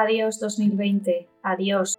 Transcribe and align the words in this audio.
Adiós 0.00 0.38
2020, 0.38 1.28
adiós. 1.42 1.98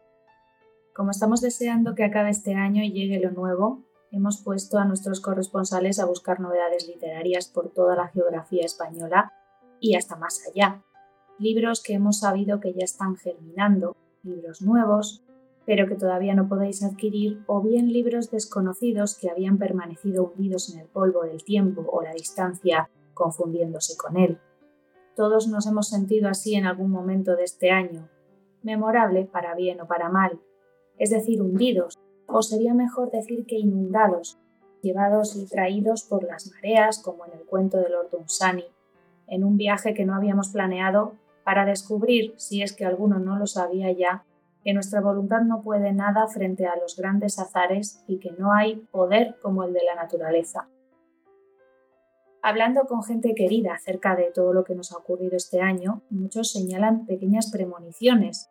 Como 0.95 1.11
estamos 1.11 1.41
deseando 1.41 1.95
que 1.95 2.05
acabe 2.05 2.29
este 2.29 2.55
año 2.55 2.81
y 2.81 2.93
llegue 2.93 3.19
lo 3.19 3.31
nuevo, 3.31 3.83
hemos 4.09 4.41
puesto 4.41 4.77
a 4.77 4.85
nuestros 4.85 5.19
corresponsales 5.19 5.99
a 5.99 6.05
buscar 6.05 6.39
novedades 6.39 6.87
literarias 6.87 7.49
por 7.49 7.73
toda 7.73 7.97
la 7.97 8.07
geografía 8.07 8.63
española 8.63 9.33
y 9.81 9.95
hasta 9.95 10.15
más 10.15 10.41
allá. 10.47 10.81
Libros 11.39 11.83
que 11.83 11.95
hemos 11.95 12.19
sabido 12.19 12.61
que 12.61 12.71
ya 12.71 12.85
están 12.85 13.17
germinando, 13.17 13.97
libros 14.23 14.61
nuevos, 14.61 15.21
pero 15.65 15.85
que 15.85 15.95
todavía 15.95 16.35
no 16.35 16.47
podéis 16.47 16.81
adquirir, 16.83 17.43
o 17.47 17.61
bien 17.61 17.91
libros 17.91 18.31
desconocidos 18.31 19.17
que 19.17 19.29
habían 19.29 19.57
permanecido 19.57 20.23
hundidos 20.23 20.73
en 20.73 20.79
el 20.79 20.87
polvo 20.87 21.23
del 21.23 21.43
tiempo 21.43 21.85
o 21.91 22.01
la 22.01 22.13
distancia, 22.13 22.89
confundiéndose 23.13 23.97
con 23.97 24.15
él. 24.15 24.39
Todos 25.19 25.49
nos 25.49 25.67
hemos 25.67 25.89
sentido 25.89 26.29
así 26.29 26.55
en 26.55 26.65
algún 26.65 26.91
momento 26.91 27.35
de 27.35 27.43
este 27.43 27.71
año, 27.71 28.07
memorable 28.63 29.25
para 29.25 29.53
bien 29.53 29.81
o 29.81 29.85
para 29.85 30.07
mal, 30.07 30.39
es 30.97 31.09
decir, 31.09 31.41
hundidos, 31.41 31.99
o 32.25 32.41
sería 32.41 32.73
mejor 32.73 33.11
decir 33.11 33.45
que 33.45 33.57
inundados, 33.57 34.39
llevados 34.81 35.35
y 35.35 35.45
traídos 35.45 36.03
por 36.03 36.23
las 36.23 36.49
mareas, 36.53 36.99
como 37.03 37.25
en 37.25 37.33
el 37.33 37.45
cuento 37.45 37.79
de 37.79 37.89
Lord 37.89 38.11
Dunsany, 38.11 38.63
en 39.27 39.43
un 39.43 39.57
viaje 39.57 39.93
que 39.93 40.05
no 40.05 40.15
habíamos 40.15 40.53
planeado 40.53 41.15
para 41.43 41.65
descubrir, 41.65 42.33
si 42.37 42.61
es 42.61 42.71
que 42.71 42.85
alguno 42.85 43.19
no 43.19 43.37
lo 43.37 43.45
sabía 43.45 43.91
ya, 43.91 44.23
que 44.63 44.73
nuestra 44.73 45.01
voluntad 45.01 45.41
no 45.41 45.61
puede 45.63 45.91
nada 45.91 46.29
frente 46.29 46.65
a 46.65 46.77
los 46.77 46.95
grandes 46.95 47.39
azares 47.39 48.05
y 48.07 48.19
que 48.19 48.31
no 48.39 48.53
hay 48.53 48.87
poder 48.89 49.35
como 49.41 49.65
el 49.65 49.73
de 49.73 49.83
la 49.83 49.95
naturaleza. 49.95 50.69
Hablando 52.41 52.85
con 52.85 53.03
gente 53.03 53.35
querida 53.35 53.73
acerca 53.73 54.15
de 54.15 54.31
todo 54.33 54.53
lo 54.53 54.63
que 54.63 54.75
nos 54.75 54.91
ha 54.91 54.97
ocurrido 54.97 55.35
este 55.35 55.61
año, 55.61 56.03
muchos 56.09 56.51
señalan 56.51 57.05
pequeñas 57.05 57.51
premoniciones, 57.51 58.49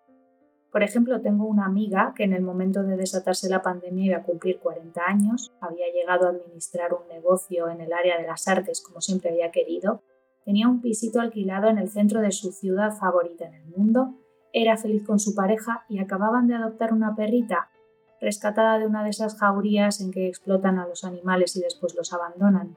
por 0.71 0.83
ejemplo, 0.83 1.21
tengo 1.23 1.47
una 1.47 1.65
amiga 1.65 2.13
que 2.15 2.25
en 2.25 2.35
el 2.35 2.43
momento 2.43 2.83
de 2.83 2.97
desatarse 2.97 3.49
la 3.49 3.63
pandemia 3.63 4.05
iba 4.05 4.17
a 4.19 4.23
cumplir 4.23 4.59
40 4.59 5.01
años, 5.07 5.53
había 5.61 5.91
llegado 5.93 6.27
a 6.27 6.31
administrar 6.31 6.93
un 6.93 7.09
negocio 7.09 7.69
en 7.69 7.81
el 7.81 7.93
área 7.93 8.19
de 8.19 8.27
las 8.27 8.47
artes 8.49 8.83
como 8.83 9.01
siempre 9.01 9.31
había 9.31 9.51
querido, 9.51 10.03
tenía 10.45 10.69
un 10.69 10.83
pisito 10.83 11.21
alquilado 11.21 11.69
en 11.69 11.79
el 11.79 11.89
centro 11.89 12.21
de 12.21 12.33
su 12.33 12.53
ciudad 12.53 12.93
favorita 12.93 13.47
en 13.47 13.55
el 13.55 13.65
mundo, 13.67 14.15
era 14.53 14.77
feliz 14.77 15.07
con 15.07 15.19
su 15.19 15.35
pareja 15.35 15.85
y 15.89 16.01
acababan 16.01 16.49
de 16.49 16.55
adoptar 16.55 16.93
una 16.93 17.17
perrita, 17.17 17.71
rescatada 18.21 18.79
de 18.79 18.87
una 18.87 19.05
de 19.05 19.11
esas 19.11 19.39
jaurías 19.39 20.01
en 20.01 20.11
que 20.11 20.29
explotan 20.29 20.79
a 20.79 20.87
los 20.87 21.05
animales 21.05 21.57
y 21.57 21.61
después 21.61 21.95
los 21.95 22.13
abandonan. 22.13 22.77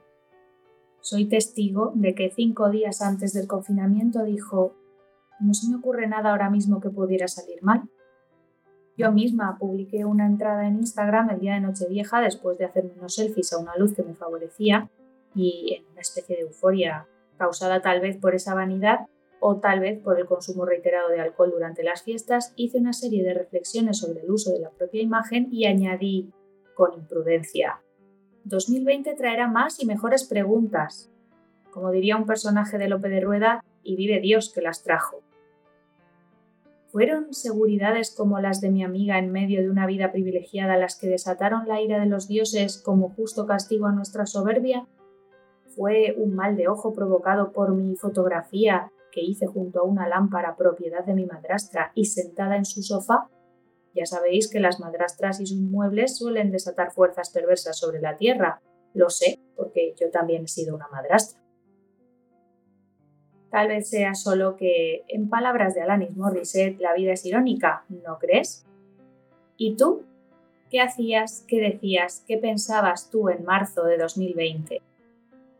Soy 1.02 1.24
testigo 1.24 1.90
de 1.96 2.14
que 2.14 2.30
cinco 2.30 2.70
días 2.70 3.02
antes 3.02 3.32
del 3.32 3.48
confinamiento 3.48 4.22
dijo 4.22 4.76
no 5.40 5.52
se 5.52 5.68
me 5.68 5.76
ocurre 5.76 6.06
nada 6.06 6.30
ahora 6.30 6.48
mismo 6.48 6.80
que 6.80 6.90
pudiera 6.90 7.26
salir 7.26 7.60
mal. 7.60 7.82
Yo 8.96 9.10
misma 9.10 9.58
publiqué 9.58 10.04
una 10.04 10.26
entrada 10.26 10.64
en 10.68 10.76
Instagram 10.76 11.30
el 11.30 11.40
día 11.40 11.54
de 11.54 11.60
Nochevieja 11.60 12.20
después 12.20 12.56
de 12.56 12.66
hacerme 12.66 12.92
unos 12.96 13.16
selfies 13.16 13.52
a 13.52 13.58
una 13.58 13.76
luz 13.76 13.94
que 13.96 14.04
me 14.04 14.14
favorecía 14.14 14.88
y 15.34 15.74
en 15.74 15.90
una 15.90 16.02
especie 16.02 16.36
de 16.36 16.42
euforia 16.42 17.08
causada 17.36 17.82
tal 17.82 18.00
vez 18.00 18.16
por 18.18 18.36
esa 18.36 18.54
vanidad 18.54 19.00
o 19.40 19.56
tal 19.56 19.80
vez 19.80 19.98
por 19.98 20.20
el 20.20 20.26
consumo 20.26 20.64
reiterado 20.64 21.08
de 21.08 21.20
alcohol 21.20 21.50
durante 21.50 21.82
las 21.82 22.02
fiestas, 22.02 22.52
hice 22.54 22.78
una 22.78 22.92
serie 22.92 23.24
de 23.24 23.34
reflexiones 23.34 23.98
sobre 23.98 24.20
el 24.20 24.30
uso 24.30 24.52
de 24.52 24.60
la 24.60 24.70
propia 24.70 25.02
imagen 25.02 25.48
y 25.50 25.66
añadí 25.66 26.30
con 26.76 26.92
imprudencia. 26.94 27.82
2020 28.44 29.14
traerá 29.14 29.48
más 29.48 29.80
y 29.80 29.86
mejores 29.86 30.24
preguntas. 30.24 31.10
Como 31.70 31.90
diría 31.90 32.16
un 32.16 32.26
personaje 32.26 32.78
de 32.78 32.88
Lope 32.88 33.08
de 33.08 33.20
Rueda, 33.20 33.64
y 33.84 33.96
vive 33.96 34.20
Dios 34.20 34.52
que 34.52 34.62
las 34.62 34.82
trajo. 34.82 35.20
¿Fueron 36.88 37.32
seguridades 37.32 38.14
como 38.14 38.38
las 38.40 38.60
de 38.60 38.70
mi 38.70 38.84
amiga 38.84 39.18
en 39.18 39.32
medio 39.32 39.62
de 39.62 39.70
una 39.70 39.86
vida 39.86 40.12
privilegiada 40.12 40.76
las 40.76 40.98
que 40.98 41.08
desataron 41.08 41.66
la 41.66 41.80
ira 41.80 41.98
de 41.98 42.06
los 42.06 42.28
dioses 42.28 42.76
como 42.76 43.08
justo 43.08 43.46
castigo 43.46 43.86
a 43.86 43.92
nuestra 43.92 44.26
soberbia? 44.26 44.86
¿Fue 45.74 46.14
un 46.18 46.34
mal 46.34 46.56
de 46.56 46.68
ojo 46.68 46.92
provocado 46.92 47.52
por 47.52 47.74
mi 47.74 47.96
fotografía 47.96 48.92
que 49.10 49.22
hice 49.22 49.46
junto 49.46 49.80
a 49.80 49.84
una 49.84 50.06
lámpara 50.06 50.54
propiedad 50.54 51.04
de 51.04 51.14
mi 51.14 51.24
madrastra 51.24 51.92
y 51.94 52.04
sentada 52.04 52.56
en 52.56 52.66
su 52.66 52.82
sofá? 52.82 53.28
Ya 53.94 54.06
sabéis 54.06 54.48
que 54.50 54.60
las 54.60 54.80
madrastras 54.80 55.40
y 55.40 55.46
sus 55.46 55.60
muebles 55.60 56.16
suelen 56.16 56.50
desatar 56.50 56.92
fuerzas 56.92 57.30
perversas 57.30 57.78
sobre 57.78 58.00
la 58.00 58.16
tierra. 58.16 58.60
Lo 58.94 59.10
sé, 59.10 59.38
porque 59.56 59.94
yo 60.00 60.10
también 60.10 60.44
he 60.44 60.48
sido 60.48 60.74
una 60.74 60.88
madrastra. 60.88 61.40
Tal 63.50 63.68
vez 63.68 63.90
sea 63.90 64.14
solo 64.14 64.56
que, 64.56 65.04
en 65.08 65.28
palabras 65.28 65.74
de 65.74 65.82
Alanis 65.82 66.16
Morissette, 66.16 66.80
la 66.80 66.94
vida 66.94 67.12
es 67.12 67.26
irónica, 67.26 67.84
¿no 67.90 68.18
crees? 68.18 68.64
¿Y 69.58 69.76
tú? 69.76 70.04
¿Qué 70.70 70.80
hacías, 70.80 71.44
qué 71.46 71.60
decías, 71.60 72.24
qué 72.26 72.38
pensabas 72.38 73.10
tú 73.10 73.28
en 73.28 73.44
marzo 73.44 73.84
de 73.84 73.98
2020? 73.98 74.80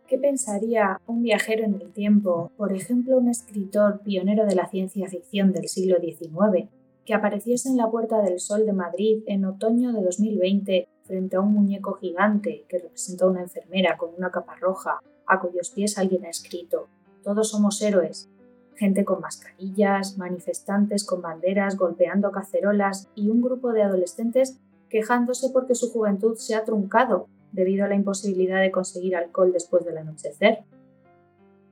¿Qué 0.09 0.19
pensaría 0.19 0.99
un 1.07 1.23
viajero 1.23 1.65
en 1.65 1.75
el 1.75 1.93
tiempo, 1.93 2.51
por 2.57 2.73
ejemplo 2.73 3.19
un 3.19 3.29
escritor 3.29 4.01
pionero 4.01 4.47
de 4.47 4.55
la 4.55 4.69
ciencia 4.69 5.07
ficción 5.09 5.53
del 5.53 5.69
siglo 5.69 5.99
XIX, 6.01 6.69
que 7.05 7.15
apareciese 7.15 7.69
en 7.69 7.77
la 7.77 7.91
Puerta 7.91 8.23
del 8.23 8.41
Sol 8.41 8.67
de 8.67 8.73
Madrid 8.73 9.23
en 9.27 9.45
otoño 9.45 9.93
de 9.93 10.03
2020 10.03 10.89
frente 11.05 11.37
a 11.37 11.41
un 11.41 11.53
muñeco 11.53 11.95
gigante 11.95 12.65
que 12.69 12.79
representa 12.79 13.25
a 13.25 13.29
una 13.29 13.43
enfermera 13.43 13.97
con 13.97 14.11
una 14.17 14.31
capa 14.31 14.55
roja, 14.57 15.01
a 15.27 15.41
cuyos 15.41 15.71
pies 15.71 15.99
alguien 15.99 16.25
ha 16.25 16.31
escrito 16.31 16.89
todos 17.23 17.51
somos 17.51 17.81
héroes. 17.81 18.29
Gente 18.75 19.05
con 19.05 19.21
mascarillas, 19.21 20.19
manifestantes 20.19 21.05
con 21.05 21.23
banderas, 21.23 21.77
golpeando 21.77 22.33
cacerolas 22.33 23.09
y 23.15 23.29
un 23.29 23.41
grupo 23.41 23.73
de 23.73 23.83
adolescentes 23.83 24.59
quejándose 24.89 25.51
porque 25.51 25.75
su 25.75 25.93
juventud 25.93 26.37
se 26.37 26.55
ha 26.55 26.65
truncado 26.65 27.29
debido 27.53 27.85
a 27.85 27.89
la 27.89 27.95
imposibilidad 27.95 28.61
de 28.61 28.73
conseguir 28.73 29.15
alcohol 29.15 29.53
después 29.53 29.85
del 29.85 29.99
anochecer. 29.99 30.65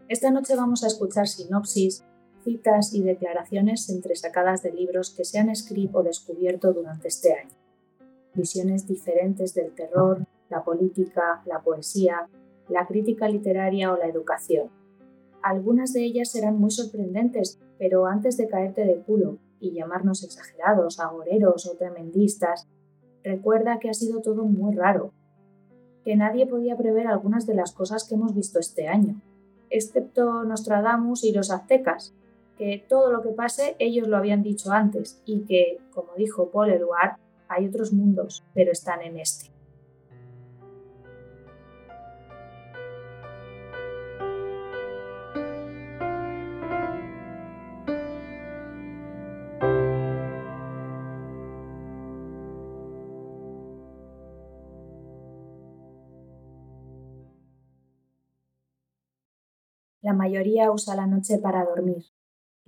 Esta 0.09 0.31
noche 0.31 0.57
vamos 0.57 0.85
a 0.85 0.87
escuchar 0.87 1.27
sinopsis, 1.27 2.05
citas 2.43 2.95
y 2.95 3.03
declaraciones 3.03 3.89
entresacadas 3.91 4.63
de 4.63 4.73
libros 4.73 5.11
que 5.11 5.25
se 5.25 5.39
han 5.39 5.49
escrito 5.49 5.99
o 5.99 6.03
descubierto 6.03 6.73
durante 6.73 7.09
este 7.09 7.35
año. 7.35 7.55
Visiones 8.35 8.87
diferentes 8.87 9.55
del 9.55 9.73
terror, 9.75 10.27
la 10.49 10.65
política, 10.65 11.43
la 11.47 11.61
poesía, 11.63 12.29
la 12.69 12.87
crítica 12.87 13.29
literaria 13.29 13.93
o 13.93 13.97
la 13.97 14.07
educación. 14.07 14.71
Algunas 15.43 15.93
de 15.93 16.05
ellas 16.05 16.31
serán 16.31 16.59
muy 16.59 16.71
sorprendentes, 16.71 17.59
pero 17.79 18.07
antes 18.07 18.37
de 18.37 18.49
caerte 18.49 18.85
de 18.85 19.01
culo 19.01 19.39
y 19.59 19.73
llamarnos 19.73 20.23
exagerados, 20.23 21.01
agoreros 21.01 21.67
o 21.67 21.77
tremendistas, 21.77 22.69
recuerda 23.25 23.79
que 23.79 23.91
ha 23.91 23.95
sido 23.95 24.21
todo 24.21 24.45
muy 24.45 24.75
raro, 24.75 25.13
que 26.05 26.17
nadie 26.17 26.47
podía 26.47 26.77
prever 26.77 27.07
algunas 27.07 27.47
de 27.47 27.55
las 27.55 27.73
cosas 27.73 28.07
que 28.09 28.15
hemos 28.15 28.35
visto 28.35 28.59
este 28.59 28.89
año, 28.89 29.21
excepto 29.71 30.45
Nostradamus 30.45 31.25
y 31.25 31.33
los 31.33 31.51
aztecas, 31.51 32.15
que 32.61 32.85
todo 32.87 33.11
lo 33.11 33.23
que 33.23 33.31
pase 33.31 33.75
ellos 33.79 34.07
lo 34.07 34.19
habían 34.19 34.43
dicho 34.43 34.71
antes 34.71 35.23
y 35.25 35.47
que, 35.47 35.79
como 35.95 36.13
dijo 36.15 36.51
Paul 36.51 36.69
Eluard, 36.69 37.17
hay 37.49 37.67
otros 37.67 37.91
mundos, 37.91 38.45
pero 38.53 38.71
están 38.71 39.01
en 39.01 39.19
este. 39.19 39.51
La 60.03 60.13
mayoría 60.13 60.71
usa 60.71 60.95
la 60.95 61.07
noche 61.07 61.39
para 61.39 61.65
dormir. 61.65 62.05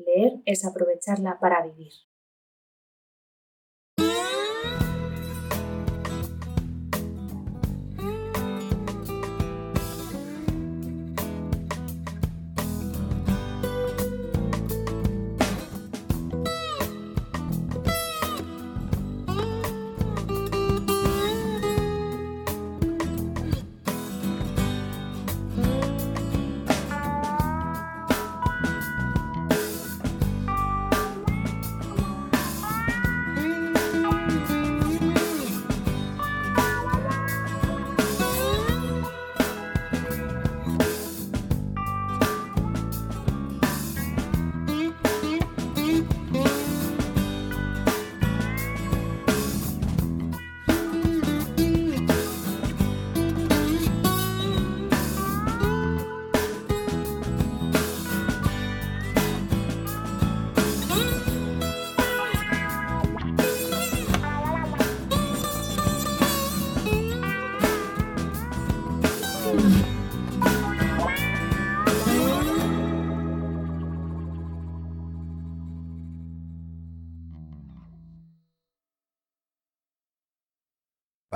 Leer 0.04 0.40
es 0.44 0.64
aprovecharla 0.64 1.38
para 1.40 1.62
vivir. 1.64 1.92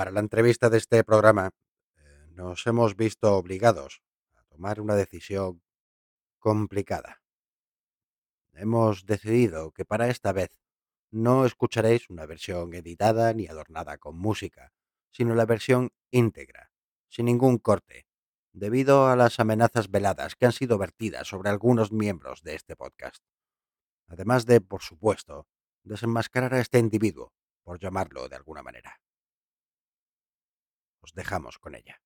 Para 0.07 0.13
la 0.13 0.21
entrevista 0.21 0.69
de 0.69 0.77
este 0.77 1.03
programa 1.03 1.49
eh, 1.97 2.27
nos 2.29 2.65
hemos 2.65 2.95
visto 2.95 3.35
obligados 3.35 4.01
a 4.35 4.43
tomar 4.45 4.79
una 4.79 4.95
decisión 4.95 5.61
complicada. 6.39 7.21
Hemos 8.53 9.05
decidido 9.05 9.73
que 9.73 9.83
para 9.83 10.07
esta 10.07 10.31
vez 10.31 10.57
no 11.11 11.45
escucharéis 11.45 12.09
una 12.09 12.25
versión 12.25 12.73
editada 12.73 13.33
ni 13.33 13.47
adornada 13.47 13.97
con 13.97 14.17
música, 14.17 14.71
sino 15.11 15.35
la 15.35 15.45
versión 15.45 15.91
íntegra, 16.09 16.71
sin 17.09 17.25
ningún 17.25 17.57
corte, 17.57 18.07
debido 18.53 19.09
a 19.09 19.17
las 19.17 19.41
amenazas 19.41 19.91
veladas 19.91 20.37
que 20.37 20.45
han 20.45 20.53
sido 20.53 20.77
vertidas 20.77 21.27
sobre 21.27 21.49
algunos 21.49 21.91
miembros 21.91 22.43
de 22.43 22.55
este 22.55 22.77
podcast. 22.77 23.21
Además 24.07 24.45
de, 24.45 24.61
por 24.61 24.81
supuesto, 24.83 25.49
desenmascarar 25.83 26.53
a 26.53 26.61
este 26.61 26.79
individuo, 26.79 27.33
por 27.61 27.77
llamarlo 27.77 28.29
de 28.29 28.37
alguna 28.37 28.63
manera 28.63 29.01
dejamos 31.13 31.57
con 31.57 31.75
ella. 31.75 32.01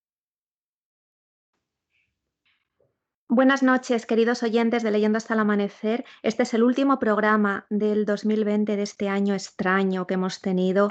Buenas 3.34 3.64
noches, 3.64 4.06
queridos 4.06 4.44
oyentes 4.44 4.84
de 4.84 4.92
Leyendo 4.92 5.16
hasta 5.16 5.36
el 5.36 5.40
Amanecer. 5.40 6.04
Este 6.22 6.44
es 6.44 6.54
el 6.54 6.64
último 6.64 7.00
programa 7.00 7.66
del 7.70 8.04
2020 8.04 8.76
de 8.76 8.82
este 8.84 9.08
año 9.08 9.34
extraño 9.34 10.06
que 10.06 10.16
hemos 10.16 10.42
tenido 10.42 10.90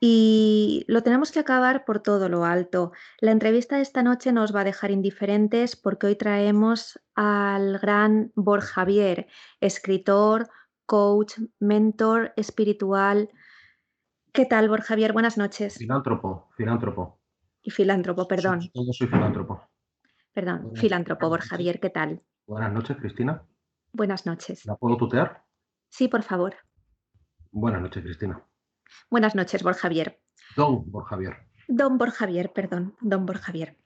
y 0.00 0.86
lo 0.88 1.02
tenemos 1.02 1.32
que 1.32 1.40
acabar 1.40 1.84
por 1.84 2.00
todo 2.00 2.30
lo 2.30 2.46
alto. 2.46 2.92
La 3.20 3.30
entrevista 3.30 3.76
de 3.76 3.82
esta 3.82 4.02
noche 4.02 4.32
nos 4.32 4.56
va 4.56 4.62
a 4.62 4.64
dejar 4.64 4.90
indiferentes 4.90 5.76
porque 5.76 6.06
hoy 6.06 6.16
traemos 6.16 6.98
al 7.14 7.78
gran 7.78 8.32
Borja 8.34 8.72
Javier, 8.72 9.26
escritor, 9.60 10.48
coach, 10.86 11.34
mentor 11.60 12.32
espiritual. 12.36 13.28
¿Qué 14.32 14.46
tal, 14.46 14.70
Borja 14.70 14.86
Javier? 14.86 15.12
Buenas 15.12 15.36
noches. 15.36 15.76
Filántropo, 15.76 16.48
filántropo 16.56 17.20
y 17.66 17.70
filántropo, 17.70 18.28
perdón. 18.28 18.60
Yo 18.72 18.92
soy 18.92 19.08
filántropo. 19.08 19.60
Perdón, 20.32 20.70
filántropo, 20.76 21.28
Borja 21.28 21.48
Javier, 21.48 21.80
¿qué 21.80 21.90
tal? 21.90 22.22
Buenas 22.46 22.72
noches, 22.72 22.96
Cristina. 22.98 23.42
Buenas 23.92 24.24
noches. 24.24 24.64
¿La 24.66 24.76
puedo 24.76 24.96
tutear? 24.96 25.42
Sí, 25.88 26.06
por 26.06 26.22
favor. 26.22 26.54
Buenas 27.50 27.82
noches, 27.82 28.04
Cristina. 28.04 28.40
Buenas 29.10 29.34
noches, 29.34 29.64
Borja 29.64 29.80
Javier. 29.80 30.20
Don 30.54 30.88
Borja 30.92 31.10
Javier. 31.10 31.36
Don 31.66 31.98
Borja 31.98 32.18
Javier, 32.18 32.52
perdón, 32.52 32.94
don 33.00 33.26
Borja 33.26 33.46
Javier. 33.46 33.76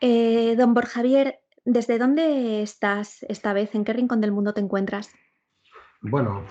Eh, 0.00 0.54
don 0.56 0.74
Borja 0.74 0.96
Javier, 0.96 1.40
¿desde 1.64 1.98
dónde 1.98 2.60
estás 2.60 3.22
esta 3.22 3.54
vez? 3.54 3.74
¿En 3.74 3.84
qué 3.84 3.94
rincón 3.94 4.20
del 4.20 4.32
mundo 4.32 4.52
te 4.52 4.60
encuentras? 4.60 5.10
Bueno, 6.02 6.44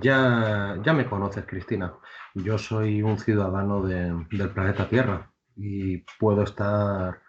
ya, 0.00 0.76
ya 0.82 0.92
me 0.92 1.06
conoces, 1.06 1.44
Cristina. 1.46 1.94
Yo 2.34 2.58
soy 2.58 3.02
un 3.02 3.18
ciudadano 3.18 3.82
del 3.82 4.50
planeta 4.52 4.88
Tierra 4.88 5.32
y 5.56 5.98
puedo 6.18 6.42
estar 6.42 7.20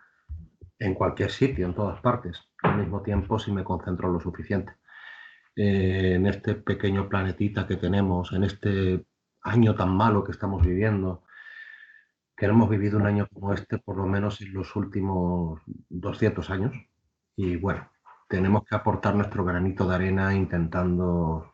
en 0.79 0.93
cualquier 0.93 1.31
sitio, 1.31 1.65
en 1.65 1.73
todas 1.73 1.99
partes, 2.01 2.39
al 2.63 2.77
mismo 2.77 3.01
tiempo 3.01 3.39
si 3.39 3.51
me 3.51 3.63
concentro 3.63 4.11
lo 4.11 4.19
suficiente. 4.19 4.73
Eh, 5.55 6.13
en 6.15 6.27
este 6.27 6.55
pequeño 6.55 7.09
planetita 7.09 7.65
que 7.65 7.77
tenemos, 7.77 8.31
en 8.33 8.43
este 8.43 9.05
año 9.41 9.75
tan 9.75 9.95
malo 9.95 10.23
que 10.23 10.31
estamos 10.31 10.65
viviendo, 10.65 11.23
que 12.35 12.47
no 12.47 12.53
hemos 12.53 12.69
vivido 12.69 12.99
un 12.99 13.07
año 13.07 13.27
como 13.33 13.53
este 13.53 13.79
por 13.79 13.97
lo 13.97 14.05
menos 14.05 14.41
en 14.41 14.53
los 14.53 14.75
últimos 14.75 15.61
200 15.89 16.49
años. 16.51 16.73
Y 17.35 17.55
bueno, 17.55 17.89
tenemos 18.27 18.63
que 18.65 18.75
aportar 18.75 19.15
nuestro 19.15 19.43
granito 19.43 19.87
de 19.87 19.95
arena 19.95 20.33
intentando 20.33 21.51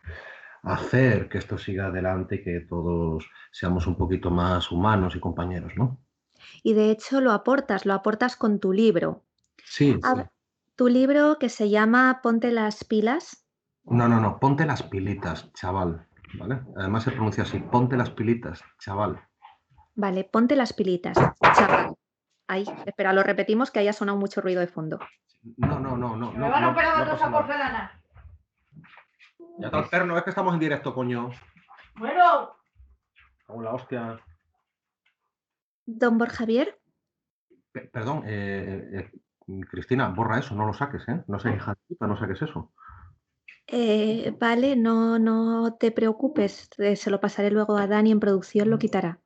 hacer 0.64 1.30
que 1.30 1.38
esto 1.38 1.58
siga 1.58 1.88
adelante 1.88 2.36
y 2.36 2.44
que 2.44 2.62
todos 2.62 3.30
seamos 3.52 3.86
un 3.86 3.98
poquito 3.98 4.32
más 4.32 4.72
humanos 4.72 5.16
y 5.16 5.20
compañeros, 5.20 5.74
¿no? 5.76 6.00
Y 6.64 6.74
de 6.74 6.92
hecho 6.92 7.22
lo 7.22 7.32
aportas, 7.32 7.86
lo 7.86 7.94
aportas 7.94 8.36
con 8.36 8.60
tu 8.60 8.74
libro. 8.74 9.24
Sí. 9.64 10.00
Tu 10.76 10.88
libro 10.88 11.38
que 11.40 11.50
se 11.50 11.70
llama 11.70 12.20
Ponte 12.24 12.52
las 12.52 12.84
pilas. 12.84 13.46
No, 13.86 14.08
no, 14.08 14.20
no, 14.20 14.40
ponte 14.40 14.66
las 14.66 14.82
pilitas, 14.84 15.52
chaval. 15.54 16.08
¿Vale? 16.40 16.62
Además 16.76 17.04
se 17.04 17.12
pronuncia 17.12 17.44
así, 17.44 17.60
ponte 17.60 17.96
las 17.96 18.10
pilitas, 18.10 18.64
chaval. 18.80 19.22
Vale, 19.94 20.24
ponte 20.24 20.56
las 20.56 20.74
pilitas, 20.74 21.16
chaval. 21.56 21.94
Ahí, 22.48 22.66
espera, 22.86 23.14
lo 23.14 23.24
repetimos 23.24 23.72
que 23.72 23.80
haya 23.80 23.94
sonado 23.94 24.18
mucho 24.18 24.42
ruido 24.42 24.60
de 24.60 24.68
fondo. 24.68 25.00
No, 25.58 25.80
no, 25.80 25.98
no, 25.98 26.16
no. 26.16 26.32
Me 26.32 26.50
van 26.50 26.64
a 26.64 26.70
operar 26.70 27.08
no, 27.08 27.32
porcelana. 27.32 28.02
Ya 29.60 29.68
está 29.68 29.78
alterno, 29.78 30.18
es 30.18 30.24
que 30.24 30.30
estamos 30.32 30.54
en 30.54 30.60
directo, 30.60 30.94
coño. 30.94 31.32
Bueno. 31.96 32.56
Hola, 33.48 33.74
hostia. 33.74 34.20
Don 35.86 36.18
Borja 36.18 36.38
Javier. 36.38 36.80
perdón, 37.92 38.24
eh, 38.26 39.12
eh, 39.48 39.66
Cristina, 39.70 40.10
borra 40.10 40.40
eso, 40.40 40.56
no 40.56 40.66
lo 40.66 40.74
saques, 40.74 41.08
¿eh? 41.08 41.24
No 41.28 41.40
sé, 41.40 41.54
hija 41.54 41.76
de 41.88 42.08
no 42.08 42.18
saques 42.18 42.42
eso. 42.42 42.72
Eh, 43.68 44.36
vale, 44.40 44.76
no, 44.76 45.20
no 45.20 45.76
te 45.76 45.92
preocupes, 45.92 46.70
se 46.96 47.10
lo 47.10 47.20
pasaré 47.20 47.52
luego 47.52 47.78
a 47.78 47.88
Dani 47.88 48.12
en 48.12 48.20
producción, 48.20 48.70
lo 48.70 48.78
quitará. 48.78 49.20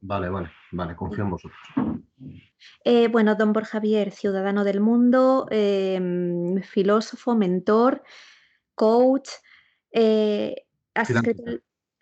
Vale, 0.00 0.28
vale, 0.28 0.50
vale, 0.72 0.96
confío 0.96 1.24
en 1.24 1.30
vosotros. 1.30 1.60
bueno, 3.10 3.34
don 3.34 3.52
Borja 3.52 3.72
Javier, 3.72 4.10
ciudadano 4.10 4.64
del 4.64 4.80
mundo, 4.80 5.46
em, 5.50 6.60
filósofo, 6.62 7.34
mentor, 7.34 8.02
coach, 8.74 9.28
eh, 9.92 10.66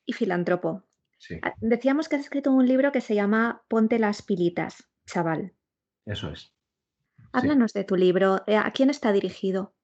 y 0.04 0.12
filántropo. 0.12 0.84
Ah, 1.42 1.54
decíamos 1.60 2.08
que 2.08 2.16
has 2.16 2.22
escrito 2.22 2.52
un 2.52 2.66
libro 2.66 2.92
que 2.92 3.00
se 3.00 3.14
llama 3.14 3.62
Ponte 3.68 3.98
las 3.98 4.22
pilitas, 4.22 4.88
chaval. 5.06 5.54
Eso 6.04 6.30
es. 6.30 6.52
Háblanos 7.32 7.72
de 7.72 7.84
tu 7.84 7.96
libro. 7.96 8.42
Eh, 8.46 8.56
¿A 8.56 8.70
quién 8.70 8.90
está 8.90 9.12
dirigido? 9.12 9.74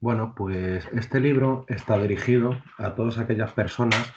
Bueno, 0.00 0.34
pues 0.36 0.86
este 0.92 1.20
libro 1.20 1.64
está 1.68 1.98
dirigido 1.98 2.62
a 2.78 2.94
todas 2.94 3.18
aquellas 3.18 3.52
personas 3.52 4.12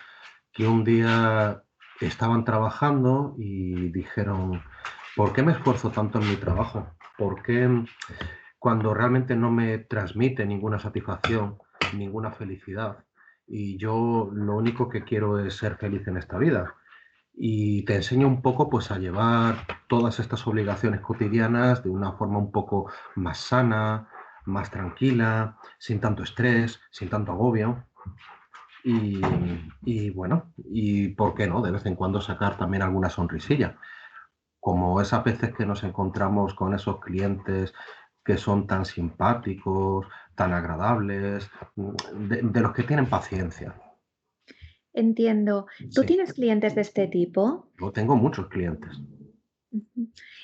que 0.51 0.67
un 0.67 0.83
día 0.83 1.63
estaban 2.01 2.45
trabajando 2.45 3.35
y 3.37 3.89
dijeron, 3.91 4.61
¿por 5.15 5.33
qué 5.33 5.43
me 5.43 5.53
esfuerzo 5.53 5.89
tanto 5.91 6.19
en 6.19 6.29
mi 6.29 6.35
trabajo? 6.35 6.87
¿Por 7.17 7.41
qué 7.41 7.67
cuando 8.59 8.93
realmente 8.93 9.35
no 9.35 9.51
me 9.51 9.77
transmite 9.77 10.45
ninguna 10.45 10.79
satisfacción, 10.79 11.57
ninguna 11.93 12.31
felicidad. 12.31 13.05
Y 13.47 13.77
yo 13.77 14.29
lo 14.33 14.57
único 14.57 14.89
que 14.89 15.03
quiero 15.03 15.39
es 15.39 15.55
ser 15.55 15.77
feliz 15.77 16.07
en 16.07 16.17
esta 16.17 16.37
vida. 16.37 16.75
Y 17.33 17.85
te 17.85 17.95
enseño 17.95 18.27
un 18.27 18.41
poco 18.41 18.69
pues 18.69 18.91
a 18.91 18.97
llevar 18.97 19.57
todas 19.87 20.19
estas 20.19 20.45
obligaciones 20.47 21.01
cotidianas 21.01 21.83
de 21.83 21.89
una 21.89 22.13
forma 22.13 22.39
un 22.39 22.51
poco 22.51 22.91
más 23.15 23.37
sana, 23.37 24.09
más 24.45 24.71
tranquila, 24.71 25.57
sin 25.77 25.99
tanto 25.99 26.23
estrés, 26.23 26.81
sin 26.89 27.09
tanto 27.09 27.31
agobio. 27.31 27.85
Y, 28.87 29.19
y, 29.83 30.11
bueno, 30.11 30.53
y 30.63 31.09
por 31.09 31.35
qué 31.35 31.45
no, 31.45 31.61
de 31.61 31.71
vez 31.71 31.85
en 31.85 31.95
cuando 31.95 32.21
sacar 32.21 32.57
también 32.57 32.83
alguna 32.83 33.09
sonrisilla. 33.09 33.77
Como 34.61 35.01
esas 35.01 35.25
veces 35.25 35.53
que 35.53 35.65
nos 35.65 35.83
encontramos 35.83 36.53
con 36.53 36.73
esos 36.73 37.01
clientes 37.01 37.73
que 38.23 38.37
son 38.37 38.65
tan 38.65 38.85
simpáticos, 38.85 40.07
tan 40.35 40.53
agradables, 40.53 41.49
de, 41.75 42.61
los 42.61 42.73
que 42.73 42.83
tienen 42.83 43.07
paciencia. 43.07 43.75
Entiendo. 44.93 45.67
¿Tú 45.93 46.03
tienes 46.03 46.31
clientes 46.31 46.73
de 46.73 46.81
este 46.81 47.07
tipo? 47.07 47.69
Yo 47.81 47.91
tengo 47.91 48.15
muchos 48.15 48.47
clientes. 48.47 48.91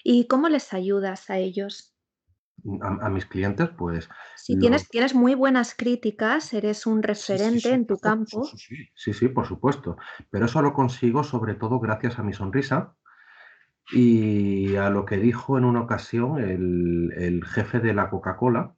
¿Y 0.04 0.28
cómo 0.28 0.50
les 0.50 0.74
ayudas 0.74 1.30
a 1.30 1.38
ellos? 1.38 1.93
A, 2.82 3.10
mis 3.10 3.26
clientes, 3.26 3.70
pues... 3.78 4.10
Si 4.36 4.58
tienes, 4.58 4.88
tienes 4.90 5.14
muy 5.14 5.36
buenas 5.36 5.76
críticas, 5.76 6.54
eres 6.54 6.86
un 6.86 7.04
referente 7.04 7.72
en 7.72 7.86
tu 7.86 7.98
campo. 7.98 8.46
Sí, 8.96 9.14
sí, 9.14 9.28
por 9.28 9.46
supuesto. 9.48 9.98
Pero 10.30 10.46
eso 10.46 10.62
lo 10.62 10.74
consigo 10.74 11.24
sobre 11.24 11.56
todo 11.56 11.80
gracias 11.80 12.20
a 12.20 12.24
mi 12.24 12.34
sonrisa 12.34 12.96
y 13.92 14.76
a 14.76 14.90
lo 14.90 15.06
que 15.06 15.18
dijo 15.18 15.58
en 15.58 15.66
una 15.66 15.82
ocasión 15.82 16.40
el, 16.40 17.14
el 17.18 17.44
jefe 17.46 17.80
de 17.80 17.94
la 17.94 18.10
Coca-Cola, 18.10 18.76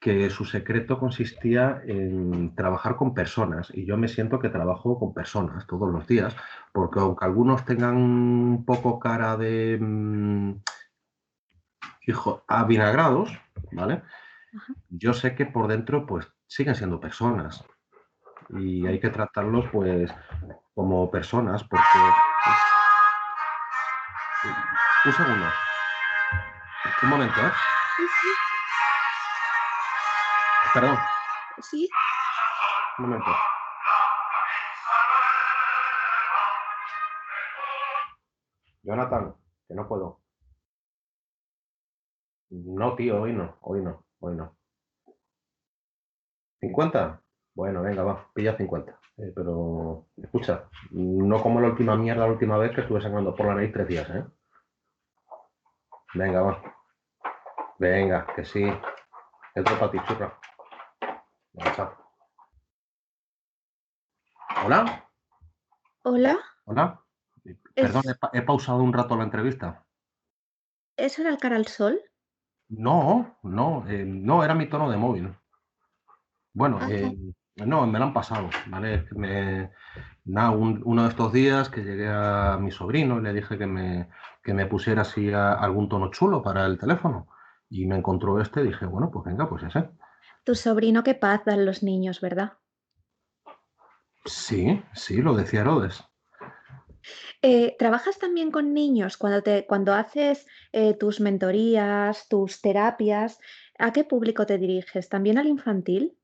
que 0.00 0.30
su 0.30 0.44
secreto 0.44 0.98
consistía 0.98 1.82
en 1.84 2.54
trabajar 2.54 2.96
con 2.96 3.14
personas 3.14 3.70
y 3.74 3.84
yo 3.84 3.96
me 3.96 4.08
siento 4.08 4.38
que 4.38 4.48
trabajo 4.48 4.98
con 4.98 5.12
personas 5.12 5.66
todos 5.66 5.90
los 5.90 6.06
días, 6.06 6.36
porque 6.72 7.00
aunque 7.00 7.24
algunos 7.24 7.64
tengan 7.64 7.96
un 7.96 8.64
poco 8.64 9.00
cara 9.00 9.36
de 9.36 9.78
mm, 9.80 10.60
hijo 12.08 12.42
avinagrados, 12.48 13.30
¿vale? 13.72 14.02
Yo 14.88 15.12
sé 15.12 15.34
que 15.34 15.44
por 15.44 15.68
dentro 15.68 16.06
pues 16.06 16.26
siguen 16.46 16.74
siendo 16.74 16.98
personas 16.98 17.62
y 18.48 18.86
hay 18.86 18.98
que 18.98 19.10
tratarlos 19.10 19.66
pues 19.70 20.10
como 20.74 21.10
personas 21.10 21.62
porque 21.64 21.82
un 25.04 25.12
segundo. 25.12 25.46
un 27.02 27.08
momento, 27.10 27.40
¿eh? 27.40 27.52
Sí, 27.96 28.02
sí. 28.06 28.28
Perdón, 30.72 30.98
Sí. 31.60 31.90
un 32.98 33.04
momento. 33.04 33.30
Jonathan, 38.82 39.34
que 39.66 39.74
no 39.74 39.86
puedo. 39.86 40.20
No, 42.50 42.94
tío, 42.94 43.20
hoy 43.22 43.32
no, 43.32 43.56
hoy 43.62 43.82
no, 43.82 44.04
hoy 44.20 44.34
no. 44.34 44.56
¿50? 46.60 47.20
Bueno, 47.54 47.82
venga, 47.82 48.02
va, 48.02 48.30
pilla 48.34 48.56
50. 48.56 48.98
Eh, 49.18 49.32
pero, 49.34 50.06
escucha, 50.16 50.68
no 50.90 51.42
como 51.42 51.60
la 51.60 51.68
última 51.68 51.96
mierda 51.96 52.26
la 52.26 52.32
última 52.32 52.56
vez 52.56 52.72
que 52.74 52.82
estuve 52.82 53.00
sacando 53.00 53.34
por 53.34 53.46
la 53.46 53.54
nariz 53.56 53.72
tres 53.72 53.88
días, 53.88 54.08
¿eh? 54.10 54.24
Venga, 56.14 56.40
va. 56.42 56.62
Venga, 57.78 58.26
que 58.34 58.44
sí. 58.44 58.64
Esto 59.54 59.78
para 59.78 59.90
ti, 59.92 59.98
churra. 60.06 60.38
Venga, 61.52 61.74
chao. 61.74 61.96
¿Hola? 64.64 65.08
Hola. 66.04 66.38
¿Hola? 66.64 67.04
Es- 67.44 67.56
Perdón, 67.74 68.02
he, 68.08 68.14
pa- 68.14 68.30
he 68.32 68.42
pausado 68.42 68.78
un 68.82 68.92
rato 68.92 69.16
la 69.16 69.24
entrevista. 69.24 69.84
¿Eso 70.96 71.22
era 71.22 71.30
el 71.30 71.38
cara 71.38 71.56
al 71.56 71.66
sol? 71.66 72.00
No, 72.70 73.36
no, 73.42 73.84
eh, 73.88 74.04
no, 74.06 74.42
era 74.44 74.54
mi 74.54 74.68
tono 74.68 74.90
de 74.90 74.96
móvil. 74.96 75.34
Bueno, 76.52 76.76
Ajá. 76.78 76.88
eh, 76.90 77.16
no, 77.56 77.86
me 77.86 77.98
lo 77.98 78.06
han 78.06 78.12
pasado, 78.12 78.50
¿vale? 78.66 79.06
Me- 79.12 79.70
nada, 80.24 80.50
un- 80.50 80.82
uno 80.84 81.02
de 81.04 81.08
estos 81.10 81.32
días 81.32 81.68
que 81.70 81.82
llegué 81.82 82.08
a 82.08 82.58
mi 82.60 82.70
sobrino 82.70 83.18
y 83.18 83.22
le 83.22 83.32
dije 83.32 83.58
que 83.58 83.66
me, 83.66 84.08
que 84.42 84.54
me 84.54 84.66
pusiera 84.66 85.02
así 85.02 85.32
a- 85.32 85.54
algún 85.54 85.88
tono 85.88 86.10
chulo 86.10 86.42
para 86.42 86.66
el 86.66 86.78
teléfono. 86.78 87.28
Y 87.70 87.86
me 87.86 87.96
encontró 87.96 88.40
este 88.40 88.62
y 88.62 88.68
dije, 88.68 88.86
bueno, 88.86 89.10
pues 89.10 89.24
venga, 89.26 89.48
pues 89.48 89.62
ese. 89.62 89.90
Tu 90.44 90.54
sobrino, 90.54 91.02
qué 91.02 91.14
paz 91.14 91.44
dan 91.44 91.64
los 91.66 91.82
niños, 91.82 92.20
¿verdad? 92.20 92.54
Sí, 94.24 94.82
sí, 94.94 95.16
lo 95.22 95.34
decía 95.34 95.60
Herodes. 95.62 96.04
Eh, 97.42 97.76
¿trabajas 97.78 98.18
también 98.18 98.50
con 98.50 98.74
niños 98.74 99.16
cuando, 99.16 99.42
te, 99.42 99.66
cuando 99.66 99.94
haces 99.94 100.46
eh, 100.72 100.94
tus 100.94 101.20
mentorías, 101.20 102.28
tus 102.28 102.60
terapias? 102.60 103.38
¿A 103.78 103.92
qué 103.92 104.04
público 104.04 104.46
te 104.46 104.58
diriges? 104.58 105.08
¿También 105.08 105.38
al 105.38 105.46
infantil? 105.46 106.16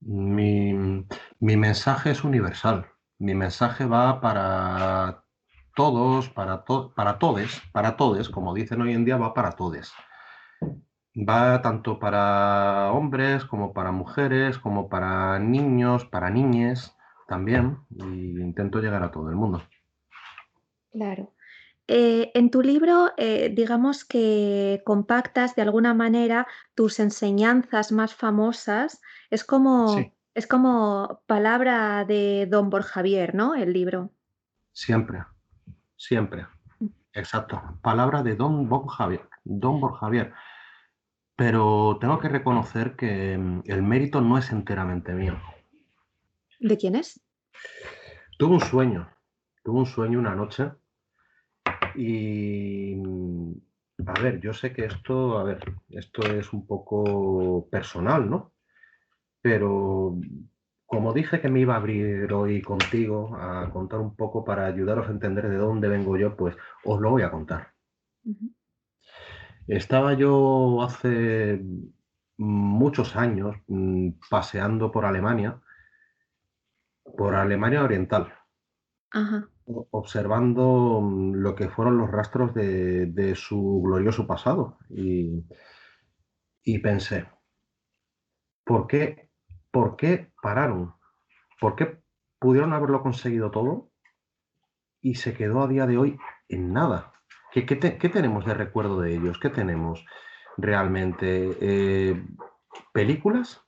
Mi, 0.00 0.74
mi 1.40 1.56
mensaje 1.56 2.10
es 2.10 2.24
universal. 2.24 2.86
Mi 3.18 3.34
mensaje 3.34 3.86
va 3.86 4.20
para 4.20 5.24
todos, 5.74 6.28
para, 6.28 6.64
to- 6.64 6.92
para 6.94 7.18
todes, 7.18 7.62
para 7.72 7.96
todes, 7.96 8.28
como 8.28 8.54
dicen 8.54 8.82
hoy 8.82 8.92
en 8.92 9.04
día, 9.04 9.16
va 9.16 9.32
para 9.34 9.52
todes. 9.52 9.92
Va 11.28 11.62
tanto 11.62 11.98
para 11.98 12.92
hombres 12.92 13.44
como 13.46 13.72
para 13.72 13.92
mujeres, 13.92 14.58
como 14.58 14.88
para 14.90 15.38
niños, 15.38 16.04
para 16.04 16.28
niñes 16.30 16.94
también. 17.28 17.78
Intento 17.98 18.80
llegar 18.80 19.02
a 19.02 19.10
todo 19.10 19.30
el 19.30 19.36
mundo. 19.36 19.62
Claro. 20.92 21.34
Eh, 21.88 22.30
en 22.34 22.50
tu 22.50 22.62
libro, 22.62 23.10
eh, 23.16 23.50
digamos 23.54 24.04
que 24.04 24.82
compactas 24.84 25.56
de 25.56 25.62
alguna 25.62 25.94
manera 25.94 26.46
tus 26.74 27.00
enseñanzas 27.00 27.92
más 27.92 28.14
famosas. 28.14 29.00
Es 29.30 29.44
como, 29.44 29.88
Sí. 29.88 30.12
es 30.34 30.46
como 30.46 31.22
palabra 31.26 32.04
de 32.04 32.46
Don 32.48 32.70
Borjavier, 32.70 33.34
¿no? 33.34 33.54
El 33.54 33.72
libro. 33.72 34.10
Siempre, 34.72 35.24
siempre. 35.96 36.46
Exacto. 37.12 37.60
Palabra 37.82 38.22
de 38.22 38.36
Don 38.36 38.68
Borjavier. 38.68 39.28
Don 39.44 39.80
Borjavier. 39.80 40.32
Pero 41.36 41.98
tengo 42.00 42.20
que 42.20 42.28
reconocer 42.28 42.96
que 42.96 43.36
mm, 43.36 43.62
el 43.66 43.82
mérito 43.82 44.20
no 44.20 44.38
es 44.38 44.50
enteramente 44.50 45.12
mío. 45.12 45.38
¿De 46.60 46.78
quién 46.78 46.94
es? 46.94 47.20
Tuve 48.38 48.54
un 48.54 48.60
sueño, 48.60 49.10
tuve 49.64 49.80
un 49.80 49.86
sueño 49.86 50.18
una 50.18 50.34
noche 50.34 50.72
y 51.94 52.94
mm, 52.96 53.52
a 54.06 54.20
ver, 54.20 54.40
yo 54.40 54.52
sé 54.52 54.72
que 54.72 54.84
esto, 54.86 55.38
a 55.38 55.44
ver, 55.44 55.60
esto 55.90 56.22
es 56.30 56.52
un 56.52 56.66
poco 56.66 57.68
personal, 57.70 58.28
¿no? 58.28 58.52
Pero 59.40 60.18
como 60.86 61.12
dije 61.12 61.40
que 61.40 61.48
me 61.48 61.60
iba 61.60 61.74
a 61.74 61.78
abrir 61.78 62.32
hoy 62.32 62.60
contigo 62.60 63.34
a 63.36 63.70
contar 63.70 64.00
un 64.00 64.14
poco 64.14 64.44
para 64.44 64.66
ayudaros 64.66 65.08
a 65.08 65.12
entender 65.12 65.48
de 65.48 65.56
dónde 65.56 65.88
vengo 65.88 66.16
yo, 66.16 66.36
pues 66.36 66.56
os 66.84 67.00
lo 67.00 67.10
voy 67.10 67.22
a 67.22 67.30
contar. 67.30 67.72
Estaba 69.66 70.14
yo 70.14 70.82
hace 70.82 71.62
muchos 72.36 73.16
años 73.16 73.56
mm, 73.68 74.10
paseando 74.28 74.90
por 74.92 75.04
Alemania, 75.04 75.60
por 77.16 77.34
Alemania 77.34 77.84
Oriental. 77.84 78.32
Ajá. 79.12 79.48
Observando 79.66 81.00
mm, 81.00 81.34
lo 81.34 81.54
que 81.54 81.68
fueron 81.68 81.98
los 81.98 82.10
rastros 82.10 82.54
de, 82.54 83.34
su 83.36 83.82
glorioso 83.82 84.26
pasado 84.26 84.78
y, 84.90 85.44
y 86.64 86.78
pensé, 86.78 87.26
¿por 88.64 88.86
qué, 88.86 89.30
¿por 89.70 89.96
qué 89.96 90.32
pararon? 90.42 90.94
¿Por 91.60 91.76
qué 91.76 92.02
pudieron 92.38 92.72
haberlo 92.72 93.02
conseguido 93.02 93.50
todo 93.50 93.90
y 95.00 95.14
se 95.16 95.34
quedó 95.34 95.62
a 95.62 95.68
día 95.68 95.86
de 95.86 95.98
hoy 95.98 96.18
en 96.48 96.72
nada? 96.72 97.12
¿Qué, 97.52 97.66
qué 97.66 97.78
qué 97.78 98.08
tenemos 98.08 98.46
de 98.46 98.54
recuerdo 98.54 99.00
de 99.00 99.14
ellos? 99.14 99.38
¿Qué 99.38 99.50
tenemos 99.50 100.04
realmente? 100.56 101.56
Eh, 101.60 102.24
¿Películas? 102.92 103.62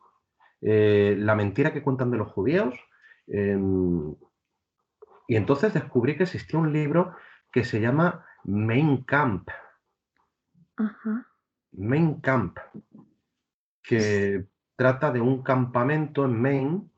Eh, 0.60 1.16
¿La 1.18 1.34
mentira 1.34 1.72
que 1.72 1.82
cuentan 1.82 2.10
de 2.10 2.18
los 2.18 2.32
judíos? 2.32 2.74
Em, 3.26 4.14
y 5.28 5.36
entonces 5.36 5.72
descubrí 5.74 6.16
que 6.16 6.24
existía 6.24 6.58
un 6.60 6.72
libro 6.72 7.14
que 7.52 7.64
se 7.64 7.80
llama 7.80 8.24
Mein 8.44 9.04
Camp, 9.04 9.48
Ajá. 10.76 11.26
Mein 11.72 12.20
Camp, 12.20 12.58
que 13.82 14.46
trata 14.76 15.10
de 15.12 15.20
un 15.20 15.42
campamento 15.42 16.24
en 16.24 16.40
Maine 16.40 16.90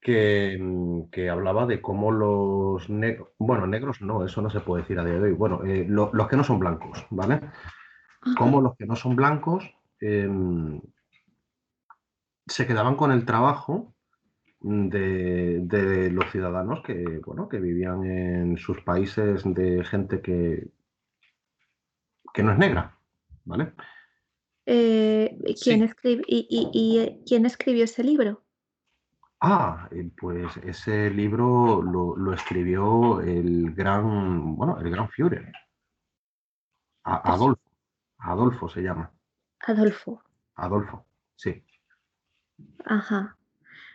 que, 0.00 0.56
mm, 0.60 1.10
que 1.10 1.28
hablaba 1.28 1.66
de 1.66 1.80
cómo 1.80 2.10
los 2.12 2.88
negros, 2.88 3.28
bueno, 3.38 3.66
negros 3.66 4.00
no, 4.00 4.24
eso 4.24 4.40
no 4.42 4.50
se 4.50 4.60
puede 4.60 4.82
decir 4.82 4.98
a 4.98 5.04
día 5.04 5.14
de 5.14 5.22
hoy, 5.22 5.32
bueno, 5.32 5.64
eh, 5.64 5.84
lo- 5.88 6.10
los 6.12 6.28
que 6.28 6.36
no 6.36 6.44
son 6.44 6.58
blancos, 6.58 7.04
¿vale? 7.10 7.34
Ajá. 7.34 8.34
Cómo 8.36 8.60
los 8.60 8.76
que 8.76 8.86
no 8.86 8.96
son 8.96 9.16
blancos 9.16 9.64
em, 10.00 10.80
se 12.46 12.66
quedaban 12.66 12.94
con 12.96 13.12
el 13.12 13.24
trabajo 13.24 13.94
de, 14.60 15.60
de 15.62 16.10
los 16.10 16.30
ciudadanos 16.30 16.82
que, 16.82 17.20
bueno, 17.24 17.48
que 17.48 17.58
vivían 17.58 18.04
en 18.04 18.56
sus 18.58 18.80
países 18.82 19.42
de 19.44 19.84
gente 19.84 20.20
que, 20.20 20.68
que 22.34 22.42
no 22.42 22.52
es 22.52 22.58
negra, 22.58 22.98
¿vale? 23.44 23.72
Eh, 24.66 25.38
¿y 25.46 25.54
¿quién, 25.54 25.78
Sí. 25.78 25.84
escribe, 25.84 26.22
y, 26.26 26.46
y- 26.50 26.70
y, 26.72 26.98
eh, 26.98 27.20
¿Quién 27.26 27.46
escribió 27.46 27.84
ese 27.84 28.04
libro? 28.04 28.44
Ah, 29.40 29.88
eh, 29.92 30.10
pues 30.20 30.56
ese 30.58 31.10
libro 31.10 31.80
lo, 31.80 32.16
lo 32.16 32.32
escribió 32.32 33.20
el 33.20 33.72
gran, 33.72 34.56
bueno, 34.56 34.78
el 34.80 34.90
gran 34.90 35.08
Führer, 35.08 35.52
A- 37.04 37.32
Adolfo, 37.32 37.62
Adolfo 38.18 38.68
se 38.68 38.82
llama, 38.82 39.12
Adolfo. 39.60 40.22
Adolfo, 40.56 41.06
sí. 41.36 41.64
Ajá. 42.84 43.37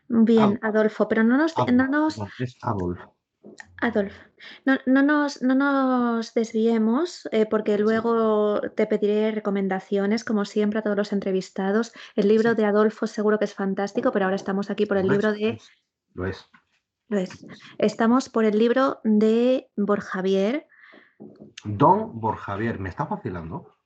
Bien, 0.08 0.60
Adolfo, 0.62 1.08
pero 1.08 1.24
no 1.24 1.38
nos, 1.38 1.56
no 1.58 1.64
Adolfo, 1.84 2.26
nos, 2.26 2.58
Adolfo. 2.62 3.14
No, 4.66 4.78
no 4.86 5.02
nos, 5.02 5.42
no 5.42 5.56
nos 5.56 6.34
desviemos, 6.34 7.28
eh, 7.32 7.46
porque 7.46 7.78
luego 7.78 8.62
te 8.76 8.88
pediré 8.88 9.32
recomendaciones, 9.32 10.24
como 10.24 10.46
siempre, 10.46 10.80
a 10.80 10.82
todos 10.82 10.98
los 10.98 11.12
entrevistados. 11.14 11.92
El 12.16 12.28
libro 12.28 12.52
Sí. 12.52 12.58
de 12.58 12.66
Adolfo 12.66 13.08
seguro 13.08 13.40
que 13.40 13.46
es 13.46 13.54
fantástico, 13.54 14.12
pero 14.12 14.26
ahora 14.26 14.36
estamos 14.36 14.70
aquí 14.70 14.86
por 14.86 14.98
el 14.98 15.08
Lo 15.08 15.14
libro 15.14 15.34
de... 15.34 15.60
Lo 16.14 16.26
es. 16.28 16.50
lo 17.10 17.18
es. 17.18 17.46
Estamos 17.78 18.30
por 18.30 18.46
el 18.46 18.58
libro 18.58 19.00
de 19.04 19.70
Borjavier. 19.76 20.68
Don 21.66 22.20
Borjavier, 22.20 22.80
¿me 22.80 22.90
está 22.90 23.06
vacilando? 23.06 23.78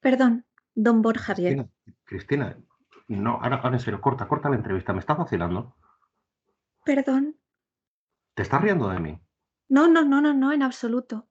Perdón, 0.00 0.44
Don 0.74 1.02
Borjavier. 1.02 1.66
Cristina, 2.04 2.04
Cristina, 2.04 2.58
no, 3.08 3.40
ahora, 3.42 3.56
ahora 3.56 3.76
en 3.76 3.80
serio, 3.80 4.00
corta, 4.00 4.28
corta 4.28 4.48
la 4.50 4.56
entrevista, 4.56 4.92
¿me 4.92 5.00
estás 5.00 5.18
vacilando? 5.18 5.74
Perdón. 6.86 7.24
¿Te 8.34 8.42
estás 8.42 8.62
riendo 8.62 8.88
de 8.88 9.00
mí? 9.00 9.20
No, 9.70 9.88
no, 9.88 10.04
no, 10.04 10.20
no, 10.20 10.34
no, 10.34 10.52
en 10.52 10.62
absoluto. 10.62 11.26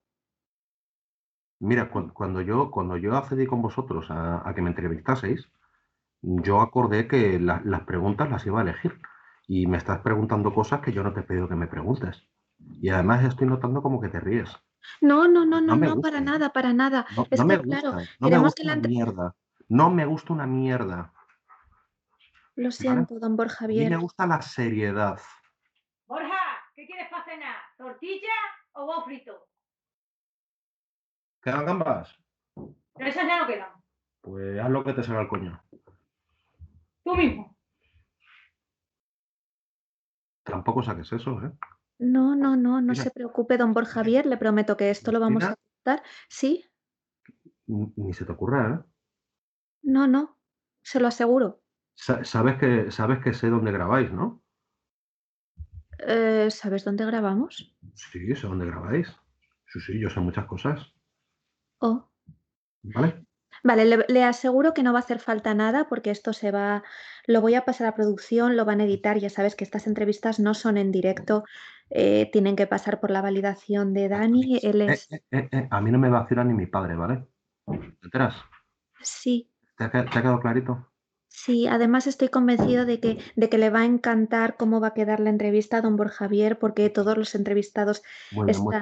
Mira, 1.60 1.90
cuan- 1.92 2.10
cuando, 2.10 2.42
yo, 2.42 2.72
cuando 2.72 2.98
yo 2.98 3.16
accedí 3.16 3.46
con 3.48 3.62
vosotros 3.62 4.10
a, 4.10 4.48
a 4.48 4.54
que 4.56 4.62
me 4.62 4.70
entrevistaseis, 4.70 5.50
yo 6.22 6.62
acordé 6.62 7.08
que 7.08 7.40
la- 7.40 7.62
las 7.66 7.84
preguntas 7.84 8.30
las 8.32 8.46
iba 8.48 8.60
a 8.60 8.64
elegir. 8.64 9.00
Y 9.48 9.68
me 9.68 9.78
estás 9.78 10.02
preguntando 10.02 10.54
cosas 10.54 10.82
que 10.82 10.94
yo 10.94 11.04
no 11.04 11.14
te 11.14 11.22
he 11.22 11.24
pedido 11.24 11.50
que 11.50 11.56
me 11.56 11.68
preguntes. 11.68 12.28
Y 12.82 12.90
además 12.90 13.24
estoy 13.26 13.48
notando 13.48 13.82
como 13.84 14.02
que 14.02 14.10
te 14.10 14.20
ríes. 14.20 14.50
No, 15.02 15.28
no, 15.28 15.44
no, 15.46 15.60
no, 15.60 15.76
No 15.76 15.78
me 15.78 15.88
no, 15.88 16.00
para 16.02 16.22
gustan. 16.22 16.26
nada, 16.30 16.54
para 16.54 16.72
nada. 16.74 17.08
No, 17.10 17.28
Es 17.32 17.40
no 17.40 17.46
me 17.46 17.58
que, 17.58 17.62
claro. 17.62 17.92
No 18.20 18.30
me 18.30 18.30
queremos 18.30 18.54
que 18.56 18.64
gusta 18.64 18.68
la 18.68 18.76
una 18.76 18.88
mierda. 18.90 19.36
No 19.70 19.90
me 19.92 20.06
gusta 20.06 20.34
una 20.34 20.48
mierda. 20.48 21.14
Lo 22.58 22.72
siento, 22.72 23.20
don 23.20 23.38
Borja 23.38 23.66
A 23.66 23.68
mí 23.68 23.88
me 23.88 23.98
gusta 23.98 24.26
la 24.26 24.42
seriedad. 24.42 25.20
Borja, 26.08 26.40
¿qué 26.76 26.88
quieres 26.88 27.08
para 27.10 27.24
cenar? 27.24 27.56
¿Tortilla 27.78 28.34
o 28.74 28.86
huevo 28.86 29.06
frito? 29.06 29.48
¿Quedan 31.42 31.66
gambas? 31.66 32.20
Pero 32.56 33.10
esas 33.10 33.28
ya 33.28 33.40
no 33.40 33.48
quedan. 33.48 33.70
Pues 34.22 34.60
haz 34.60 34.70
lo 34.72 34.84
que 34.84 34.94
te 34.94 35.04
salga 35.04 35.22
el 35.22 35.28
coño. 35.28 35.64
Tú 37.04 37.16
mismo. 37.16 37.56
Tampoco 40.44 40.82
saques 40.82 41.12
eso, 41.14 41.40
¿eh? 41.44 41.52
No, 42.00 42.36
no, 42.36 42.56
no, 42.56 42.82
no 42.82 42.94
Mira. 42.94 43.04
se 43.04 43.12
preocupe, 43.12 43.58
don 43.58 43.74
Borja 43.74 43.94
Javier. 43.94 44.26
Le 44.26 44.38
prometo 44.38 44.76
que 44.78 44.90
esto 44.90 45.12
lo 45.12 45.20
vamos 45.20 45.44
a 45.44 45.54
aceptar. 45.54 46.04
Sí, 46.28 46.66
Ni 47.68 47.94
ni 47.98 48.14
se 48.14 48.26
te 48.26 48.32
ocurra, 48.32 48.74
¿eh? 48.74 48.90
no, 49.84 50.08
no, 50.08 50.40
se 50.82 51.00
lo 51.00 51.08
aseguro. 51.08 51.62
Sa- 52.04 52.24
Sabes 52.24 52.58
que, 52.60 52.92
sabes 52.92 53.20
que 53.24 53.34
sé 53.34 53.50
dónde 53.50 53.72
grabáis, 53.74 54.10
¿no? 54.12 54.42
Eh, 56.00 56.50
¿sabes 56.52 56.84
dónde 56.86 57.06
grabamos? 57.06 57.76
Sí, 57.96 58.36
sé 58.36 58.48
dónde 58.48 58.66
grabáis. 58.68 59.08
Sí, 59.72 59.80
sí, 59.80 60.00
yo 60.00 60.10
sé 60.10 60.20
muchas 60.20 60.46
cosas. 60.46 60.94
Oh. 61.82 62.08
¿Vale? 62.84 63.26
Vale, 63.64 63.86
le, 63.86 64.06
le 64.08 64.24
aseguro 64.24 64.74
que 64.74 64.84
no 64.84 64.94
va 64.94 65.00
a 65.00 65.02
hacer 65.02 65.20
falta 65.20 65.54
nada 65.54 65.90
porque 65.90 66.12
esto 66.12 66.32
se 66.32 66.52
va, 66.52 66.84
lo 67.26 67.42
voy 67.42 67.56
a 67.56 67.66
pasar 67.66 67.88
a 67.88 67.96
producción, 67.96 68.56
lo 68.56 68.66
van 68.66 68.82
a 68.82 68.86
editar. 68.86 69.18
Ya 69.18 69.30
sabes 69.30 69.56
que 69.56 69.64
estas 69.64 69.88
entrevistas 69.88 70.40
no 70.40 70.54
son 70.54 70.78
en 70.78 70.92
directo, 70.92 71.44
eh, 71.90 72.30
tienen 72.32 72.56
que 72.56 72.68
pasar 72.68 73.00
por 73.00 73.12
la 73.12 73.22
validación 73.22 73.94
de 73.94 74.08
Dani. 74.10 74.60
Él 74.64 74.82
Eh, 74.84 74.94
es, 74.94 75.12
eh, 75.12 75.24
eh, 75.32 75.50
eh, 75.52 75.68
A 75.72 75.82
mí 75.82 75.92
no 75.92 75.98
me 76.00 76.10
vacila 76.10 76.44
ni 76.44 76.54
mi 76.54 76.68
padre, 76.68 76.96
¿vale? 76.96 77.26
¿Te 77.66 78.06
enteras? 78.06 78.36
sí, 79.02 79.50
¿Te 79.78 79.84
ha, 79.86 79.92
qued- 79.92 80.12
te 80.12 80.20
ha 80.20 80.22
quedado 80.22 80.40
clarito? 80.40 80.88
Sí. 81.46 81.68
Además 81.68 82.08
estoy 82.08 82.30
convencido 82.30 82.86
de 82.86 83.00
que, 83.00 83.18
de 83.36 83.50
que 83.50 83.58
le 83.58 83.70
va 83.70 83.82
a 83.82 83.86
encantar 83.86 84.56
cómo 84.58 84.80
va 84.82 84.90
a 84.90 84.94
quedar 84.94 85.20
la 85.20 85.30
entrevista 85.30 85.78
a 85.78 85.82
don 85.82 85.96
Borja 85.96 86.16
Javier 86.26 86.58
porque 86.60 86.90
todos 86.90 87.18
los 87.18 87.36
entrevistados 87.36 88.02
muy 88.32 88.46
muy 88.54 88.76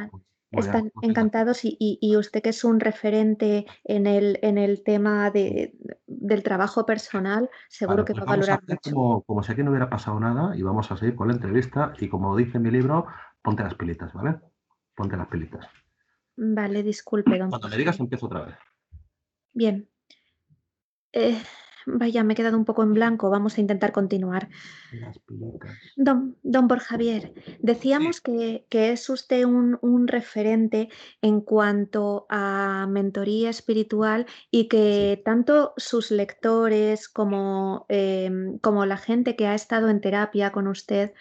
están 0.64 0.84
muy 0.84 0.92
bien. 1.02 1.12
encantados 1.12 1.66
y, 1.66 1.76
y- 1.80 2.00
y 2.02 2.16
usted 2.16 2.42
que 2.42 2.50
es 2.50 2.64
un 2.64 2.80
referente 2.80 3.66
en 3.84 4.08
el, 4.08 4.40
en 4.42 4.58
el 4.58 4.84
tema 4.84 5.30
de, 5.32 5.74
del 6.08 6.44
trabajo 6.44 6.86
personal, 6.86 7.50
seguro 7.68 8.06
que 8.06 8.14
pues 8.14 8.22
va 8.22 8.34
a 8.34 8.38
valorar 8.38 8.62
mucho. 8.66 8.92
como, 8.92 9.22
como 9.24 9.44
si 9.44 9.52
aquí 9.52 9.64
no 9.64 9.72
hubiera 9.72 9.90
pasado 9.90 10.20
nada 10.20 10.56
y 10.56 10.62
vamos 10.62 10.90
a 10.92 10.98
seguir 10.98 11.16
con 11.16 11.28
la 11.28 11.34
entrevista 11.34 11.94
y 12.00 12.08
como 12.08 12.36
dice 12.38 12.58
mi 12.60 12.72
libro, 12.72 13.06
ponte 13.42 13.64
las 13.64 13.76
pilitas, 13.76 14.14
¿vale? 14.14 14.40
Ponte 14.96 15.18
las 15.18 15.28
pilitas. 15.28 15.68
Vale, 16.38 16.84
disculpe, 16.84 17.38
don 17.38 17.50
Cuando 17.50 17.68
me 17.70 17.78
digas 17.78 18.00
empiezo 18.00 18.28
otra 18.28 18.46
vez. 18.46 18.56
Bien. 19.54 19.90
Eh, 21.12 21.42
vaya, 21.86 22.24
me 22.24 22.34
he 22.34 22.36
quedado 22.36 22.58
un 22.58 22.66
poco 22.66 22.84
en 22.84 22.94
blanco. 22.94 23.30
Vamos 23.30 23.58
a 23.58 23.62
intentar 23.62 23.92
continuar. 23.92 24.50
Las. 24.92 25.20
Don, 25.96 26.38
don 26.44 26.68
Borja 26.68 26.86
Javier, 26.86 27.34
decíamos 27.60 28.22
que, 28.22 28.66
que 28.70 28.92
es 28.92 29.10
usted 29.10 29.44
un, 29.46 29.78
un 29.82 30.08
referente 30.08 30.90
en 31.22 31.42
cuanto 31.42 32.26
a 32.30 32.88
mentoría 32.90 33.50
espiritual 33.50 34.26
y 34.52 34.68
que 34.68 35.22
tanto 35.26 35.74
sus 35.78 36.12
lectores 36.12 37.10
como, 37.10 37.86
em, 37.90 38.58
como 38.60 38.86
la 38.86 38.98
gente 38.98 39.36
que 39.36 39.48
ha 39.48 39.56
estado 39.56 39.90
en 39.90 40.02
terapia 40.02 40.52
con 40.52 40.68
usted 40.68 41.14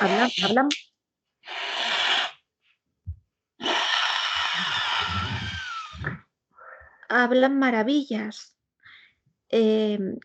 hablan, 0.00 0.30
hablan, 0.44 0.68
hablan 7.08 7.58
maravillas. 7.58 8.56
Em, 9.50 10.18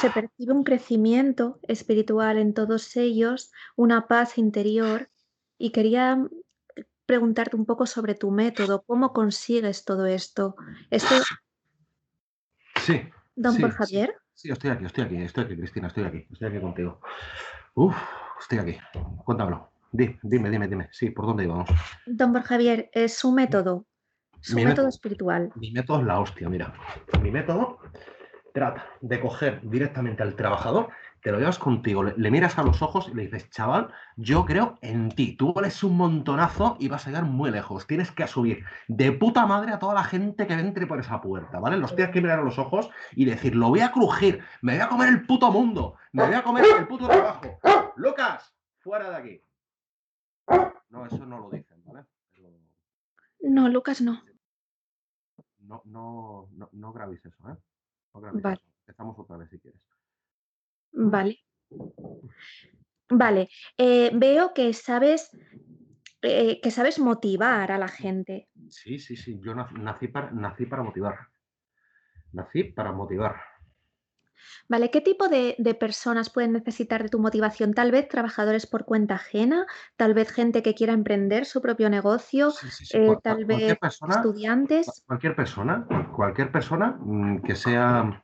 se 0.00 0.10
percibe 0.10 0.52
un 0.52 0.64
crecimiento 0.64 1.58
espiritual 1.62 2.38
en 2.38 2.54
todos 2.54 2.96
ellos, 2.96 3.50
una 3.76 4.06
paz 4.06 4.38
interior 4.38 5.10
y 5.58 5.70
quería 5.72 6.18
preguntarte 7.06 7.56
un 7.56 7.66
poco 7.66 7.86
sobre 7.86 8.14
tu 8.14 8.30
método, 8.30 8.82
cómo 8.86 9.12
consigues 9.12 9.84
todo 9.84 10.06
esto. 10.06 10.56
Esto, 10.90 11.14
Sí, 12.76 13.00
don 13.36 13.54
Sí, 13.54 13.62
sí. 13.62 13.70
Javier, 13.70 14.14
sí, 14.34 14.50
estoy 14.50 14.70
aquí, 14.70 14.84
estoy 14.86 15.04
aquí, 15.04 15.16
estoy 15.16 15.44
aquí, 15.44 15.56
Cristina, 15.56 15.88
estoy 15.88 16.04
aquí, 16.04 16.26
estoy 16.32 16.48
aquí 16.48 16.60
contigo. 16.60 17.00
Uf, 17.74 17.96
estoy 18.40 18.58
aquí. 18.58 18.78
Cuéntamelo. 19.24 19.72
Di- 19.92 20.18
dime, 20.22 20.50
dime, 20.50 20.68
dime. 20.68 20.88
Sí, 20.90 21.10
¿por 21.10 21.26
dónde 21.26 21.44
íbamos? 21.44 21.68
don 22.06 22.32
Borja 22.32 22.48
Javier, 22.48 22.90
es 22.92 23.14
su 23.14 23.30
método, 23.30 23.86
su 24.42 24.54
Mi 24.56 24.62
método 24.64 24.70
método. 24.72 24.88
espiritual. 24.88 25.52
Mi 25.54 25.70
método 25.70 26.00
es 26.00 26.06
la 26.06 26.20
hostia, 26.20 26.48
mira. 26.48 26.74
Mi 27.22 27.30
método 27.30 27.78
trata 28.52 28.84
de 29.00 29.18
coger 29.20 29.60
directamente 29.62 30.22
al 30.22 30.36
trabajador, 30.36 30.90
te 31.22 31.32
lo 31.32 31.38
llevas 31.38 31.58
contigo, 31.58 32.02
le, 32.02 32.12
le 32.18 32.30
miras 32.30 32.58
a 32.58 32.62
los 32.62 32.82
ojos 32.82 33.08
y 33.08 33.14
le 33.14 33.22
dices, 33.22 33.48
chaval, 33.48 33.88
yo 34.16 34.44
creo 34.44 34.76
en 34.82 35.08
ti, 35.10 35.36
tú 35.36 35.54
vales 35.54 35.82
un 35.84 35.96
montonazo 35.96 36.76
y 36.80 36.88
vas 36.88 37.06
a 37.06 37.10
llegar 37.10 37.24
muy 37.24 37.50
lejos. 37.50 37.86
Tienes 37.86 38.10
que 38.10 38.26
subir 38.26 38.64
de 38.88 39.12
puta 39.12 39.46
madre 39.46 39.72
a 39.72 39.78
toda 39.78 39.94
la 39.94 40.04
gente 40.04 40.46
que 40.46 40.52
entre 40.52 40.86
por 40.86 40.98
esa 41.00 41.20
puerta, 41.22 41.60
¿vale? 41.60 41.78
Los 41.78 41.94
tienes 41.96 42.12
que 42.12 42.20
mirar 42.20 42.40
a 42.40 42.42
los 42.42 42.58
ojos 42.58 42.90
y 43.14 43.24
decir, 43.24 43.54
lo 43.54 43.68
voy 43.70 43.80
a 43.80 43.92
crujir, 43.92 44.42
me 44.60 44.72
voy 44.74 44.82
a 44.82 44.88
comer 44.88 45.08
el 45.08 45.24
puto 45.24 45.50
mundo, 45.50 45.94
me 46.12 46.26
voy 46.26 46.34
a 46.34 46.42
comer 46.42 46.64
el 46.78 46.86
puto 46.88 47.06
trabajo. 47.08 47.58
Lucas, 47.96 48.52
fuera 48.80 49.08
de 49.10 49.16
aquí. 49.16 49.42
No, 50.90 51.06
eso 51.06 51.24
no 51.24 51.38
lo 51.38 51.48
dicen, 51.50 51.82
¿vale? 51.86 52.04
Pero 52.34 52.50
No, 53.40 53.68
Lucas, 53.70 54.02
no. 54.02 54.20
No, 55.72 55.82
no, 55.86 56.48
no, 56.52 56.68
no 56.72 56.92
grabéis 56.92 57.24
eso, 57.24 57.48
¿eh? 57.50 57.56
No 58.14 58.20
grabéis 58.20 58.44
Vale. 58.44 58.56
eso. 58.56 58.66
Empezamos 58.86 59.18
otra 59.18 59.36
vez 59.38 59.48
si 59.50 59.58
quieres. 59.58 59.80
Vale. 60.92 61.38
Vale. 63.08 63.48
eh, 63.78 64.10
veo 64.14 64.52
que 64.54 64.72
sabes, 64.72 65.30
eh, 66.22 66.60
que 66.60 66.70
sabes 66.70 66.98
motivar 66.98 67.72
a 67.72 67.78
la 67.78 67.88
gente. 67.88 68.48
Sí, 68.68 68.98
sí, 68.98 69.16
sí. 69.16 69.38
Yo 69.42 69.52
nac- 69.54 69.72
nací 69.72 70.08
para, 70.08 70.30
nací 70.30 70.66
para 70.66 70.82
motivar. 70.82 71.18
Nací 72.32 72.64
para 72.64 72.92
motivar. 72.92 73.36
Vale, 74.68 74.90
¿qué 74.90 75.00
tipo 75.00 75.28
de, 75.28 75.54
de 75.58 75.74
personas 75.74 76.30
pueden 76.30 76.52
necesitar 76.52 77.02
de 77.02 77.08
tu 77.08 77.18
motivación? 77.18 77.74
Tal 77.74 77.90
vez 77.90 78.08
trabajadores 78.08 78.66
por 78.66 78.84
cuenta 78.84 79.14
ajena, 79.14 79.66
tal 79.96 80.14
vez 80.14 80.30
gente 80.30 80.62
que 80.62 80.74
quiera 80.74 80.92
emprender 80.92 81.46
su 81.46 81.60
propio 81.60 81.90
negocio, 81.90 82.50
Sí, 82.50 82.70
sí, 82.70 82.86
sí. 82.86 82.98
eh, 82.98 83.16
tal 83.22 83.44
vez 83.44 83.78
persona, 83.78 84.16
estudiantes. 84.16 85.04
cualquier 85.06 85.36
persona, 85.36 85.86
cualquier 86.14 86.50
persona 86.52 86.96
mm, 86.98 87.42
que 87.42 87.54
sea. 87.56 88.22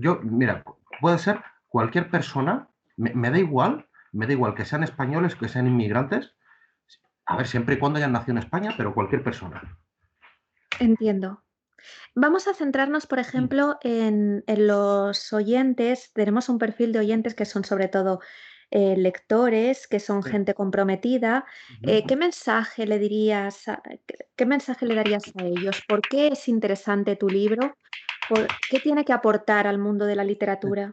Yo, 0.00 0.20
mira, 0.22 0.64
puede 1.00 1.18
ser 1.18 1.42
cualquier 1.68 2.10
persona, 2.10 2.68
me, 2.96 3.14
me 3.14 3.30
da 3.30 3.38
igual, 3.38 3.88
me 4.12 4.26
da 4.26 4.32
igual 4.32 4.54
que 4.54 4.64
sean 4.64 4.82
españoles, 4.82 5.34
que 5.34 5.48
sean 5.48 5.66
inmigrantes. 5.66 6.34
A 7.26 7.36
ver, 7.36 7.46
siempre 7.46 7.74
y 7.74 7.78
cuando 7.78 7.98
hayan 7.98 8.12
nacido 8.12 8.32
en 8.32 8.38
España, 8.38 8.74
pero 8.76 8.94
cualquier 8.94 9.22
persona. 9.24 9.78
Entiendo. 10.78 11.42
Vamos 12.14 12.46
a 12.48 12.54
centrarnos, 12.54 13.06
por 13.06 13.18
ejemplo, 13.18 13.78
en, 13.82 14.42
en 14.46 14.66
los 14.66 15.32
oyentes. 15.32 16.12
Tenemos 16.12 16.48
un 16.48 16.58
perfil 16.58 16.92
de 16.92 17.00
oyentes 17.00 17.34
que 17.34 17.44
son 17.44 17.64
sobre 17.64 17.88
todo 17.88 18.20
eh, 18.70 18.96
lectores, 18.96 19.86
que 19.86 20.00
son 20.00 20.22
Sí. 20.22 20.30
gente 20.30 20.54
comprometida. 20.54 21.44
Eh, 21.82 22.04
¿qué 22.06 22.16
mensaje 22.16 22.86
le 22.86 22.98
dirías, 22.98 23.68
a- 23.68 23.80
qué, 24.06 24.28
qué 24.34 24.46
mensaje 24.46 24.86
le 24.86 24.94
darías 24.94 25.32
a 25.36 25.44
ellos? 25.44 25.82
¿Por 25.86 26.00
qué 26.00 26.28
es 26.28 26.48
interesante 26.48 27.16
tu 27.16 27.28
libro? 27.28 27.76
¿Por 28.28 28.48
qué 28.68 28.80
tiene 28.80 29.04
que 29.04 29.12
aportar 29.12 29.66
al 29.68 29.78
mundo 29.78 30.04
de 30.04 30.16
la 30.16 30.24
literatura? 30.24 30.92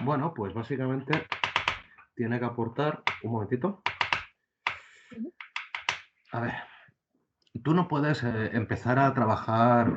Bueno, 0.00 0.32
pues 0.34 0.54
básicamente 0.54 1.26
tiene 2.14 2.38
que 2.38 2.44
aportar. 2.46 3.02
Un 3.22 3.32
momentito. 3.32 3.82
A 6.32 6.40
ver, 6.40 6.54
tú 7.62 7.74
no 7.74 7.88
puedes 7.88 8.22
eh, 8.24 8.50
empezar 8.52 8.98
a 8.98 9.12
trabajar 9.14 9.92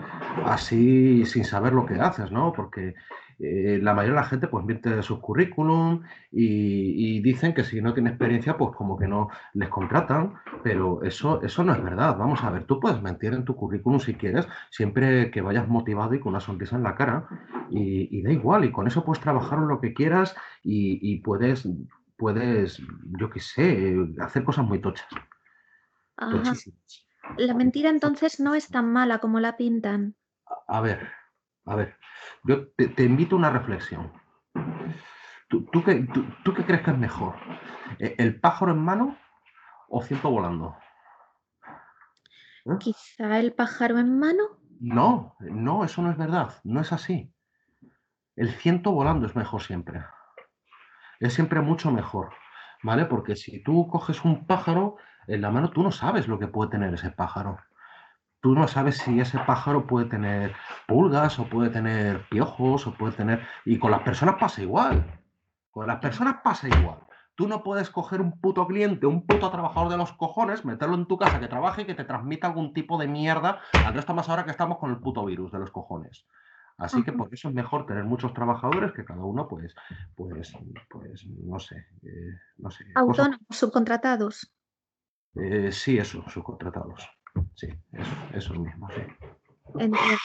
así 0.45 1.25
sin 1.25 1.43
saber 1.45 1.73
lo 1.73 1.85
que 1.85 1.95
haces, 1.95 2.31
¿no? 2.31 2.53
Porque 2.53 2.95
eh, 3.39 3.79
la 3.81 3.93
mayoría 3.93 4.15
de 4.15 4.21
la 4.21 4.27
gente 4.27 4.47
pues 4.47 4.65
miente 4.65 5.01
sus 5.03 5.19
currículum 5.19 6.03
y, 6.31 7.17
y 7.17 7.21
dicen 7.21 7.53
que 7.53 7.63
si 7.63 7.81
no 7.81 7.93
tiene 7.93 8.09
experiencia 8.09 8.57
pues 8.57 8.75
como 8.75 8.97
que 8.97 9.07
no 9.07 9.29
les 9.53 9.69
contratan, 9.69 10.33
pero 10.63 11.03
eso, 11.03 11.41
eso 11.43 11.63
no 11.63 11.73
es 11.73 11.83
verdad. 11.83 12.17
Vamos 12.17 12.43
a 12.43 12.49
ver, 12.49 12.65
tú 12.65 12.79
puedes 12.79 13.01
mentir 13.01 13.33
en 13.33 13.45
tu 13.45 13.55
currículum 13.55 13.99
si 13.99 14.15
quieres, 14.15 14.47
siempre 14.71 15.29
que 15.31 15.41
vayas 15.41 15.67
motivado 15.67 16.13
y 16.15 16.19
con 16.19 16.31
una 16.31 16.39
sonrisa 16.39 16.75
en 16.77 16.83
la 16.83 16.95
cara 16.95 17.27
y, 17.69 18.17
y 18.17 18.21
da 18.23 18.31
igual, 18.31 18.65
y 18.65 18.71
con 18.71 18.87
eso 18.87 19.03
puedes 19.03 19.21
trabajar 19.21 19.59
lo 19.59 19.79
que 19.81 19.93
quieras 19.93 20.35
y, 20.63 20.99
y 21.01 21.21
puedes, 21.21 21.67
puedes, 22.17 22.81
yo 23.19 23.29
qué 23.29 23.39
sé, 23.39 23.95
hacer 24.19 24.43
cosas 24.43 24.65
muy 24.65 24.79
tochas. 24.81 25.07
Ajá. 26.17 26.31
tochísimas. 26.37 27.06
La 27.35 27.53
mentira 27.53 27.89
entonces 27.89 28.39
no 28.39 28.55
es 28.55 28.69
tan 28.69 28.91
mala 28.91 29.19
como 29.19 29.39
la 29.39 29.57
pintan. 29.57 30.15
A 30.67 30.81
ver, 30.81 31.09
a 31.65 31.75
ver, 31.75 31.97
yo 32.43 32.69
te, 32.71 32.87
te 32.87 33.03
invito 33.03 33.35
a 33.35 33.39
una 33.39 33.49
reflexión. 33.49 34.11
¿Tú, 35.49 35.65
tú 35.71 35.83
qué, 35.83 35.95
tú- 36.13 36.25
tú 36.43 36.53
qué 36.53 36.63
crees 36.65 36.81
que 36.83 36.91
es 36.91 36.97
mejor? 36.97 37.35
¿E- 37.99 38.15
¿El 38.17 38.39
pájaro 38.39 38.71
en 38.71 38.79
mano 38.83 39.17
o 39.89 40.01
ciento 40.01 40.29
volando. 40.29 40.75
¿Eh? 42.65 42.77
Quizá 42.79 43.39
el 43.39 43.53
pájaro 43.53 43.97
en 43.99 44.19
mano. 44.19 44.43
No, 44.79 45.35
no, 45.39 45.83
eso 45.85 46.01
no 46.01 46.11
es 46.11 46.17
verdad, 46.17 46.55
no 46.63 46.81
es 46.81 46.91
así. 46.91 47.33
El 48.35 48.51
ciento 48.51 48.91
volando 48.91 49.25
es 49.25 49.35
mejor 49.35 49.61
siempre. 49.63 50.03
Es 51.19 51.33
siempre 51.33 51.61
mucho 51.61 51.91
mejor, 51.91 52.33
¿vale? 52.83 53.05
Porque 53.05 53.35
si 53.35 53.63
tú 53.63 53.87
coges 53.87 54.23
un 54.23 54.45
pájaro 54.45 54.97
en 55.27 55.41
la 55.41 55.51
mano, 55.51 55.71
tú 55.71 55.83
no 55.83 55.91
sabes 55.91 56.27
lo 56.27 56.39
que 56.39 56.47
puede 56.47 56.71
tener 56.71 56.93
ese 56.93 57.11
pájaro. 57.11 57.59
Tú 58.39 58.53
no 58.53 58.67
sabes 58.67 58.97
si 58.97 59.19
ese 59.19 59.39
pájaro 59.39 59.85
puede 59.85 60.05
tener 60.05 60.55
pulgas 60.87 61.37
o 61.39 61.45
puede 61.45 61.69
tener 61.69 62.21
piojos 62.29 62.87
o 62.87 62.93
puede 62.93 63.13
tener... 63.13 63.45
Y 63.65 63.77
con 63.77 63.91
las 63.91 64.01
personas 64.01 64.35
pasa 64.39 64.61
igual. 64.61 65.03
Con 65.71 65.87
las 65.87 65.99
personas 65.99 66.37
pasa 66.43 66.67
igual. 66.69 66.99
Tú 67.35 67.47
no 67.47 67.61
puedes 67.61 67.89
coger 67.89 68.21
un 68.21 68.39
puto 68.39 68.65
cliente, 68.65 69.05
un 69.05 69.25
puto 69.25 69.51
trabajador 69.51 69.89
de 69.89 69.97
los 69.97 70.13
cojones, 70.13 70.65
meterlo 70.65 70.95
en 70.95 71.05
tu 71.05 71.17
casa 71.17 71.39
que 71.39 71.47
trabaje 71.47 71.83
y 71.83 71.85
que 71.85 71.93
te 71.93 72.03
transmita 72.03 72.47
algún 72.47 72.73
tipo 72.73 72.97
de 72.97 73.07
mierda, 73.07 73.59
al 73.85 73.93
resto 73.93 74.13
más 74.13 74.29
ahora 74.29 74.45
que 74.45 74.51
estamos 74.51 74.79
con 74.79 74.89
el 74.89 74.97
puto 74.97 75.25
virus 75.25 75.51
de 75.51 75.59
los 75.59 75.71
cojones. 75.71 76.25
Así 76.77 77.03
que 77.03 77.11
por 77.11 77.33
eso 77.33 77.49
es 77.49 77.55
mejor 77.55 77.87
tener 77.87 78.03
muchos 78.05 78.33
trabajadores 78.33 78.91
que 78.91 79.03
cada 79.03 79.23
uno, 79.23 79.47
pues, 79.47 79.73
pues, 80.15 80.53
pues, 80.89 81.25
no 81.25 81.59
sé, 81.59 81.87
eh, 82.03 82.39
no 82.57 82.69
sé. 82.69 82.85
Autónomos, 82.95 83.39
subcontratados. 83.49 84.51
Eh, 85.39 85.71
sí, 85.71 85.97
eso, 85.97 86.23
subcontratados. 86.29 87.07
Sí, 87.53 87.67
eso, 87.93 88.15
eso 88.33 88.53
mismo, 88.55 88.89
sí. 88.89 89.01
Entiendo. 89.79 90.17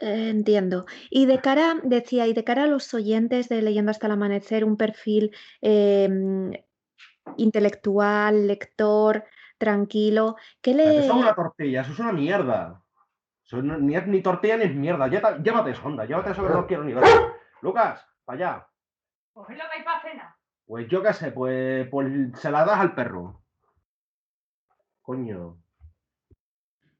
Entiendo. 0.00 0.86
Y 1.10 1.26
de 1.26 1.40
cara, 1.40 1.74
decía, 1.82 2.26
y 2.26 2.32
de 2.32 2.42
cara 2.44 2.64
a 2.64 2.66
los 2.66 2.92
oyentes 2.94 3.48
de 3.48 3.60
Leyendo 3.60 3.90
hasta 3.90 4.06
el 4.06 4.14
amanecer, 4.14 4.64
un 4.64 4.76
perfil 4.78 5.30
em, 5.60 6.52
intelectual, 7.36 8.46
lector, 8.46 9.24
tranquilo, 9.58 10.36
¿qué 10.62 10.70
Eso 10.70 11.00
es 11.00 11.08
le... 11.08 11.12
una 11.12 11.34
tortilla, 11.34 11.82
eso 11.82 11.92
es 11.92 11.98
una 11.98 12.12
mierda. 12.12 12.82
Eso 13.44 13.60
no- 13.62 13.76
ni 13.78 13.94
ni 13.96 14.22
tortilla 14.22 14.56
ni 14.56 14.64
es 14.64 14.74
mierda. 14.74 15.06
Llévate, 15.08 15.42
llévate 15.42 15.70
eso, 15.72 15.86
anda, 15.86 16.06
llévate 16.06 16.30
eso 16.30 16.42
que 16.42 16.48
no 16.48 16.66
quiero 16.66 16.84
ni 16.84 16.94
ver. 16.94 17.04
Lucas, 17.60 18.06
para 18.24 18.36
allá. 18.38 18.66
Cogedlo 19.40 19.64
que 19.72 19.78
hay 19.78 19.84
para 19.84 20.02
cenar. 20.02 20.34
Pues 20.66 20.86
yo 20.88 21.02
qué 21.02 21.14
sé, 21.14 21.32
pues, 21.32 21.88
pues 21.88 22.06
se 22.38 22.50
la 22.50 22.62
das 22.66 22.78
al 22.78 22.94
perro. 22.94 23.42
Coño, 25.00 25.56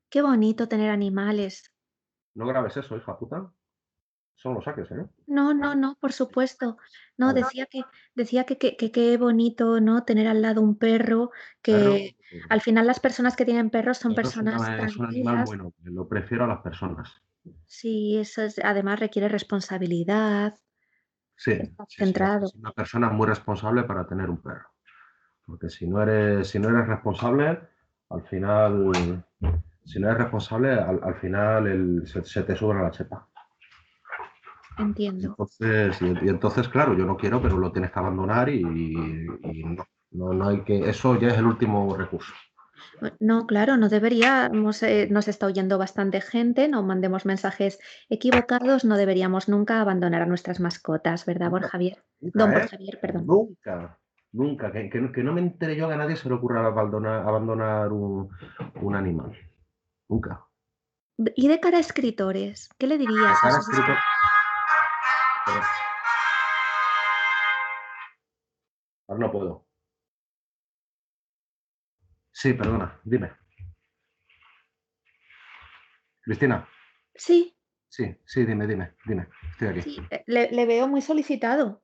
Qué 0.08 0.22
bonito 0.22 0.66
tener 0.66 0.90
animales. 0.90 1.70
no 2.34 2.46
grabes 2.46 2.76
eso, 2.78 2.96
hija 2.96 3.18
puta. 3.18 3.52
Eso 4.38 4.48
no 4.48 4.54
lo 4.54 4.62
saques, 4.62 4.90
¿eh? 4.90 5.06
No, 5.26 5.52
no, 5.52 5.74
no, 5.74 5.96
por 6.00 6.12
supuesto. 6.14 6.78
No, 7.18 7.34
decía 7.34 7.66
que, 7.66 7.82
decía 8.14 8.44
que 8.44 8.56
que- 8.56 8.76
que 8.78 8.90
qué 8.90 9.18
bonito, 9.18 9.80
¿no? 9.80 10.04
Tener 10.04 10.26
al 10.26 10.40
lado 10.40 10.62
un 10.62 10.78
perro, 10.78 11.28
Perro, 11.28 11.30
que 11.60 12.16
al 12.48 12.62
final 12.62 12.86
las 12.86 13.00
personas 13.00 13.36
que 13.36 13.44
tienen 13.44 13.68
perros 13.68 13.98
son 13.98 14.14
perro 14.14 14.30
es 14.30 14.36
una- 14.38 14.50
personas 14.52 14.90
es 14.90 14.96
un 14.96 15.06
animal 15.06 15.44
bueno, 15.44 15.74
lo 15.84 16.08
prefiero 16.08 16.44
a 16.44 16.48
las 16.48 16.62
personas. 16.62 17.22
Sí, 17.66 18.16
eso 18.18 18.42
es, 18.42 18.58
además 18.64 18.98
requiere 18.98 19.28
responsabilidad. 19.28 20.58
Sí, 21.42 21.52
Estás 21.52 21.86
sí, 21.88 21.94
sí, 21.96 22.04
centrado. 22.04 22.46
es 22.46 22.54
una 22.54 22.72
persona 22.72 23.08
muy 23.08 23.26
responsable 23.26 23.84
para 23.84 24.06
tener 24.06 24.28
un 24.28 24.42
perro. 24.42 24.68
Porque 25.46 25.70
si 25.70 25.88
no 25.88 26.02
eres, 26.02 26.48
si 26.48 26.58
no 26.58 26.68
eres 26.68 26.86
responsable, 26.86 27.58
al 28.10 28.22
final, 28.28 29.24
si 29.84 29.98
no 29.98 30.08
eres 30.08 30.18
responsable, 30.18 30.72
al, 30.72 31.00
al 31.02 31.14
final 31.14 31.66
el- 31.66 32.06
se, 32.06 32.22
se 32.24 32.42
te 32.42 32.54
sube 32.54 32.78
a 32.78 32.82
la 32.82 32.90
chepa. 32.90 33.26
Entiendo. 34.78 35.28
Entonces, 35.28 36.00
y, 36.02 36.26
y 36.26 36.28
entonces, 36.28 36.68
claro, 36.68 36.94
yo 36.94 37.06
no 37.06 37.16
quiero, 37.16 37.40
pero 37.40 37.56
lo 37.56 37.72
tienes 37.72 37.90
que 37.90 37.98
abandonar 37.98 38.50
y, 38.50 38.60
y 38.60 39.64
no, 39.64 39.84
no, 40.10 40.32
no 40.34 40.48
hay 40.48 40.60
que, 40.60 40.88
eso 40.90 41.18
ya 41.18 41.28
es 41.28 41.38
el 41.38 41.46
último 41.46 41.96
recurso. 41.96 42.34
No, 43.18 43.46
claro, 43.46 43.76
no 43.76 43.88
deberíamos, 43.88 44.82
eh, 44.82 45.08
nos 45.10 45.28
está 45.28 45.46
oyendo 45.46 45.78
bastante 45.78 46.20
gente, 46.20 46.68
no 46.68 46.82
mandemos 46.82 47.26
mensajes 47.26 47.78
equivocados, 48.08 48.84
no 48.84 48.96
deberíamos 48.96 49.48
nunca 49.48 49.80
abandonar 49.80 50.22
a 50.22 50.26
nuestras 50.26 50.60
mascotas, 50.60 51.24
¿verdad. 51.26 51.50
Borja 51.50 51.68
Javier? 51.68 52.02
Nunca, 52.20 52.38
Don 52.38 52.50
¿eh? 52.50 52.54
Borja 52.54 52.68
Javier, 52.68 52.98
perdón. 53.00 53.26
Nunca, 53.26 53.98
nunca, 54.32 54.72
que, 54.72 54.90
que 54.90 55.00
no- 55.00 55.12
que 55.12 55.22
no 55.22 55.32
me 55.32 55.40
entere 55.40 55.76
yo 55.76 55.88
que 55.88 55.94
a 55.94 55.96
nadie 55.96 56.16
se 56.16 56.28
le 56.28 56.34
ocurra 56.34 56.66
abandonar, 56.66 57.26
abandonar 57.26 57.92
un, 57.92 58.28
un 58.80 58.94
animal. 58.94 59.36
Nunca. 60.08 60.44
Y 61.36 61.48
de 61.48 61.60
cara 61.60 61.76
a 61.76 61.80
escritores, 61.80 62.70
¿qué 62.78 62.86
le 62.86 62.96
dirías 62.98 63.38
a 63.44 63.48
esos 63.50 63.68
escritor- 63.68 63.98
Pero- 65.46 65.60
Ahora 69.08 69.20
no 69.26 69.32
puedo. 69.32 69.66
Sí, 72.40 72.54
perdona, 72.54 72.98
dime. 73.04 73.32
Cristina, 76.22 76.66
Sí, 77.14 77.54
sí, 77.90 78.16
sí, 78.24 78.46
dime, 78.46 78.66
dime, 78.66 78.94
dime. 79.04 79.28
Estoy 79.50 79.68
aquí. 79.68 79.82
sí, 79.82 80.00
eh, 80.10 80.24
le, 80.26 80.50
le 80.50 80.64
veo 80.64 80.88
muy 80.88 81.02
solicitado. 81.02 81.82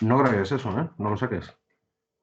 No 0.00 0.18
grabes 0.18 0.50
eso, 0.50 0.70
¿eh? 0.76 0.90
No 0.98 1.10
lo 1.10 1.16
saques. 1.16 1.56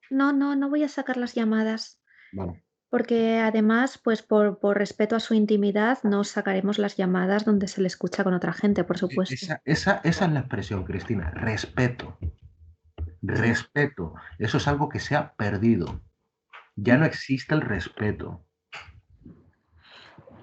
No, 0.09 0.33
no, 0.33 0.57
no 0.57 0.69
voy 0.69 0.83
a 0.83 0.89
sacar 0.89 1.15
las 1.15 1.35
llamadas, 1.35 2.01
Vale. 2.33 2.65
porque 2.89 3.39
además, 3.39 3.97
pues 3.97 4.21
por, 4.21 4.59
por 4.59 4.77
respeto 4.77 5.15
a 5.15 5.21
su 5.21 5.35
intimidad, 5.35 5.99
no 6.03 6.25
sacaremos 6.25 6.79
las 6.79 6.97
llamadas 6.97 7.45
donde 7.45 7.69
se 7.69 7.79
le 7.79 7.87
escucha 7.87 8.25
con 8.25 8.33
otra 8.33 8.51
gente, 8.51 8.83
por 8.83 8.97
supuesto. 8.97 9.35
Esa, 9.35 9.61
esa, 9.63 10.01
esa 10.03 10.25
es 10.25 10.31
la 10.33 10.39
expresión, 10.41 10.83
Cristina. 10.83 11.31
Respeto. 11.31 12.17
Respeto. 13.21 14.15
Eso 14.37 14.57
es 14.57 14.67
algo 14.67 14.89
que 14.89 14.99
se 14.99 15.15
ha 15.15 15.33
perdido. 15.33 16.01
Ya 16.75 16.97
no 16.97 17.05
existe 17.05 17.55
el 17.55 17.61
respeto. 17.61 18.45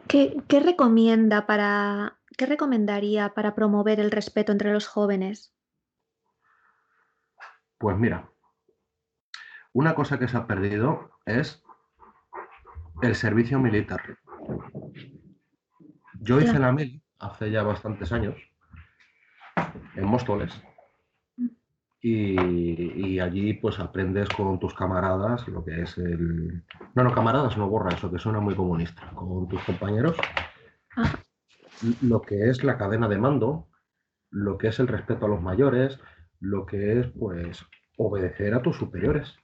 ¿Qué, 0.08 0.36
qué 0.48 0.60
recomienda 0.60 1.46
para, 1.46 2.18
qué 2.36 2.46
recomendaría 2.46 3.34
para 3.34 3.54
promover 3.54 4.00
el 4.00 4.10
respeto 4.10 4.52
entre 4.52 4.72
los 4.72 4.86
jóvenes? 4.86 5.54
Pues 7.78 7.96
mira, 7.96 8.30
una 9.72 9.94
cosa 9.94 10.18
que 10.18 10.28
se 10.28 10.36
ha 10.36 10.46
perdido 10.46 11.10
es 11.26 11.62
el 13.02 13.14
servicio 13.14 13.58
militar. 13.58 14.18
Yo 16.20 16.40
hice 16.40 16.58
la 16.58 16.72
mili 16.72 17.02
hace 17.18 17.50
ya 17.50 17.62
bastantes 17.62 18.12
años 18.12 18.36
en 19.96 20.04
Móstoles. 20.04 20.62
Y, 22.04 22.34
y 23.14 23.20
allí 23.20 23.54
pues 23.54 23.78
aprendes 23.78 24.28
con 24.30 24.58
tus 24.58 24.74
camaradas 24.74 25.46
lo 25.46 25.64
que 25.64 25.82
es 25.82 25.96
el... 25.98 26.64
No, 26.96 27.04
no, 27.04 27.12
camaradas 27.14 27.56
no 27.56 27.68
borra 27.68 27.94
eso, 27.94 28.10
que 28.10 28.18
suena 28.18 28.40
muy 28.40 28.56
comunista. 28.56 29.08
Con 29.14 29.46
tus 29.48 29.62
compañeros 29.62 30.16
lo 32.00 32.20
que 32.20 32.48
es 32.50 32.62
la 32.64 32.76
cadena 32.76 33.08
de 33.08 33.18
mando, 33.18 33.68
lo 34.30 34.58
que 34.58 34.68
es 34.68 34.78
el 34.80 34.88
respeto 34.88 35.26
a 35.26 35.28
los 35.28 35.42
mayores, 35.42 35.98
lo 36.40 36.66
que 36.66 36.98
es 37.00 37.06
pues 37.18 37.64
obedecer 37.96 38.54
a 38.54 38.62
tus 38.62 38.76
superiores. 38.76 39.36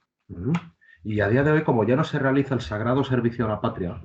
Y 1.03 1.21
a 1.21 1.29
día 1.29 1.43
de 1.43 1.51
hoy, 1.51 1.63
como 1.63 1.85
ya 1.85 1.95
no 1.95 2.03
se 2.03 2.19
realiza 2.19 2.55
el 2.55 2.61
sagrado 2.61 3.03
servicio 3.05 3.45
a 3.45 3.49
la 3.49 3.61
patria, 3.61 4.01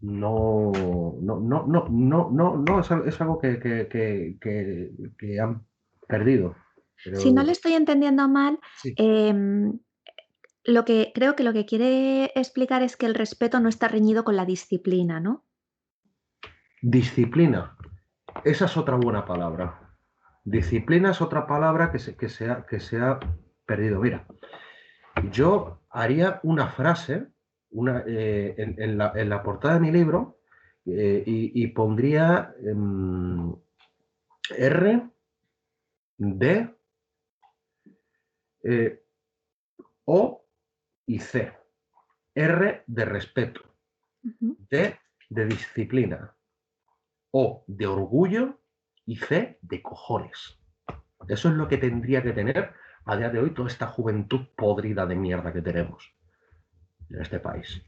no, 0.00 0.72
no, 1.20 1.40
no, 1.40 1.66
no, 1.66 1.86
no, 1.88 2.30
no, 2.32 2.56
no 2.56 2.80
es, 2.80 2.90
al- 2.90 3.06
es 3.06 3.20
algo 3.20 3.38
que- 3.38 3.58
que- 3.60 4.92
que 5.18 5.40
han 5.40 5.62
perdido. 6.08 6.56
Pero- 7.04 7.16
Si 7.20 7.32
no 7.32 7.42
le 7.42 7.52
estoy 7.52 7.72
entendiendo 7.74 8.28
mal, 8.28 8.58
Sí. 8.82 8.94
em, 8.96 9.78
lo 10.64 10.84
que 10.84 11.12
creo 11.14 11.34
que 11.36 11.42
lo 11.44 11.52
que 11.52 11.64
quiere 11.66 12.26
explicar 12.34 12.82
es 12.82 12.96
que 12.96 13.06
el 13.06 13.14
respeto 13.14 13.60
no 13.60 13.68
está 13.68 13.88
reñido 13.88 14.24
con 14.24 14.36
la 14.36 14.44
disciplina, 14.44 15.18
¿no? 15.20 15.44
Disciplina. 16.82 17.76
Esa 18.44 18.64
es 18.66 18.76
otra 18.76 18.96
buena 18.96 19.24
palabra. 19.24 19.96
Disciplina 20.44 21.10
es 21.10 21.20
otra 21.20 21.46
palabra 21.46 21.90
que 21.92 21.98
se, 21.98 22.16
que 22.16 22.28
se, 22.28 22.48
ha, 22.50 22.64
que 22.66 22.80
se 22.80 22.98
ha 22.98 23.20
perdido. 23.66 24.00
Mira, 24.00 24.26
yo 25.30 25.80
haría 25.90 26.40
una 26.42 26.68
frase 26.68 27.26
una, 27.72 28.02
eh, 28.06 28.54
en, 28.58 28.82
en 28.82 28.98
la, 28.98 29.12
en 29.14 29.28
la 29.28 29.42
portada 29.42 29.74
de 29.74 29.80
mi 29.80 29.92
libro 29.92 30.38
eh, 30.86 31.22
y, 31.24 31.62
y 31.62 31.66
pondría 31.68 32.52
em, 32.64 33.54
R, 34.56 35.08
D, 36.16 36.74
eh, 38.62 39.02
O 40.04 40.44
y 41.06 41.18
C. 41.18 41.52
R 42.34 42.84
de 42.86 43.04
respeto. 43.04 43.60
D 44.22 44.98
de 45.30 45.46
disciplina, 45.46 46.34
O 47.30 47.64
de 47.66 47.86
orgullo 47.86 48.60
y 49.06 49.16
C 49.16 49.58
de 49.62 49.82
cojones. 49.82 50.58
Eso 51.28 51.48
es 51.48 51.54
lo 51.54 51.68
que 51.68 51.78
tendría 51.78 52.22
que 52.22 52.32
tener 52.32 52.72
a 53.04 53.16
día 53.16 53.30
de 53.30 53.38
hoy 53.38 53.54
toda 53.54 53.68
esta 53.68 53.86
juventud 53.86 54.46
podrida 54.56 55.06
de 55.06 55.16
mierda 55.16 55.52
que 55.52 55.62
tenemos 55.62 56.12
en 57.08 57.20
este 57.20 57.40
país. 57.40 57.82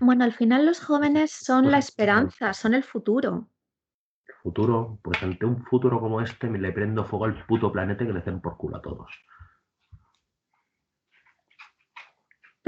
Bueno, 0.00 0.24
al 0.24 0.32
final 0.32 0.66
los 0.66 0.80
jóvenes 0.80 1.30
son 1.30 1.66
la 1.66 1.78
Pues, 1.78 1.88
esperanza, 1.88 2.52
son 2.52 2.74
el 2.74 2.82
futuro. 2.82 3.48
Futuro, 4.42 4.98
pues 5.02 5.22
ante 5.22 5.46
un 5.46 5.64
futuro 5.64 6.00
como 6.00 6.20
este 6.20 6.48
me 6.48 6.58
le 6.58 6.72
prendo 6.72 7.04
fuego 7.04 7.26
al 7.26 7.46
puto 7.46 7.70
planeta 7.72 8.04
y 8.04 8.06
que 8.08 8.12
le 8.12 8.20
den 8.20 8.40
por 8.40 8.56
culo 8.56 8.76
a 8.76 8.82
todos. 8.82 9.10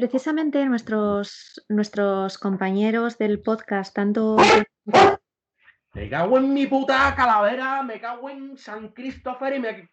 Precisamente 0.00 0.64
nuestros, 0.64 1.62
nuestros 1.68 2.38
compañeros 2.38 3.18
del 3.18 3.42
podcast, 3.42 3.94
tanto 3.94 4.38
Me 5.92 6.08
cago 6.08 6.38
en 6.38 6.54
mi 6.54 6.66
puta 6.66 7.14
calavera, 7.14 7.82
me 7.82 8.00
cago 8.00 8.30
en 8.30 8.56
San 8.56 8.94
Christopher 8.94 9.56
y 9.56 9.60
me. 9.60 9.90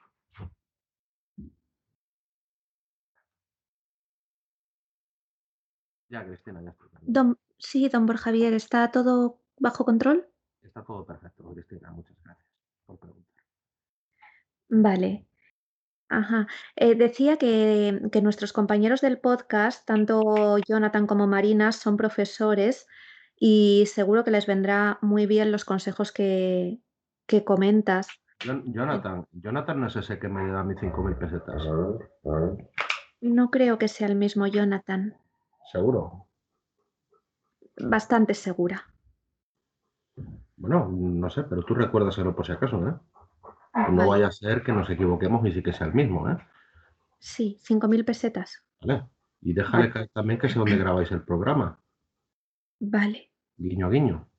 Ya, 6.07 6.25
Cristina, 6.25 6.61
ya 6.61 6.69
estoy. 6.69 6.87
Don, 7.01 7.37
sí, 7.57 7.89
don 7.89 8.05
Borja 8.05 8.23
Javier, 8.23 8.53
¿está 8.53 8.89
todo 8.89 9.41
bajo 9.59 9.83
control? 9.83 10.25
Está 10.61 10.85
todo 10.85 11.05
perfecto, 11.05 11.53
Cristina. 11.53 11.91
Muchas 11.91 12.15
gracias 12.23 12.47
por 12.85 12.97
preguntar. 12.97 13.43
Vale. 14.69 15.26
Ajá. 16.09 16.47
Eh, 16.75 16.95
decía 16.95 17.37
que, 17.37 18.01
que 18.11 18.21
nuestros 18.21 18.53
compañeros 18.53 19.01
del 19.01 19.19
podcast, 19.19 19.85
tanto 19.85 20.57
Jonathan 20.59 21.05
como 21.07 21.27
Marina, 21.27 21.71
son 21.71 21.97
profesores 21.97 22.87
y 23.39 23.85
seguro 23.87 24.23
que 24.23 24.31
les 24.31 24.47
vendrá 24.47 24.99
muy 25.01 25.25
bien 25.25 25.51
los 25.51 25.65
consejos 25.65 26.11
que, 26.11 26.79
que 27.25 27.43
comentas. 27.43 28.07
Jon- 28.45 28.63
Jonathan, 28.73 29.27
Jonathan 29.33 29.79
no 29.81 29.87
es 29.87 29.95
ese 29.97 30.17
que 30.19 30.29
me 30.29 30.49
da 30.51 30.63
mis 30.63 30.79
5.000 30.79 31.15
pesetas. 31.17 31.61
No 33.19 33.49
creo 33.51 33.77
que 33.77 33.87
sea 33.87 34.07
el 34.07 34.15
mismo 34.15 34.47
Jonathan, 34.47 35.17
Seguro. 35.71 36.27
bastante 37.77 38.33
segura. 38.33 38.85
Bueno, 40.55 40.87
no 40.91 41.29
sé, 41.29 41.43
pero 41.43 41.63
tú 41.63 41.75
recuérdaselo 41.75 42.35
por 42.35 42.45
si 42.45 42.51
acaso, 42.53 42.87
¿eh? 42.87 42.93
No 43.89 43.97
Vale. 43.97 44.09
vaya 44.09 44.27
a 44.27 44.31
ser 44.31 44.63
que 44.63 44.71
nos 44.73 44.89
equivoquemos 44.89 45.45
y 45.47 45.51
sí 45.51 45.61
que 45.61 45.71
sea 45.73 45.87
el 45.87 45.93
mismo, 45.93 46.29
¿eh? 46.29 46.37
Sí, 47.19 47.59
5.000 47.61 48.03
pesetas. 48.05 48.63
¿Vale? 48.81 49.03
Y 49.41 49.53
déjale 49.53 49.89
caer 49.91 50.09
también 50.13 50.39
que 50.39 50.49
sé 50.49 50.57
dónde 50.57 50.77
grabáis 50.77 51.11
el 51.11 51.21
programa. 51.23 51.79
Vale, 52.79 53.31
Guiño, 53.57 53.89
guiño. 53.89 54.29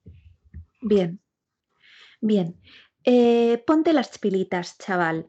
bien. 0.81 1.21
Bien. 2.21 2.61
Eh, 3.05 3.63
ponte 3.67 3.93
las 3.93 4.19
pilitas, 4.19 4.77
chaval. 4.79 5.29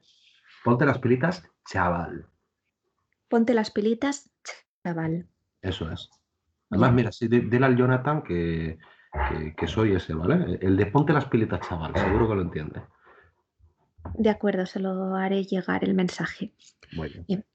Ponte 0.64 0.86
las 0.86 0.98
pilitas, 1.00 1.44
chaval. 1.70 2.28
Ponte 3.28 3.54
las 3.54 3.70
pilitas, 3.72 4.32
chaval. 4.84 5.28
Eso 5.62 5.90
es. 5.92 6.10
Además, 6.72 6.94
mira, 6.94 7.12
sí, 7.12 7.28
di- 7.28 7.42
dile 7.42 7.66
al 7.66 7.76
Jonathan 7.78 8.22
que, 8.24 8.78
que, 9.30 9.56
que 9.56 9.68
soy 9.68 9.94
ese, 9.94 10.14
¿vale? 10.14 10.58
El 10.62 10.78
de 10.78 10.86
ponte 10.88 11.14
las 11.14 11.26
pilitas, 11.26 11.62
chaval. 11.68 11.94
Seguro 11.96 12.28
que 12.28 12.36
lo 12.36 12.42
entiende. 12.42 12.82
De 14.14 14.30
acuerdo, 14.30 14.66
se 14.66 14.80
lo 14.80 15.16
haré 15.16 15.44
llegar 15.44 15.84
el 15.84 15.94
mensaje. 15.94 16.54
Muy 16.94 17.10
bien. 17.28 17.46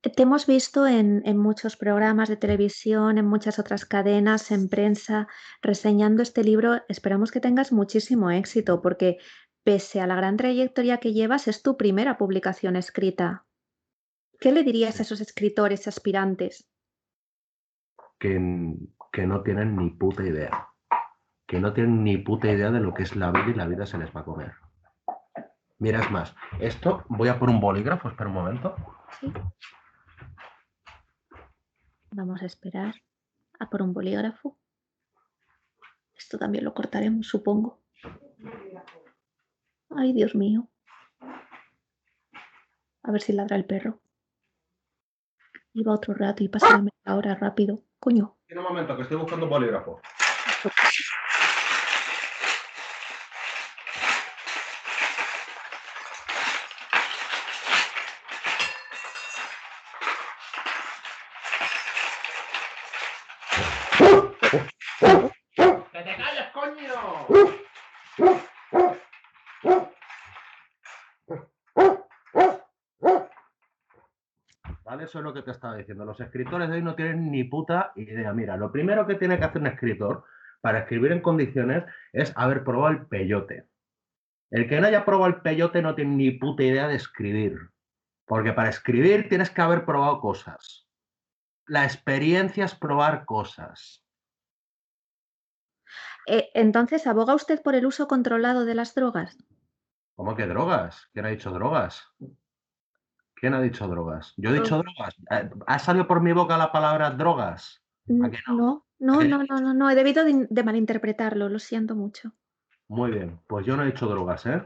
Te 0.00 0.22
hemos 0.22 0.46
visto 0.46 0.86
en, 0.86 1.22
en 1.24 1.36
muchos 1.36 1.76
programas 1.76 2.28
de 2.28 2.36
televisión, 2.36 3.18
en 3.18 3.26
muchas 3.26 3.58
otras 3.58 3.84
cadenas, 3.84 4.52
en 4.52 4.68
prensa, 4.68 5.26
reseñando 5.60 6.22
este 6.22 6.44
libro. 6.44 6.82
Esperamos 6.88 7.32
que 7.32 7.40
tengas 7.40 7.72
muchísimo 7.72 8.30
éxito 8.30 8.80
porque 8.80 9.18
pese 9.64 10.00
a 10.00 10.06
la 10.06 10.14
gran 10.14 10.36
trayectoria 10.36 10.98
que 10.98 11.12
llevas, 11.12 11.48
es 11.48 11.62
tu 11.62 11.76
primera 11.76 12.16
publicación 12.16 12.76
escrita. 12.76 13.44
¿Qué 14.40 14.52
le 14.52 14.62
dirías 14.62 15.00
a 15.00 15.02
esos 15.02 15.20
escritores 15.20 15.88
aspirantes? 15.88 16.70
Que, 18.20 18.40
que 19.12 19.26
no 19.26 19.42
tienen 19.42 19.76
ni 19.76 19.90
puta 19.90 20.22
idea. 20.22 20.68
Que 21.46 21.58
no 21.60 21.72
tienen 21.72 22.04
ni 22.04 22.18
puta 22.18 22.50
idea 22.50 22.70
de 22.70 22.80
lo 22.80 22.94
que 22.94 23.02
es 23.02 23.16
la 23.16 23.32
vida 23.32 23.50
y 23.50 23.54
la 23.54 23.66
vida 23.66 23.84
se 23.84 23.98
les 23.98 24.14
va 24.14 24.20
a 24.20 24.24
comer. 24.24 24.52
Mira, 25.78 26.00
es 26.00 26.10
más, 26.10 26.34
esto 26.58 27.04
voy 27.08 27.28
a 27.28 27.38
por 27.38 27.48
un 27.48 27.60
bolígrafo, 27.60 28.08
espera 28.08 28.28
un 28.28 28.34
momento. 28.34 28.74
¿Sí? 29.20 29.32
Vamos 32.10 32.42
a 32.42 32.46
esperar 32.46 32.94
a 33.60 33.70
por 33.70 33.82
un 33.82 33.92
bolígrafo. 33.92 34.58
Esto 36.16 36.36
también 36.36 36.64
lo 36.64 36.74
cortaremos, 36.74 37.28
supongo. 37.28 37.80
Ay, 39.90 40.12
Dios 40.12 40.34
mío. 40.34 40.68
A 43.04 43.12
ver 43.12 43.20
si 43.20 43.32
ladra 43.32 43.56
el 43.56 43.64
perro. 43.64 44.00
Iba 45.74 45.94
otro 45.94 46.12
rato 46.12 46.42
y 46.42 46.48
pasa 46.48 46.78
media 46.78 47.16
hora 47.16 47.36
rápido. 47.36 47.84
Coño. 48.00 48.36
En 48.48 48.58
un 48.58 48.64
momento, 48.64 48.96
que 48.96 49.02
estoy 49.02 49.16
buscando 49.16 49.46
un 49.46 49.50
bolígrafo. 49.50 50.00
Eso 75.08 75.18
es 75.18 75.24
lo 75.24 75.32
que 75.32 75.42
te 75.42 75.50
estaba 75.50 75.76
diciendo. 75.76 76.04
Los 76.04 76.20
escritores 76.20 76.68
de 76.68 76.76
hoy 76.76 76.82
no 76.82 76.94
tienen 76.94 77.30
ni 77.30 77.44
puta 77.44 77.92
idea. 77.96 78.32
Mira, 78.32 78.56
lo 78.56 78.70
primero 78.70 79.06
que 79.06 79.14
tiene 79.14 79.38
que 79.38 79.44
hacer 79.44 79.60
un 79.60 79.68
escritor 79.68 80.24
para 80.60 80.80
escribir 80.80 81.12
en 81.12 81.22
condiciones 81.22 81.84
es 82.12 82.32
haber 82.36 82.62
probado 82.62 82.92
el 82.92 83.06
peyote. 83.06 83.66
El 84.50 84.68
que 84.68 84.80
no 84.80 84.86
haya 84.86 85.04
probado 85.04 85.34
el 85.34 85.40
peyote 85.40 85.82
no 85.82 85.94
tiene 85.94 86.14
ni 86.14 86.30
puta 86.32 86.62
idea 86.62 86.88
de 86.88 86.94
escribir. 86.94 87.58
Porque 88.26 88.52
para 88.52 88.68
escribir 88.68 89.28
tienes 89.28 89.50
que 89.50 89.62
haber 89.62 89.84
probado 89.84 90.20
cosas. 90.20 90.86
La 91.66 91.84
experiencia 91.84 92.66
es 92.66 92.74
probar 92.74 93.24
cosas. 93.24 94.04
Eh, 96.26 96.50
entonces, 96.52 97.06
¿aboga 97.06 97.34
usted 97.34 97.62
por 97.62 97.74
el 97.74 97.86
uso 97.86 98.06
controlado 98.06 98.66
de 98.66 98.74
las 98.74 98.94
drogas? 98.94 99.38
¿Cómo 100.14 100.36
que 100.36 100.46
drogas? 100.46 101.08
¿Quién 101.12 101.24
ha 101.24 101.30
dicho 101.30 101.50
drogas? 101.50 102.06
¿Quién 103.40 103.54
ha 103.54 103.60
dicho 103.60 103.86
drogas? 103.86 104.34
Yo 104.36 104.50
he 104.50 104.54
dicho 104.54 104.78
drogas. 104.78 105.14
Eh, 105.30 105.50
¿Ha 105.66 105.78
salido 105.78 106.06
por 106.06 106.20
mi 106.20 106.32
boca 106.32 106.56
la 106.58 106.72
palabra 106.72 107.10
drogas? 107.10 107.82
Que 108.06 108.14
no? 108.14 108.26
No, 108.48 108.84
no, 108.98 109.14
¿A 109.14 109.18
que 109.22 109.28
no, 109.28 109.38
no, 109.44 109.60
no, 109.60 109.74
no. 109.74 109.90
He 109.90 109.94
debido 109.94 110.24
de, 110.24 110.46
de 110.50 110.62
malinterpretarlo. 110.64 111.48
Lo 111.48 111.58
siento 111.58 111.94
mucho. 111.94 112.32
Muy 112.88 113.10
bien, 113.10 113.40
pues 113.46 113.66
yo 113.66 113.76
no 113.76 113.82
he 113.82 113.86
dicho 113.86 114.06
drogas, 114.06 114.46
¿eh? 114.46 114.62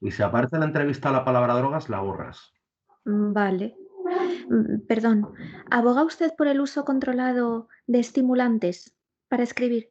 Y 0.00 0.10
si 0.10 0.22
aparece 0.22 0.56
en 0.56 0.60
la 0.60 0.66
entrevista 0.66 1.12
la 1.12 1.24
palabra 1.24 1.54
drogas, 1.54 1.88
la 1.88 2.00
borras. 2.00 2.52
Mm, 3.04 3.32
Vale. 3.32 3.76
Mm, 4.48 4.86
Perdón. 4.88 5.32
¿Aboga 5.70 6.02
usted 6.02 6.32
por 6.36 6.48
el 6.48 6.60
uso 6.60 6.84
controlado 6.84 7.68
de 7.86 8.00
estimulantes 8.00 8.96
para 9.28 9.42
escribir? 9.42 9.90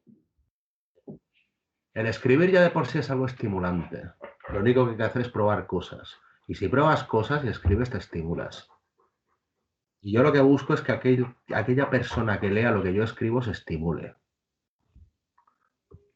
El 1.93 2.07
escribir 2.07 2.51
ya 2.51 2.61
de 2.61 2.71
por 2.71 2.87
sí 2.87 2.99
es 2.99 3.09
algo 3.11 3.25
estimulante. 3.25 4.03
Lo 4.49 4.59
único 4.59 4.85
que 4.85 4.91
hay 4.91 4.97
que 4.97 5.03
hacer 5.03 5.21
es 5.21 5.29
probar 5.29 5.67
cosas. 5.67 6.17
Y 6.47 6.55
si 6.55 6.67
pruebas 6.67 7.03
cosas 7.05 7.43
y 7.43 7.47
escribes, 7.47 7.89
te 7.89 7.97
estimulas. 7.97 8.69
Y 10.01 10.13
yo 10.13 10.23
lo 10.23 10.31
que 10.33 10.41
busco 10.41 10.73
es 10.73 10.81
que 10.81 10.91
aquel- 10.91 11.35
aquella 11.53 11.89
persona 11.89 12.39
que 12.39 12.49
lea 12.49 12.71
lo 12.71 12.81
que 12.81 12.93
yo 12.93 13.03
escribo 13.03 13.41
se 13.41 13.51
estimule. 13.51 14.15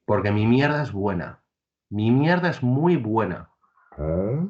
Porque 0.05 0.31
mi 0.31 0.45
mierda 0.47 0.83
es 0.83 0.91
buena. 0.91 1.41
Mi 1.89 2.11
mierda 2.11 2.49
es 2.49 2.61
muy 2.63 2.95
buena. 2.97 3.49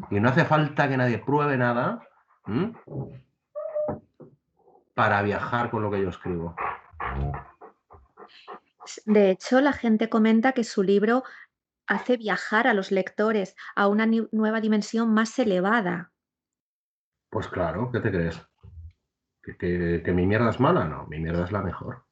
Y 0.10 0.20
no 0.20 0.30
hace 0.30 0.46
falta 0.46 0.88
que 0.90 0.98
nadie 0.98 1.20
pruebe 1.20 1.58
nada 1.58 2.02
¿m? 2.48 2.74
para 4.96 5.22
viajar 5.22 5.70
con 5.70 5.84
lo 5.84 5.92
que 5.92 6.02
yo 6.02 6.10
escribo. 6.10 6.56
S- 8.86 9.02
De 9.06 9.30
hecho, 9.30 9.62
la 9.62 9.74
gente 9.74 10.10
comenta 10.10 10.54
que 10.54 10.64
su 10.64 10.82
libro 10.82 11.24
hace 11.88 12.17
viajar 12.17 12.67
a 12.67 12.74
los 12.74 12.91
lectores 12.91 13.56
a 13.76 13.88
una 13.88 14.06
nueva 14.32 14.62
dimensión 14.62 15.13
más 15.13 15.38
elevada. 15.39 16.12
Pues 17.30 17.48
claro, 17.48 17.91
¿qué 17.91 18.00
te 18.00 18.12
crees? 18.12 18.41
¿Que, 19.60 20.02
mi 20.13 20.26
mierda 20.26 20.50
es 20.50 20.60
mala? 20.60 20.86
No, 20.86 21.06
mi 21.08 21.19
mierda 21.19 21.43
es 21.45 21.52
la 21.52 21.62
mejor. 21.62 22.04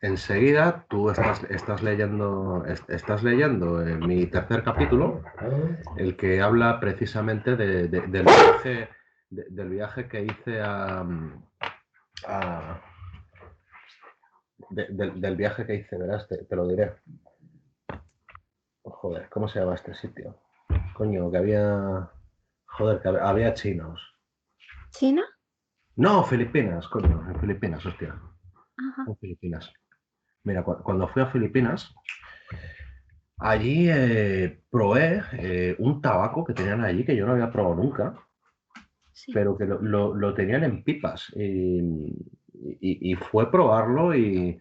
Enseguida 0.00 0.86
tú 0.88 1.10
estás, 1.10 1.44
estás 1.44 1.82
leyendo, 1.82 2.64
es- 2.66 2.84
estás 2.88 3.22
leyendo 3.22 3.82
en 3.86 4.00
mi 4.06 4.26
tercer 4.26 4.62
capítulo, 4.64 5.22
el 5.96 6.16
que 6.16 6.40
habla 6.40 6.80
precisamente 6.80 7.56
de- 7.56 7.88
de- 7.88 8.00
del, 8.06 8.24
viaje, 8.24 8.88
de- 9.30 9.46
del 9.50 9.68
viaje 9.68 10.08
que 10.08 10.24
hice 10.24 10.60
a, 10.60 11.04
de- 14.70 15.10
del, 15.14 15.36
viaje 15.36 15.66
que 15.66 15.74
hice, 15.74 15.96
verás, 15.98 16.26
te 16.28 16.56
lo 16.56 16.66
diré. 16.66 16.94
Joder, 19.02 19.28
¿cómo 19.30 19.48
se 19.48 19.58
llama 19.58 19.74
este 19.74 19.94
sitio? 19.94 20.38
Coño, 20.94 21.28
que 21.28 21.36
había. 21.38 22.08
Joder, 22.66 23.02
que 23.02 23.08
había, 23.08 23.52
chinos. 23.52 24.00
¿China? 24.92 25.22
No, 25.96 26.22
Filipinas, 26.22 26.86
coño, 26.86 27.28
en 27.28 27.40
Filipinas, 27.40 27.84
hostia. 27.84 28.14
Ajá. 28.76 29.04
En 29.08 29.16
Filipinas. 29.16 29.72
Mira, 30.44 30.62
cu- 30.62 30.80
cuando 30.84 31.08
fui 31.08 31.22
a 31.22 31.26
Filipinas, 31.26 31.92
Allí 33.38 33.88
eh, 33.90 34.62
probé 34.70 35.20
eh, 35.32 35.74
un 35.80 36.00
tabaco 36.00 36.44
que 36.44 36.54
tenían 36.54 36.84
allí 36.84 37.04
que 37.04 37.16
yo 37.16 37.26
no 37.26 37.32
había 37.32 37.50
probado 37.50 37.74
nunca, 37.74 38.14
Sí. 39.12 39.32
pero 39.32 39.58
que 39.58 39.64
lo, 39.64 39.82
lo- 39.82 40.14
lo 40.14 40.32
tenían 40.32 40.62
en 40.62 40.84
pipas. 40.84 41.28
Y, 41.34 41.80
y- 42.80 43.10
y 43.10 43.14
fue 43.16 43.50
probarlo 43.50 44.14
y- 44.14 44.60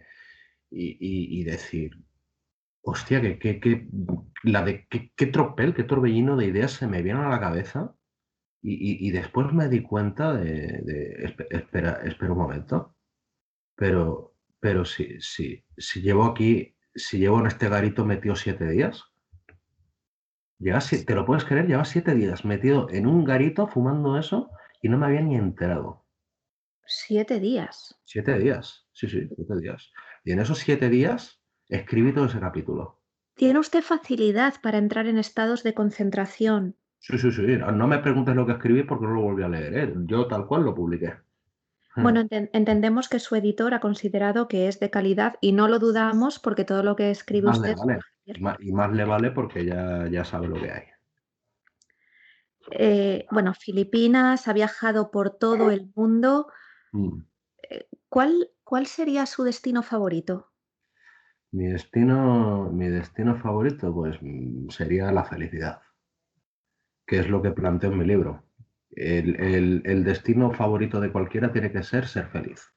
y 0.71 1.43
decir, 1.43 1.91
hostia, 2.81 3.21
que, 3.21 3.37
que- 3.37 3.59
que- 3.59 3.87
la 4.43 4.63
de, 4.63 4.87
qué, 4.87 5.11
qué 5.15 5.27
tropel, 5.27 5.73
qué 5.73 5.83
torbellino 5.83 6.35
de 6.37 6.47
ideas 6.47 6.71
se 6.71 6.87
me 6.87 7.01
vienen 7.01 7.23
a 7.23 7.29
la 7.29 7.39
cabeza. 7.39 7.95
Y, 8.61 8.73
y- 8.73 9.07
y 9.07 9.11
después 9.11 9.51
me 9.53 9.69
di 9.69 9.81
cuenta 9.81 10.33
de, 10.33 10.81
de- 10.83 11.25
espe- 11.25 11.47
espera, 11.49 12.01
espera 12.03 12.31
un 12.33 12.37
momento. 12.39 12.95
Pero, 13.75 14.35
pero 14.59 14.85
si, 14.85 15.19
si, 15.19 15.65
si 15.77 16.01
llevo 16.01 16.25
aquí, 16.25 16.75
si 16.93 17.17
llevo 17.19 17.39
en 17.39 17.47
este 17.47 17.69
garito 17.69 18.05
metido 18.05 18.35
siete 18.35 18.69
días, 18.69 19.03
lleva 20.59 20.79
te 20.79 21.15
lo 21.15 21.25
puedes 21.25 21.45
creer, 21.45 21.67
lleva 21.67 21.85
siete 21.85 22.13
días 22.13 22.45
metido 22.45 22.87
en 22.91 23.07
un 23.07 23.23
garito 23.25 23.67
fumando 23.67 24.17
eso 24.17 24.51
y 24.81 24.89
no 24.89 24.97
me 24.97 25.07
había 25.07 25.21
ni 25.21 25.35
enterado. 25.35 26.05
Siete 26.85 27.39
días. 27.39 27.99
Siete 28.05 28.37
días, 28.37 28.87
sí, 28.91 29.07
sí, 29.07 29.27
siete 29.35 29.55
días. 29.59 29.91
Y 30.23 30.33
en 30.33 30.39
esos 30.39 30.59
siete 30.59 30.89
días 30.89 31.41
escribí 31.69 32.13
todo 32.13 32.25
ese 32.25 32.39
capítulo. 32.39 33.00
Tiene 33.41 33.57
usted 33.57 33.81
facilidad 33.81 34.53
para 34.61 34.77
entrar 34.77 35.07
en 35.07 35.17
estados 35.17 35.63
de 35.63 35.73
concentración. 35.73 36.75
Sí, 36.99 37.17
sí, 37.17 37.31
sí. 37.31 37.41
No 37.73 37.87
me 37.87 37.97
preguntes 37.97 38.35
lo 38.35 38.45
que 38.45 38.51
escribí 38.51 38.83
porque 38.83 39.07
no 39.07 39.15
lo 39.15 39.21
volví 39.21 39.41
a 39.41 39.49
leer. 39.49 39.73
¿eh? 39.79 39.93
Yo 40.05 40.27
tal 40.27 40.45
cual 40.45 40.61
lo 40.61 40.75
publiqué. 40.75 41.15
Bueno, 41.95 42.21
enten- 42.21 42.51
entendemos 42.53 43.09
que 43.09 43.17
su 43.17 43.35
editor 43.35 43.73
ha 43.73 43.79
considerado 43.79 44.47
que 44.47 44.67
es 44.67 44.79
de 44.79 44.91
calidad 44.91 45.37
y 45.41 45.53
no 45.53 45.67
lo 45.67 45.79
dudamos 45.79 46.37
porque 46.37 46.65
todo 46.65 46.83
lo 46.83 46.95
que 46.95 47.09
escribe 47.09 47.47
Más 47.47 47.59
le 47.61 47.71
usted. 47.71 47.83
vale. 47.87 47.99
Y 48.25 48.39
más, 48.41 48.57
y 48.59 48.71
más 48.73 48.91
le 48.91 49.05
vale 49.05 49.31
porque 49.31 49.65
ya, 49.65 50.07
ya 50.07 50.23
sabe 50.23 50.47
lo 50.47 50.61
que 50.61 50.71
hay. 50.71 50.83
Eh, 52.69 53.25
bueno, 53.31 53.55
Filipinas, 53.55 54.47
ha 54.47 54.53
viajado 54.53 55.09
por 55.09 55.31
todo 55.31 55.71
el 55.71 55.91
mundo. 55.95 56.45
Mm. 56.91 57.21
¿Cuál, 58.07 58.51
cuál 58.63 58.85
sería 58.85 59.25
su 59.25 59.43
destino 59.43 59.81
favorito? 59.81 60.50
Mi 61.53 61.67
destino, 61.67 62.69
mi 62.73 62.89
destino 62.89 63.37
favorito, 63.37 63.93
pues 63.93 64.17
mm, 64.21 64.67
sería 64.69 65.11
la 65.13 65.23
felicidad, 65.23 65.79
que 67.05 67.19
es 67.19 67.29
lo 67.29 67.41
que 67.43 67.51
planteo 67.51 67.91
en 67.91 67.97
mi 67.99 68.05
libro. 68.05 68.43
El, 68.89 69.39
el- 69.39 69.81
el 69.85 70.03
destino 70.03 70.51
favorito 70.51 70.99
de 70.99 71.11
cualquiera 71.11 71.51
tiene 71.51 71.71
que 71.71 71.83
ser 71.83 72.07
ser 72.07 72.27
feliz. 72.29 72.73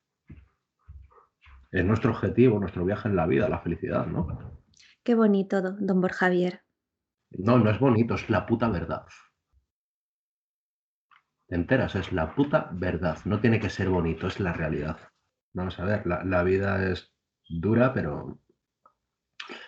Es 1.72 1.84
nuestro 1.84 2.12
objetivo, 2.12 2.58
nuestro 2.58 2.84
viaje 2.86 3.08
en 3.08 3.16
la 3.16 3.26
vida, 3.26 3.48
la 3.50 3.60
felicidad, 3.60 4.06
¿no? 4.06 4.26
Qué 5.04 5.14
bonito, 5.14 5.60
do- 5.62 5.76
don 5.78 6.00
Borja 6.00 6.26
Javier. 6.26 6.62
No, 7.48 7.58
no 7.58 7.70
es 7.70 7.78
bonito, 7.78 8.14
es 8.14 8.30
la 8.30 8.46
puta 8.46 8.68
verdad. 8.70 9.04
¿Te 11.48 11.54
enteras? 11.54 11.94
Es 11.94 12.12
la 12.12 12.34
puta 12.34 12.68
verdad. 12.72 13.18
No 13.24 13.40
tiene 13.40 13.58
que 13.60 13.70
ser 13.70 13.88
bonito, 13.88 14.26
es 14.26 14.40
la 14.40 14.52
realidad. 14.52 14.98
Vamos 15.52 15.78
a 15.78 15.84
ver, 15.84 16.06
la, 16.06 16.24
la 16.24 16.42
vida 16.42 16.90
es 16.90 17.12
dura, 17.48 17.92
pero, 17.94 18.38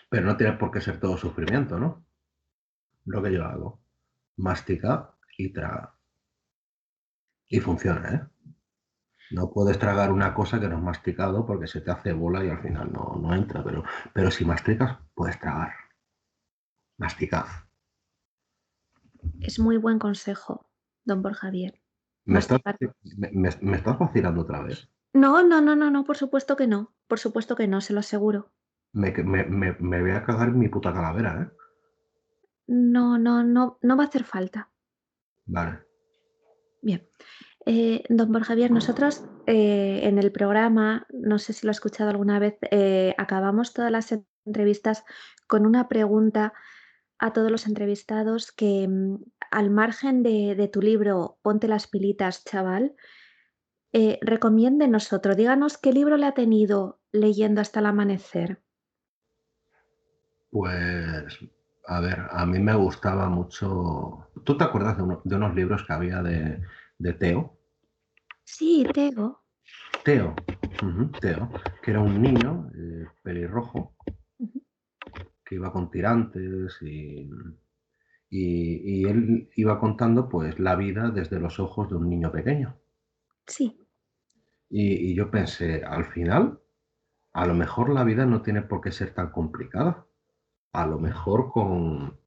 pero 0.08 0.26
no 0.26 0.36
tiene 0.36 0.54
por 0.54 0.70
qué 0.70 0.80
ser 0.80 1.00
todo 1.00 1.16
sufrimiento, 1.16 1.78
¿no? 1.78 2.04
Lo 3.06 3.22
que 3.22 3.32
yo 3.32 3.44
hago. 3.44 3.80
Mastica 4.36 5.14
y 5.38 5.52
traga. 5.52 5.94
Y 7.48 7.60
funciona, 7.60 8.14
¿eh? 8.14 8.26
No 9.30 9.50
puedes 9.52 9.78
tragar 9.78 10.12
una 10.12 10.34
cosa 10.34 10.58
que 10.60 10.68
no 10.68 10.76
has 10.76 10.82
masticado 10.82 11.46
porque 11.46 11.66
se 11.66 11.80
te 11.80 11.90
hace 11.90 12.12
bola 12.12 12.44
y 12.44 12.48
al 12.50 12.60
final 12.60 12.92
no, 12.92 13.16
no 13.20 13.34
entra, 13.34 13.62
pero, 13.64 13.82
pero 14.12 14.30
si 14.30 14.44
masticas, 14.44 14.98
puedes 15.14 15.38
tragar. 15.40 15.72
Masticad. 16.98 17.46
Es 19.40 19.58
muy 19.58 19.76
buen 19.76 19.98
consejo, 19.98 20.68
don 21.04 21.22
Borja 21.22 21.40
Javier. 21.46 21.80
¿Me 22.24 22.38
estás, 22.38 22.60
me- 23.16 23.30
me 23.60 23.76
estás 23.76 23.98
vacilando 23.98 24.42
otra 24.42 24.62
vez? 24.62 24.88
No, 25.12 25.42
no, 25.42 25.60
no, 25.60 25.74
no, 25.76 25.90
no, 25.90 26.04
por 26.04 26.16
supuesto 26.16 26.56
que 26.56 26.66
no. 26.66 26.94
Por 27.08 27.18
supuesto 27.18 27.56
que 27.56 27.68
no, 27.68 27.80
se 27.80 27.92
lo 27.92 28.00
aseguro. 28.00 28.52
Me, 28.96 29.12
me- 29.12 29.44
me- 29.44 29.76
me 29.78 30.00
voy 30.00 30.12
a 30.12 30.24
cagar 30.24 30.48
en 30.48 30.58
mi 30.58 30.68
puta 30.68 30.90
calavera, 30.90 31.42
¿eh? 31.42 31.56
No, 32.66 33.18
no, 33.18 33.44
no, 33.44 33.78
no 33.82 33.96
va 33.96 34.04
a 34.04 34.06
hacer 34.06 34.24
falta. 34.24 34.70
Vale. 35.44 35.80
Bien. 36.80 37.06
Eh, 37.66 38.04
don 38.08 38.32
Borja 38.32 38.46
Javier, 38.48 38.70
nosotros 38.70 39.22
eh, 39.46 40.00
en 40.04 40.18
el 40.18 40.32
programa, 40.32 41.06
no 41.12 41.38
sé 41.38 41.52
si 41.52 41.66
lo 41.66 41.70
ha 41.70 41.72
escuchado 41.72 42.08
alguna 42.08 42.38
vez, 42.38 42.56
eh, 42.70 43.14
acabamos 43.18 43.74
todas 43.74 43.90
las 43.92 44.14
entrevistas 44.46 45.04
con 45.46 45.66
una 45.66 45.88
pregunta 45.88 46.54
a 47.18 47.32
todos 47.34 47.50
los 47.50 47.66
entrevistados 47.66 48.50
que 48.50 48.88
mm, 48.88 49.16
al 49.50 49.70
margen 49.70 50.22
de, 50.22 50.54
de 50.54 50.68
tu 50.68 50.80
libro 50.80 51.38
Ponte 51.42 51.68
las 51.68 51.86
pilitas, 51.86 52.44
chaval, 52.44 52.94
eh, 53.92 54.18
recomiéndenos 54.22 55.12
otro. 55.12 55.34
Díganos 55.34 55.76
qué 55.76 55.92
libro 55.92 56.16
le 56.16 56.26
ha 56.26 56.32
tenido 56.32 57.00
leyendo 57.12 57.60
hasta 57.60 57.80
el 57.80 57.86
amanecer. 57.86 58.62
Pues, 60.50 61.38
a 61.86 62.00
ver, 62.00 62.26
a 62.30 62.46
mí 62.46 62.58
me 62.58 62.74
gustaba 62.74 63.28
mucho. 63.28 64.28
¿Tú 64.44 64.56
te 64.56 64.64
acuerdas 64.64 64.96
de, 64.96 65.02
uno- 65.04 65.20
de 65.24 65.36
unos 65.36 65.54
libros 65.54 65.84
que 65.84 65.92
había 65.92 66.22
de, 66.22 66.62
de 66.98 67.12
Teo? 67.12 67.58
Sí. 68.44 68.86
Teo, 70.04 70.28
ujú, 70.86 71.02
Teo, 71.20 71.50
que 71.82 71.90
era 71.90 72.00
un 72.00 72.22
niño 72.22 72.70
eh, 72.74 73.04
pelirrojo 73.22 73.94
que 75.44 75.54
iba 75.54 75.72
con 75.72 75.90
tirantes 75.90 76.76
y, 76.82 77.28
y, 78.30 79.00
y 79.00 79.04
él 79.06 79.50
iba 79.56 79.80
contando 79.80 80.28
pues 80.28 80.60
la 80.60 80.76
vida 80.76 81.10
desde 81.10 81.40
los 81.40 81.58
ojos 81.58 81.88
de 81.88 81.96
un 81.96 82.08
niño 82.08 82.30
pequeño. 82.30 82.76
Sí, 83.46 83.76
Y, 84.70 85.10
y 85.10 85.14
yo 85.16 85.28
pensé, 85.32 85.82
al 85.84 86.04
final, 86.04 86.60
a 87.34 87.46
lo 87.46 87.54
mejor 87.54 87.90
la 87.90 88.04
vida 88.04 88.26
no 88.26 88.42
tiene 88.42 88.62
por 88.62 88.80
qué 88.82 88.92
ser 88.92 89.14
tan 89.14 89.30
complicada. 89.32 90.05
A 90.76 90.86
lo 90.86 90.98
mejor 90.98 91.50
con, 91.50 92.18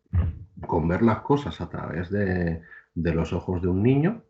con 0.68 0.88
ver 0.88 1.02
las 1.02 1.20
cosas 1.22 1.62
a 1.62 1.70
través 1.70 2.10
de, 2.10 2.62
de 2.96 3.14
los 3.14 3.32
ojos 3.34 3.62
de 3.62 3.68
un 3.68 3.84
niño, 3.84 4.24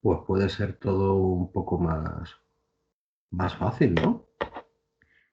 pues 0.00 0.20
puede 0.26 0.48
ser 0.48 0.74
todo 0.74 1.16
un 1.16 1.50
poco 1.50 1.78
más, 1.78 2.36
más 3.30 3.56
fácil, 3.56 3.94
¿no? 3.94 4.26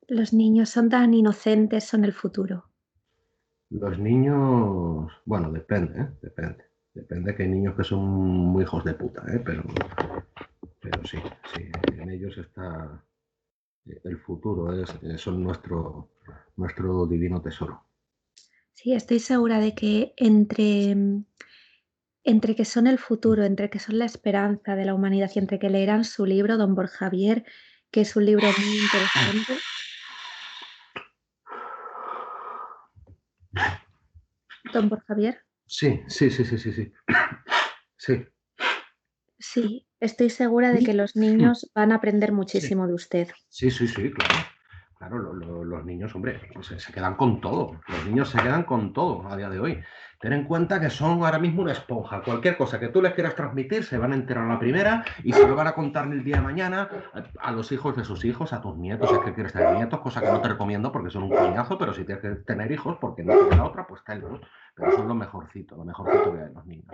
los 0.08 0.34
niños 0.34 0.70
son 0.70 0.90
tan 0.90 1.14
inocentes, 1.14 1.84
son 1.84 2.06
el 2.06 2.14
futuro. 2.14 2.66
Los 3.70 4.00
niños, 4.00 5.12
bueno, 5.26 5.52
depende, 5.52 6.02
¿eh? 6.02 6.10
Depende. 6.22 6.64
Depende 6.94 7.36
que 7.36 7.44
hay 7.44 7.50
niños 7.50 7.76
que 7.76 7.84
son 7.84 8.00
muy 8.00 8.64
hijos 8.64 8.84
de 8.86 8.94
puta, 8.94 9.24
¿eh? 9.28 9.42
Pero, 9.46 9.64
pero 10.80 11.04
sí, 11.04 11.18
sí, 11.54 11.70
en 11.94 12.10
ellos 12.10 12.38
está 12.38 13.04
eh, 13.86 14.00
el 14.06 14.18
futuro, 14.18 14.74
es, 14.74 14.90
eh, 15.04 15.18
son 15.18 15.44
nuestro, 15.44 16.10
nuestro 16.56 17.06
divino 17.06 17.42
tesoro. 17.42 17.84
Sí, 18.78 18.94
estoy 18.94 19.20
segura 19.20 19.60
de 19.60 19.74
que 19.74 20.14
entre, 20.18 20.94
mm, 20.94 21.26
entre 22.24 22.56
que 22.56 22.64
son 22.64 22.86
el 22.86 23.00
futuro, 23.00 23.44
entre 23.44 23.72
que 23.72 23.80
son 23.80 23.98
la 23.98 24.06
esperanza 24.06 24.76
de 24.76 24.86
la 24.86 24.94
humanidad 24.94 25.32
y 25.34 25.40
entre 25.40 25.58
que 25.58 25.72
leerán 25.72 26.04
su 26.04 26.28
libro, 26.28 26.58
Don 26.58 26.76
Borja 26.76 26.98
Javier, 27.00 27.44
que 27.90 28.02
es 28.02 28.16
un 28.16 28.28
libro 28.28 28.44
muy 28.44 28.78
interesante. 28.78 29.58
Don 34.72 34.90
Borja 34.90 35.06
Javier, 35.08 35.42
Sí, 35.66 36.00
sí, 36.08 36.30
sí, 36.30 36.46
sí, 36.46 36.58
sí, 36.60 36.72
sí. 36.72 36.94
Sí, 37.98 38.26
sí, 39.40 39.88
estoy 40.00 40.30
segura 40.30 40.72
de 40.72 40.84
que 40.84 40.94
los 40.94 41.16
niños 41.16 41.68
van 41.74 41.92
a 41.92 41.96
aprender 41.96 42.32
muchísimo 42.32 42.86
de 42.88 42.94
usted. 42.94 43.28
sí, 43.50 43.72
sí, 43.72 43.88
sí, 43.88 44.12
claro. 44.12 44.57
Claro, 44.98 45.20
lo- 45.20 45.34
lo- 45.34 45.64
los 45.64 45.86
niños, 45.86 46.16
hombre, 46.16 46.42
se, 46.62 46.80
se 46.80 46.92
quedan 46.92 47.16
con 47.16 47.40
todo. 47.40 47.80
Los 47.88 48.06
niños 48.08 48.30
se 48.30 48.40
quedan 48.40 48.64
con 48.64 48.94
todo 48.94 49.28
a 49.28 49.38
día 49.38 49.48
de 49.48 49.60
hoy. 49.60 49.80
Ten 50.20 50.34
en 50.34 50.46
cuenta 50.46 50.80
que 50.82 50.90
son 50.90 51.24
ahora 51.24 51.38
mismo 51.38 51.62
una 51.62 51.74
esponja. 51.74 52.24
Cualquier 52.24 52.58
cosa 52.58 52.80
que 52.80 52.88
tú 52.88 53.04
les 53.04 53.14
quieras 53.14 53.36
transmitir 53.36 53.84
se 53.84 54.00
van 54.00 54.12
a 54.14 54.16
enterar 54.16 54.46
a 54.46 54.54
la 54.54 54.58
primera 54.60 55.06
y 55.24 55.34
se 55.34 55.48
lo 55.48 55.56
van 55.56 55.68
a 55.68 55.76
contar 55.76 56.08
el 56.12 56.24
día 56.24 56.38
de 56.38 56.42
mañana 56.42 56.90
a, 57.14 57.48
a 57.50 57.52
los 57.52 57.72
hijos 57.72 57.96
de 57.96 58.04
sus 58.04 58.26
hijos, 58.26 58.54
a 58.54 58.60
tus 58.62 58.76
nietos, 58.76 59.08
si 59.10 59.16
es 59.16 59.22
que 59.22 59.36
quieres 59.36 59.54
tener 59.54 59.76
nietos, 59.76 60.00
cosa 60.00 60.20
que 60.20 60.32
no 60.32 60.42
te 60.42 60.48
recomiendo 60.48 60.92
porque 60.92 61.12
son 61.12 61.24
un 61.24 61.30
coñazo, 61.30 61.78
pero 61.78 61.94
si 61.94 62.04
tienes 62.04 62.24
que 62.24 62.30
tener 62.44 62.72
hijos 62.72 62.98
porque 63.00 63.24
no 63.24 63.38
te 63.38 63.50
queda 63.50 63.66
otra, 63.66 63.86
pues 63.86 64.04
tenlos. 64.04 64.42
Pero 64.74 64.92
son 64.94 65.08
lo 65.08 65.14
mejorcito, 65.14 65.76
lo 65.76 65.86
mejorcito 65.86 66.34
que 66.34 66.42
hay 66.42 66.54
los 66.54 66.66
niños. 66.66 66.88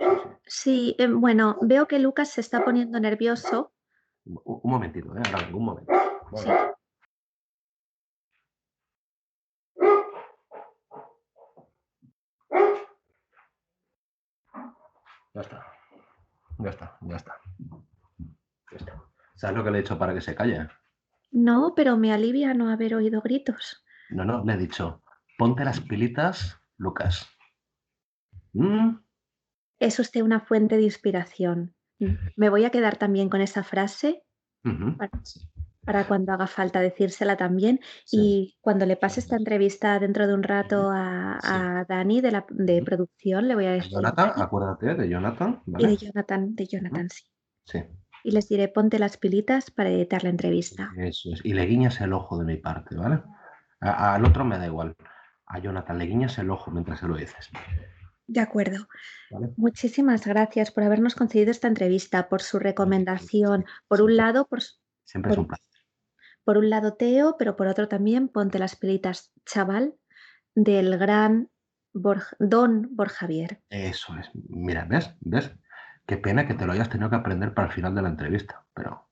sí, 0.44 0.94
eh, 0.98 1.06
bueno, 1.08 1.56
veo 1.62 1.86
que 1.88 1.98
Lucas 1.98 2.28
se 2.32 2.42
está 2.42 2.62
poniendo 2.62 3.00
nervioso. 3.00 3.72
Un, 4.26 4.38
un 4.44 4.70
momentito, 4.70 5.16
¿eh? 5.16 5.22
Ahora 5.32 5.48
un 5.54 5.64
momento. 5.64 5.92
Sí. 6.36 6.50
Ya 15.34 15.40
está. 15.40 15.66
Ya 16.58 16.70
está, 16.70 16.98
ya 17.02 17.16
está. 17.16 17.34
Ya 18.70 18.76
está. 18.76 19.02
¿Sabes 19.34 19.56
lo 19.56 19.64
que 19.64 19.70
le 19.70 19.78
he 19.78 19.82
dicho 19.82 19.98
para 19.98 20.14
que 20.14 20.20
se 20.20 20.34
calle? 20.34 20.68
No, 21.32 21.74
pero 21.74 21.96
me 21.96 22.12
alivia 22.12 22.54
no 22.54 22.70
haber 22.70 22.94
oído 22.94 23.20
gritos. 23.20 23.84
No, 24.10 24.24
no, 24.24 24.44
le 24.44 24.52
he 24.54 24.56
dicho, 24.56 25.02
Ponte 25.36 25.64
las 25.64 25.80
pilitas, 25.80 26.60
Lucas. 26.76 27.28
Mm, 28.52 28.98
Es 29.80 29.98
usted 29.98 30.22
una 30.22 30.40
fuente 30.40 30.76
de 30.76 30.82
inspiración. 30.84 31.74
Mm, 31.98 32.14
Me 32.36 32.48
voy 32.50 32.64
a 32.64 32.70
quedar 32.70 32.96
también 32.96 33.28
con 33.28 33.40
esa 33.40 33.64
frase 33.64 34.22
para, 34.96 35.10
para 35.84 36.06
cuando 36.06 36.32
haga 36.32 36.46
falta 36.46 36.80
decírsela 36.80 37.36
también. 37.36 37.80
sí, 38.04 38.16
Y 38.18 38.56
cuando 38.60 38.86
le 38.86 38.96
pase 38.96 39.20
esta 39.20 39.36
entrevista 39.36 39.98
dentro 39.98 40.26
de 40.26 40.34
un 40.34 40.42
rato 40.42 40.90
a, 40.90 41.38
sí. 41.40 41.48
a 41.50 41.84
Dani 41.88 42.20
de, 42.20 42.30
la, 42.32 42.46
de 42.50 42.82
producción, 42.82 43.48
le 43.48 43.54
voy 43.54 43.66
a 43.66 43.72
decir, 43.72 43.92
Jonathan, 43.92 44.32
acuérdate 44.36 44.94
de 44.94 45.08
Jonathan, 45.08 45.62
y 45.66 45.86
de. 45.86 45.96
Jonathan, 45.96 46.54
de 46.54 46.66
Jonathan, 46.66 47.08
sí. 47.10 47.24
Sí, 47.66 47.82
Y 48.24 48.30
les 48.32 48.48
diré, 48.48 48.68
ponte 48.68 48.98
las 48.98 49.16
pilitas 49.16 49.70
para 49.70 49.90
editar 49.90 50.22
la 50.24 50.30
entrevista. 50.30 50.90
eso 50.98 51.30
es. 51.32 51.40
Y 51.44 51.54
le 51.54 51.64
guiñas 51.66 52.00
el 52.00 52.12
ojo 52.12 52.38
de 52.38 52.44
mi 52.44 52.56
parte, 52.56 52.94
¿vale? 52.96 53.22
A- 53.80 54.14
al 54.14 54.24
otro 54.24 54.44
me 54.44 54.58
da 54.58 54.66
igual. 54.66 54.94
A 55.46 55.58
Jonathan 55.58 55.98
le 55.98 56.06
guiñas 56.06 56.38
el 56.38 56.50
ojo 56.50 56.70
mientras 56.70 57.00
se 57.00 57.06
lo 57.06 57.16
dices, 57.16 57.50
De 58.26 58.40
acuerdo. 58.40 58.86
¿vale? 59.30 59.52
Muchísimas 59.56 60.26
gracias 60.26 60.70
por 60.70 60.84
habernos 60.84 61.14
concedido 61.14 61.50
esta 61.50 61.68
entrevista, 61.68 62.28
por 62.28 62.40
su 62.42 62.58
recomendación. 62.58 63.64
Por 63.88 64.00
un 64.02 64.16
lado, 64.16 64.46
por, 64.46 64.60
Siempre 65.04 65.32
es 65.32 65.38
un 65.38 65.46
placer. 65.46 65.64
Por 66.44 66.58
un 66.58 66.70
lado 66.70 66.94
Teo, 66.94 67.36
pero 67.38 67.56
por 67.56 67.66
otro 67.66 67.88
también 67.88 68.28
ponte 68.28 68.58
las 68.58 68.76
pilitas, 68.76 69.32
chaval, 69.46 69.94
del 70.54 70.98
gran 70.98 71.50
Borja- 71.92 72.36
Don 72.38 72.88
Borjavier. 72.94 73.62
Eso 73.70 74.16
es. 74.18 74.30
Mira, 74.34 74.84
¿ves? 74.84 75.14
¿Ves? 75.20 75.52
Qué 76.06 76.16
pena 76.18 76.46
que 76.46 76.54
te 76.54 76.66
lo 76.66 76.72
hayas 76.72 76.90
tenido 76.90 77.08
que 77.10 77.16
aprender 77.16 77.54
para 77.54 77.68
el 77.68 77.72
final 77.72 77.94
de 77.94 78.02
la 78.02 78.08
entrevista, 78.10 78.66
pero, 78.74 79.08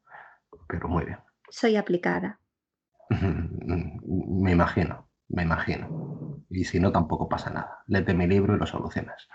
pero 0.68 0.88
muy 0.88 1.04
bien. 1.04 1.18
Soy 1.50 1.76
aplicada. 1.76 2.38
Me 3.10 4.52
imagino, 4.52 5.08
me 5.28 5.42
imagino. 5.42 6.42
Y 6.50 6.64
si 6.64 6.80
no, 6.80 6.92
tampoco 6.92 7.28
pasa 7.28 7.50
nada. 7.50 7.82
Léete 7.86 8.14
mi 8.14 8.26
libro 8.26 8.54
y 8.56 8.58
lo 8.58 8.66
solucionas. 8.66 9.28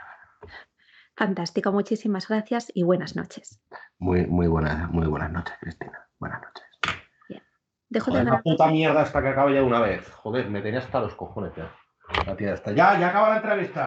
Fantástico, 1.15 1.71
muchísimas 1.71 2.27
gracias 2.27 2.71
y 2.73 2.83
buenas 2.83 3.15
noches. 3.15 3.61
Muy, 3.97 4.27
muy, 4.27 4.47
buenas, 4.47 4.89
muy 4.91 5.07
buenas 5.07 5.31
noches, 5.31 5.55
Cristina. 5.59 6.07
Buenas 6.19 6.41
noches. 6.41 6.66
Dejo 7.89 8.11
de 8.11 8.17
Joder, 8.17 8.25
la 8.25 8.29
hablar. 8.31 8.43
puta 8.43 8.67
mierda 8.67 9.01
hasta 9.01 9.21
que 9.21 9.29
acabe 9.29 9.53
ya 9.53 9.59
de 9.61 9.65
una 9.65 9.79
vez. 9.79 10.09
Joder, 10.11 10.49
me 10.49 10.61
tenía 10.61 10.79
hasta 10.79 10.99
los 10.99 11.15
cojones 11.15 11.53
ya. 11.55 11.71
La 12.25 12.35
tía 12.35 12.53
está. 12.53 12.71
Ya, 12.71 12.99
ya 12.99 13.09
acaba 13.09 13.29
la 13.29 13.37
entrevista. 13.37 13.85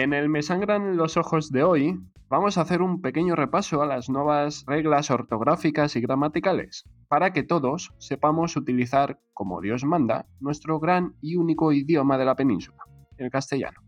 En 0.00 0.14
el 0.14 0.30
Me 0.30 0.40
sangran 0.40 0.96
los 0.96 1.18
ojos 1.18 1.52
de 1.52 1.62
hoy, 1.62 2.00
vamos 2.30 2.56
a 2.56 2.62
hacer 2.62 2.80
un 2.80 3.02
pequeño 3.02 3.36
repaso 3.36 3.82
a 3.82 3.86
las 3.86 4.08
nuevas 4.08 4.64
reglas 4.66 5.10
ortográficas 5.10 5.94
y 5.94 6.00
gramaticales, 6.00 6.88
para 7.06 7.34
que 7.34 7.42
todos 7.42 7.92
sepamos 7.98 8.56
utilizar, 8.56 9.20
como 9.34 9.60
Dios 9.60 9.84
manda, 9.84 10.24
nuestro 10.40 10.80
gran 10.80 11.16
y 11.20 11.36
único 11.36 11.70
idioma 11.70 12.16
de 12.16 12.24
la 12.24 12.34
península, 12.34 12.82
el 13.18 13.30
castellano. 13.30 13.78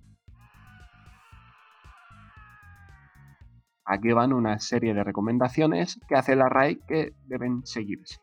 Aquí 3.87 4.13
van 4.13 4.35
una 4.35 4.59
serie 4.59 4.93
de 4.93 5.05
recomendaciones 5.05 5.99
que 6.07 6.17
hace 6.17 6.37
la 6.37 6.51
RAE 6.51 6.79
que 6.87 7.15
deben 7.25 7.65
seguirse. 7.65 8.21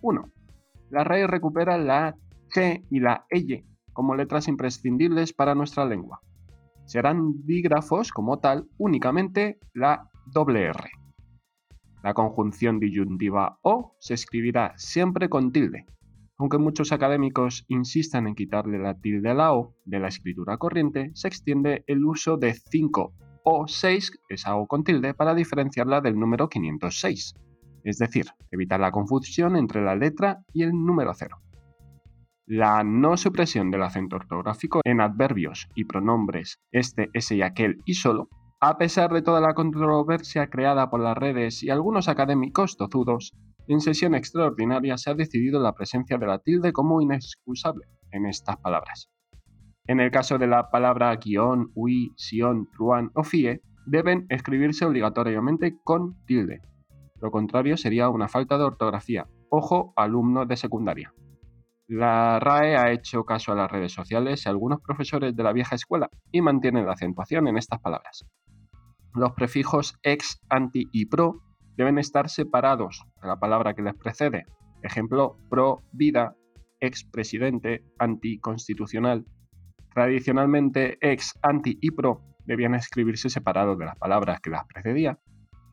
1. 0.00 0.24
La 0.88 1.04
RAE 1.04 1.26
recupera 1.26 1.76
la 1.76 2.16
che 2.50 2.86
y 2.88 3.00
la 3.00 3.26
elle 3.28 3.66
como 3.92 4.14
letras 4.14 4.48
imprescindibles 4.48 5.34
para 5.34 5.54
nuestra 5.54 5.84
lengua 5.84 6.22
serán 6.90 7.46
dígrafos 7.46 8.10
como 8.10 8.40
tal 8.40 8.68
únicamente 8.76 9.60
la 9.74 10.10
doble 10.26 10.64
R. 10.64 10.90
La 12.02 12.14
conjunción 12.14 12.80
disyuntiva 12.80 13.60
o 13.62 13.94
se 14.00 14.14
escribirá 14.14 14.72
siempre 14.76 15.28
con 15.28 15.52
tilde, 15.52 15.86
aunque 16.36 16.58
muchos 16.58 16.90
académicos 16.90 17.64
insistan 17.68 18.26
en 18.26 18.34
quitarle 18.34 18.80
la 18.80 18.98
tilde 18.98 19.30
a 19.30 19.34
la 19.34 19.54
O 19.54 19.76
de 19.84 20.00
la 20.00 20.08
escritura 20.08 20.56
corriente, 20.56 21.12
se 21.14 21.28
extiende 21.28 21.84
el 21.86 22.04
uso 22.04 22.36
de 22.36 22.54
5 22.54 23.12
o 23.44 23.68
6, 23.68 24.10
esa 24.28 24.56
O 24.56 24.66
con 24.66 24.82
tilde, 24.82 25.14
para 25.14 25.36
diferenciarla 25.36 26.00
del 26.00 26.18
número 26.18 26.48
506, 26.48 27.34
es 27.84 27.98
decir, 27.98 28.26
evitar 28.50 28.80
la 28.80 28.90
confusión 28.90 29.54
entre 29.54 29.80
la 29.80 29.94
letra 29.94 30.40
y 30.52 30.64
el 30.64 30.72
número 30.72 31.12
0. 31.14 31.36
La 32.52 32.82
no 32.82 33.16
supresión 33.16 33.70
del 33.70 33.84
acento 33.84 34.16
ortográfico 34.16 34.80
en 34.84 35.00
adverbios 35.00 35.68
y 35.76 35.84
pronombres 35.84 36.58
este, 36.72 37.08
ese 37.12 37.36
y 37.36 37.42
aquel 37.42 37.80
y 37.84 37.94
solo, 37.94 38.28
a 38.58 38.76
pesar 38.76 39.12
de 39.12 39.22
toda 39.22 39.40
la 39.40 39.54
controversia 39.54 40.48
creada 40.48 40.90
por 40.90 40.98
las 40.98 41.16
redes 41.16 41.62
y 41.62 41.70
algunos 41.70 42.08
académicos 42.08 42.76
tozudos, 42.76 43.36
en 43.68 43.80
sesión 43.80 44.16
extraordinaria 44.16 44.98
se 44.98 45.10
ha 45.10 45.14
decidido 45.14 45.60
la 45.60 45.74
presencia 45.74 46.18
de 46.18 46.26
la 46.26 46.40
tilde 46.40 46.72
como 46.72 47.00
inexcusable 47.00 47.84
en 48.10 48.26
estas 48.26 48.56
palabras. 48.56 49.08
En 49.86 50.00
el 50.00 50.10
caso 50.10 50.36
de 50.36 50.48
la 50.48 50.72
palabra 50.72 51.14
guion, 51.14 51.70
ui, 51.76 52.10
sion, 52.16 52.68
truán 52.72 53.12
o 53.14 53.22
fie, 53.22 53.60
deben 53.86 54.26
escribirse 54.28 54.84
obligatoriamente 54.84 55.76
con 55.84 56.16
tilde. 56.26 56.62
Lo 57.20 57.30
contrario 57.30 57.76
sería 57.76 58.08
una 58.08 58.26
falta 58.26 58.58
de 58.58 58.64
ortografía. 58.64 59.28
Ojo, 59.50 59.92
alumno 59.94 60.46
de 60.46 60.56
secundaria. 60.56 61.14
La 61.90 62.38
RAE 62.38 62.76
ha 62.76 62.92
hecho 62.92 63.24
caso 63.24 63.50
a 63.50 63.56
las 63.56 63.68
redes 63.68 63.92
sociales 63.92 64.44
y 64.44 64.48
a 64.48 64.52
algunos 64.52 64.80
profesores 64.80 65.34
de 65.34 65.42
la 65.42 65.52
vieja 65.52 65.74
escuela 65.74 66.08
y 66.30 66.40
mantiene 66.40 66.84
la 66.84 66.92
acentuación 66.92 67.48
en 67.48 67.56
estas 67.56 67.80
palabras. 67.80 68.24
Los 69.12 69.32
prefijos 69.32 69.98
ex, 70.04 70.40
anti 70.48 70.86
y 70.92 71.06
pro 71.06 71.42
deben 71.76 71.98
estar 71.98 72.28
separados 72.28 73.04
de 73.20 73.26
la 73.26 73.40
palabra 73.40 73.74
que 73.74 73.82
les 73.82 73.96
precede. 73.96 74.44
Ejemplo, 74.84 75.36
pro 75.48 75.82
vida, 75.90 76.36
ex 76.78 77.02
presidente, 77.02 77.82
anticonstitucional. 77.98 79.26
Tradicionalmente, 79.92 80.96
ex, 81.00 81.36
anti 81.42 81.76
y 81.80 81.90
pro 81.90 82.22
debían 82.44 82.76
escribirse 82.76 83.30
separados 83.30 83.76
de 83.76 83.86
las 83.86 83.96
palabras 83.96 84.40
que 84.40 84.50
las 84.50 84.64
precedían. 84.66 85.18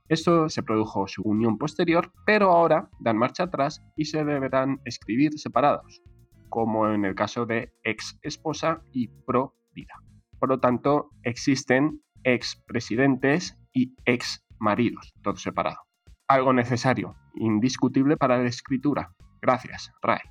Esto 0.10 0.47
se 0.47 0.64
produjo 0.64 1.08
su 1.08 1.22
unión 1.24 1.58
posterior, 1.58 2.14
pero 2.26 2.51
ahora 2.51 2.89
dan 2.99 3.18
marcha 3.18 3.43
atrás 3.43 3.84
y 3.97 4.05
se 4.05 4.24
deberán 4.24 4.80
escribir 4.86 5.38
separados, 5.38 6.01
como 6.49 6.89
en 6.89 7.03
el 7.03 7.14
caso 7.14 7.45
de 7.45 7.74
ex 7.84 8.18
esposa 8.22 8.82
y 8.93 9.10
pro 9.26 9.55
vida. 9.74 9.93
Por 10.39 10.49
lo 10.49 10.60
tanto, 10.60 11.10
existen 11.24 12.01
ex 12.24 12.64
presidentes 12.68 13.58
y 13.74 13.95
ex 14.05 14.45
maridos, 14.60 15.14
todo 15.24 15.36
separado. 15.36 15.78
Algo 16.30 16.53
necesario, 16.53 17.16
indiscutible 17.36 18.18
para 18.18 18.38
la 18.38 18.47
escritura. 18.47 19.14
Gracias, 19.41 19.91
RAE. 20.01 20.22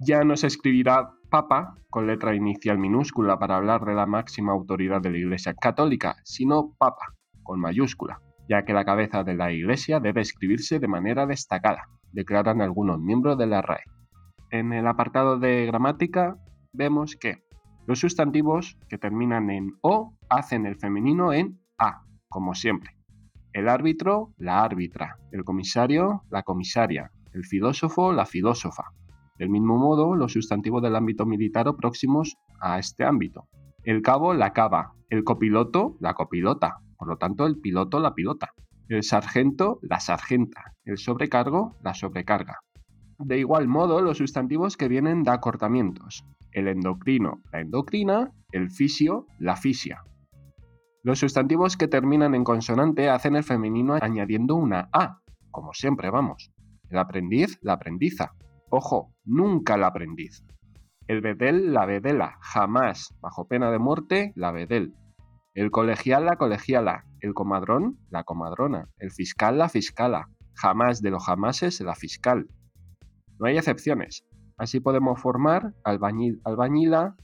Ya 0.00 0.24
no 0.24 0.36
se 0.36 0.46
escribirá 0.46 1.10
papa 1.30 1.78
con 1.90 2.06
letra 2.06 2.34
inicial 2.34 2.78
minúscula 2.78 3.38
para 3.38 3.56
hablar 3.56 3.84
de 3.84 3.94
la 3.94 4.06
máxima 4.06 4.52
autoridad 4.52 5.00
de 5.00 5.10
la 5.10 5.18
Iglesia 5.18 5.54
Católica, 5.54 6.16
sino 6.24 6.74
papa 6.78 7.14
con 7.42 7.60
mayúscula, 7.60 8.20
ya 8.48 8.64
que 8.64 8.72
la 8.72 8.84
cabeza 8.84 9.24
de 9.24 9.34
la 9.34 9.52
Iglesia 9.52 10.00
debe 10.00 10.20
escribirse 10.20 10.78
de 10.78 10.88
manera 10.88 11.26
destacada, 11.26 11.88
declaran 12.12 12.60
algunos 12.60 13.00
miembros 13.00 13.38
de 13.38 13.46
la 13.46 13.62
RAE. 13.62 13.82
En 14.50 14.72
el 14.72 14.86
apartado 14.86 15.38
de 15.38 15.66
gramática 15.66 16.36
vemos 16.72 17.16
que 17.16 17.42
los 17.86 18.00
sustantivos 18.00 18.78
que 18.88 18.98
terminan 18.98 19.50
en 19.50 19.72
o 19.80 20.16
hacen 20.28 20.66
el 20.66 20.76
femenino 20.76 21.32
en 21.32 21.60
a, 21.78 22.02
como 22.28 22.54
siempre. 22.54 22.96
El 23.52 23.68
árbitro, 23.68 24.34
la 24.36 24.62
árbitra. 24.62 25.16
El 25.32 25.44
comisario, 25.44 26.22
la 26.30 26.42
comisaria. 26.42 27.10
El 27.32 27.44
filósofo, 27.44 28.12
la 28.12 28.26
filósofa. 28.26 28.84
Del 29.38 29.50
mismo 29.50 29.78
modo, 29.78 30.14
los 30.14 30.32
sustantivos 30.32 30.82
del 30.82 30.96
ámbito 30.96 31.26
militar 31.26 31.68
o 31.68 31.76
próximos 31.76 32.36
a 32.60 32.78
este 32.78 33.04
ámbito. 33.04 33.48
El 33.84 34.02
cabo, 34.02 34.34
la 34.34 34.52
cava. 34.52 34.92
El 35.10 35.24
copiloto, 35.24 35.96
la 36.00 36.14
copilota. 36.14 36.78
Por 36.96 37.08
lo 37.08 37.16
tanto, 37.16 37.46
el 37.46 37.60
piloto, 37.60 38.00
la 38.00 38.14
pilota. 38.14 38.52
El 38.88 39.02
sargento, 39.02 39.78
la 39.82 40.00
sargenta. 40.00 40.74
El 40.84 40.98
sobrecargo, 40.98 41.76
la 41.82 41.94
sobrecarga. 41.94 42.60
De 43.18 43.38
igual 43.38 43.68
modo, 43.68 44.02
los 44.02 44.18
sustantivos 44.18 44.76
que 44.76 44.88
vienen 44.88 45.22
de 45.22 45.30
acortamientos. 45.30 46.24
El 46.52 46.68
endocrino, 46.68 47.40
la 47.52 47.60
endocrina. 47.60 48.32
El 48.52 48.70
fisio, 48.70 49.26
la 49.38 49.56
fisia. 49.56 50.02
Los 51.02 51.20
sustantivos 51.20 51.76
que 51.76 51.88
terminan 51.88 52.34
en 52.34 52.42
consonante 52.42 53.08
hacen 53.08 53.36
el 53.36 53.44
femenino 53.44 53.94
añadiendo 54.00 54.56
una 54.56 54.88
A, 54.92 55.20
como 55.52 55.72
siempre 55.72 56.10
vamos. 56.10 56.50
El 56.90 56.98
aprendiz, 56.98 57.58
la 57.62 57.74
aprendiza. 57.74 58.32
Ojo, 58.70 59.12
nunca 59.24 59.76
la 59.76 59.86
aprendiz. 59.86 60.44
El 61.06 61.20
bedel, 61.20 61.72
la 61.72 61.86
bedela. 61.86 62.36
Jamás, 62.40 63.14
bajo 63.20 63.46
pena 63.46 63.70
de 63.70 63.78
muerte, 63.78 64.32
la 64.34 64.50
bedel. 64.50 64.94
El 65.56 65.70
colegial, 65.70 66.26
la 66.26 66.36
colegiala. 66.36 67.06
El 67.20 67.32
comadrón, 67.32 67.98
la 68.10 68.24
comadrona. 68.24 68.90
El 68.98 69.10
fiscal, 69.10 69.56
la 69.56 69.70
fiscala. 69.70 70.28
Jamás 70.54 71.00
de 71.00 71.10
los 71.10 71.24
jamases, 71.24 71.80
la 71.80 71.94
fiscal. 71.94 72.46
No 73.38 73.46
hay 73.46 73.56
excepciones. 73.56 74.26
Así 74.58 74.80
podemos 74.80 75.18
formar 75.18 75.72
albañil, 75.82 76.42
albañila, 76.44 77.16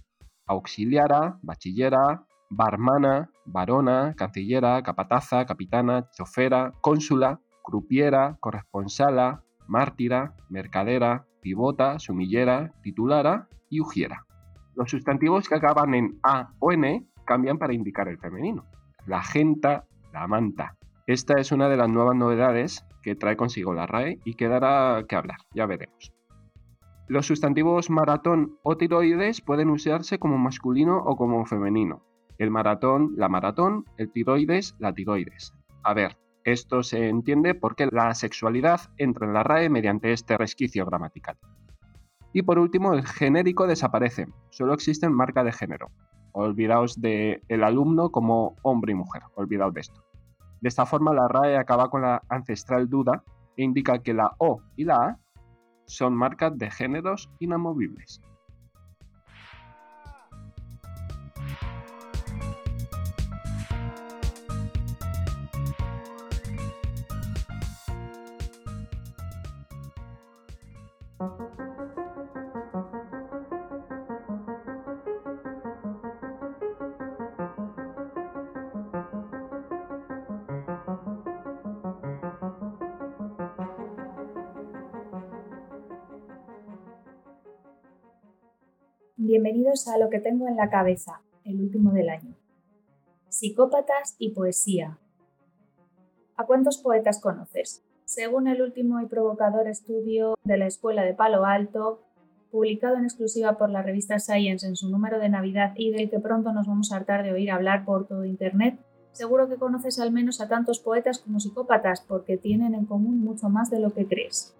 auxiliara, 0.47 1.41
bachillera, 1.43 2.25
barmana, 2.49 3.31
varona, 3.45 4.15
cancillera, 4.17 4.83
capataza, 4.83 5.45
capitana, 5.45 6.09
chofera, 6.17 6.73
cónsula, 6.81 7.39
crupiera, 7.63 8.39
corresponsala, 8.41 9.45
mártira, 9.69 10.35
mercadera, 10.49 11.27
pivota, 11.43 11.99
sumillera, 11.99 12.73
titulara 12.83 13.51
y 13.69 13.83
ujiera. 13.83 14.25
Los 14.75 14.91
sustantivos 14.91 15.51
que 15.51 15.57
acaban 15.57 15.93
en 15.93 16.19
A 16.23 16.55
o 16.61 16.73
N 16.73 17.07
cambian 17.25 17.59
para 17.59 17.75
indicar 17.75 18.09
el 18.09 18.19
femenino. 18.19 18.65
La 19.07 19.23
genta, 19.23 19.85
la 20.13 20.27
manta. 20.27 20.77
Esta 21.07 21.41
es 21.41 21.53
una 21.53 21.69
de 21.69 21.77
las 21.77 21.91
nuevas 21.91 22.17
novedades 22.17 22.87
que 23.03 23.17
trae 23.17 23.37
consigo 23.37 23.75
la 23.75 23.87
RAE 23.87 24.21
y 24.25 24.35
que 24.35 24.49
dará 24.49 25.05
que 25.09 25.17
hablar, 25.17 25.39
ya 25.53 25.67
veremos. 25.67 26.13
Los 27.09 27.27
sustantivos 27.27 27.91
maratón 27.91 28.57
o 28.63 28.77
tiroides 28.77 29.41
pueden 29.41 29.71
usarse 29.71 30.19
como 30.19 30.39
masculino 30.39 30.99
o 30.99 31.17
como 31.17 31.45
femenino. 31.45 32.03
El 32.39 32.51
maratón, 32.51 33.13
la 33.17 33.29
maratón, 33.29 33.85
el 33.99 34.11
tiroides, 34.11 34.77
la 34.79 34.95
tiroides. 34.95 35.53
A 35.83 35.95
ver, 35.95 36.17
esto 36.45 36.83
se 36.83 37.09
entiende 37.09 37.55
porque 37.55 37.87
la 37.91 38.15
sexualidad 38.15 38.81
entra 38.97 39.27
en 39.27 39.35
la 39.35 39.43
RAE 39.43 39.69
mediante 39.69 40.13
este 40.13 40.39
resquicio 40.39 40.87
gramatical. 40.87 41.37
Y 42.33 42.43
por 42.43 42.59
último, 42.59 42.95
el 42.95 43.07
genérico 43.07 43.67
desaparece, 43.67 44.27
solo 44.51 44.73
existen 44.73 45.13
marca 45.13 45.45
de 45.45 45.53
género. 45.53 45.91
Olvidaos 46.33 47.01
del 47.01 47.43
el 47.49 47.63
alumno 47.63 48.11
como 48.11 48.57
hombre 48.63 48.93
y 48.93 48.95
mujer, 48.95 49.23
olvidaos 49.35 49.75
de 49.75 49.81
esto. 49.81 50.03
De 50.61 50.69
esta 50.69 50.87
forma, 50.87 51.13
la 51.13 51.29
RAE 51.29 51.57
acaba 51.57 51.91
con 51.91 52.03
la 52.03 52.23
ancestral 52.29 52.89
duda 52.89 53.23
e 53.57 53.65
indica 53.65 53.99
que 53.99 54.15
la 54.15 54.33
O 54.39 54.61
y 54.77 54.85
la 54.85 54.97
A 54.97 55.19
son 55.87 56.15
marcas 56.15 56.57
de 56.57 56.71
géneros 56.71 57.31
inamovibles. 57.39 58.21
Bienvenidos 89.25 89.87
a 89.87 89.99
Lo 89.99 90.11
que 90.11 90.19
tengo 90.19 90.49
en 90.49 90.57
la 90.57 90.69
cabeza, 90.69 91.21
el 91.45 91.61
último 91.61 91.93
del 91.93 92.09
año. 92.09 92.35
Psicópatas 93.29 94.17
y 94.19 94.31
poesía. 94.31 94.99
¿A 96.37 96.45
cuántos 96.45 96.79
poetas 96.79 97.21
conoces? 97.21 97.85
Según 98.05 98.49
el 98.49 98.61
último 98.61 99.01
y 99.01 99.07
provocador 99.07 99.69
estudio 99.69 100.35
de 100.43 100.57
la 100.57 100.67
Escuela 100.67 101.05
de 101.05 101.15
Palo 101.15 101.45
Alto, 101.45 102.03
publicado 102.51 102.97
en 102.97 103.05
exclusiva 103.05 103.57
por 103.59 103.71
la 103.71 103.83
revista 103.83 104.19
Science 104.19 104.67
en 104.67 104.75
su 104.75 104.91
número 104.91 105.21
de 105.21 105.29
Navidad 105.29 105.73
y 105.77 105.93
del 105.93 106.11
que 106.11 106.19
pronto 106.19 106.53
nos 106.53 106.67
vamos 106.67 106.91
a 106.91 106.97
hartar 106.97 107.23
de 107.23 107.31
oír 107.31 107.53
hablar 107.53 107.85
por 107.85 108.09
todo 108.09 108.25
Internet, 108.25 108.81
seguro 109.13 109.49
que 109.49 109.55
conoces 109.55 110.01
al 110.01 110.11
menos 110.11 110.41
a 110.41 110.49
tantos 110.49 110.81
poetas 110.81 111.21
como 111.21 111.39
psicópatas 111.39 112.01
porque 112.01 112.39
tienen 112.39 112.75
en 112.75 112.87
común 112.87 113.21
mucho 113.21 113.49
más 113.49 113.71
de 113.71 113.79
lo 113.79 113.95
que 113.95 114.05
crees. 114.05 114.57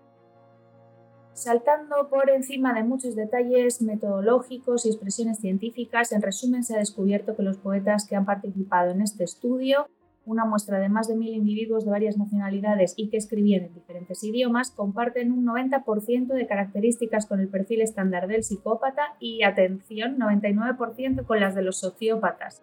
Saltando 1.35 2.11
por 2.11 2.29
encima 2.29 2.75
de 2.75 2.85
muchos 2.85 3.17
detalles 3.17 3.81
metodológicos 3.81 4.85
y 4.85 4.91
expresiones 4.91 5.39
científicas, 5.39 6.13
en 6.13 6.21
resumen 6.21 6.63
se 6.63 6.75
ha 6.75 6.79
descubierto 6.79 7.35
que 7.35 7.43
los 7.43 7.57
poetas 7.57 8.07
que 8.07 8.17
han 8.17 8.27
participado 8.27 8.91
en 8.91 9.01
este 9.01 9.25
estudio, 9.25 9.89
una 10.27 10.45
muestra 10.45 10.79
de 10.79 10.91
más 10.91 11.09
de 11.09 11.17
mil 11.17 11.35
individuos 11.35 11.87
de 11.87 11.91
varias 11.91 12.19
nacionalidades 12.19 12.93
y 12.99 13.09
que 13.09 13.17
escribían 13.17 13.65
en 13.65 13.75
diferentes 13.75 14.23
idiomas, 14.23 14.73
comparten 14.73 15.33
un 15.33 15.47
90% 15.47 16.27
de 16.27 16.47
características 16.47 17.25
con 17.25 17.41
el 17.41 17.49
perfil 17.49 17.81
estándar 17.81 18.29
del 18.29 18.45
psicópata 18.45 19.17
y, 19.19 19.43
atención, 19.43 20.19
99% 20.19 21.25
con 21.25 21.41
las 21.41 21.55
de 21.55 21.63
los 21.63 21.79
sociópatas. 21.79 22.63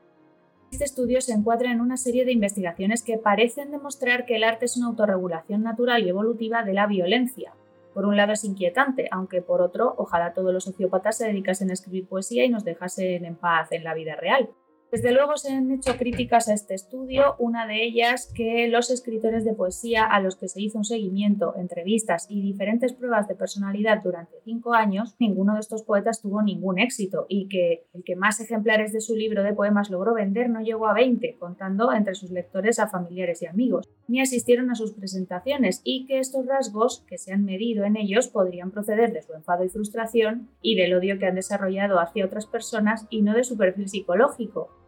Este 0.72 0.86
estudio 0.86 1.22
se 1.22 1.34
encuadra 1.34 1.72
en 1.72 1.82
una 1.82 1.98
serie 1.98 2.24
de 2.24 2.34
investigaciones 2.34 3.02
que 3.02 3.18
parecen 3.18 3.72
demostrar 3.72 4.28
que 4.28 4.36
el 4.36 4.44
arte 4.44 4.66
es 4.66 4.78
una 4.78 4.88
autorregulación 4.88 5.64
natural 5.64 6.06
y 6.06 6.10
evolutiva 6.10 6.64
de 6.64 6.74
la 6.74 6.86
violencia, 6.86 7.52
por 7.94 8.06
un 8.06 8.16
lado 8.16 8.34
es 8.34 8.44
inquietante, 8.44 9.08
aunque 9.12 9.42
por 9.42 9.62
otro, 9.62 9.94
ojalá 9.98 10.34
todos 10.34 10.54
los 10.54 10.64
sociópatas 10.64 11.18
se 11.18 11.28
dedicasen 11.28 11.70
a 11.70 11.74
escribir 11.74 12.08
poesía 12.08 12.46
y 12.46 12.50
nos 12.50 12.64
dejasen 12.64 13.26
en 13.26 13.36
paz 13.36 13.72
en 13.72 13.84
la 13.84 13.94
vida 13.94 14.16
real. 14.16 14.50
Desde 14.92 15.12
luego 15.12 15.38
se 15.38 15.54
han 15.54 15.70
hecho 15.70 15.98
críticas 15.98 16.50
a 16.50 16.56
este 16.56 16.74
estudio, 16.74 17.36
una 17.38 17.68
de 17.68 17.84
ellas 17.84 18.32
que 18.34 18.68
los 18.70 18.90
escritores 18.90 19.46
de 19.46 19.54
poesía 19.54 20.04
a 20.04 20.20
los 20.20 20.36
que 20.36 20.48
se 20.48 20.64
hizo 20.64 20.80
un 20.80 20.84
seguimiento, 20.84 21.54
entrevistas 21.58 22.26
y 22.28 22.42
diferentes 22.42 22.94
pruebas 22.94 23.28
de 23.28 23.36
personalidad 23.36 24.02
durante 24.02 24.42
cinco 24.44 24.74
años, 24.74 25.16
ninguno 25.20 25.54
de 25.54 25.60
estos 25.60 25.84
poetas 25.84 26.24
tuvo 26.24 26.42
ningún 26.42 26.80
éxito 26.80 27.28
y 27.30 27.48
que 27.50 27.86
el 27.94 28.04
que 28.04 28.16
más 28.16 28.40
ejemplares 28.40 28.92
de 28.92 29.00
su 29.00 29.16
libro 29.16 29.44
de 29.44 29.54
poemas 29.54 29.92
logró 29.92 30.16
vender 30.16 30.50
no 30.50 30.60
llegó 30.60 30.88
a 30.88 30.94
20, 30.94 31.38
contando 31.38 31.94
entre 31.94 32.16
sus 32.16 32.32
lectores 32.32 32.80
a 32.80 32.88
familiares 32.88 33.44
y 33.44 33.46
amigos, 33.46 33.88
ni 34.08 34.22
asistieron 34.22 34.72
a 34.72 34.76
sus 34.76 34.94
presentaciones 34.94 35.82
y 35.84 36.08
que 36.08 36.18
estos 36.18 36.48
rasgos 36.48 37.06
que 37.08 37.20
se 37.20 37.32
han 37.32 37.46
medido 37.46 37.84
en 37.84 37.96
ellos 37.96 38.28
podrían 38.28 38.72
proceder 38.72 39.14
de 39.14 39.22
su 39.22 39.34
enfado 39.34 39.64
y 39.64 39.70
frustración 39.70 40.50
y 40.64 40.76
del 40.76 40.96
odio 40.96 41.20
que 41.20 41.28
han 41.28 41.36
desarrollado 41.36 42.00
hacia 42.00 42.26
otras 42.26 42.48
personas 42.48 43.06
y 43.12 43.22
no 43.22 43.36
de 43.36 43.44
su 43.44 43.56
perfil 43.56 43.88
psicológico 43.88 44.79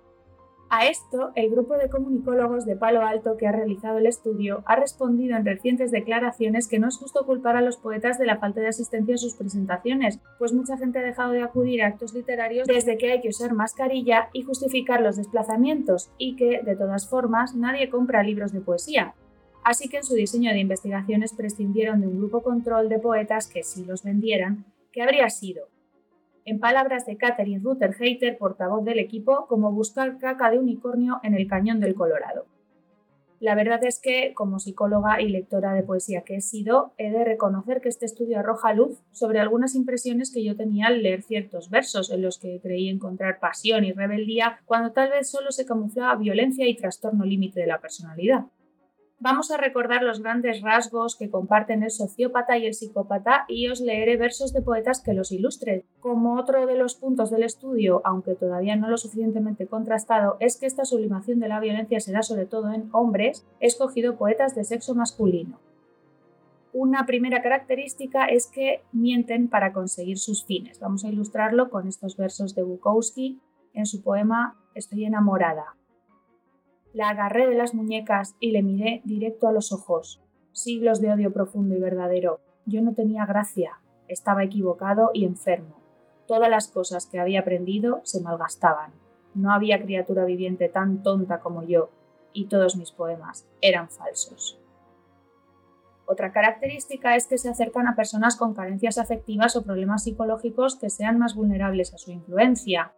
a 0.74 0.88
esto, 0.88 1.34
el 1.36 1.52
grupo 1.52 1.76
de 1.76 1.90
comunicólogos 1.90 2.66
de 2.66 2.78
Palo 2.78 3.02
Alto 3.02 3.36
que 3.36 3.46
ha 3.46 3.52
realizado 3.52 3.98
el 3.98 4.06
estudio 4.06 4.64
ha 4.66 4.78
respondido 4.78 5.36
en 5.36 5.46
recientes 5.46 5.92
declaraciones 5.92 6.70
que 6.70 6.80
no 6.80 6.88
es 6.88 6.98
justo 6.98 7.26
culpar 7.26 7.58
a 7.58 7.62
los 7.62 7.76
poetas 7.76 8.18
de 8.18 8.26
la 8.26 8.38
falta 8.38 8.62
de 8.62 8.70
asistencia 8.70 9.16
a 9.16 9.18
sus 9.18 9.36
presentaciones, 9.36 10.22
pues 10.40 10.54
mucha 10.54 10.78
gente 10.78 11.00
ha 11.00 11.04
dejado 11.04 11.34
de 11.34 11.44
acudir 11.44 11.84
a 11.84 11.88
actos 11.88 12.14
literarios 12.14 12.70
desde 12.70 12.98
que 12.98 13.12
hay 13.12 13.20
que 13.20 13.28
usar 13.28 13.54
mascarilla 13.54 14.30
y 14.32 14.44
justificar 14.44 15.02
los 15.02 15.18
desplazamientos, 15.18 16.10
y 16.18 16.38
que, 16.38 16.62
de 16.64 16.78
todas 16.78 17.10
formas, 17.10 17.54
nadie 17.54 17.90
compra 17.90 18.24
libros 18.24 18.54
de 18.54 18.62
poesía. 18.62 19.14
Así 19.66 19.90
que 19.90 19.98
en 19.98 20.06
su 20.06 20.16
diseño 20.16 20.54
de 20.54 20.60
investigaciones 20.60 21.34
prescindieron 21.34 22.00
de 22.00 22.08
un 22.08 22.18
grupo 22.18 22.44
control 22.44 22.88
de 22.88 22.98
poetas 22.98 23.48
que, 23.48 23.64
si 23.64 23.84
los 23.84 24.04
vendieran, 24.04 24.64
que 24.94 25.02
habría 25.02 25.30
sido 25.30 25.68
en 26.46 26.60
palabras 26.60 27.06
de 27.06 27.18
Catherine 27.18 27.62
Ruther 27.64 27.94
Hater, 27.94 28.38
portavoz 28.38 28.84
del 28.84 29.00
equipo, 29.00 29.46
como 29.48 29.72
buscar 29.72 30.18
caca 30.18 30.52
de 30.52 30.60
unicornio 30.60 31.20
en 31.24 31.36
el 31.36 31.48
cañón 31.48 31.80
del 31.80 31.96
Colorado. 31.96 32.46
La 33.40 33.56
verdad 33.56 33.84
es 33.84 34.00
que, 34.00 34.34
como 34.36 34.60
psicóloga 34.60 35.20
y 35.20 35.28
lectora 35.28 35.74
de 35.74 35.82
poesía 35.82 36.22
que 36.22 36.36
he 36.36 36.42
sido, 36.42 36.94
he 37.00 37.10
de 37.10 37.26
reconocer 37.26 37.82
que 37.82 37.90
este 37.90 38.06
estudio 38.06 38.38
arroja 38.38 38.72
luz 38.74 39.00
sobre 39.12 39.40
algunas 39.40 39.74
impresiones 39.74 40.32
que 40.32 40.44
yo 40.44 40.56
tenía 40.56 40.88
al 40.88 41.02
leer 41.02 41.24
ciertos 41.24 41.72
versos 41.72 42.12
en 42.12 42.22
los 42.22 42.38
que 42.38 42.60
creí 42.62 42.88
encontrar 42.88 43.40
pasión 43.40 43.84
y 43.84 43.94
rebeldía 43.94 44.60
cuando 44.66 44.92
tal 44.92 45.10
vez 45.10 45.32
solo 45.32 45.52
se 45.52 45.66
camuflaba 45.66 46.16
violencia 46.18 46.68
y 46.68 46.76
trastorno 46.76 47.26
límite 47.26 47.62
de 47.62 47.68
la 47.68 47.82
personalidad 47.82 48.46
vamos 49.22 49.52
a 49.52 49.58
recordar 49.58 50.02
los 50.02 50.22
grandes 50.22 50.62
rasgos 50.62 51.16
que 51.16 51.30
comparten 51.30 51.84
el 51.84 51.92
sociópata 51.92 52.58
y 52.58 52.66
el 52.66 52.74
psicópata 52.74 53.46
y 53.48 53.70
os 53.70 53.80
leeré 53.80 54.18
versos 54.18 54.52
de 54.52 54.64
poetas 54.64 55.02
que 55.02 55.14
los 55.14 55.32
ilustren. 55.32 55.84
Como 56.00 56.38
otro 56.38 56.66
de 56.66 56.76
los 56.76 56.96
puntos 56.96 57.30
del 57.30 57.44
estudio, 57.44 58.02
aunque 58.04 58.36
todavía 58.36 58.76
no 58.76 58.90
lo 58.90 58.98
suficientemente 58.98 59.68
contrastado, 59.68 60.38
es 60.40 60.58
que 60.58 60.66
esta 60.66 60.86
sublimación 60.86 61.40
de 61.40 61.48
la 61.48 61.60
violencia 61.60 62.00
se 62.00 62.12
da 62.12 62.24
sobre 62.24 62.48
todo 62.48 62.74
en 62.74 62.90
hombres, 62.92 63.46
he 63.60 63.68
escogido 63.68 64.18
poetas 64.18 64.56
de 64.56 64.64
sexo 64.64 64.96
masculino. 64.96 65.60
Una 66.74 67.06
primera 67.06 67.44
característica 67.44 68.26
es 68.26 68.48
que 68.48 68.82
mienten 68.92 69.50
para 69.50 69.72
conseguir 69.72 70.18
sus 70.18 70.46
fines. 70.46 70.80
Vamos 70.80 71.06
a 71.06 71.10
ilustrarlo 71.10 71.70
con 71.70 71.88
estos 71.88 72.18
versos 72.18 72.56
de 72.56 72.64
Bukowski 72.64 73.40
en 73.74 73.86
su 73.86 74.02
poema 74.02 74.58
Estoy 74.74 75.04
enamorada. 75.04 75.76
La 76.94 77.10
agarré 77.10 77.48
de 77.48 77.56
las 77.56 77.74
muñecas 77.74 78.36
y 78.40 78.52
le 78.52 78.64
miré 78.64 79.02
directo 79.06 79.48
a 79.48 79.54
los 79.54 79.72
ojos. 79.72 80.22
Siglos 80.52 81.00
de 81.00 81.12
odio 81.12 81.32
profundo 81.32 81.76
y 81.76 81.80
verdadero. 81.80 82.42
Yo 82.66 82.82
no 82.82 82.94
tenía 82.94 83.26
gracia, 83.26 83.80
estaba 84.10 84.44
equivocado 84.44 85.12
y 85.14 85.26
enfermo. 85.26 85.78
Todas 86.28 86.50
las 86.50 86.68
cosas 86.68 87.06
que 87.06 87.20
había 87.20 87.42
aprendido 87.42 88.02
se 88.04 88.22
malgastaban. 88.22 88.92
No 89.34 89.54
había 89.54 89.82
criatura 89.82 90.26
viviente 90.26 90.68
tan 90.68 91.02
tonta 91.02 91.40
como 91.40 91.64
yo, 91.64 91.90
y 92.34 92.48
todos 92.48 92.76
mis 92.76 92.92
poemas 92.92 93.48
eran 93.62 93.90
falsos. 93.90 94.60
Otra 96.06 96.34
característica 96.34 97.16
es 97.16 97.26
que 97.26 97.38
se 97.38 97.50
acercan 97.50 97.88
a 97.88 97.96
personas 97.96 98.36
con 98.36 98.54
carencias 98.54 98.98
afectivas 98.98 99.56
o 99.56 99.64
problemas 99.64 100.04
psicológicos 100.04 100.76
que 100.76 100.90
sean 100.90 101.18
más 101.18 101.36
vulnerables 101.36 101.94
a 101.94 101.98
su 101.98 102.12
influencia, 102.12 102.94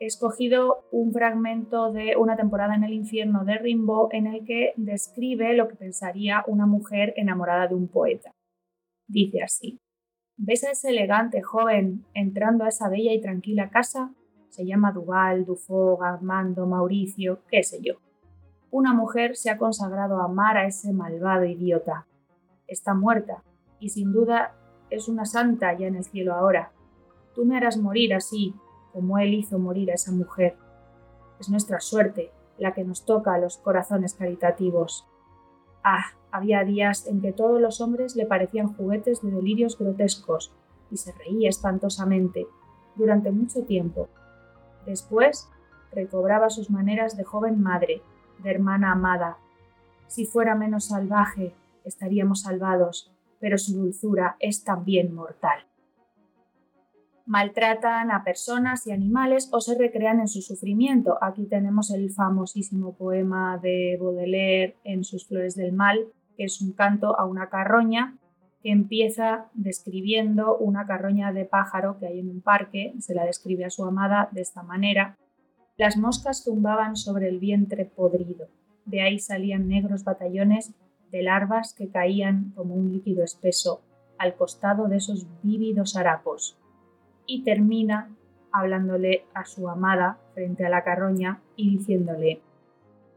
he 0.00 0.06
escogido 0.06 0.84
un 0.90 1.12
fragmento 1.12 1.92
de 1.92 2.16
Una 2.16 2.36
temporada 2.36 2.74
en 2.74 2.84
el 2.84 2.92
infierno 2.92 3.44
de 3.44 3.58
Rimbaud 3.58 4.08
en 4.12 4.26
el 4.26 4.44
que 4.44 4.72
describe 4.76 5.54
lo 5.54 5.68
que 5.68 5.76
pensaría 5.76 6.44
una 6.46 6.66
mujer 6.66 7.14
enamorada 7.16 7.66
de 7.66 7.74
un 7.74 7.88
poeta. 7.88 8.32
Dice 9.06 9.42
así, 9.42 9.80
¿ves 10.36 10.64
a 10.64 10.70
ese 10.70 10.90
elegante 10.90 11.42
joven 11.42 12.04
entrando 12.14 12.64
a 12.64 12.68
esa 12.68 12.88
bella 12.88 13.12
y 13.12 13.20
tranquila 13.20 13.70
casa? 13.70 14.14
Se 14.50 14.64
llama 14.64 14.92
Duval, 14.92 15.44
Dufo, 15.44 16.02
Armando, 16.02 16.66
Mauricio, 16.66 17.40
qué 17.50 17.62
sé 17.62 17.80
yo. 17.82 17.94
Una 18.70 18.92
mujer 18.92 19.36
se 19.36 19.50
ha 19.50 19.58
consagrado 19.58 20.20
a 20.20 20.26
amar 20.26 20.58
a 20.58 20.66
ese 20.66 20.92
malvado 20.92 21.44
idiota. 21.44 22.06
Está 22.66 22.94
muerta 22.94 23.42
y 23.80 23.88
sin 23.88 24.12
duda 24.12 24.54
es 24.90 25.08
una 25.08 25.24
santa 25.24 25.76
ya 25.76 25.86
en 25.86 25.96
el 25.96 26.04
cielo 26.04 26.34
ahora. 26.34 26.72
Tú 27.34 27.44
me 27.44 27.56
harás 27.56 27.78
morir 27.78 28.14
así, 28.14 28.54
como 28.98 29.20
él 29.20 29.32
hizo 29.34 29.60
morir 29.60 29.92
a 29.92 29.94
esa 29.94 30.10
mujer. 30.10 30.56
Es 31.38 31.48
nuestra 31.48 31.78
suerte 31.78 32.32
la 32.58 32.74
que 32.74 32.82
nos 32.82 33.04
toca 33.04 33.32
a 33.32 33.38
los 33.38 33.56
corazones 33.56 34.14
caritativos. 34.14 35.06
Ah, 35.84 36.06
había 36.32 36.64
días 36.64 37.06
en 37.06 37.20
que 37.20 37.32
todos 37.32 37.60
los 37.60 37.80
hombres 37.80 38.16
le 38.16 38.26
parecían 38.26 38.74
juguetes 38.74 39.22
de 39.22 39.30
delirios 39.30 39.78
grotescos 39.78 40.52
y 40.90 40.96
se 40.96 41.12
reía 41.12 41.48
espantosamente 41.48 42.48
durante 42.96 43.30
mucho 43.30 43.62
tiempo. 43.62 44.08
Después 44.84 45.48
recobraba 45.92 46.50
sus 46.50 46.68
maneras 46.68 47.16
de 47.16 47.22
joven 47.22 47.62
madre, 47.62 48.02
de 48.42 48.50
hermana 48.50 48.90
amada. 48.90 49.38
Si 50.08 50.26
fuera 50.26 50.56
menos 50.56 50.86
salvaje, 50.86 51.54
estaríamos 51.84 52.40
salvados, 52.42 53.12
pero 53.38 53.58
su 53.58 53.78
dulzura 53.78 54.34
es 54.40 54.64
también 54.64 55.14
mortal. 55.14 55.67
Maltratan 57.28 58.10
a 58.10 58.24
personas 58.24 58.86
y 58.86 58.92
animales 58.92 59.50
o 59.52 59.60
se 59.60 59.76
recrean 59.76 60.18
en 60.20 60.28
su 60.28 60.40
sufrimiento. 60.40 61.18
Aquí 61.22 61.44
tenemos 61.44 61.90
el 61.90 62.10
famosísimo 62.10 62.94
poema 62.96 63.58
de 63.58 63.98
Baudelaire 64.00 64.78
en 64.82 65.04
sus 65.04 65.26
Flores 65.26 65.54
del 65.54 65.74
Mal, 65.74 66.06
que 66.38 66.44
es 66.44 66.62
un 66.62 66.72
canto 66.72 67.20
a 67.20 67.26
una 67.26 67.50
carroña 67.50 68.16
que 68.62 68.70
empieza 68.70 69.50
describiendo 69.52 70.56
una 70.56 70.86
carroña 70.86 71.30
de 71.34 71.44
pájaro 71.44 71.98
que 71.98 72.06
hay 72.06 72.20
en 72.20 72.30
un 72.30 72.40
parque, 72.40 72.94
se 72.98 73.14
la 73.14 73.26
describe 73.26 73.66
a 73.66 73.70
su 73.70 73.84
amada 73.84 74.30
de 74.32 74.40
esta 74.40 74.62
manera. 74.62 75.18
Las 75.76 75.98
moscas 75.98 76.44
zumbaban 76.44 76.96
sobre 76.96 77.28
el 77.28 77.40
vientre 77.40 77.84
podrido, 77.84 78.48
de 78.86 79.02
ahí 79.02 79.18
salían 79.18 79.68
negros 79.68 80.02
batallones 80.02 80.72
de 81.12 81.22
larvas 81.22 81.74
que 81.74 81.90
caían 81.90 82.54
como 82.56 82.74
un 82.74 82.90
líquido 82.90 83.22
espeso 83.22 83.82
al 84.16 84.34
costado 84.34 84.88
de 84.88 84.96
esos 84.96 85.26
vívidos 85.42 85.94
harapos. 85.94 86.58
Y 87.28 87.44
termina 87.44 88.10
hablándole 88.50 89.24
a 89.34 89.44
su 89.44 89.68
amada 89.68 90.18
frente 90.34 90.66
a 90.66 90.70
la 90.70 90.82
carroña 90.82 91.40
y 91.54 91.78
diciéndole, 91.78 92.40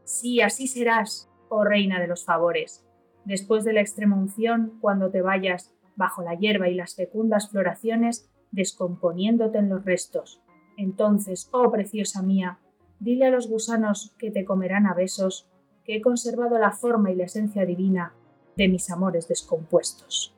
Sí, 0.04 0.40
así 0.40 0.68
serás, 0.68 1.28
oh 1.48 1.64
reina 1.64 2.00
de 2.00 2.06
los 2.06 2.24
favores. 2.24 2.84
Después 3.24 3.64
de 3.64 3.72
la 3.72 3.80
extrema 3.80 4.16
unción, 4.16 4.78
cuando 4.80 5.10
te 5.10 5.22
vayas 5.22 5.74
bajo 5.96 6.22
la 6.22 6.34
hierba 6.34 6.68
y 6.68 6.74
las 6.74 6.94
fecundas 6.94 7.50
floraciones, 7.50 8.30
descomponiéndote 8.50 9.58
en 9.58 9.68
los 9.68 9.84
restos. 9.84 10.42
Entonces, 10.76 11.48
oh 11.52 11.70
preciosa 11.70 12.22
mía, 12.22 12.58
dile 12.98 13.26
a 13.26 13.30
los 13.30 13.48
gusanos 13.48 14.14
que 14.18 14.30
te 14.30 14.44
comerán 14.44 14.86
a 14.86 14.94
besos 14.94 15.48
que 15.84 15.96
he 15.96 16.02
conservado 16.02 16.58
la 16.58 16.72
forma 16.72 17.10
y 17.10 17.16
la 17.16 17.24
esencia 17.24 17.64
divina 17.64 18.14
de 18.56 18.68
mis 18.68 18.90
amores 18.90 19.28
descompuestos. 19.28 20.34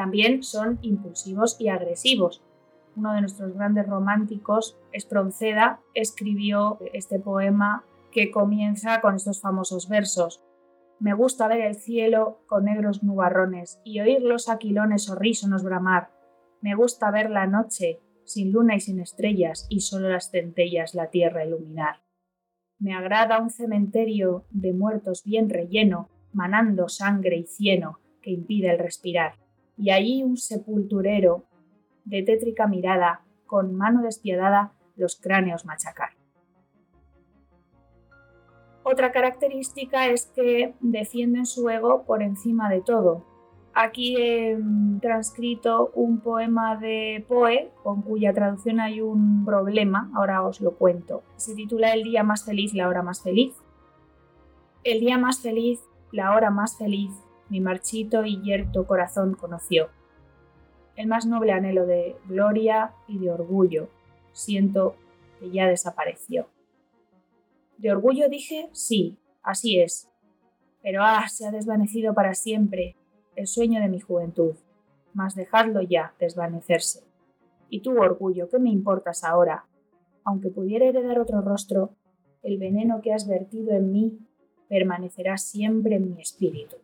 También 0.00 0.42
son 0.42 0.78
impulsivos 0.80 1.60
y 1.60 1.68
agresivos. 1.68 2.42
Uno 2.96 3.12
de 3.12 3.20
nuestros 3.20 3.52
grandes 3.52 3.86
románticos, 3.86 4.78
Espronceda, 4.92 5.80
escribió 5.92 6.78
este 6.94 7.18
poema 7.18 7.84
que 8.10 8.30
comienza 8.30 9.02
con 9.02 9.14
estos 9.14 9.42
famosos 9.42 9.90
versos. 9.90 10.42
Me 11.00 11.12
gusta 11.12 11.48
ver 11.48 11.60
el 11.60 11.74
cielo 11.74 12.38
con 12.46 12.64
negros 12.64 13.02
nubarrones 13.02 13.78
y 13.84 14.00
oír 14.00 14.22
los 14.22 14.48
aquilones 14.48 15.10
horrísonos 15.10 15.64
bramar. 15.64 16.08
Me 16.62 16.74
gusta 16.74 17.10
ver 17.10 17.28
la 17.28 17.46
noche 17.46 18.00
sin 18.24 18.52
luna 18.52 18.76
y 18.76 18.80
sin 18.80 19.00
estrellas 19.00 19.66
y 19.68 19.80
solo 19.80 20.08
las 20.08 20.30
centellas 20.30 20.94
la 20.94 21.10
tierra 21.10 21.44
iluminar. 21.44 21.96
Me 22.78 22.94
agrada 22.94 23.38
un 23.38 23.50
cementerio 23.50 24.46
de 24.48 24.72
muertos 24.72 25.24
bien 25.24 25.50
relleno, 25.50 26.08
manando 26.32 26.88
sangre 26.88 27.36
y 27.36 27.44
cieno 27.44 27.98
que 28.22 28.30
impide 28.30 28.70
el 28.70 28.78
respirar. 28.78 29.34
Y 29.80 29.90
allí 29.90 30.22
un 30.22 30.36
sepulturero 30.36 31.44
de 32.04 32.22
tétrica 32.22 32.66
mirada, 32.66 33.22
con 33.46 33.74
mano 33.74 34.02
despiadada, 34.02 34.74
los 34.94 35.16
cráneos 35.16 35.64
machacar. 35.64 36.10
Otra 38.82 39.10
característica 39.10 40.06
es 40.08 40.26
que 40.26 40.74
defienden 40.80 41.46
su 41.46 41.68
ego 41.68 42.04
por 42.04 42.22
encima 42.22 42.70
de 42.70 42.80
todo, 42.80 43.24
Aquí 43.72 44.16
he 44.16 44.58
transcrito 45.00 45.92
un 45.94 46.20
poema 46.20 46.76
de 46.76 47.24
Poe, 47.28 47.70
con 47.84 48.02
cuya 48.02 48.32
traducción 48.32 48.80
hay 48.80 49.00
un 49.00 49.44
problema, 49.44 50.10
ahora 50.14 50.42
os 50.42 50.60
lo 50.60 50.72
cuento. 50.72 51.22
Se 51.36 51.54
titula 51.54 51.92
El 51.92 52.02
día 52.02 52.24
más 52.24 52.44
feliz, 52.44 52.74
la 52.74 52.88
hora 52.88 53.02
más 53.02 53.22
feliz. 53.22 53.54
El 54.82 55.00
día 55.00 55.18
más 55.18 55.40
feliz, 55.40 55.80
la 56.10 56.34
hora 56.34 56.50
más 56.50 56.76
feliz, 56.76 57.12
mi 57.50 57.60
marchito 57.60 58.24
y 58.24 58.40
yerto 58.42 58.86
corazón 58.86 59.34
conoció. 59.34 59.90
El 60.96 61.08
más 61.08 61.26
noble 61.26 61.52
anhelo 61.52 61.84
de 61.84 62.16
gloria 62.26 62.94
y 63.08 63.18
de 63.18 63.30
orgullo, 63.30 63.88
siento 64.32 64.96
que 65.38 65.50
ya 65.50 65.66
desapareció. 65.66 66.48
De 67.78 67.90
orgullo 67.90 68.28
dije, 68.28 68.68
sí, 68.72 69.18
así 69.42 69.80
es. 69.80 70.08
Pero 70.82 71.02
ah, 71.02 71.28
se 71.28 71.46
ha 71.46 71.50
desvanecido 71.50 72.14
para 72.14 72.34
siempre, 72.34 72.96
el 73.36 73.46
sueño 73.46 73.80
de 73.80 73.88
mi 73.88 74.00
juventud, 74.00 74.54
mas 75.12 75.34
dejadlo 75.34 75.82
ya 75.82 76.14
desvanecerse. 76.20 77.04
Y 77.68 77.80
tú, 77.80 78.00
orgullo, 78.00 78.48
¿qué 78.48 78.58
me 78.58 78.70
importas 78.70 79.24
ahora? 79.24 79.64
Aunque 80.24 80.50
pudiera 80.50 80.86
heredar 80.86 81.18
otro 81.18 81.40
rostro, 81.40 81.96
el 82.42 82.58
veneno 82.58 83.00
que 83.00 83.12
has 83.12 83.26
vertido 83.26 83.72
en 83.72 83.92
mí 83.92 84.18
permanecerá 84.68 85.36
siempre 85.36 85.96
en 85.96 86.14
mi 86.14 86.20
espíritu. 86.20 86.76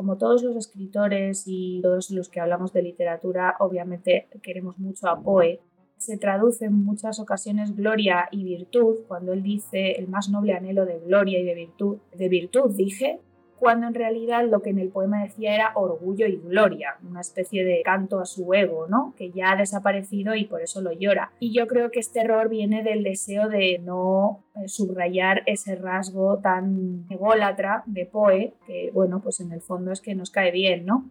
Como 0.00 0.16
todos 0.16 0.42
los 0.42 0.56
escritores 0.56 1.42
y 1.44 1.82
todos 1.82 2.10
los 2.10 2.30
que 2.30 2.40
hablamos 2.40 2.72
de 2.72 2.80
literatura, 2.80 3.56
obviamente 3.58 4.28
queremos 4.42 4.78
mucho 4.78 5.06
a 5.10 5.20
Poe, 5.20 5.60
se 5.98 6.16
traduce 6.16 6.64
en 6.64 6.72
muchas 6.72 7.20
ocasiones 7.20 7.76
gloria 7.76 8.26
y 8.30 8.42
virtud, 8.42 9.00
cuando 9.06 9.34
él 9.34 9.42
dice 9.42 9.90
el 9.98 10.08
más 10.08 10.30
noble 10.30 10.54
anhelo 10.54 10.86
de 10.86 11.00
gloria 11.00 11.38
y 11.38 11.44
de 11.44 11.54
virtud. 11.54 11.98
De 12.16 12.30
virtud, 12.30 12.74
dije, 12.74 13.20
cuando 13.60 13.86
en 13.86 13.94
realidad 13.94 14.44
lo 14.48 14.62
que 14.62 14.70
en 14.70 14.78
el 14.78 14.88
poema 14.88 15.22
decía 15.22 15.54
era 15.54 15.72
orgullo 15.74 16.26
y 16.26 16.36
gloria, 16.36 16.96
una 17.08 17.20
especie 17.20 17.64
de 17.64 17.82
canto 17.84 18.18
a 18.18 18.24
su 18.24 18.52
ego, 18.54 18.86
¿no? 18.88 19.14
Que 19.16 19.30
ya 19.30 19.52
ha 19.52 19.56
desaparecido 19.56 20.34
y 20.34 20.46
por 20.46 20.62
eso 20.62 20.80
lo 20.80 20.92
llora. 20.92 21.30
Y 21.38 21.52
yo 21.52 21.66
creo 21.66 21.90
que 21.90 22.00
este 22.00 22.20
error 22.20 22.48
viene 22.48 22.82
del 22.82 23.02
deseo 23.02 23.48
de 23.48 23.78
no 23.78 24.42
eh, 24.56 24.66
subrayar 24.66 25.42
ese 25.46 25.76
rasgo 25.76 26.38
tan 26.38 27.06
ególatra 27.10 27.84
de 27.86 28.06
Poe, 28.06 28.54
que 28.66 28.90
bueno, 28.92 29.20
pues 29.20 29.40
en 29.40 29.52
el 29.52 29.60
fondo 29.60 29.92
es 29.92 30.00
que 30.00 30.14
nos 30.14 30.30
cae 30.30 30.50
bien, 30.50 30.86
¿no? 30.86 31.10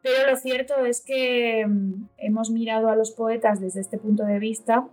Pero 0.00 0.30
lo 0.30 0.36
cierto 0.36 0.86
es 0.86 1.04
que 1.04 1.66
mm, 1.66 2.08
hemos 2.18 2.50
mirado 2.50 2.88
a 2.88 2.96
los 2.96 3.10
poetas 3.10 3.60
desde 3.60 3.80
este 3.80 3.98
punto 3.98 4.24
de 4.24 4.38
vista 4.38 4.88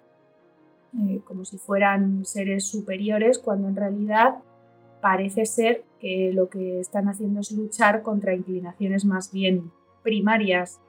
eh, 0.97 1.19
como 1.25 1.43
si 1.43 1.57
fueran 1.57 2.23
seres 2.25 2.65
superiores, 2.65 3.39
cuando 3.39 3.67
en 3.67 3.75
realidad 3.75 4.35
parece 5.05 5.45
ser 5.45 5.83
que 5.99 6.31
lo 6.33 6.49
que 6.49 6.79
están 6.79 7.07
haciendo 7.07 7.39
es 7.39 7.51
luchar 7.51 8.01
contra 8.01 8.33
inclinaciones 8.33 9.05
más 9.05 9.31
bien 9.31 9.71
primarias. 10.01 10.81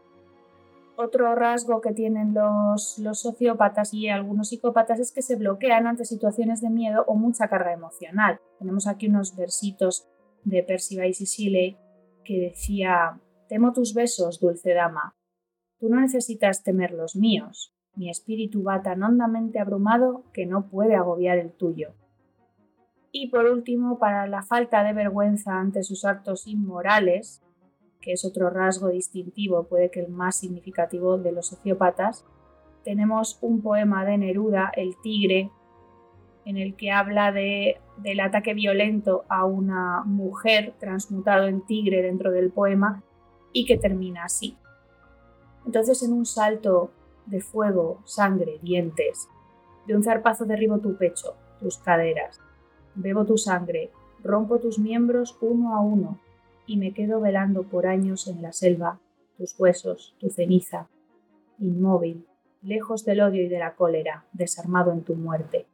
Otro 0.97 1.35
rasgo 1.35 1.83
que 1.83 1.93
tienen 1.93 2.33
los, 2.33 2.99
sociópatas 3.12 3.93
y 3.93 4.09
algunos 4.09 4.49
psicópatas 4.49 5.01
es 5.01 5.12
que 5.12 5.21
se 5.21 5.37
bloquean 5.37 5.87
ante 5.87 6.07
situaciones 6.07 6.62
de 6.62 6.71
miedo 6.71 7.05
o 7.07 7.14
mucha 7.14 7.49
carga 7.49 7.75
emocional. 7.75 8.41
Tenemos 8.59 8.87
aquí 8.87 9.09
unos 9.09 9.37
versitos 9.37 10.09
de 10.45 10.62
Percy 10.62 10.97
Bysshe 10.97 11.27
Shelley 11.27 11.77
que 12.25 12.41
decía 12.41 13.21
Temo 13.51 13.75
tus 13.75 13.93
besos, 13.93 14.41
dulce 14.41 14.73
dama. 14.73 15.14
Tú 15.79 15.91
no 15.91 16.01
necesitas 16.01 16.62
temer 16.62 16.93
los 16.93 17.17
míos. 17.17 17.75
Mi 17.95 18.09
espíritu 18.09 18.62
va 18.62 18.81
tan 18.81 19.03
hondamente 19.03 19.59
abrumado 19.59 20.25
que 20.33 20.47
no 20.47 20.71
puede 20.71 20.95
agobiar 20.95 21.37
el 21.37 21.53
tuyo. 21.53 21.93
Y 23.19 23.29
por 23.29 23.47
último, 23.47 23.99
para 23.99 24.27
la 24.27 24.43
falta 24.43 24.85
de 24.85 24.93
vergüenza 24.93 25.59
ante 25.59 25.83
sus 25.83 26.05
actos 26.05 26.47
inmorales, 26.47 27.43
que 28.03 28.12
es 28.12 28.27
otro 28.27 28.51
rasgo 28.51 28.89
distintivo, 28.89 29.67
puede 29.69 29.91
que 29.91 30.01
el 30.01 30.09
más 30.09 30.37
significativo 30.37 31.17
de 31.17 31.33
los 31.33 31.47
sociópatas, 31.47 32.27
tenemos 32.85 33.39
un 33.41 33.62
poema 33.62 34.05
de 34.05 34.19
Neruda, 34.19 34.71
El 34.77 35.01
Tigre, 35.03 35.51
en 36.45 36.59
el 36.59 36.77
que 36.77 36.93
habla 36.93 37.33
de, 37.33 37.81
del 37.97 38.21
ataque 38.21 38.53
violento 38.53 39.25
a 39.31 39.47
una 39.47 40.03
mujer 40.05 40.75
transmutado 40.79 41.47
en 41.47 41.64
tigre 41.64 42.03
dentro 42.03 42.31
del 42.31 42.53
poema 42.53 43.03
y 43.51 43.64
que 43.64 43.79
termina 43.79 44.25
así. 44.25 44.59
Entonces 45.64 46.03
en 46.03 46.12
un 46.12 46.27
salto 46.27 46.91
de 47.25 47.41
fuego, 47.41 48.03
sangre, 48.05 48.59
dientes, 48.62 49.27
de 49.87 49.97
un 49.97 50.05
zarpazo 50.05 50.45
derribo 50.45 50.81
tu 50.81 50.99
pecho, 50.99 51.35
tus 51.61 51.79
caderas, 51.79 52.43
Bebo 52.97 53.24
tu 53.24 53.38
sangre, 53.38 53.90
rompo 54.22 54.59
tus 54.59 54.78
miembros 54.78 55.36
uno 55.40 55.76
a 55.76 55.80
uno, 55.80 56.18
y 56.66 56.76
me 56.76 56.92
quedo 56.92 57.20
velando 57.20 57.62
por 57.62 57.86
años 57.86 58.26
en 58.26 58.42
la 58.42 58.53
selva 58.53 58.99
tus 59.36 59.59
huesos, 59.59 60.14
tu 60.18 60.30
ceniza, 60.30 60.88
inmóvil, 61.59 62.26
lejos 62.62 63.05
del 63.05 63.20
odio 63.20 63.42
y 63.42 63.49
de 63.49 63.59
la 63.59 63.74
cólera, 63.74 64.24
desarmado 64.32 64.92
en 64.92 65.03
tu 65.03 65.14
muerte, 65.14 65.66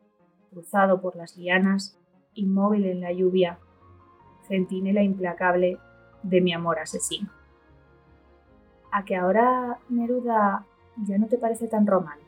cruzado 0.50 1.00
por 1.00 1.16
las 1.16 1.36
lianas, 1.36 1.96
inmóvil 2.34 2.86
en 2.86 3.00
la 3.00 3.12
lluvia, 3.12 3.58
centinela 4.48 5.02
implacable 5.02 5.78
de 6.22 6.40
mi 6.40 6.52
amor 6.52 6.78
asesino. 6.78 7.30
A 8.90 9.04
que 9.04 9.16
ahora 9.16 9.78
Neruda 9.88 10.66
ya 11.06 11.18
no 11.18 11.28
te 11.28 11.38
parece 11.38 11.68
tan 11.68 11.86
romántico. 11.86 12.21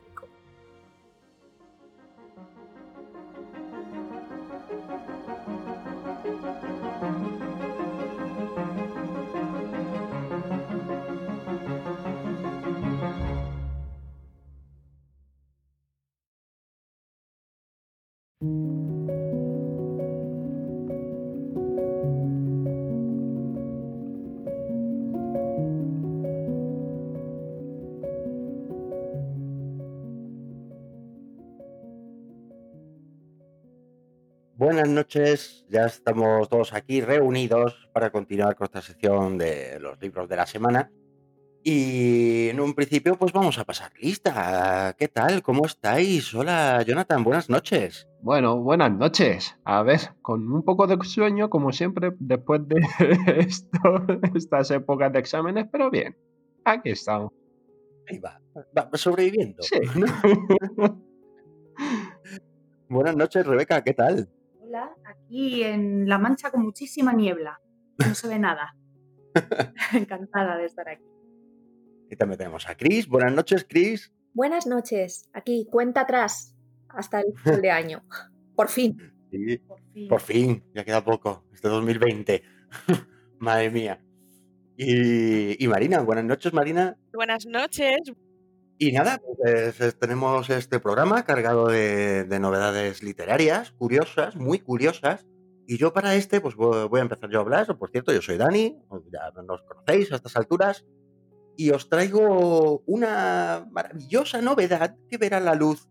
Buenas 34.75 34.91
noches, 34.91 35.65
ya 35.69 35.85
estamos 35.85 36.49
todos 36.49 36.73
aquí 36.73 36.99
reunidos 36.99 37.87
para 37.93 38.09
continuar 38.09 38.57
con 38.57 38.65
esta 38.65 38.81
sección 38.81 39.37
de 39.37 39.79
los 39.79 39.97
libros 40.01 40.27
de 40.27 40.35
la 40.35 40.45
semana. 40.45 40.91
Y 41.63 42.49
en 42.49 42.59
un 42.59 42.73
principio, 42.73 43.17
pues 43.17 43.31
vamos 43.31 43.57
a 43.57 43.63
pasar 43.63 43.93
lista. 43.97 44.93
¿Qué 44.99 45.07
tal? 45.07 45.41
¿Cómo 45.43 45.65
estáis? 45.65 46.35
Hola, 46.35 46.83
Jonathan, 46.85 47.23
buenas 47.23 47.49
noches. 47.49 48.05
Bueno, 48.21 48.61
buenas 48.61 48.91
noches. 48.91 49.57
A 49.63 49.81
ver, 49.81 50.01
con 50.21 50.51
un 50.51 50.61
poco 50.61 50.87
de 50.87 50.97
sueño, 51.05 51.49
como 51.49 51.71
siempre, 51.71 52.11
después 52.19 52.67
de 52.67 52.81
esto, 53.37 53.79
estas 54.35 54.71
épocas 54.71 55.13
de 55.13 55.19
exámenes, 55.19 55.67
pero 55.71 55.89
bien, 55.89 56.17
aquí 56.65 56.89
estamos. 56.89 57.31
Ahí 58.09 58.19
va, 58.19 58.41
va 58.77 58.89
sobreviviendo. 58.95 59.63
Sí. 59.63 59.79
buenas 62.89 63.15
noches, 63.15 63.47
Rebeca, 63.47 63.81
¿qué 63.81 63.93
tal? 63.93 64.27
Aquí 65.05 65.63
en 65.63 66.07
La 66.07 66.17
Mancha 66.17 66.51
con 66.51 66.63
muchísima 66.63 67.13
niebla. 67.13 67.59
No 68.05 68.15
se 68.15 68.27
ve 68.27 68.39
nada. 68.39 68.75
Encantada 69.93 70.57
de 70.57 70.65
estar 70.65 70.87
aquí. 70.89 71.03
Y 72.09 72.15
también 72.15 72.37
tenemos 72.37 72.67
a 72.69 72.75
Cris. 72.75 73.07
Buenas 73.07 73.33
noches, 73.33 73.65
Cris. 73.67 74.13
Buenas 74.33 74.67
noches. 74.67 75.29
Aquí, 75.33 75.67
cuenta 75.71 76.01
atrás 76.01 76.55
hasta 76.89 77.21
el 77.21 77.33
fin 77.37 77.61
de 77.61 77.71
año. 77.71 78.03
Por 78.55 78.69
fin. 78.69 78.97
Sí, 79.31 79.57
por 79.57 79.81
fin. 79.91 80.07
Por 80.07 80.21
fin. 80.21 80.63
Ya 80.73 80.85
queda 80.85 81.03
poco. 81.03 81.45
Este 81.53 81.67
2020. 81.67 82.41
Madre 83.39 83.69
mía. 83.69 83.99
Y, 84.77 85.61
y, 85.61 85.67
Marina, 85.67 85.99
buenas 86.01 86.23
noches, 86.23 86.53
Marina. 86.53 86.97
Buenas 87.11 87.45
noches. 87.45 87.97
Y 88.77 88.91
nada, 88.91 89.21
pues 89.37 89.97
tenemos 89.97 90.49
este 90.49 90.79
programa 90.79 91.23
cargado 91.23 91.67
de, 91.67 92.25
de, 92.25 92.39
novedades 92.39 93.03
literarias, 93.03 93.71
curiosas, 93.71 94.35
muy 94.35 94.59
curiosas. 94.59 95.25
Y 95.65 95.77
yo 95.77 95.93
para 95.93 96.15
este, 96.15 96.41
pues 96.41 96.55
voy 96.55 96.99
a 96.99 97.03
empezar 97.03 97.29
yo 97.29 97.39
a 97.39 97.41
hablar. 97.41 97.77
Por 97.77 97.89
cierto, 97.89 98.11
yo 98.11 98.21
soy 98.21 98.37
Dani, 98.37 98.77
ya 99.11 99.41
nos 99.43 99.61
conocéis 99.63 100.11
a 100.11 100.17
estas 100.17 100.35
alturas. 100.35 100.85
Y 101.55 101.71
os 101.71 101.87
traigo 101.87 102.83
una 102.85 103.65
maravillosa 103.71 104.41
novedad 104.41 104.97
que 105.09 105.17
verá 105.17 105.39
la 105.39 105.55
luz 105.55 105.87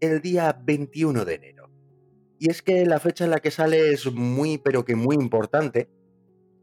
el 0.00 0.20
día 0.20 0.60
21 0.62 1.24
de 1.24 1.34
enero. 1.34 1.70
Y 2.38 2.50
es 2.50 2.62
que 2.62 2.84
la 2.84 3.00
fecha 3.00 3.24
en 3.24 3.30
la 3.30 3.40
que 3.40 3.50
sale 3.50 3.92
es 3.92 4.12
muy, 4.12 4.58
pero 4.58 4.84
que 4.84 4.94
muy 4.94 5.16
importante, 5.16 5.90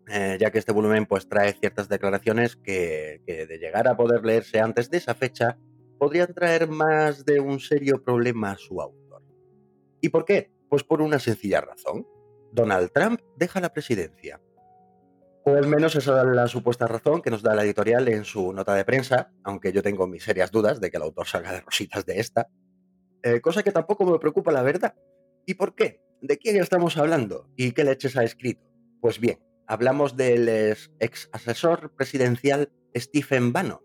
eh, 0.10 0.38
ya 0.40 0.52
que 0.52 0.60
este 0.60 0.72
volumen 0.72 1.06
pues 1.06 1.28
trae 1.28 1.54
ciertas 1.54 1.90
declaraciones 1.90 2.56
que, 2.56 3.22
de 3.26 3.58
llegar 3.58 3.88
a 3.88 3.98
poder 3.98 4.24
leerse 4.24 4.60
antes 4.60 4.90
de 4.90 4.98
esa 4.98 5.16
fecha 5.16 5.58
podrían 6.00 6.34
traer 6.34 6.68
más 6.68 7.26
de 7.26 7.40
un 7.40 7.60
serio 7.60 8.04
problema 8.04 8.52
a 8.52 8.58
su 8.58 8.80
autor. 8.82 9.24
¿Y 10.02 10.10
por 10.10 10.26
qué? 10.26 10.52
Pues 10.70 10.84
por 10.84 11.02
una 11.02 11.20
sencilla 11.20 11.62
razón. 11.62 12.08
Donald 12.52 12.92
Trump 12.92 13.20
deja 13.36 13.60
la 13.60 13.74
presidencia. 13.74 14.40
O 15.44 15.56
al 15.56 15.68
menos 15.68 15.96
esa 15.96 16.22
es 16.22 16.28
la 16.28 16.48
supuesta 16.48 16.88
razón 16.88 17.22
que 17.22 17.32
nos 17.32 17.42
da 17.42 17.56
la 17.56 17.64
editorial 17.64 18.08
en 18.10 18.26
su 18.26 18.52
nota 18.54 18.76
de 18.76 18.86
prensa, 18.86 19.32
aunque 19.44 19.72
yo 19.72 19.82
tengo 19.82 20.06
mis 20.06 20.24
serias 20.24 20.52
dudas 20.52 20.80
de 20.80 20.92
que 20.92 20.98
el 20.98 21.04
autor 21.04 21.26
salga 21.26 21.54
de 21.54 21.62
rositas 21.62 22.06
de 22.06 22.20
esta. 22.20 22.50
Eh, 23.24 23.42
cosa 23.42 23.64
que 23.64 23.72
tampoco 23.72 24.06
me 24.06 24.20
preocupa 24.20 24.52
la 24.52 24.62
verdad. 24.62 24.94
¿Y 25.46 25.54
por 25.54 25.74
qué? 25.74 26.02
¿De 26.22 26.38
quién 26.38 26.58
estamos 26.62 26.98
hablando? 26.98 27.50
¿Y 27.56 27.72
qué 27.72 27.84
leches 27.84 28.18
ha 28.18 28.24
escrito? 28.24 28.62
Pues 29.00 29.20
bien, 29.20 29.40
hablamos 29.68 30.16
del 30.16 30.50
ex 31.00 31.30
asesor 31.32 31.94
presidencial 31.96 32.72
Stephen 32.96 33.54
Bannon, 33.54 33.80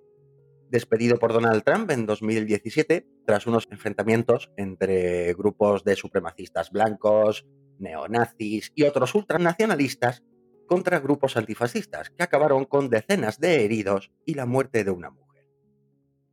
despedido 0.70 1.18
por 1.18 1.32
Donald 1.32 1.64
Trump 1.64 1.90
en 1.90 2.06
2017 2.06 3.06
tras 3.26 3.46
unos 3.46 3.68
enfrentamientos 3.70 4.50
entre 4.56 5.34
grupos 5.34 5.84
de 5.84 5.96
supremacistas 5.96 6.70
blancos, 6.70 7.44
neonazis 7.78 8.72
y 8.74 8.84
otros 8.84 9.14
ultranacionalistas 9.14 10.22
contra 10.66 11.00
grupos 11.00 11.36
antifascistas 11.36 12.10
que 12.10 12.22
acabaron 12.22 12.64
con 12.64 12.88
decenas 12.88 13.38
de 13.38 13.64
heridos 13.64 14.12
y 14.24 14.34
la 14.34 14.46
muerte 14.46 14.84
de 14.84 14.92
una 14.92 15.10
mujer. 15.10 15.46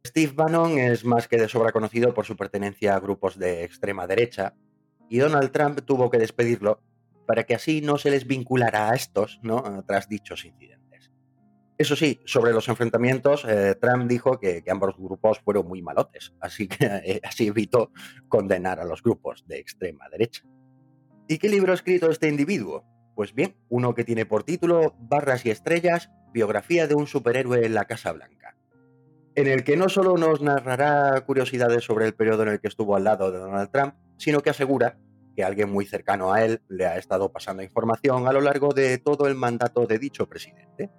Steve 0.06 0.32
Bannon 0.34 0.78
es 0.78 1.04
más 1.04 1.28
que 1.28 1.38
de 1.38 1.50
sobra 1.50 1.72
conocido 1.72 2.14
por 2.14 2.26
su 2.26 2.38
pertenencia 2.38 2.96
a 2.96 3.00
grupos 3.00 3.38
de 3.38 3.64
extrema 3.64 4.08
derecha 4.08 4.56
y 5.10 5.18
Donald 5.18 5.52
Trump 5.52 5.82
tuvo 5.82 6.10
que 6.10 6.20
despedirlo 6.20 6.82
para 7.30 7.44
que 7.44 7.54
así 7.54 7.82
no 7.82 8.00
se 8.00 8.10
les 8.10 8.26
vinculara 8.26 8.90
a 8.90 8.96
estos, 8.96 9.40
¿no? 9.44 9.84
Tras 9.86 10.10
dichos 10.10 10.46
incidentes. 10.46 11.12
Eso 11.78 11.96
sí, 11.96 12.22
sobre 12.26 12.54
los 12.54 12.68
enfrentamientos, 12.70 13.46
eh, 13.48 13.76
Trump 13.80 14.10
dijo 14.10 14.40
que, 14.40 14.64
ambos 14.68 14.98
grupos 14.98 15.38
fueron 15.38 15.68
muy 15.68 15.84
malotes, 15.84 16.34
así 16.40 16.68
que 16.68 16.78
eh, 17.06 17.22
así 17.24 17.46
evitó 17.46 17.92
condenar 18.30 18.80
a 18.80 18.84
los 18.84 19.04
grupos 19.04 19.46
de 19.46 19.60
extrema 19.60 20.10
derecha. 20.10 20.42
¿Y 21.28 21.38
qué 21.38 21.50
libro 21.50 21.72
ha 21.72 21.76
escrito 21.76 22.10
este 22.10 22.28
individuo? 22.28 22.84
Pues 23.14 23.36
bien, 23.36 23.56
uno 23.70 23.94
que 23.94 24.04
tiene 24.04 24.26
por 24.26 24.44
título 24.44 24.96
Barras 24.98 25.46
y 25.46 25.52
Estrellas, 25.52 26.10
biografía 26.34 26.88
de 26.88 26.96
un 26.96 27.06
superhéroe 27.06 27.64
en 27.64 27.76
la 27.76 27.86
Casa 27.86 28.12
Blanca, 28.12 28.58
en 29.36 29.46
el 29.46 29.64
que 29.64 29.78
no 29.78 29.88
solo 29.88 30.18
nos 30.18 30.42
narrará 30.42 31.24
curiosidades 31.28 31.84
sobre 31.84 32.08
el 32.08 32.16
periodo 32.16 32.42
en 32.42 32.50
el 32.50 32.60
que 32.60 32.70
estuvo 32.70 32.96
al 32.96 33.04
lado 33.04 33.32
de 33.32 33.38
Donald 33.38 33.70
Trump, 33.70 33.94
sino 34.18 34.42
que 34.42 34.50
asegura 34.50 34.98
que 35.40 35.46
alguien 35.46 35.72
muy 35.72 35.86
cercano 35.86 36.34
a 36.34 36.44
él 36.44 36.62
le 36.68 36.86
ha 36.86 36.98
estado 36.98 37.32
pasando 37.32 37.64
información 37.64 38.28
a 38.28 38.34
lo 38.34 38.42
largo 38.42 38.74
de 38.74 38.98
todo 38.98 39.26
el 39.26 39.36
mandato 39.36 39.86
de 39.88 39.98
dicho 39.98 40.28
presidente. 40.28 40.90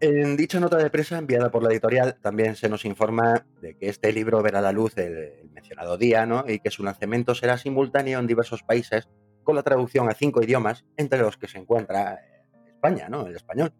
En 0.00 0.34
dicha 0.34 0.60
nota 0.60 0.78
de 0.78 0.88
prensa 0.88 1.18
enviada 1.18 1.50
por 1.50 1.62
la 1.62 1.68
editorial 1.68 2.16
también 2.22 2.56
se 2.56 2.70
nos 2.70 2.86
informa 2.86 3.44
de 3.60 3.76
que 3.76 3.90
este 3.90 4.10
libro 4.14 4.42
verá 4.42 4.62
la 4.62 4.72
luz 4.72 4.96
el, 4.96 5.50
mencionado 5.52 5.98
día 5.98 6.24
¿no? 6.24 6.44
y 6.48 6.60
que 6.60 6.70
su 6.70 6.84
lanzamiento 6.84 7.34
será 7.34 7.58
simultáneo 7.58 8.18
en 8.18 8.26
diversos 8.26 8.62
países 8.62 9.10
con 9.44 9.56
la 9.56 9.62
traducción 9.62 10.08
a 10.08 10.14
cinco 10.14 10.42
idiomas, 10.42 10.86
entre 10.96 11.18
los 11.18 11.36
que 11.36 11.48
se 11.48 11.58
encuentra 11.58 12.18
España, 12.66 13.10
¿no? 13.10 13.26
el 13.26 13.36
español. 13.36 13.74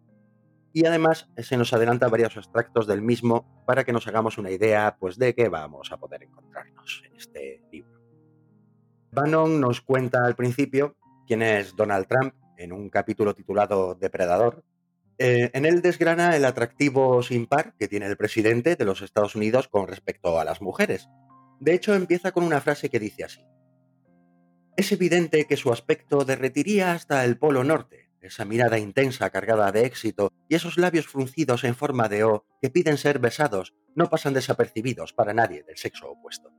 Y 0.73 0.85
además 0.85 1.27
se 1.37 1.57
nos 1.57 1.73
adelanta 1.73 2.07
varios 2.07 2.37
extractos 2.37 2.85
del 2.85 3.01
mismo 3.01 3.63
para 3.65 3.83
que 3.83 3.93
nos 3.93 4.07
hagamos 4.07 4.37
una 4.37 4.51
idea 4.51 4.95
pues, 4.99 5.17
de 5.17 5.33
qué 5.33 5.49
vamos 5.49 5.91
a 5.91 5.97
poder 5.97 6.21
encontrarnos 6.21 7.01
en 7.09 7.15
este 7.15 7.63
libro. 7.71 7.96
Bannon 9.17 9.59
nos 9.59 9.81
cuenta 9.81 10.23
al 10.23 10.35
principio 10.35 10.95
quién 11.25 11.41
es 11.41 11.75
Donald 11.75 12.05
Trump 12.05 12.35
en 12.55 12.71
un 12.71 12.87
capítulo 12.91 13.33
titulado 13.33 13.95
Depredador. 13.95 14.63
Eh, 15.17 15.49
en 15.53 15.65
él 15.65 15.81
desgrana 15.81 16.35
el 16.35 16.45
atractivo 16.45 17.23
sin 17.23 17.47
par 17.47 17.73
que 17.79 17.87
tiene 17.87 18.05
el 18.05 18.15
presidente 18.15 18.75
de 18.75 18.85
los 18.85 19.01
Estados 19.01 19.35
Unidos 19.35 19.69
con 19.69 19.87
respecto 19.87 20.39
a 20.39 20.45
las 20.45 20.61
mujeres. 20.61 21.09
De 21.59 21.73
hecho, 21.73 21.95
empieza 21.95 22.31
con 22.31 22.43
una 22.43 22.61
frase 22.61 22.91
que 22.91 22.99
dice 22.99 23.23
así. 23.23 23.43
Es 24.75 24.91
evidente 24.91 25.45
que 25.45 25.57
su 25.57 25.73
aspecto 25.73 26.23
derretiría 26.23 26.91
hasta 26.91 27.25
el 27.25 27.39
Polo 27.39 27.63
Norte, 27.63 28.11
esa 28.21 28.45
mirada 28.45 28.77
intensa 28.77 29.31
cargada 29.31 29.71
de 29.71 29.87
éxito 29.87 30.31
y 30.47 30.53
esos 30.53 30.77
labios 30.77 31.07
fruncidos 31.07 31.63
en 31.63 31.73
forma 31.73 32.07
de 32.07 32.23
O 32.23 32.45
que 32.61 32.69
piden 32.69 32.97
ser 32.97 33.17
besados 33.17 33.73
no 33.95 34.11
pasan 34.11 34.35
desapercibidos 34.35 35.11
para 35.13 35.33
nadie 35.33 35.63
del 35.63 35.77
sexo 35.77 36.11
opuesto. 36.11 36.51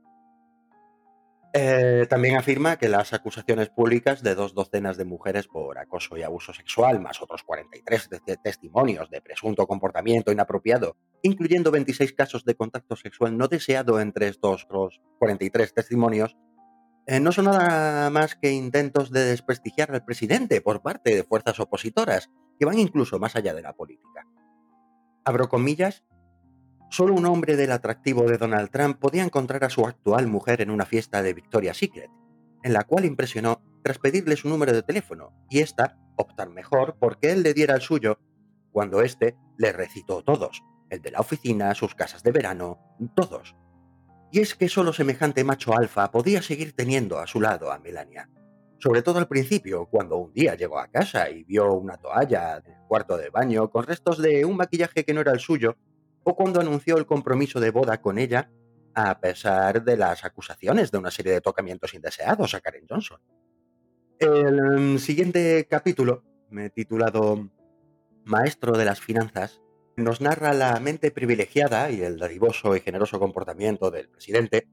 Eh, 1.51 2.05
también 2.07 2.37
afirma 2.37 2.77
que 2.77 2.89
las 2.89 3.11
acusaciones 3.11 3.69
públicas 3.69 4.21
de 4.21 4.35
dos 4.35 4.53
docenas 4.53 4.97
de 4.97 5.05
mujeres 5.05 5.47
por 5.47 5.79
acoso 5.79 6.15
y 6.15 6.21
abuso 6.21 6.53
sexual, 6.53 6.99
más 6.99 7.23
otros 7.23 7.41
43 7.41 8.09
de 8.09 8.37
testimonios 8.37 9.09
de 9.09 9.19
presunto 9.21 9.65
comportamiento 9.65 10.31
inapropiado, 10.31 10.95
incluyendo 11.23 11.71
26 11.71 12.13
casos 12.13 12.45
de 12.45 12.53
contacto 12.53 12.95
sexual 12.95 13.35
no 13.35 13.47
deseado 13.47 13.99
entre 13.99 14.27
estos 14.27 14.67
43 15.17 15.73
testimonios, 15.73 16.37
eh, 17.07 17.19
no 17.19 17.31
son 17.31 17.45
nada 17.45 18.11
más 18.11 18.35
que 18.35 18.51
intentos 18.51 19.09
de 19.09 19.25
desprestigiar 19.25 19.91
al 19.91 20.05
presidente 20.05 20.61
por 20.61 20.83
parte 20.83 21.15
de 21.15 21.23
fuerzas 21.23 21.59
opositoras, 21.59 22.29
que 22.59 22.65
van 22.65 22.77
incluso 22.77 23.17
más 23.17 23.35
allá 23.35 23.55
de 23.55 23.63
la 23.63 23.73
política. 23.73 24.27
Abro 25.25 25.49
comillas, 25.49 26.03
Solo 26.91 27.13
un 27.13 27.27
hombre 27.27 27.55
del 27.55 27.71
atractivo 27.71 28.23
de 28.23 28.39
Donald 28.39 28.71
Trump 28.71 28.97
podía 28.99 29.23
encontrar 29.23 29.63
a 29.63 29.69
su 29.69 29.85
actual 29.85 30.25
mujer 30.25 30.61
en 30.61 30.71
una 30.71 30.85
fiesta 30.85 31.21
de 31.21 31.35
Victoria's 31.35 31.77
Secret, 31.77 32.09
en 32.63 32.73
la 32.73 32.83
cual 32.83 33.05
impresionó 33.05 33.61
tras 33.83 33.99
pedirle 33.99 34.35
su 34.35 34.49
número 34.49 34.73
de 34.73 34.81
teléfono 34.81 35.31
y 35.51 35.59
ésta 35.59 35.99
optar 36.17 36.49
mejor 36.49 36.97
porque 36.99 37.31
él 37.31 37.43
le 37.43 37.53
diera 37.53 37.75
el 37.75 37.81
suyo 37.81 38.17
cuando 38.71 39.01
éste 39.01 39.37
le 39.57 39.71
recitó 39.71 40.23
todos, 40.23 40.63
el 40.89 41.01
de 41.01 41.11
la 41.11 41.19
oficina, 41.19 41.75
sus 41.75 41.93
casas 41.93 42.23
de 42.23 42.31
verano, 42.31 42.79
todos. 43.15 43.55
Y 44.31 44.39
es 44.39 44.55
que 44.55 44.67
solo 44.67 44.91
semejante 44.91 45.43
macho 45.43 45.75
alfa 45.75 46.09
podía 46.11 46.41
seguir 46.41 46.75
teniendo 46.75 47.19
a 47.19 47.27
su 47.27 47.39
lado 47.39 47.71
a 47.71 47.77
Melania. 47.77 48.29
Sobre 48.79 49.03
todo 49.03 49.19
al 49.19 49.27
principio, 49.27 49.85
cuando 49.87 50.17
un 50.17 50.33
día 50.33 50.55
llegó 50.55 50.79
a 50.79 50.87
casa 50.87 51.29
y 51.29 51.43
vio 51.43 51.73
una 51.73 51.97
toalla 51.97 52.61
del 52.61 52.75
cuarto 52.87 53.15
de 53.17 53.29
baño 53.29 53.69
con 53.69 53.85
restos 53.85 54.19
de 54.19 54.45
un 54.45 54.55
maquillaje 54.55 55.03
que 55.03 55.13
no 55.13 55.21
era 55.21 55.33
el 55.33 55.39
suyo, 55.39 55.75
o 56.29 56.35
cuando 56.35 56.61
anunció 56.61 56.97
el 56.97 57.07
compromiso 57.07 57.59
de 57.59 57.71
boda 57.71 58.01
con 58.01 58.19
ella, 58.19 58.51
a 58.93 59.19
pesar 59.19 59.83
de 59.83 59.97
las 59.97 60.23
acusaciones 60.23 60.91
de 60.91 60.99
una 60.99 61.09
serie 61.09 61.33
de 61.33 61.41
tocamientos 61.41 61.95
indeseados 61.95 62.53
a 62.53 62.61
Karen 62.61 62.85
Johnson. 62.87 63.19
El 64.19 64.95
mm, 64.95 64.97
siguiente 64.99 65.65
capítulo, 65.67 66.23
titulado 66.75 67.49
Maestro 68.25 68.77
de 68.77 68.85
las 68.85 68.99
Finanzas, 68.99 69.59
nos 69.95 70.21
narra 70.21 70.53
la 70.53 70.79
mente 70.79 71.09
privilegiada 71.09 71.89
y 71.89 72.03
el 72.03 72.19
dadivoso 72.19 72.75
y 72.75 72.81
generoso 72.81 73.19
comportamiento 73.19 73.89
del 73.89 74.07
presidente, 74.07 74.67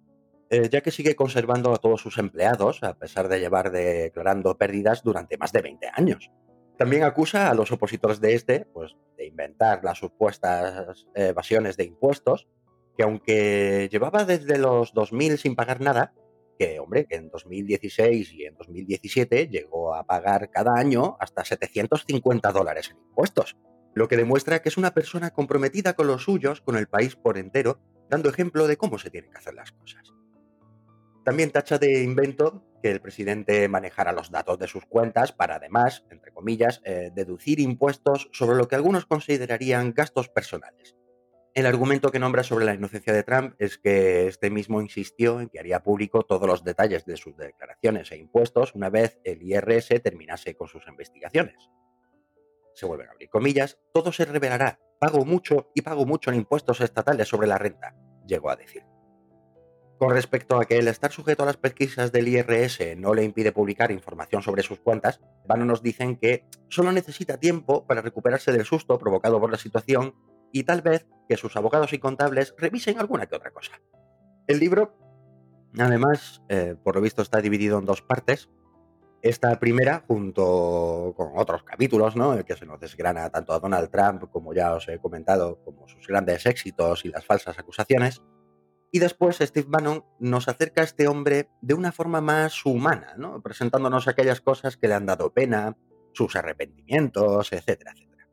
eh, 0.51 0.69
ya 0.71 0.83
que 0.83 0.91
sigue 0.91 1.17
conservando 1.17 1.73
a 1.73 1.79
todos 1.79 2.03
sus 2.03 2.19
empleados, 2.19 2.83
a 2.83 2.99
pesar 2.99 3.29
de 3.29 3.41
llevar 3.41 3.71
declarando 3.71 4.59
pérdidas 4.59 5.03
durante 5.03 5.39
más 5.39 5.53
de 5.53 5.63
20 5.63 5.91
años. 5.95 6.31
También 6.77 7.05
acusa 7.05 7.51
a 7.51 7.55
los 7.55 7.73
opositores 7.73 8.21
de 8.21 8.35
este 8.35 8.67
pues, 8.73 8.97
de 9.17 9.27
inventar 9.27 9.83
las 9.83 9.99
supuestas 9.99 11.07
evasiones 11.15 11.77
de 11.77 11.85
impuestos, 11.85 12.49
que 12.97 13.03
aunque 13.03 13.89
llevaba 13.91 14.25
desde 14.25 14.59
los 14.59 14.93
2000 14.93 15.39
sin 15.39 15.57
pagar 15.57 15.81
nada, 15.81 16.13
que 16.59 16.81
hombre, 16.81 17.07
que 17.07 17.17
en 17.17 17.29
2016 17.31 18.33
y 18.33 18.45
en 18.45 18.57
2017 18.57 19.49
llegó 19.49 19.95
a 19.95 20.05
pagar 20.05 20.51
cada 20.51 20.75
año 20.75 21.17
hasta 21.21 21.45
750 21.45 22.53
dólares 22.53 22.91
en 22.91 22.99
impuestos 22.99 23.57
lo 23.97 24.09
que 24.09 24.19
demuestra 24.19 24.61
que 24.61 24.69
es 24.69 24.77
una 24.77 24.93
persona 24.93 25.31
comprometida 25.31 25.95
con 25.95 26.07
los 26.07 26.25
suyos, 26.25 26.61
con 26.61 26.77
el 26.77 26.87
país 26.87 27.17
por 27.17 27.39
entero, 27.39 27.81
dando 28.11 28.29
ejemplo 28.29 28.67
de 28.67 28.77
cómo 28.77 28.99
se 28.99 29.11
tienen 29.11 29.31
que 29.31 29.39
hacer 29.39 29.55
las 29.55 29.73
cosas. 29.73 30.13
También 31.27 31.51
tacha 31.51 31.77
de 31.77 32.05
invento 32.05 32.63
que 32.81 32.89
el 32.93 33.01
presidente 33.01 33.67
manejara 33.67 34.13
los 34.13 34.31
datos 34.31 34.61
de 34.61 34.69
sus 34.69 34.87
cuentas 34.87 35.33
para 35.33 35.57
además, 35.57 36.05
entre 36.09 36.31
comillas, 36.31 36.81
eh, 36.85 37.11
deducir 37.13 37.59
impuestos 37.59 38.29
sobre 38.33 38.57
lo 38.57 38.69
que 38.69 38.77
algunos 38.77 39.07
considerarían 39.07 39.93
gastos 39.93 40.29
personales. 40.29 40.95
El 41.53 41.67
argumento 41.67 42.13
que 42.13 42.21
nombra 42.21 42.45
sobre 42.45 42.65
la 42.65 42.75
inocencia 42.75 43.13
de 43.13 43.25
Trump 43.25 43.57
es 43.59 43.77
que 43.77 44.29
este 44.29 44.51
mismo 44.51 44.81
insistió 44.81 45.41
en 45.41 45.49
que 45.49 45.59
haría 45.59 45.83
público 45.83 46.23
todos 46.23 46.47
los 46.47 46.63
detalles 46.63 47.05
de 47.07 47.17
sus 47.17 47.37
declaraciones 47.37 48.13
e 48.13 48.19
impuestos 48.19 48.77
una 48.77 48.89
vez 48.89 49.19
el 49.25 49.43
IRS 49.43 50.01
terminase 50.01 50.55
con 50.55 50.69
sus 50.69 50.87
investigaciones 50.87 51.57
se 52.77 52.85
vuelven 52.85 53.09
a 53.09 53.13
abrir 53.13 53.31
comillas, 53.31 53.79
todo 53.95 54.13
se 54.13 54.27
revelará. 54.27 54.79
Pago 55.01 55.25
mucho 55.25 55.71
y 55.75 55.81
pago 55.81 56.05
mucho 56.05 56.31
en 56.31 56.37
impuestos 56.37 56.83
estatales 56.83 57.27
sobre 57.27 57.47
la 57.47 57.57
renta, 57.57 57.97
llegó 58.27 58.51
a 58.51 58.57
decir. 58.57 58.83
Con 59.99 60.11
respecto 60.11 60.59
a 60.59 60.67
que 60.67 60.77
el 60.77 60.89
estar 60.89 61.11
sujeto 61.11 61.43
a 61.43 61.47
las 61.47 61.57
pesquisas 61.57 62.13
del 62.13 62.29
IRS 62.29 62.97
no 62.99 63.15
le 63.15 63.25
impide 63.25 63.53
publicar 63.53 63.91
información 63.91 64.43
sobre 64.43 64.63
sus 64.63 64.79
cuentas, 64.79 65.21
Vano 65.47 65.65
nos 65.65 65.83
dicen 65.83 66.17
que 66.17 66.45
solo 66.69 66.93
necesita 66.93 67.39
tiempo 67.39 67.87
para 67.87 68.03
recuperarse 68.03 68.53
del 68.53 68.67
susto 68.67 68.99
provocado 68.99 69.41
por 69.41 69.51
la 69.51 69.57
situación 69.57 70.15
y 70.53 70.65
tal 70.65 70.83
vez 70.83 71.07
que 71.29 71.39
sus 71.39 71.57
abogados 71.57 71.95
y 71.95 71.99
contables 71.99 72.55
revisen 72.59 72.99
alguna 72.99 73.27
que 73.27 73.37
otra 73.37 73.53
cosa. 73.53 73.81
El 74.47 74.61
libro, 74.61 74.95
además, 75.79 76.43
eh, 76.51 76.77
por 76.83 76.95
lo 76.95 77.01
visto 77.01 77.23
está 77.23 77.41
dividido 77.41 77.79
en 77.79 77.87
dos 77.87 78.03
partes, 78.03 78.51
esta 79.23 79.59
primera, 79.59 80.05
junto 80.07 81.15
con 81.17 81.31
otros 81.37 81.63
capítulos, 81.65 82.17
¿no? 82.17 82.35
El 82.35 82.45
que 82.45 82.57
se 82.57 82.67
nos 82.67 82.79
desgrana 82.79 83.31
tanto 83.31 83.53
a 83.53 83.59
Donald 83.59 83.91
Trump, 83.91 84.31
como 84.31 84.53
ya 84.53 84.75
os 84.75 84.87
he 84.89 84.99
comentado, 84.99 85.59
como 85.65 85.89
sus 85.89 86.07
grandes 86.07 86.47
éxitos 86.47 87.05
y 87.05 87.09
las 87.09 87.25
falsas 87.25 87.59
acusaciones. 87.59 88.23
Y 88.97 88.99
después 88.99 89.37
Steve 89.37 89.67
Bannon 89.69 90.07
nos 90.21 90.49
acerca 90.49 90.81
a 90.81 90.85
este 90.85 91.07
hombre 91.07 91.51
de 91.61 91.75
una 91.75 91.93
forma 91.93 92.23
más 92.23 92.65
humana, 92.65 93.13
¿no? 93.19 93.43
presentándonos 93.43 94.09
aquellas 94.09 94.41
cosas 94.41 94.79
que 94.79 94.89
le 94.89 94.95
han 94.95 95.05
dado 95.05 95.35
pena, 95.35 95.77
sus 96.15 96.35
arrepentimientos, 96.35 97.53
etcétera, 97.53 97.93
etcétera. 97.95 98.27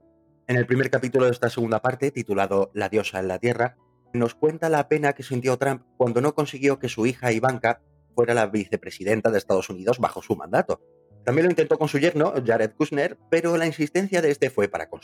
En 0.47 0.55
el 0.55 0.65
primer 0.65 0.89
capítulo 0.89 1.25
de 1.25 1.31
esta 1.31 1.49
segunda 1.49 1.81
parte, 1.81 2.11
titulado 2.11 2.71
La 2.73 2.87
diosa 2.87 3.19
en 3.19 3.27
la 3.27 3.39
tierra, 3.39 3.75
nos 4.13 4.35
cuenta 4.35 4.69
la 4.69 4.87
pena 4.87 5.11
que 5.11 5.23
sintió 5.23 5.57
Trump 5.57 5.83
cuando 5.97 6.21
no 6.21 6.33
consiguió 6.33 6.79
que 6.79 6.87
su 6.87 7.05
hija 7.05 7.33
Ivanka 7.33 7.81
fuera 8.15 8.33
la 8.33 8.45
vicepresidenta 8.45 9.31
de 9.31 9.39
Estados 9.39 9.69
Unidos 9.69 9.99
bajo 9.99 10.21
su 10.21 10.37
mandato. 10.37 10.79
También 11.25 11.43
lo 11.43 11.51
intentó 11.51 11.77
con 11.77 11.89
su 11.89 11.99
yerno, 11.99 12.35
Jared 12.45 12.71
Kushner, 12.71 13.17
pero 13.29 13.57
la 13.57 13.65
insistencia 13.65 14.21
de 14.21 14.31
este 14.31 14.49
fue 14.49 14.69
para 14.69 14.87
con. 14.87 15.01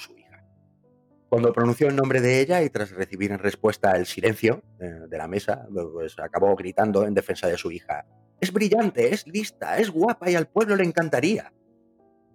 Cuando 1.29 1.53
pronunció 1.53 1.87
el 1.87 1.95
nombre 1.95 2.21
de 2.21 2.41
ella 2.41 2.63
y 2.63 2.71
tras 2.71 2.89
recibir 2.89 3.31
en 3.31 3.37
respuesta 3.37 3.91
el 3.91 4.07
silencio 4.07 4.63
eh, 4.79 5.01
de 5.07 5.17
la 5.17 5.27
mesa, 5.27 5.67
pues 5.93 6.17
acabó 6.17 6.55
gritando 6.55 7.05
en 7.05 7.13
defensa 7.13 7.47
de 7.47 7.55
su 7.55 7.71
hija. 7.71 8.07
Es 8.41 8.51
brillante, 8.51 9.13
es 9.13 9.27
lista, 9.27 9.77
es 9.77 9.91
guapa 9.91 10.31
y 10.31 10.35
al 10.35 10.47
pueblo 10.47 10.75
le 10.75 10.85
encantaría. 10.85 11.53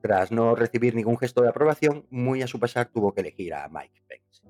Tras 0.00 0.30
no 0.30 0.54
recibir 0.54 0.94
ningún 0.94 1.18
gesto 1.18 1.42
de 1.42 1.48
aprobación, 1.48 2.06
muy 2.10 2.42
a 2.42 2.46
su 2.46 2.60
pesar 2.60 2.86
tuvo 2.86 3.12
que 3.12 3.22
elegir 3.22 3.54
a 3.54 3.68
Mike 3.68 4.02
Pence. 4.06 4.42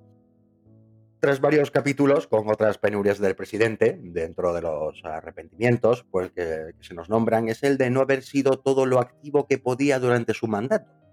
Tras 1.21 1.41
varios 1.41 1.71
capítulos 1.71 2.27
con 2.27 2.51
otras 2.51 2.77
penurias 2.77 3.19
del 3.19 3.35
presidente, 3.35 3.99
dentro 4.03 4.53
de 4.53 4.61
los 4.61 5.03
arrepentimientos 5.05 6.05
pues 6.11 6.33
que, 6.33 6.73
se 6.81 6.93
nos 6.93 7.09
nombran, 7.09 7.49
es 7.49 7.63
el 7.63 7.79
de 7.79 7.89
no 7.89 8.01
haber 8.01 8.23
sido 8.23 8.59
todo 8.59 8.85
lo 8.85 9.01
activo 9.01 9.47
que 9.47 9.57
podía 9.57 9.99
durante 9.99 10.35
su 10.35 10.49
mandato. 10.49 11.04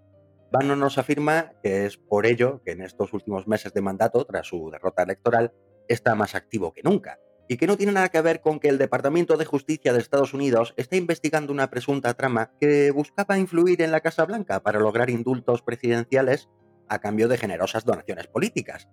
Bannon 0.52 0.80
nos 0.80 0.98
afirma 0.98 1.54
que 1.64 1.86
es 1.86 1.98
por 1.98 2.26
ello 2.26 2.62
que 2.66 2.72
en 2.72 2.82
estos 2.82 3.14
últimos 3.14 3.48
meses 3.48 3.74
de 3.74 3.82
mandato, 3.82 4.26
tras 4.26 4.48
su 4.48 4.70
derrota 4.70 5.04
electoral, 5.04 5.54
está 5.88 6.14
más 6.14 6.36
activo 6.36 6.74
que 6.74 6.84
nunca, 6.84 7.20
y 7.48 7.58
que 7.58 7.68
no 7.68 7.78
tiene 7.78 7.94
nada 7.94 8.10
que 8.10 8.22
ver 8.22 8.42
con 8.42 8.60
que 8.60 8.68
el 8.68 8.78
Departamento 8.78 9.38
de 9.38 9.46
Justicia 9.46 9.94
de 9.94 10.00
Estados 10.00 10.34
Unidos 10.34 10.74
esté 10.78 10.98
investigando 10.98 11.54
una 11.54 11.70
presunta 11.70 12.14
trama 12.14 12.52
que 12.60 12.92
buscaba 12.92 13.38
influir 13.38 13.82
en 13.82 13.92
la 13.92 14.02
Casa 14.02 14.26
Blanca 14.26 14.62
para 14.62 14.80
lograr 14.80 15.10
indultos 15.10 15.62
presidenciales 15.62 16.50
a 16.90 17.00
cambio 17.00 17.30
de 17.30 17.38
generosas 17.38 17.86
donaciones 17.86 18.28
políticas, 18.28 18.90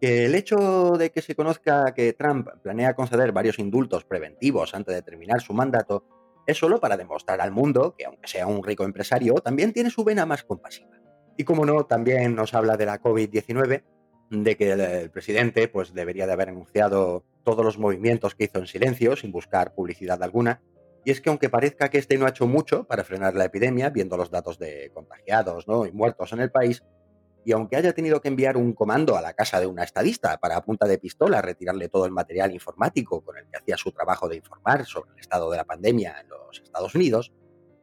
que 0.00 0.24
el 0.24 0.34
hecho 0.34 0.92
de 0.98 1.10
que 1.10 1.22
se 1.22 1.34
conozca 1.34 1.92
que 1.94 2.14
Trump 2.14 2.48
planea 2.62 2.94
conceder 2.94 3.32
varios 3.32 3.58
indultos 3.58 4.04
preventivos 4.04 4.74
antes 4.74 4.94
de 4.94 5.02
terminar 5.02 5.40
su 5.40 5.52
mandato 5.52 6.04
es 6.46 6.58
solo 6.58 6.80
para 6.80 6.96
demostrar 6.96 7.40
al 7.40 7.50
mundo 7.50 7.94
que, 7.96 8.04
aunque 8.04 8.28
sea 8.28 8.46
un 8.46 8.62
rico 8.62 8.84
empresario, 8.84 9.34
también 9.34 9.72
tiene 9.72 9.90
su 9.90 10.04
vena 10.04 10.26
más 10.26 10.44
compasiva. 10.44 10.96
Y 11.36 11.44
como 11.44 11.66
no, 11.66 11.84
también 11.84 12.34
nos 12.34 12.54
habla 12.54 12.76
de 12.76 12.86
la 12.86 13.00
COVID-19, 13.00 13.82
de 14.30 14.56
que 14.56 14.72
el, 14.72 15.10
presidente 15.10 15.68
pues, 15.68 15.92
debería 15.92 16.26
de 16.26 16.32
haber 16.32 16.48
anunciado 16.48 17.24
todos 17.44 17.64
los 17.64 17.78
movimientos 17.78 18.34
que 18.34 18.44
hizo 18.44 18.58
en 18.58 18.66
silencio, 18.66 19.16
sin 19.16 19.32
buscar 19.32 19.74
publicidad 19.74 20.22
alguna. 20.22 20.62
Y 21.04 21.12
es 21.12 21.20
que 21.20 21.30
aunque 21.30 21.48
parezca 21.48 21.88
que 21.88 21.98
este 21.98 22.18
no 22.18 22.26
ha 22.26 22.30
hecho 22.30 22.46
mucho 22.46 22.84
para 22.84 23.04
frenar 23.04 23.34
la 23.34 23.44
epidemia, 23.44 23.90
viendo 23.90 24.16
los 24.16 24.30
datos 24.30 24.58
de 24.58 24.90
contagiados 24.92 25.68
¿no? 25.68 25.86
y 25.86 25.92
muertos 25.92 26.32
en 26.32 26.40
el 26.40 26.50
país, 26.50 26.82
y 27.46 27.52
aunque 27.52 27.76
haya 27.76 27.92
tenido 27.92 28.20
que 28.20 28.26
enviar 28.26 28.56
un 28.56 28.72
comando 28.72 29.16
a 29.16 29.22
la 29.22 29.32
casa 29.32 29.60
de 29.60 29.68
una 29.68 29.84
estadista 29.84 30.36
para 30.38 30.56
a 30.56 30.64
punta 30.64 30.88
de 30.88 30.98
pistola 30.98 31.40
retirarle 31.40 31.88
todo 31.88 32.04
el 32.04 32.10
material 32.10 32.52
informático 32.52 33.20
con 33.20 33.38
el 33.38 33.46
que 33.46 33.56
hacía 33.56 33.76
su 33.76 33.92
trabajo 33.92 34.28
de 34.28 34.34
informar 34.34 34.84
sobre 34.84 35.12
el 35.12 35.20
estado 35.20 35.48
de 35.52 35.56
la 35.56 35.64
pandemia 35.64 36.16
en 36.20 36.28
los 36.28 36.60
Estados 36.60 36.96
Unidos, 36.96 37.32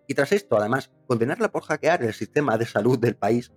y 0.05 0.16
tras 0.16 0.34
esto, 0.34 0.57
además, 0.57 0.91
condenarla 1.07 1.49
por 1.49 1.64
hackear 1.64 2.03
el 2.03 2.14
sistema 2.14 2.57
de 2.57 2.66
salud 2.66 2.99
del 2.99 3.16
país, 3.16 3.53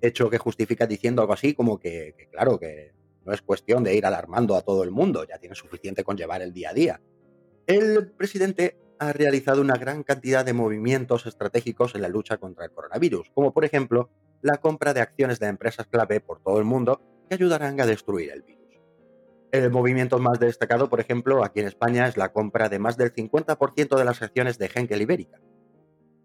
hecho 0.00 0.30
que 0.30 0.38
justifica 0.38 0.86
diciendo 0.86 1.22
algo 1.22 1.34
así 1.34 1.54
como 1.54 1.80
que, 1.80 2.14
que 2.16 2.28
claro, 2.28 2.60
que 2.60 2.94
no 3.24 3.32
es 3.32 3.42
cuestión 3.42 3.82
de 3.82 3.96
ir 3.96 4.06
alarmando 4.06 4.54
a 4.54 4.62
todo 4.62 4.84
el 4.84 4.92
mundo, 4.92 5.24
ya 5.24 5.38
tiene 5.38 5.56
suficiente 5.56 6.04
con 6.04 6.16
llevar 6.16 6.40
el 6.40 6.52
día 6.52 6.70
a 6.70 6.74
día. 6.74 7.00
El 7.66 8.12
presidente 8.12 8.78
ha 9.00 9.12
realizado 9.12 9.60
una 9.60 9.76
gran 9.76 10.04
cantidad 10.04 10.44
de 10.44 10.52
movimientos 10.52 11.26
estratégicos 11.26 11.96
en 11.96 12.02
la 12.02 12.08
lucha 12.08 12.36
contra 12.36 12.64
el 12.64 12.70
coronavirus, 12.70 13.28
como 13.34 13.52
por 13.52 13.64
ejemplo 13.64 14.08
la 14.42 14.58
compra 14.58 14.94
de 14.94 15.00
acciones 15.00 15.38
de 15.38 15.46
empresas 15.46 15.86
clave 15.86 16.20
por 16.20 16.40
todo 16.40 16.58
el 16.58 16.64
mundo 16.64 17.00
que 17.28 17.34
ayudarán 17.34 17.80
a 17.80 17.86
destruir 17.86 18.30
el 18.30 18.42
virus. 18.42 18.58
El 19.50 19.70
movimiento 19.70 20.18
más 20.18 20.38
destacado, 20.38 20.90
por 20.90 21.00
ejemplo, 21.00 21.42
aquí 21.42 21.60
en 21.60 21.66
España 21.66 22.06
es 22.06 22.16
la 22.16 22.32
compra 22.32 22.68
de 22.68 22.78
más 22.78 22.96
del 22.96 23.12
50% 23.12 23.96
de 23.96 24.04
las 24.04 24.20
acciones 24.20 24.58
de 24.58 24.70
Henkel 24.74 25.02
Ibérica. 25.02 25.40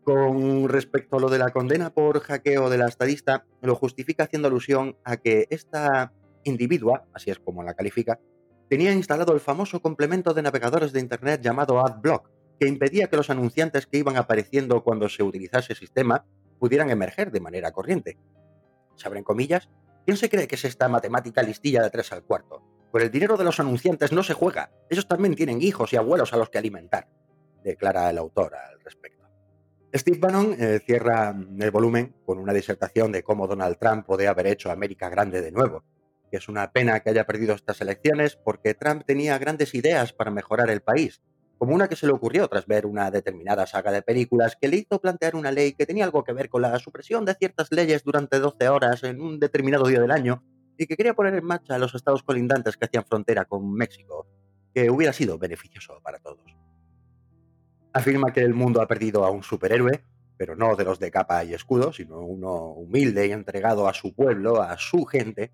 Con 0.04 0.68
respecto 0.68 1.16
a 1.16 1.20
lo 1.22 1.30
de 1.30 1.38
la 1.38 1.52
condena 1.52 1.94
por 1.94 2.20
hackeo 2.20 2.70
de 2.70 2.78
la 2.78 2.88
estadista, 2.88 3.46
lo 3.62 3.76
justifica 3.76 4.24
haciendo 4.24 4.50
alusión 4.50 4.98
a 5.06 5.16
que 5.16 5.48
esta 5.50 6.12
individua, 6.44 7.06
así 7.14 7.32
es 7.32 7.40
como 7.40 7.64
la 7.64 7.74
califica, 7.74 8.20
tenía 8.70 8.92
instalado 8.92 9.34
el 9.34 9.40
famoso 9.40 9.82
complemento 9.82 10.34
de 10.34 10.42
navegadores 10.42 10.92
de 10.92 11.00
Internet 11.00 11.42
llamado 11.42 11.80
AdBlock, 11.80 12.30
que 12.60 12.68
impedía 12.68 13.08
que 13.08 13.16
los 13.16 13.30
anunciantes 13.30 13.88
que 13.88 14.00
iban 14.00 14.18
apareciendo 14.18 14.84
cuando 14.84 15.08
se 15.08 15.24
utilizase 15.24 15.72
el 15.72 15.80
sistema 15.80 16.26
pudieran 16.64 16.90
emerger 16.90 17.30
de 17.30 17.42
manera 17.42 17.74
corriente. 17.74 18.18
¿Se 18.96 19.06
abren 19.06 19.26
comillas? 19.26 19.68
¿Quién 20.06 20.16
se 20.16 20.30
cree 20.30 20.48
que 20.48 20.56
es 20.56 20.64
esta 20.64 20.88
matemática 20.88 21.44
listilla 21.44 21.84
de 21.84 21.90
tres 21.90 22.14
al 22.14 22.24
cuarto? 22.24 22.64
Con 22.90 23.02
el 23.02 23.12
dinero 23.12 23.36
de 23.36 23.44
los 23.44 23.60
anunciantes 23.60 24.14
no 24.14 24.24
se 24.24 24.34
juega. 24.34 24.72
Ellos 24.90 25.06
también 25.06 25.36
tienen 25.36 25.62
hijos 25.62 25.92
y 25.92 25.98
abuelos 25.98 26.32
a 26.32 26.38
los 26.38 26.50
que 26.50 26.60
alimentar, 26.60 27.10
declara 27.66 28.10
el 28.10 28.18
autor 28.18 28.56
al 28.56 28.80
respecto. 28.80 29.26
Steve 29.94 30.20
Bannon 30.22 30.56
eh, 30.58 30.80
cierra 30.86 31.36
el 31.60 31.72
volumen 31.72 32.16
con 32.26 32.40
una 32.40 32.54
disertación 32.54 33.12
de 33.12 33.24
cómo 33.24 33.46
Donald 33.46 33.78
Trump 33.78 34.06
puede 34.06 34.30
haber 34.30 34.48
hecho 34.48 34.72
América 34.72 35.10
grande 35.10 35.42
de 35.42 35.52
nuevo, 35.52 35.84
que 36.32 36.38
es 36.38 36.48
una 36.48 36.72
pena 36.72 37.02
que 37.02 37.10
haya 37.10 37.26
perdido 37.26 37.56
estas 37.56 37.82
elecciones 37.82 38.38
porque 38.38 38.74
Trump 38.74 39.04
tenía 39.06 39.38
grandes 39.38 39.76
ideas 39.76 40.14
para 40.14 40.32
mejorar 40.32 40.70
el 40.70 40.80
país, 40.80 41.22
como 41.64 41.76
una 41.76 41.88
que 41.88 41.96
se 41.96 42.08
le 42.08 42.12
ocurrió 42.12 42.50
tras 42.50 42.66
ver 42.66 42.86
una 42.86 43.10
determinada 43.10 43.66
saga 43.66 43.90
de 43.90 44.02
películas 44.02 44.58
que 44.60 44.68
le 44.68 44.76
hizo 44.76 45.00
plantear 45.00 45.34
una 45.34 45.50
ley 45.50 45.72
que 45.72 45.86
tenía 45.86 46.04
algo 46.04 46.22
que 46.22 46.34
ver 46.34 46.50
con 46.50 46.62
la 46.62 46.78
supresión 46.78 47.24
de 47.24 47.36
ciertas 47.36 47.72
leyes 47.72 48.04
durante 48.04 48.38
12 48.38 48.68
horas 48.68 49.02
en 49.06 49.22
un 49.22 49.40
determinado 49.40 49.88
día 49.88 50.02
del 50.02 50.12
año 50.12 50.44
y 50.78 50.86
que 50.88 50.98
quería 50.98 51.14
poner 51.14 51.36
en 51.36 51.46
marcha 51.46 51.76
a 51.76 51.78
los 51.78 51.96
estados 51.96 52.22
colindantes 52.22 52.76
que 52.76 52.84
hacían 52.84 53.06
frontera 53.06 53.46
con 53.46 53.72
México, 53.72 54.28
que 54.76 54.90
hubiera 54.90 55.14
sido 55.14 55.38
beneficioso 55.38 56.02
para 56.04 56.20
todos. 56.20 56.44
Afirma 57.94 58.34
que 58.34 58.42
el 58.42 58.54
mundo 58.54 58.82
ha 58.82 58.88
perdido 58.90 59.24
a 59.24 59.32
un 59.32 59.42
superhéroe, 59.42 60.04
pero 60.36 60.58
no 60.58 60.76
de 60.76 60.84
los 60.84 61.00
de 61.00 61.12
capa 61.12 61.46
y 61.46 61.54
escudo, 61.54 61.94
sino 61.94 62.20
uno 62.20 62.74
humilde 62.74 63.26
y 63.26 63.32
entregado 63.32 63.88
a 63.88 63.94
su 63.94 64.14
pueblo, 64.14 64.62
a 64.62 64.78
su 64.78 65.06
gente, 65.06 65.54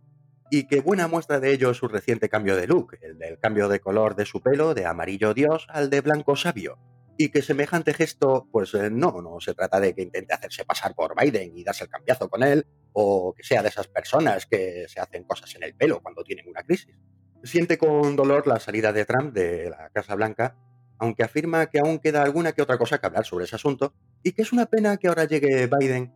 y 0.49 0.67
que 0.67 0.81
buena 0.81 1.07
muestra 1.07 1.39
de 1.39 1.51
ello 1.51 1.71
es 1.71 1.77
su 1.77 1.87
reciente 1.87 2.29
cambio 2.29 2.55
de 2.55 2.67
look, 2.67 2.97
el 3.01 3.17
del 3.17 3.39
cambio 3.39 3.67
de 3.69 3.79
color 3.79 4.15
de 4.15 4.25
su 4.25 4.41
pelo 4.41 4.73
de 4.73 4.85
amarillo 4.85 5.33
dios 5.33 5.67
al 5.69 5.89
de 5.89 6.01
blanco 6.01 6.35
sabio, 6.35 6.77
y 7.17 7.29
que 7.29 7.41
semejante 7.41 7.93
gesto, 7.93 8.47
pues 8.51 8.73
eh, 8.73 8.89
no, 8.89 9.21
no 9.21 9.39
se 9.41 9.53
trata 9.53 9.79
de 9.79 9.93
que 9.93 10.01
intente 10.01 10.33
hacerse 10.33 10.63
pasar 10.63 10.95
por 10.95 11.13
Biden 11.21 11.57
y 11.57 11.63
darse 11.63 11.83
el 11.83 11.89
cambiazo 11.89 12.29
con 12.29 12.43
él, 12.43 12.65
o 12.93 13.33
que 13.35 13.43
sea 13.43 13.61
de 13.61 13.69
esas 13.69 13.87
personas 13.87 14.45
que 14.45 14.85
se 14.87 15.01
hacen 15.01 15.25
cosas 15.25 15.53
en 15.55 15.63
el 15.63 15.75
pelo 15.75 16.01
cuando 16.01 16.23
tienen 16.23 16.47
una 16.47 16.63
crisis. 16.63 16.95
Siente 17.43 17.77
con 17.77 18.15
dolor 18.15 18.47
la 18.47 18.59
salida 18.59 18.93
de 18.93 19.05
Trump 19.05 19.33
de 19.33 19.69
la 19.69 19.89
Casa 19.89 20.15
Blanca, 20.15 20.55
aunque 20.97 21.23
afirma 21.23 21.65
que 21.67 21.79
aún 21.79 21.99
queda 21.99 22.23
alguna 22.23 22.53
que 22.53 22.61
otra 22.61 22.77
cosa 22.77 22.99
que 22.99 23.07
hablar 23.07 23.25
sobre 23.25 23.45
ese 23.45 23.55
asunto, 23.55 23.93
y 24.23 24.31
que 24.31 24.41
es 24.41 24.53
una 24.53 24.65
pena 24.65 24.97
que 24.97 25.09
ahora 25.09 25.25
llegue 25.25 25.67
Biden 25.67 26.13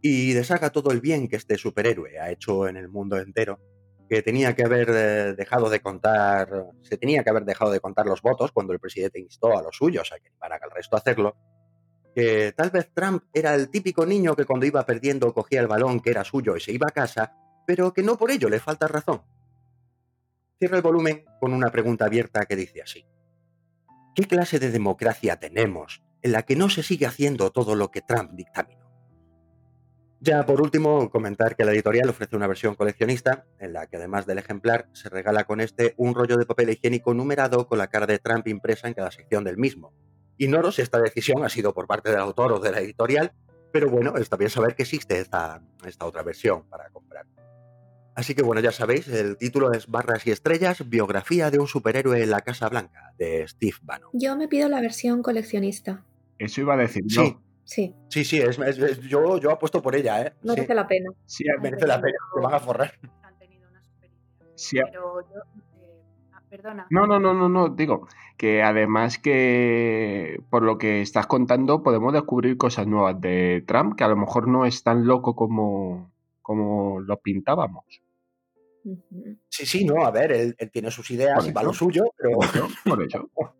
y 0.00 0.32
deshaga 0.32 0.70
todo 0.70 0.90
el 0.90 1.00
bien 1.00 1.28
que 1.28 1.36
este 1.36 1.56
superhéroe 1.56 2.18
ha 2.18 2.30
hecho 2.30 2.68
en 2.68 2.76
el 2.76 2.88
mundo 2.88 3.18
entero, 3.18 3.60
que 4.08 4.22
tenía 4.22 4.54
que 4.54 4.62
haber 4.62 4.88
eh, 4.90 5.34
dejado 5.34 5.68
de 5.68 5.80
contar, 5.80 6.48
se 6.82 6.96
tenía 6.96 7.24
que 7.24 7.30
haber 7.30 7.44
dejado 7.44 7.70
de 7.70 7.80
contar 7.80 8.06
los 8.06 8.22
votos 8.22 8.52
cuando 8.52 8.72
el 8.72 8.78
presidente 8.78 9.20
instó 9.20 9.56
a 9.56 9.62
los 9.62 9.76
suyos 9.76 10.12
a 10.12 10.18
que 10.18 10.30
para 10.38 10.58
que 10.58 10.66
el 10.66 10.70
resto 10.70 10.96
hacerlo, 10.96 11.36
que 12.14 12.52
tal 12.56 12.70
vez 12.70 12.90
Trump 12.94 13.24
era 13.34 13.54
el 13.54 13.68
típico 13.68 14.06
niño 14.06 14.36
que 14.36 14.44
cuando 14.44 14.64
iba 14.64 14.86
perdiendo 14.86 15.34
cogía 15.34 15.60
el 15.60 15.66
balón 15.66 16.00
que 16.00 16.10
era 16.10 16.24
suyo 16.24 16.56
y 16.56 16.60
se 16.60 16.72
iba 16.72 16.86
a 16.88 16.94
casa, 16.94 17.34
pero 17.66 17.92
que 17.92 18.02
no 18.02 18.16
por 18.16 18.30
ello 18.30 18.48
le 18.48 18.60
falta 18.60 18.88
razón. 18.88 19.22
Cierra 20.58 20.78
el 20.78 20.82
volumen 20.82 21.24
con 21.40 21.52
una 21.52 21.70
pregunta 21.70 22.06
abierta 22.06 22.46
que 22.46 22.56
dice 22.56 22.80
así. 22.80 23.06
¿Qué 24.14 24.24
clase 24.24 24.58
de 24.58 24.70
democracia 24.70 25.38
tenemos 25.38 26.02
en 26.22 26.32
la 26.32 26.44
que 26.44 26.56
no 26.56 26.70
se 26.70 26.82
sigue 26.82 27.04
haciendo 27.04 27.50
todo 27.50 27.74
lo 27.74 27.90
que 27.90 28.00
Trump 28.00 28.30
dictaminó? 28.32 28.75
Ya 30.26 30.44
por 30.44 30.60
último, 30.60 31.08
comentar 31.08 31.54
que 31.54 31.64
la 31.64 31.70
editorial 31.70 32.08
ofrece 32.08 32.34
una 32.34 32.48
versión 32.48 32.74
coleccionista 32.74 33.46
en 33.60 33.72
la 33.72 33.86
que 33.86 33.96
además 33.96 34.26
del 34.26 34.38
ejemplar 34.38 34.88
se 34.92 35.08
regala 35.08 35.44
con 35.44 35.60
este 35.60 35.94
un 35.98 36.16
rollo 36.16 36.36
de 36.36 36.44
papel 36.44 36.68
higiénico 36.68 37.14
numerado 37.14 37.68
con 37.68 37.78
la 37.78 37.86
cara 37.86 38.06
de 38.06 38.18
Trump 38.18 38.48
impresa 38.48 38.88
en 38.88 38.94
cada 38.94 39.12
sección 39.12 39.44
del 39.44 39.56
mismo. 39.56 39.92
Ignoro 40.36 40.72
si 40.72 40.82
esta 40.82 40.98
decisión 41.00 41.44
ha 41.44 41.48
sido 41.48 41.72
por 41.72 41.86
parte 41.86 42.10
del 42.10 42.18
autor 42.18 42.54
o 42.54 42.58
de 42.58 42.72
la 42.72 42.80
editorial, 42.80 43.34
pero 43.72 43.88
bueno, 43.88 44.16
está 44.16 44.36
bien 44.36 44.50
saber 44.50 44.74
que 44.74 44.82
existe 44.82 45.20
esta, 45.20 45.62
esta 45.86 46.06
otra 46.06 46.24
versión 46.24 46.68
para 46.68 46.90
comprar. 46.90 47.24
Así 48.16 48.34
que 48.34 48.42
bueno, 48.42 48.60
ya 48.60 48.72
sabéis, 48.72 49.06
el 49.06 49.36
título 49.36 49.72
es 49.74 49.86
Barras 49.86 50.26
y 50.26 50.32
Estrellas, 50.32 50.88
biografía 50.88 51.52
de 51.52 51.60
un 51.60 51.68
superhéroe 51.68 52.20
en 52.20 52.30
la 52.30 52.40
Casa 52.40 52.68
Blanca, 52.68 53.14
de 53.16 53.46
Steve 53.46 53.76
Bannon. 53.80 54.10
Yo 54.12 54.34
me 54.36 54.48
pido 54.48 54.68
la 54.68 54.80
versión 54.80 55.22
coleccionista. 55.22 56.04
Eso 56.36 56.62
iba 56.62 56.74
a 56.74 56.78
decir 56.78 57.04
yo. 57.06 57.22
Sí, 57.22 57.36
Sí, 57.66 57.94
sí, 58.08 58.24
sí, 58.24 58.38
es, 58.38 58.58
es- 58.60 58.78
es- 58.78 59.00
yo, 59.00 59.38
yo 59.38 59.50
apuesto 59.50 59.82
por 59.82 59.94
ella, 59.96 60.22
¿eh? 60.22 60.32
Sí, 60.40 60.48
merece 60.48 60.74
la 60.74 60.86
pena. 60.86 61.10
Sí, 61.26 61.44
merece 61.60 61.86
la 61.86 62.00
pena, 62.00 62.16
te 62.34 62.40
van 62.40 62.54
a 62.54 62.60
forrar. 62.60 62.92
Han 63.22 63.36
tenido 63.38 63.68
una 63.68 63.82
sí, 64.54 64.78
Pero 64.84 65.20
yo, 65.22 65.40
eh, 65.82 66.02
ah, 66.32 66.40
perdona. 66.48 66.86
No, 66.90 67.06
no, 67.06 67.18
no, 67.18 67.34
no, 67.34 67.48
no, 67.48 67.68
digo 67.70 68.06
que 68.38 68.62
además 68.62 69.18
que 69.18 70.40
por 70.48 70.62
lo 70.62 70.78
que 70.78 71.00
estás 71.00 71.26
contando 71.26 71.82
podemos 71.82 72.12
descubrir 72.12 72.56
cosas 72.56 72.86
nuevas 72.86 73.20
de 73.20 73.64
Trump 73.66 73.96
que 73.96 74.04
a 74.04 74.08
lo 74.08 74.16
mejor 74.16 74.46
no 74.46 74.64
es 74.64 74.82
tan 74.84 75.04
loco 75.06 75.34
como, 75.34 76.12
como 76.42 77.00
lo 77.00 77.16
pintábamos. 77.18 77.84
Sí, 79.48 79.66
sí, 79.66 79.84
no, 79.84 80.06
a 80.06 80.12
ver, 80.12 80.30
él, 80.30 80.54
él 80.56 80.70
tiene 80.70 80.92
sus 80.92 81.10
ideas 81.10 81.44
y 81.48 81.52
va 81.52 81.64
lo 81.64 81.72
suyo, 81.72 82.04
pero 82.16 82.36
Por 82.36 82.44
eso, 82.44 82.68
por 82.84 83.02
eso. 83.02 83.30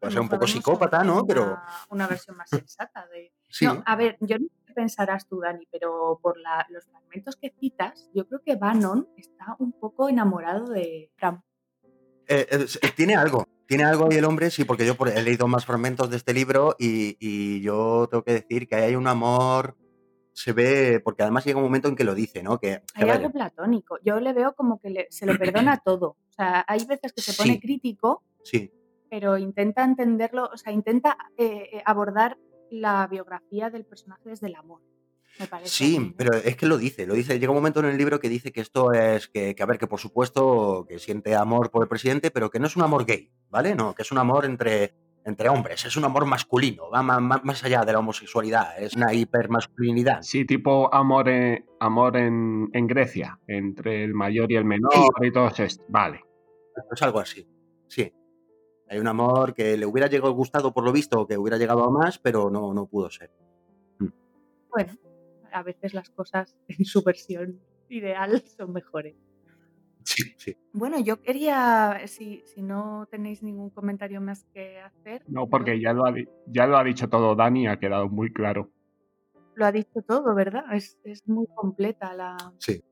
puede 0.00 0.12
ser 0.12 0.20
un 0.20 0.28
poco 0.28 0.46
psicópata, 0.46 1.02
¿no? 1.02 1.24
Pero 1.26 1.44
Una, 1.44 1.64
una 1.90 2.06
versión 2.06 2.36
más 2.36 2.50
sensata 2.68 3.06
de. 3.08 3.32
Sí, 3.48 3.64
No, 3.66 3.82
a 3.86 3.96
ver, 3.96 4.16
yo 4.20 4.38
no 4.38 4.46
sé 4.46 4.54
qué 4.66 4.72
pensarás 4.74 5.26
tú, 5.28 5.40
Dani, 5.40 5.66
pero 5.70 6.18
por 6.22 6.38
la- 6.38 6.66
los 6.70 6.84
fragmentos 6.86 7.36
que 7.36 7.52
citas, 7.58 8.10
yo 8.14 8.26
creo 8.26 8.40
que 8.44 8.56
Bannon 8.56 9.08
está 9.16 9.56
un 9.58 9.72
poco 9.72 10.08
enamorado 10.08 10.66
de 10.66 11.10
Trump. 11.18 11.40
eh, 12.30 12.46
es- 12.50 12.78
eh, 12.82 12.90
tiene 12.94 13.14
algo, 13.16 13.44
tiene 13.66 13.84
algo 13.84 14.06
ahí 14.10 14.18
el 14.18 14.24
hombre, 14.26 14.50
sí, 14.50 14.64
porque 14.64 14.84
yo 14.84 14.94
he 15.14 15.22
leído 15.22 15.48
más 15.48 15.64
fragmentos 15.64 16.10
de 16.10 16.18
este 16.18 16.34
libro 16.34 16.76
y, 16.78 17.16
y 17.20 17.62
yo 17.62 18.06
tengo 18.10 18.22
que 18.22 18.32
decir 18.34 18.68
que 18.68 18.74
ahí 18.76 18.82
hay 18.82 18.96
un 18.96 19.06
amor, 19.06 19.76
se 20.34 20.52
ve, 20.52 21.00
porque 21.02 21.22
además 21.22 21.44
llega 21.46 21.56
un 21.58 21.64
momento 21.64 21.88
en 21.88 21.96
que 21.96 22.04
lo 22.04 22.14
dice, 22.14 22.42
¿no? 22.42 22.60
Que, 22.60 22.82
que 22.94 23.02
Hay 23.02 23.08
algo 23.08 23.30
platónico. 23.30 23.98
Yo 24.04 24.20
le 24.20 24.34
veo 24.34 24.54
como 24.54 24.78
que 24.78 24.90
le- 24.90 25.06
se 25.10 25.24
lo 25.26 25.38
perdona 25.38 25.78
todo. 25.84 26.08
O 26.28 26.32
sea, 26.32 26.64
hay 26.68 26.84
veces 26.84 27.12
que 27.14 27.22
se 27.22 27.32
pone 27.32 27.54
Sí. 27.54 27.60
crítico, 27.60 28.22
sí, 28.44 28.70
pero 29.10 29.38
intenta 29.38 29.82
entenderlo, 29.82 30.50
o 30.52 30.56
sea, 30.58 30.70
intenta 30.72 31.16
eh, 31.38 31.70
eh, 31.72 31.82
abordar 31.86 32.36
la 32.70 33.06
biografía 33.06 33.70
del 33.70 33.84
personaje 33.84 34.28
desde 34.28 34.46
el 34.48 34.54
amor. 34.56 34.80
Me 35.38 35.46
parece. 35.46 35.68
Sí, 35.70 36.14
pero 36.16 36.34
es 36.34 36.56
que 36.56 36.66
lo 36.66 36.78
dice, 36.78 37.06
lo 37.06 37.14
dice. 37.14 37.38
Llega 37.38 37.52
un 37.52 37.58
momento 37.58 37.78
en 37.80 37.86
el 37.86 37.96
libro 37.98 38.18
que 38.18 38.28
dice 38.28 38.50
que 38.50 38.60
esto 38.60 38.92
es, 38.92 39.28
que, 39.28 39.54
que, 39.54 39.62
a 39.62 39.66
ver, 39.66 39.78
que 39.78 39.86
por 39.86 40.00
supuesto 40.00 40.84
que 40.88 40.98
siente 40.98 41.36
amor 41.36 41.70
por 41.70 41.82
el 41.82 41.88
presidente, 41.88 42.30
pero 42.32 42.50
que 42.50 42.58
no 42.58 42.66
es 42.66 42.74
un 42.76 42.82
amor 42.82 43.04
gay, 43.06 43.30
¿vale? 43.48 43.74
No, 43.76 43.94
que 43.94 44.02
es 44.02 44.10
un 44.10 44.18
amor 44.18 44.44
entre, 44.46 44.94
entre 45.24 45.48
hombres, 45.48 45.84
es 45.84 45.96
un 45.96 46.04
amor 46.04 46.24
masculino, 46.26 46.90
va 46.90 47.02
ma- 47.02 47.20
más, 47.20 47.62
allá 47.62 47.84
de 47.84 47.92
la 47.92 48.00
homosexualidad, 48.00 48.82
es 48.82 48.96
una 48.96 49.12
hipermasculinidad. 49.14 50.22
Sí, 50.22 50.44
tipo 50.44 50.92
amor 50.92 51.28
en, 51.28 51.64
amor 51.78 52.16
en, 52.16 52.68
en 52.72 52.86
Grecia, 52.88 53.38
entre 53.46 54.02
el 54.02 54.14
mayor 54.14 54.50
y 54.50 54.56
el 54.56 54.64
menor 54.64 54.92
Sí. 54.92 55.26
y 55.28 55.30
todo 55.30 55.52
esto. 55.56 55.84
Vale. 55.88 56.24
Es 56.90 57.02
algo 57.02 57.20
así, 57.20 57.46
sí. 57.86 58.12
Hay 58.90 58.98
un 58.98 59.06
amor 59.06 59.54
que 59.54 59.76
le 59.76 59.86
hubiera 59.86 60.08
llegado 60.08 60.32
gustado 60.32 60.72
por 60.72 60.84
lo 60.84 60.92
visto, 60.92 61.26
que 61.26 61.36
hubiera 61.36 61.58
llegado 61.58 61.84
a 61.84 61.90
más, 61.90 62.18
pero 62.18 62.50
no, 62.50 62.72
no 62.72 62.86
pudo 62.86 63.10
ser. 63.10 63.30
Bueno, 64.70 64.92
a 65.52 65.62
veces 65.62 65.94
las 65.94 66.10
cosas 66.10 66.56
en 66.68 66.84
su 66.84 67.02
versión 67.02 67.60
ideal 67.88 68.42
son 68.56 68.72
mejores. 68.72 69.14
Sí, 70.04 70.22
sí. 70.38 70.56
Bueno, 70.72 70.98
yo 71.00 71.20
quería, 71.20 72.00
si, 72.06 72.42
si 72.46 72.62
no 72.62 73.06
tenéis 73.10 73.42
ningún 73.42 73.68
comentario 73.68 74.22
más 74.22 74.44
que 74.54 74.80
hacer. 74.80 75.22
No, 75.28 75.48
porque 75.48 75.78
ya 75.80 75.92
lo, 75.92 76.06
ha, 76.06 76.14
ya 76.46 76.66
lo 76.66 76.78
ha 76.78 76.84
dicho 76.84 77.08
todo 77.10 77.34
Dani, 77.34 77.68
ha 77.68 77.78
quedado 77.78 78.08
muy 78.08 78.32
claro. 78.32 78.70
lo 79.54 79.66
ha 79.66 79.72
dicho 79.72 80.00
todo, 80.06 80.34
¿verdad? 80.34 80.64
Es, 80.72 80.98
es 81.04 81.28
muy 81.28 81.46
completa 81.54 82.14
la... 82.14 82.36
Sí. 82.58 82.82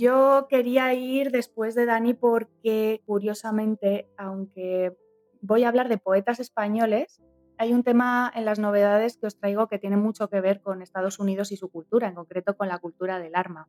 Yo 0.00 0.46
quería 0.48 0.94
ir 0.94 1.30
después 1.30 1.74
de 1.74 1.84
Dani 1.84 2.14
porque, 2.14 3.02
curiosamente, 3.04 4.08
aunque 4.16 4.96
voy 5.42 5.64
a 5.64 5.68
hablar 5.68 5.90
de 5.90 5.98
poetas 5.98 6.40
españoles, 6.40 7.20
hay 7.58 7.74
un 7.74 7.82
tema 7.82 8.32
en 8.34 8.46
las 8.46 8.58
novedades 8.58 9.18
que 9.18 9.26
os 9.26 9.36
traigo 9.38 9.66
que 9.68 9.78
tiene 9.78 9.98
mucho 9.98 10.30
que 10.30 10.40
ver 10.40 10.62
con 10.62 10.80
Estados 10.80 11.18
Unidos 11.18 11.52
y 11.52 11.58
su 11.58 11.68
cultura, 11.70 12.08
en 12.08 12.14
concreto 12.14 12.56
con 12.56 12.68
la 12.68 12.78
cultura 12.78 13.18
del 13.18 13.34
arma. 13.34 13.68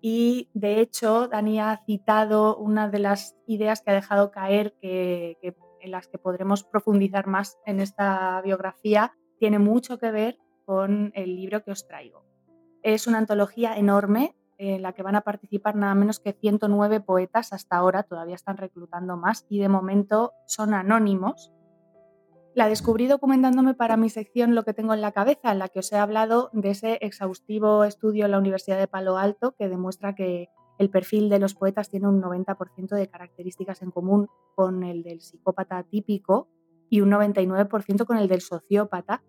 Y 0.00 0.50
de 0.54 0.80
hecho, 0.80 1.28
Dani 1.28 1.60
ha 1.60 1.80
citado 1.86 2.56
una 2.56 2.88
de 2.88 2.98
las 2.98 3.36
ideas 3.46 3.80
que 3.80 3.92
ha 3.92 3.94
dejado 3.94 4.32
caer, 4.32 4.74
que, 4.80 5.38
que- 5.40 5.54
en 5.82 5.92
las 5.92 6.08
que 6.08 6.18
podremos 6.18 6.64
profundizar 6.64 7.28
más 7.28 7.58
en 7.64 7.78
esta 7.78 8.42
biografía, 8.42 9.12
tiene 9.38 9.60
mucho 9.60 9.98
que 10.00 10.10
ver 10.10 10.36
con 10.64 11.12
el 11.14 11.36
libro 11.36 11.62
que 11.62 11.70
os 11.70 11.86
traigo. 11.86 12.26
Es 12.82 13.06
una 13.06 13.18
antología 13.18 13.76
enorme 13.76 14.34
en 14.60 14.82
la 14.82 14.92
que 14.92 15.02
van 15.02 15.16
a 15.16 15.22
participar 15.22 15.74
nada 15.74 15.94
menos 15.94 16.20
que 16.20 16.34
109 16.34 17.00
poetas 17.00 17.54
hasta 17.54 17.76
ahora, 17.76 18.02
todavía 18.02 18.34
están 18.34 18.58
reclutando 18.58 19.16
más 19.16 19.46
y 19.48 19.58
de 19.58 19.70
momento 19.70 20.32
son 20.46 20.74
anónimos. 20.74 21.50
La 22.54 22.68
descubrí 22.68 23.06
documentándome 23.06 23.74
para 23.74 23.96
mi 23.96 24.10
sección 24.10 24.54
Lo 24.54 24.64
que 24.64 24.74
tengo 24.74 24.92
en 24.92 25.00
la 25.00 25.12
cabeza, 25.12 25.52
en 25.52 25.60
la 25.60 25.68
que 25.68 25.78
os 25.78 25.90
he 25.92 25.96
hablado 25.96 26.50
de 26.52 26.70
ese 26.70 26.98
exhaustivo 27.00 27.84
estudio 27.84 28.26
en 28.26 28.32
la 28.32 28.38
Universidad 28.38 28.78
de 28.78 28.86
Palo 28.86 29.16
Alto 29.16 29.54
que 29.58 29.68
demuestra 29.68 30.14
que 30.14 30.50
el 30.78 30.90
perfil 30.90 31.30
de 31.30 31.38
los 31.38 31.54
poetas 31.54 31.88
tiene 31.88 32.08
un 32.08 32.20
90% 32.20 32.88
de 32.94 33.08
características 33.08 33.80
en 33.80 33.90
común 33.90 34.28
con 34.54 34.82
el 34.82 35.02
del 35.02 35.22
psicópata 35.22 35.82
típico 35.84 36.48
y 36.90 37.00
un 37.00 37.10
99% 37.10 38.04
con 38.04 38.18
el 38.18 38.28
del 38.28 38.42
sociópata. 38.42 39.22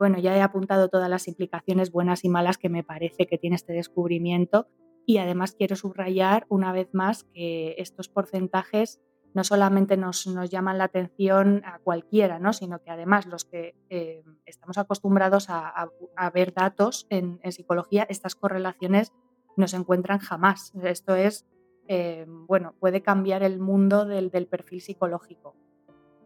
Bueno, 0.00 0.18
ya 0.18 0.34
he 0.34 0.40
apuntado 0.40 0.88
todas 0.88 1.10
las 1.10 1.28
implicaciones 1.28 1.92
buenas 1.92 2.24
y 2.24 2.30
malas 2.30 2.56
que 2.56 2.70
me 2.70 2.82
parece 2.82 3.26
que 3.26 3.36
tiene 3.36 3.56
este 3.56 3.74
descubrimiento, 3.74 4.66
Y 5.04 5.18
además 5.18 5.52
quiero 5.52 5.76
subrayar 5.76 6.46
una 6.48 6.72
vez 6.72 6.88
más 6.92 7.24
que 7.24 7.74
estos 7.78 8.08
porcentajes 8.08 9.00
no 9.34 9.44
solamente 9.44 9.96
nos, 9.96 10.24
llaman 10.48 10.78
la 10.78 10.84
atención 10.84 11.62
a 11.64 11.78
cualquiera, 11.80 12.38
¿no? 12.38 12.52
sino 12.52 12.80
que 12.82 12.90
además 12.90 13.26
los 13.26 13.44
que 13.44 13.74
eh, 13.90 14.24
estamos 14.46 14.78
acostumbrados 14.78 15.48
a, 15.50 15.90
ver 16.32 16.54
datos 16.54 17.06
en, 17.10 17.38
psicología, 17.52 18.06
estas 18.08 18.34
correlaciones 18.34 19.12
no 19.56 19.68
se 19.68 19.76
encuentran 19.76 20.18
jamás. 20.18 20.72
Esto 20.82 21.14
es, 21.14 21.46
eh, 21.88 22.24
bueno, 22.28 22.74
puede 22.80 23.02
cambiar 23.02 23.42
el 23.42 23.58
mundo 23.60 24.06
del, 24.06 24.30
perfil 24.48 24.80
psicológico. 24.80 25.54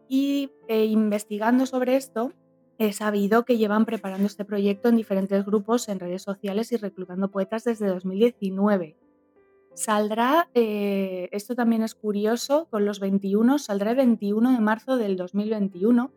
Y 0.09 0.53
eh, 0.69 0.85
investigando 0.85 1.67
sobre 1.67 1.97
esto, 1.97 2.33
he 2.79 2.93
sabido 2.93 3.45
que 3.45 3.57
llevan 3.57 3.85
preparando 3.85 4.27
este 4.27 4.45
proyecto 4.45 4.89
en 4.89 4.97
diferentes 4.97 5.45
grupos 5.45 5.89
en 5.89 6.01
redes 6.01 6.23
sociales 6.23 6.73
y 6.73 6.77
reclutando 6.77 7.31
poetas 7.31 7.65
desde 7.65 7.87
2019. 7.87 8.97
Saldrá, 9.75 10.49
eh, 10.55 11.29
esto 11.33 11.55
también 11.55 11.83
es 11.83 11.95
curioso, 11.95 12.69
con 12.71 12.85
los 12.85 13.01
21, 13.01 13.59
saldrá 13.59 13.91
el 13.91 13.97
21 13.97 14.53
de 14.53 14.61
marzo 14.61 14.97
del 14.97 15.17
2021, 15.17 16.13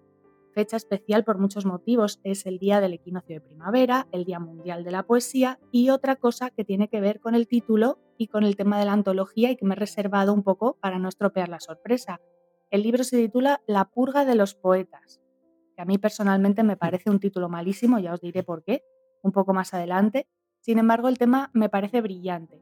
fecha 0.53 0.77
especial 0.77 1.23
por 1.23 1.39
muchos 1.39 1.65
motivos. 1.65 2.19
Es 2.23 2.45
el 2.45 2.59
día 2.59 2.81
del 2.81 2.93
equinoccio 2.93 3.35
de 3.35 3.41
primavera, 3.41 4.07
el 4.11 4.25
Día 4.25 4.39
Mundial 4.39 4.83
de 4.83 4.91
la 4.91 5.03
Poesía 5.03 5.59
y 5.71 5.89
otra 5.89 6.15
cosa 6.15 6.51
que 6.51 6.65
tiene 6.65 6.87
que 6.87 7.01
ver 7.01 7.19
con 7.19 7.33
el 7.33 7.47
título 7.47 7.99
y 8.17 8.27
con 8.27 8.43
el 8.43 8.55
tema 8.55 8.79
de 8.79 8.85
la 8.85 8.93
antología 8.93 9.51
y 9.51 9.55
que 9.55 9.65
me 9.65 9.73
he 9.73 9.77
reservado 9.77 10.33
un 10.33 10.43
poco 10.43 10.77
para 10.79 10.99
no 10.99 11.09
estropear 11.09 11.49
la 11.49 11.59
sorpresa. 11.59 12.21
El 12.69 12.83
libro 12.83 13.03
se 13.03 13.17
titula 13.17 13.61
La 13.65 13.85
purga 13.85 14.25
de 14.25 14.35
los 14.35 14.53
poetas, 14.53 15.19
que 15.77 15.83
a 15.83 15.85
mí 15.85 15.99
personalmente 15.99 16.63
me 16.63 16.75
parece 16.75 17.09
un 17.09 17.19
título 17.19 17.47
malísimo, 17.47 17.99
ya 17.99 18.13
os 18.13 18.19
diré 18.19 18.43
por 18.43 18.63
qué, 18.63 18.83
un 19.21 19.31
poco 19.31 19.53
más 19.53 19.73
adelante. 19.73 20.27
Sin 20.59 20.79
embargo, 20.79 21.07
el 21.07 21.19
tema 21.19 21.51
me 21.53 21.69
parece 21.69 22.01
brillante 22.01 22.59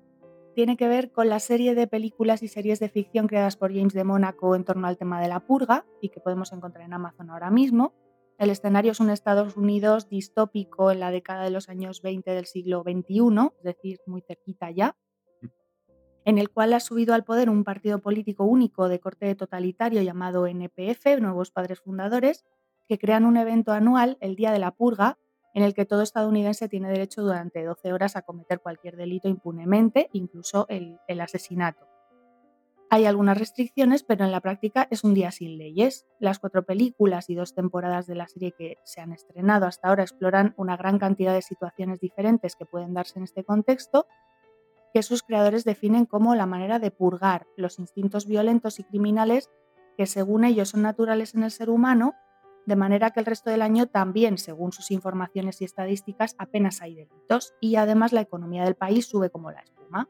tiene 0.55 0.77
que 0.77 0.87
ver 0.87 1.11
con 1.11 1.27
la 1.27 1.39
serie 1.39 1.75
de 1.75 1.85
películas 1.85 2.41
y 2.41 2.47
series 2.47 2.79
de 2.79 2.87
ficción 2.87 3.27
creadas 3.27 3.57
por 3.57 3.73
James 3.73 3.93
de 3.93 4.05
Mónaco 4.05 4.55
en 4.55 4.63
torno 4.63 4.87
al 4.87 4.97
tema 4.97 5.21
de 5.21 5.27
la 5.27 5.41
purga 5.41 5.85
y 6.01 6.09
que 6.09 6.21
podemos 6.21 6.53
encontrar 6.53 6.85
en 6.85 6.93
Amazon 6.93 7.29
ahora 7.29 7.51
mismo. 7.51 7.93
El 8.39 8.49
escenario 8.49 8.93
es 8.93 9.01
un 9.01 9.09
Estados 9.09 9.57
Unidos 9.57 10.07
distópico 10.09 10.91
en 10.91 11.01
la 11.01 11.11
década 11.11 11.43
de 11.43 11.49
los 11.49 11.67
años 11.67 12.01
20 12.01 12.31
del 12.31 12.45
siglo 12.45 12.83
XXI, 12.83 13.51
es 13.57 13.63
decir, 13.63 13.99
muy 14.07 14.21
cerquita 14.21 14.71
ya, 14.71 14.95
en 16.23 16.37
el 16.37 16.49
cual 16.49 16.73
ha 16.73 16.79
subido 16.79 17.13
al 17.13 17.25
poder 17.25 17.49
un 17.49 17.65
partido 17.65 17.99
político 17.99 18.45
único 18.45 18.87
de 18.87 18.99
corte 18.99 19.35
totalitario 19.35 20.01
llamado 20.01 20.47
NPF, 20.47 21.19
Nuevos 21.19 21.51
Padres 21.51 21.81
Fundadores, 21.81 22.45
que 22.87 22.97
crean 22.97 23.25
un 23.25 23.37
evento 23.37 23.71
anual, 23.71 24.17
el 24.21 24.35
Día 24.35 24.51
de 24.51 24.59
la 24.59 24.71
Purga, 24.71 25.17
en 25.53 25.63
el 25.63 25.73
que 25.73 25.85
todo 25.85 26.01
estadounidense 26.01 26.67
tiene 26.67 26.89
derecho 26.89 27.21
durante 27.21 27.63
12 27.63 27.93
horas 27.93 28.15
a 28.17 28.23
cometer 28.23 28.59
cualquier 28.59 28.97
delito 28.97 29.29
impunemente, 29.29 30.09
incluso 30.11 30.67
el, 30.67 30.99
asesinato. 31.21 31.87
Hay 32.89 33.05
algunas 33.05 33.37
restricciones, 33.37 34.03
pero 34.03 34.25
en 34.25 34.31
la 34.31 34.41
práctica 34.41 34.87
es 34.91 35.03
un 35.05 35.13
día 35.13 35.31
sin 35.31 35.57
leyes. 35.57 36.05
Las 36.19 36.39
cuatro 36.39 36.65
películas 36.65 37.29
y 37.29 37.35
dos 37.35 37.55
temporadas 37.55 38.05
de 38.05 38.15
la 38.15 38.27
serie 38.27 38.51
que 38.51 38.77
se 38.83 38.99
han 38.99 39.13
estrenado 39.13 39.65
hasta 39.65 39.87
ahora 39.87 40.03
exploran 40.03 40.53
una 40.57 40.75
gran 40.75 40.99
cantidad 40.99 41.33
de 41.33 41.41
situaciones 41.41 41.99
diferentes 42.01 42.55
que 42.55 42.65
pueden 42.65 42.93
darse 42.93 43.17
en 43.17 43.23
este 43.23 43.45
contexto, 43.45 44.07
que 44.93 45.03
sus 45.03 45.23
creadores 45.23 45.63
definen 45.63 46.05
como 46.05 46.35
la 46.35 46.45
manera 46.45 46.79
de 46.79 46.91
purgar 46.91 47.47
los 47.55 47.79
instintos 47.79 48.27
violentos 48.27 48.79
y 48.79 48.83
criminales 48.83 49.49
que 49.97 50.05
según 50.05 50.43
ellos 50.43 50.69
son 50.69 50.81
naturales 50.81 51.33
en 51.33 51.43
el 51.43 51.51
ser 51.51 51.69
humano 51.69 52.13
de 52.65 52.75
manera 52.75 53.11
que 53.11 53.19
el 53.19 53.25
resto 53.25 53.49
del 53.49 53.61
año 53.61 53.87
también, 53.87 54.37
según 54.37 54.71
sus 54.71 54.91
informaciones 54.91 55.61
y 55.61 55.65
estadísticas, 55.65 56.35
apenas 56.37 56.81
hay 56.81 56.95
delitos 56.95 57.53
y 57.59 57.75
además 57.75 58.13
la 58.13 58.21
economía 58.21 58.63
del 58.63 58.75
país 58.75 59.05
sube 59.05 59.29
como 59.29 59.51
la 59.51 59.59
espuma. 59.59 60.09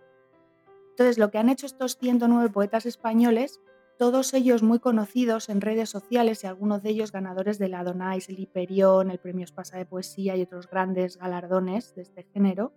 Entonces, 0.91 1.17
lo 1.17 1.29
que 1.29 1.37
han 1.37 1.49
hecho 1.49 1.65
estos 1.65 1.97
109 1.97 2.49
poetas 2.49 2.85
españoles, 2.85 3.59
todos 3.97 4.33
ellos 4.33 4.63
muy 4.63 4.79
conocidos 4.79 5.49
en 5.49 5.61
redes 5.61 5.89
sociales 5.89 6.43
y 6.43 6.47
algunos 6.47 6.83
de 6.83 6.89
ellos 6.89 7.11
ganadores 7.11 7.59
del 7.59 7.73
Adonais, 7.73 8.29
el 8.29 8.39
Hiperión, 8.39 9.11
el 9.11 9.19
Premio 9.19 9.43
Espasa 9.43 9.77
de 9.77 9.85
Poesía 9.85 10.35
y 10.37 10.41
otros 10.41 10.69
grandes 10.69 11.17
galardones 11.17 11.93
de 11.95 12.03
este 12.03 12.23
género, 12.33 12.73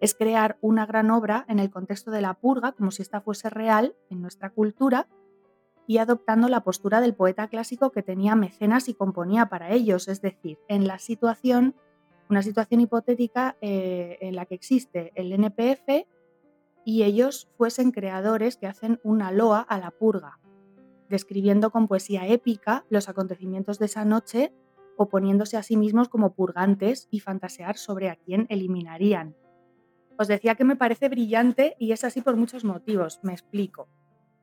es 0.00 0.14
crear 0.14 0.58
una 0.60 0.84
gran 0.84 1.10
obra 1.10 1.46
en 1.48 1.60
el 1.60 1.70
contexto 1.70 2.10
de 2.10 2.20
la 2.20 2.34
purga, 2.34 2.72
como 2.72 2.90
si 2.90 3.02
esta 3.02 3.20
fuese 3.20 3.48
real 3.48 3.94
en 4.10 4.20
nuestra 4.20 4.50
cultura, 4.50 5.06
y 5.86 5.98
adoptando 5.98 6.48
la 6.48 6.62
postura 6.62 7.00
del 7.00 7.14
poeta 7.14 7.48
clásico 7.48 7.90
que 7.90 8.02
tenía 8.02 8.36
mecenas 8.36 8.88
y 8.88 8.94
componía 8.94 9.46
para 9.46 9.70
ellos, 9.70 10.08
es 10.08 10.22
decir, 10.22 10.58
en 10.68 10.86
la 10.86 10.98
situación, 10.98 11.74
una 12.30 12.42
situación 12.42 12.80
hipotética 12.80 13.56
eh, 13.60 14.18
en 14.20 14.36
la 14.36 14.46
que 14.46 14.54
existe 14.54 15.12
el 15.14 15.32
NPF 15.32 16.06
y 16.84 17.02
ellos 17.02 17.48
fuesen 17.56 17.90
creadores 17.90 18.56
que 18.56 18.66
hacen 18.66 19.00
una 19.04 19.32
loa 19.32 19.60
a 19.60 19.78
la 19.78 19.90
purga, 19.90 20.38
describiendo 21.08 21.70
con 21.70 21.88
poesía 21.88 22.26
épica 22.26 22.84
los 22.88 23.08
acontecimientos 23.08 23.78
de 23.78 23.86
esa 23.86 24.04
noche 24.04 24.52
o 24.96 25.08
poniéndose 25.08 25.56
a 25.56 25.62
sí 25.62 25.76
mismos 25.76 26.08
como 26.08 26.34
purgantes 26.34 27.08
y 27.10 27.20
fantasear 27.20 27.76
sobre 27.76 28.08
a 28.08 28.16
quién 28.16 28.46
eliminarían. 28.50 29.36
Os 30.18 30.28
decía 30.28 30.54
que 30.54 30.64
me 30.64 30.76
parece 30.76 31.08
brillante 31.08 31.76
y 31.78 31.92
es 31.92 32.04
así 32.04 32.20
por 32.20 32.36
muchos 32.36 32.64
motivos, 32.64 33.20
me 33.22 33.32
explico. 33.32 33.88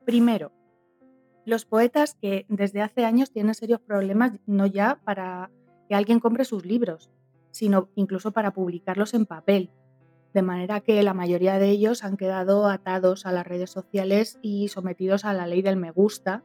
Primero, 0.05 0.51
los 1.49 1.65
poetas 1.65 2.15
que 2.15 2.45
desde 2.47 2.81
hace 2.81 3.05
años 3.05 3.31
tienen 3.31 3.55
serios 3.55 3.81
problemas 3.81 4.33
no 4.45 4.65
ya 4.65 4.99
para 5.03 5.51
que 5.87 5.95
alguien 5.95 6.19
compre 6.19 6.45
sus 6.45 6.65
libros, 6.65 7.09
sino 7.51 7.89
incluso 7.95 8.31
para 8.31 8.53
publicarlos 8.53 9.13
en 9.13 9.25
papel. 9.25 9.71
De 10.33 10.43
manera 10.43 10.81
que 10.81 11.01
la 11.01 11.15
mayoría 11.15 11.57
de 11.57 11.69
ellos 11.69 12.03
han 12.03 12.15
quedado 12.15 12.67
atados 12.67 13.25
a 13.25 13.31
las 13.31 13.47
redes 13.47 13.71
sociales 13.71 14.37
y 14.41 14.67
sometidos 14.67 15.25
a 15.25 15.33
la 15.33 15.47
ley 15.47 15.63
del 15.63 15.75
me 15.75 15.91
gusta, 15.91 16.43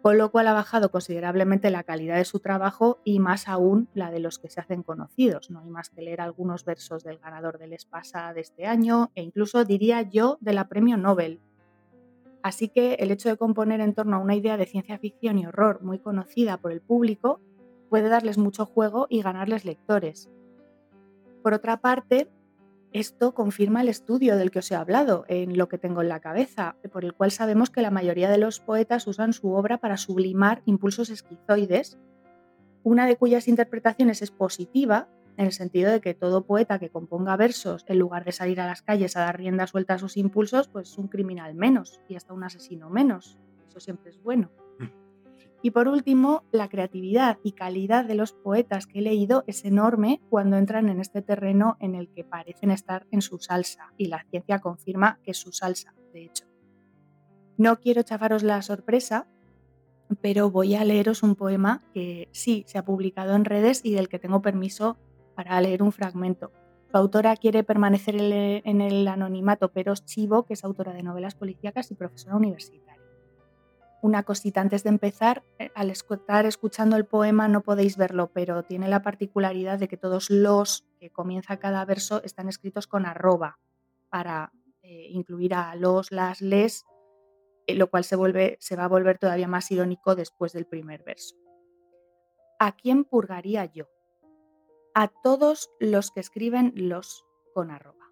con 0.00 0.16
lo 0.16 0.30
cual 0.30 0.46
ha 0.46 0.54
bajado 0.54 0.90
considerablemente 0.90 1.70
la 1.70 1.84
calidad 1.84 2.16
de 2.16 2.24
su 2.24 2.40
trabajo 2.40 2.98
y 3.04 3.18
más 3.18 3.48
aún 3.48 3.88
la 3.92 4.10
de 4.10 4.20
los 4.20 4.38
que 4.38 4.48
se 4.48 4.60
hacen 4.60 4.82
conocidos. 4.82 5.50
No 5.50 5.60
hay 5.60 5.68
más 5.68 5.90
que 5.90 6.00
leer 6.00 6.22
algunos 6.22 6.64
versos 6.64 7.04
del 7.04 7.18
ganador 7.18 7.58
del 7.58 7.74
Espasa 7.74 8.32
de 8.32 8.40
este 8.40 8.66
año 8.66 9.10
e 9.14 9.22
incluso 9.22 9.66
diría 9.66 10.00
yo 10.00 10.38
de 10.40 10.54
la 10.54 10.68
Premio 10.68 10.96
Nobel, 10.96 11.40
Así 12.42 12.68
que 12.68 12.94
el 12.94 13.10
hecho 13.10 13.28
de 13.28 13.36
componer 13.36 13.80
en 13.80 13.94
torno 13.94 14.16
a 14.16 14.20
una 14.20 14.34
idea 14.34 14.56
de 14.56 14.66
ciencia 14.66 14.98
ficción 14.98 15.38
y 15.38 15.46
horror 15.46 15.82
muy 15.82 15.98
conocida 15.98 16.56
por 16.56 16.72
el 16.72 16.80
público 16.80 17.40
puede 17.88 18.08
darles 18.08 18.38
mucho 18.38 18.64
juego 18.64 19.06
y 19.10 19.20
ganarles 19.22 19.64
lectores. 19.64 20.30
Por 21.42 21.54
otra 21.54 21.80
parte, 21.80 22.30
esto 22.92 23.34
confirma 23.34 23.82
el 23.82 23.88
estudio 23.88 24.36
del 24.36 24.50
que 24.50 24.60
os 24.60 24.70
he 24.70 24.74
hablado, 24.74 25.24
en 25.28 25.56
lo 25.56 25.68
que 25.68 25.78
tengo 25.78 26.02
en 26.02 26.08
la 26.08 26.20
cabeza, 26.20 26.76
por 26.92 27.04
el 27.04 27.14
cual 27.14 27.30
sabemos 27.30 27.70
que 27.70 27.82
la 27.82 27.90
mayoría 27.90 28.30
de 28.30 28.38
los 28.38 28.60
poetas 28.60 29.06
usan 29.06 29.32
su 29.32 29.52
obra 29.52 29.78
para 29.78 29.96
sublimar 29.96 30.62
impulsos 30.64 31.10
esquizoides, 31.10 31.98
una 32.82 33.06
de 33.06 33.16
cuyas 33.16 33.46
interpretaciones 33.46 34.22
es 34.22 34.30
positiva 34.30 35.08
en 35.40 35.46
el 35.46 35.52
sentido 35.52 35.90
de 35.90 36.02
que 36.02 36.12
todo 36.12 36.44
poeta 36.44 36.78
que 36.78 36.90
componga 36.90 37.34
versos, 37.34 37.86
en 37.88 37.98
lugar 37.98 38.26
de 38.26 38.32
salir 38.32 38.60
a 38.60 38.66
las 38.66 38.82
calles 38.82 39.16
a 39.16 39.20
dar 39.20 39.38
rienda 39.38 39.66
suelta 39.66 39.94
a 39.94 39.98
sus 39.98 40.18
impulsos, 40.18 40.68
pues 40.68 40.90
es 40.90 40.98
un 40.98 41.08
criminal 41.08 41.54
menos 41.54 41.98
y 42.08 42.16
hasta 42.16 42.34
un 42.34 42.44
asesino 42.44 42.90
menos. 42.90 43.38
Eso 43.66 43.80
siempre 43.80 44.10
es 44.10 44.22
bueno. 44.22 44.50
Mm, 44.78 44.84
y 45.62 45.70
por 45.70 45.88
último, 45.88 46.44
la 46.52 46.68
creatividad 46.68 47.38
y 47.42 47.52
calidad 47.52 48.04
de 48.04 48.16
los 48.16 48.34
poetas 48.34 48.86
que 48.86 48.98
he 48.98 49.02
leído 49.02 49.42
es 49.46 49.64
enorme 49.64 50.20
cuando 50.28 50.58
entran 50.58 50.90
en 50.90 51.00
este 51.00 51.22
terreno 51.22 51.78
en 51.80 51.94
el 51.94 52.10
que 52.10 52.22
parecen 52.22 52.70
estar 52.70 53.06
en 53.10 53.22
su 53.22 53.38
salsa, 53.38 53.94
y 53.96 54.08
la 54.08 54.22
ciencia 54.24 54.58
confirma 54.58 55.20
que 55.22 55.30
es 55.30 55.38
su 55.38 55.52
salsa, 55.52 55.94
de 56.12 56.26
hecho. 56.26 56.44
No 57.56 57.80
quiero 57.80 58.02
chafaros 58.02 58.42
la 58.42 58.60
sorpresa, 58.60 59.26
pero 60.20 60.50
voy 60.50 60.74
a 60.74 60.84
leeros 60.84 61.22
un 61.22 61.34
poema 61.34 61.82
que 61.94 62.28
sí 62.32 62.64
se 62.66 62.76
ha 62.76 62.84
publicado 62.84 63.34
en 63.34 63.46
redes 63.46 63.80
y 63.82 63.92
del 63.92 64.10
que 64.10 64.18
tengo 64.18 64.42
permiso 64.42 64.98
para 65.40 65.58
leer 65.62 65.82
un 65.82 65.90
fragmento. 65.90 66.52
Su 66.90 66.98
autora 66.98 67.34
quiere 67.34 67.64
permanecer 67.64 68.14
en 68.14 68.80
el 68.82 69.08
anonimato, 69.08 69.72
pero 69.72 69.94
es 69.94 70.04
Chivo, 70.04 70.44
que 70.44 70.52
es 70.52 70.64
autora 70.64 70.92
de 70.92 71.02
novelas 71.02 71.34
policíacas 71.34 71.90
y 71.90 71.94
profesora 71.94 72.36
universitaria. 72.36 73.00
Una 74.02 74.22
cosita 74.22 74.60
antes 74.60 74.82
de 74.82 74.90
empezar, 74.90 75.42
eh, 75.58 75.70
al 75.74 75.88
estar 75.88 76.44
escuchando 76.44 76.96
el 76.96 77.06
poema 77.06 77.48
no 77.48 77.62
podéis 77.62 77.96
verlo, 77.96 78.30
pero 78.34 78.64
tiene 78.64 78.86
la 78.86 79.00
particularidad 79.00 79.78
de 79.78 79.88
que 79.88 79.96
todos 79.96 80.28
los 80.28 80.86
que 80.98 81.08
comienza 81.08 81.56
cada 81.56 81.82
verso 81.86 82.22
están 82.22 82.50
escritos 82.50 82.86
con 82.86 83.06
arroba 83.06 83.58
para 84.10 84.52
eh, 84.82 85.06
incluir 85.08 85.54
a 85.54 85.74
los, 85.74 86.12
las, 86.12 86.42
les, 86.42 86.84
eh, 87.66 87.76
lo 87.76 87.88
cual 87.88 88.04
se, 88.04 88.16
vuelve, 88.16 88.58
se 88.60 88.76
va 88.76 88.84
a 88.84 88.88
volver 88.88 89.16
todavía 89.16 89.48
más 89.48 89.70
irónico 89.70 90.14
después 90.14 90.52
del 90.52 90.66
primer 90.66 91.02
verso. 91.02 91.34
¿A 92.58 92.76
quién 92.76 93.04
purgaría 93.04 93.64
yo? 93.64 93.86
A 94.94 95.08
todos 95.08 95.70
los 95.80 96.10
que 96.10 96.20
escriben 96.20 96.72
los 96.76 97.24
con 97.54 97.70
arroba. 97.70 98.10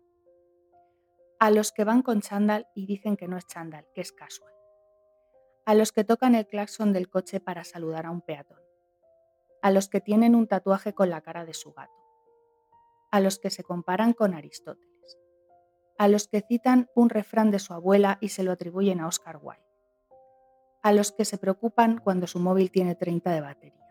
A 1.40 1.50
los 1.50 1.72
que 1.72 1.84
van 1.84 2.02
con 2.02 2.20
chándal 2.20 2.66
y 2.74 2.86
dicen 2.86 3.16
que 3.16 3.28
no 3.28 3.36
es 3.36 3.46
chándal, 3.46 3.86
que 3.94 4.00
es 4.00 4.12
casual. 4.12 4.52
A 5.66 5.74
los 5.74 5.92
que 5.92 6.04
tocan 6.04 6.34
el 6.34 6.46
claxon 6.46 6.92
del 6.92 7.08
coche 7.08 7.40
para 7.40 7.64
saludar 7.64 8.06
a 8.06 8.10
un 8.10 8.22
peatón. 8.22 8.60
A 9.62 9.70
los 9.70 9.88
que 9.88 10.00
tienen 10.00 10.34
un 10.34 10.46
tatuaje 10.46 10.94
con 10.94 11.10
la 11.10 11.20
cara 11.20 11.44
de 11.44 11.54
su 11.54 11.72
gato. 11.72 11.92
A 13.10 13.20
los 13.20 13.38
que 13.38 13.50
se 13.50 13.64
comparan 13.64 14.12
con 14.12 14.34
Aristóteles. 14.34 14.88
a 15.98 16.06
los 16.06 16.28
que 16.28 16.42
citan 16.42 16.88
un 16.94 17.10
refrán 17.10 17.50
de 17.50 17.58
su 17.58 17.74
abuela 17.74 18.18
y 18.20 18.28
se 18.28 18.44
lo 18.44 18.52
atribuyen 18.52 19.00
a 19.00 19.08
Oscar 19.08 19.40
Wilde, 19.42 19.66
a 20.82 20.92
los 20.92 21.10
que 21.10 21.24
se 21.24 21.38
preocupan 21.38 21.98
cuando 21.98 22.28
su 22.28 22.38
móvil 22.38 22.70
tiene 22.70 22.94
30 22.94 23.32
de 23.32 23.40
batería, 23.40 23.87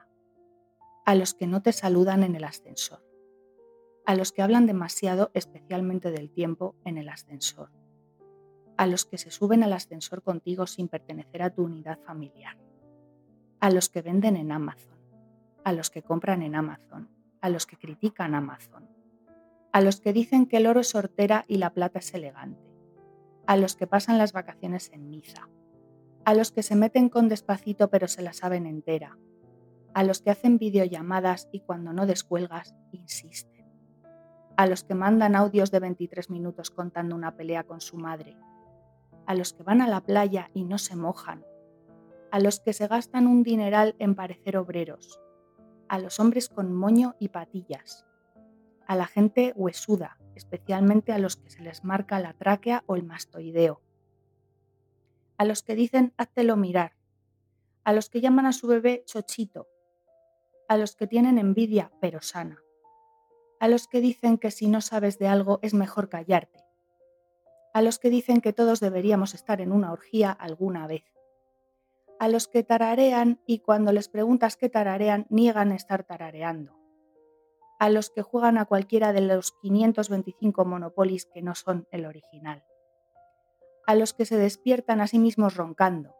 a 1.08 1.16
los 1.16 1.34
que 1.34 1.48
no 1.48 1.62
te 1.62 1.72
saludan 1.72 2.22
en 2.22 2.36
el 2.36 2.44
ascensor, 2.44 3.02
a 4.06 4.14
los 4.14 4.34
que 4.34 4.42
hablan 4.42 4.66
demasiado, 4.66 5.32
especialmente 5.34 6.12
del 6.12 6.30
tiempo, 6.30 6.76
en 6.84 6.98
el 6.98 7.08
ascensor, 7.08 7.72
a 8.76 8.88
los 8.88 9.06
que 9.06 9.18
se 9.18 9.32
suben 9.32 9.64
al 9.64 9.72
ascensor 9.72 10.22
contigo 10.22 10.68
sin 10.68 10.90
pertenecer 10.90 11.44
a 11.44 11.50
tu 11.50 11.64
unidad 11.64 11.98
familiar, 12.02 12.58
a 13.62 13.70
los 13.70 13.88
que 13.88 14.02
venden 14.02 14.36
en 14.36 14.52
Amazon, 14.52 14.98
a 15.64 15.72
los 15.72 15.90
que 15.90 16.04
compran 16.04 16.42
en 16.42 16.56
Amazon, 16.56 17.10
a 17.40 17.48
los 17.48 17.66
que 17.66 17.78
critican 17.78 18.36
Amazon, 18.36 18.90
a 19.72 19.80
los 19.80 20.02
que 20.02 20.12
dicen 20.12 20.46
que 20.46 20.58
el 20.58 20.68
oro 20.68 20.82
es 20.82 20.94
hortera 20.94 21.46
y 21.48 21.56
la 21.56 21.70
plata 21.70 22.00
es 22.00 22.14
elegante, 22.14 22.70
a 23.46 23.56
los 23.56 23.78
que 23.78 23.88
pasan 23.88 24.18
las 24.18 24.34
vacaciones 24.34 24.92
en 24.92 25.10
Niza, 25.10 25.48
a 26.26 26.34
los 26.34 26.52
que 26.52 26.64
se 26.64 26.76
meten 26.76 27.08
con 27.08 27.30
despacito 27.30 27.90
pero 27.90 28.10
se 28.10 28.22
la 28.22 28.34
saben 28.34 28.66
entera, 28.66 29.18
a 29.98 30.04
los 30.04 30.22
que 30.22 30.30
hacen 30.30 30.60
videollamadas 30.60 31.50
y 31.52 31.62
cuando 31.62 31.92
no 31.92 32.06
descuelgas 32.06 32.76
insisten. 32.92 33.66
A 34.56 34.68
los 34.68 34.84
que 34.84 34.94
mandan 34.94 35.36
audios 35.36 35.72
de 35.72 35.80
23 35.80 36.30
minutos 36.30 36.70
contando 36.70 37.16
una 37.16 37.36
pelea 37.36 37.64
con 37.64 37.82
su 37.82 37.98
madre, 37.98 38.38
a 39.26 39.34
los 39.34 39.54
que 39.54 39.64
van 39.64 39.82
a 39.82 39.88
la 39.88 40.02
playa 40.02 40.52
y 40.54 40.66
no 40.66 40.78
se 40.78 40.96
mojan, 40.96 41.44
a 42.30 42.40
los 42.40 42.60
que 42.60 42.74
se 42.74 42.86
gastan 42.86 43.26
un 43.26 43.42
dineral 43.42 43.96
en 43.98 44.14
parecer 44.14 44.58
obreros, 44.58 45.20
a 45.90 45.98
los 45.98 46.20
hombres 46.20 46.48
con 46.48 46.72
moño 46.76 47.16
y 47.18 47.30
patillas, 47.30 48.06
a 48.86 48.96
la 48.96 49.08
gente 49.08 49.52
huesuda, 49.56 50.20
especialmente 50.36 51.12
a 51.12 51.18
los 51.18 51.38
que 51.38 51.50
se 51.50 51.64
les 51.64 51.84
marca 51.84 52.20
la 52.20 52.34
tráquea 52.34 52.84
o 52.86 52.98
el 52.98 53.04
mastoideo, 53.04 53.82
a 55.40 55.46
los 55.46 55.64
que 55.64 55.74
dicen 55.74 56.14
háztelo 56.18 56.56
mirar, 56.56 56.94
a 57.84 57.94
los 57.94 58.12
que 58.12 58.22
llaman 58.22 58.46
a 58.46 58.54
su 58.54 58.68
bebé 58.68 59.02
chochito, 59.08 59.68
a 60.68 60.78
los 60.78 60.96
que 60.96 61.08
tienen 61.08 61.38
envidia 61.38 61.92
pero 62.02 62.22
sana, 62.22 62.62
a 63.60 63.68
los 63.68 63.88
que 63.88 64.02
dicen 64.02 64.38
que 64.38 64.52
si 64.52 64.68
no 64.68 64.82
sabes 64.82 65.18
de 65.18 65.28
algo 65.28 65.60
es 65.62 65.74
mejor 65.74 66.10
callarte, 66.10 66.64
a 67.74 67.82
los 67.82 68.00
que 68.00 68.10
dicen 68.10 68.42
que 68.42 68.54
todos 68.54 68.80
deberíamos 68.80 69.34
estar 69.34 69.62
en 69.62 69.72
una 69.72 69.92
orgía 69.92 70.32
alguna 70.32 70.88
vez, 70.88 71.04
a 72.20 72.28
los 72.28 72.48
que 72.48 72.64
tararean 72.64 73.42
y 73.46 73.60
cuando 73.60 73.92
les 73.92 74.10
preguntas 74.10 74.58
qué 74.58 74.70
tararean 74.70 75.28
niegan 75.30 75.72
estar 75.72 76.04
tarareando, 76.04 76.76
a 77.80 77.90
los 77.90 78.10
que 78.10 78.24
juegan 78.24 78.58
a 78.58 78.66
cualquiera 78.66 79.14
de 79.14 79.22
los 79.22 79.52
525 79.62 80.66
monopolis 80.66 81.26
que 81.26 81.42
no 81.42 81.54
son 81.56 81.88
el 81.92 82.06
original, 82.06 82.64
a 83.86 83.96
los 83.96 84.14
que 84.14 84.26
se 84.26 84.38
despiertan 84.38 85.00
a 85.00 85.08
sí 85.08 85.20
mismos 85.20 85.56
roncando, 85.56 86.16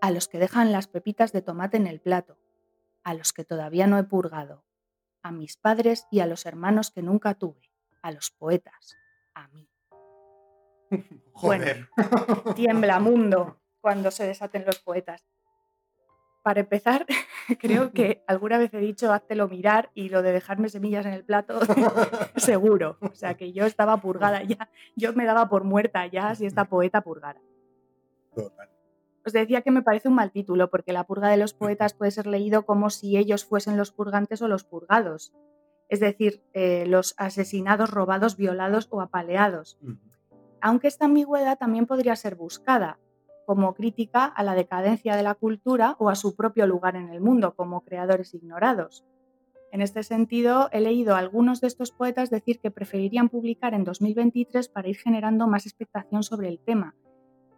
a 0.00 0.10
los 0.10 0.28
que 0.28 0.38
dejan 0.38 0.72
las 0.72 0.88
pepitas 0.88 1.32
de 1.32 1.42
tomate 1.42 1.76
en 1.76 1.86
el 1.86 2.00
plato, 2.00 2.38
a 3.06 3.14
los 3.14 3.32
que 3.32 3.44
todavía 3.44 3.86
no 3.86 3.98
he 3.98 4.02
purgado, 4.02 4.64
a 5.22 5.30
mis 5.30 5.56
padres 5.56 6.08
y 6.10 6.18
a 6.18 6.26
los 6.26 6.44
hermanos 6.44 6.90
que 6.90 7.02
nunca 7.02 7.34
tuve, 7.34 7.70
a 8.02 8.10
los 8.10 8.32
poetas, 8.32 8.96
a 9.32 9.46
mí. 9.46 9.70
Joder. 11.32 11.88
Tiembla 12.56 12.98
mundo 13.00 13.60
cuando 13.80 14.10
se 14.10 14.26
desaten 14.26 14.66
los 14.66 14.80
poetas. 14.80 15.24
Para 16.42 16.58
empezar, 16.58 17.06
creo 17.60 17.92
que 17.92 18.24
alguna 18.26 18.58
vez 18.58 18.74
he 18.74 18.78
dicho 18.78 19.12
háztelo 19.12 19.46
mirar 19.46 19.92
y 19.94 20.08
lo 20.08 20.22
de 20.22 20.32
dejarme 20.32 20.68
semillas 20.68 21.06
en 21.06 21.12
el 21.12 21.24
plato, 21.24 21.60
seguro. 22.34 22.98
O 23.02 23.14
sea 23.14 23.34
que 23.34 23.52
yo 23.52 23.66
estaba 23.66 23.98
purgada 23.98 24.42
ya, 24.42 24.68
yo 24.96 25.12
me 25.12 25.26
daba 25.26 25.48
por 25.48 25.62
muerta 25.62 26.08
ya 26.08 26.34
si 26.34 26.44
esta 26.44 26.64
poeta 26.64 27.02
purgara. 27.02 27.40
Total. 28.34 28.75
Os 29.26 29.32
decía 29.32 29.62
que 29.62 29.72
me 29.72 29.82
parece 29.82 30.08
un 30.08 30.14
mal 30.14 30.30
título, 30.30 30.70
porque 30.70 30.92
la 30.92 31.02
purga 31.02 31.28
de 31.28 31.36
los 31.36 31.52
poetas 31.52 31.94
puede 31.94 32.12
ser 32.12 32.28
leído 32.28 32.64
como 32.64 32.90
si 32.90 33.16
ellos 33.16 33.44
fuesen 33.44 33.76
los 33.76 33.90
purgantes 33.90 34.40
o 34.40 34.46
los 34.46 34.62
purgados, 34.62 35.32
es 35.88 35.98
decir, 35.98 36.44
eh, 36.52 36.84
los 36.86 37.14
asesinados, 37.18 37.90
robados, 37.90 38.36
violados 38.36 38.86
o 38.90 39.00
apaleados. 39.00 39.78
Aunque 40.60 40.86
esta 40.86 41.06
ambigüedad 41.06 41.58
también 41.58 41.86
podría 41.86 42.14
ser 42.14 42.36
buscada 42.36 43.00
como 43.46 43.74
crítica 43.74 44.26
a 44.26 44.44
la 44.44 44.54
decadencia 44.54 45.16
de 45.16 45.24
la 45.24 45.34
cultura 45.34 45.96
o 45.98 46.08
a 46.08 46.14
su 46.14 46.36
propio 46.36 46.68
lugar 46.68 46.94
en 46.94 47.08
el 47.08 47.20
mundo 47.20 47.56
como 47.56 47.80
creadores 47.80 48.32
ignorados. 48.32 49.04
En 49.72 49.82
este 49.82 50.04
sentido, 50.04 50.68
he 50.70 50.80
leído 50.80 51.16
a 51.16 51.18
algunos 51.18 51.60
de 51.60 51.66
estos 51.66 51.90
poetas 51.90 52.30
decir 52.30 52.60
que 52.60 52.70
preferirían 52.70 53.28
publicar 53.28 53.74
en 53.74 53.82
2023 53.82 54.68
para 54.68 54.88
ir 54.88 54.96
generando 54.96 55.48
más 55.48 55.66
expectación 55.66 56.22
sobre 56.22 56.48
el 56.48 56.60
tema, 56.60 56.94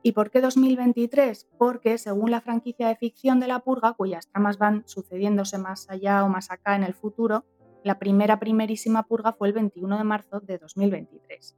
¿Y 0.03 0.13
por 0.13 0.31
qué 0.31 0.41
2023? 0.41 1.49
Porque 1.59 1.99
según 1.99 2.31
la 2.31 2.41
franquicia 2.41 2.89
de 2.89 2.97
ficción 2.97 3.41
de 3.41 3.49
la 3.49 3.61
purga, 3.61 3.95
cuyas 3.95 4.29
tramas 4.29 4.59
van 4.59 4.85
sucediéndose 4.87 5.59
más 5.59 5.91
allá 5.91 6.25
o 6.25 6.29
más 6.29 6.51
acá 6.51 6.77
en 6.77 6.85
el 6.85 6.95
futuro, 6.95 7.45
la 7.85 7.99
primera 7.99 8.39
primerísima 8.39 9.05
purga 9.05 9.33
fue 9.33 9.49
el 9.49 9.55
21 9.55 9.99
de 9.99 10.05
marzo 10.05 10.41
de 10.41 10.59
2023. 10.59 11.57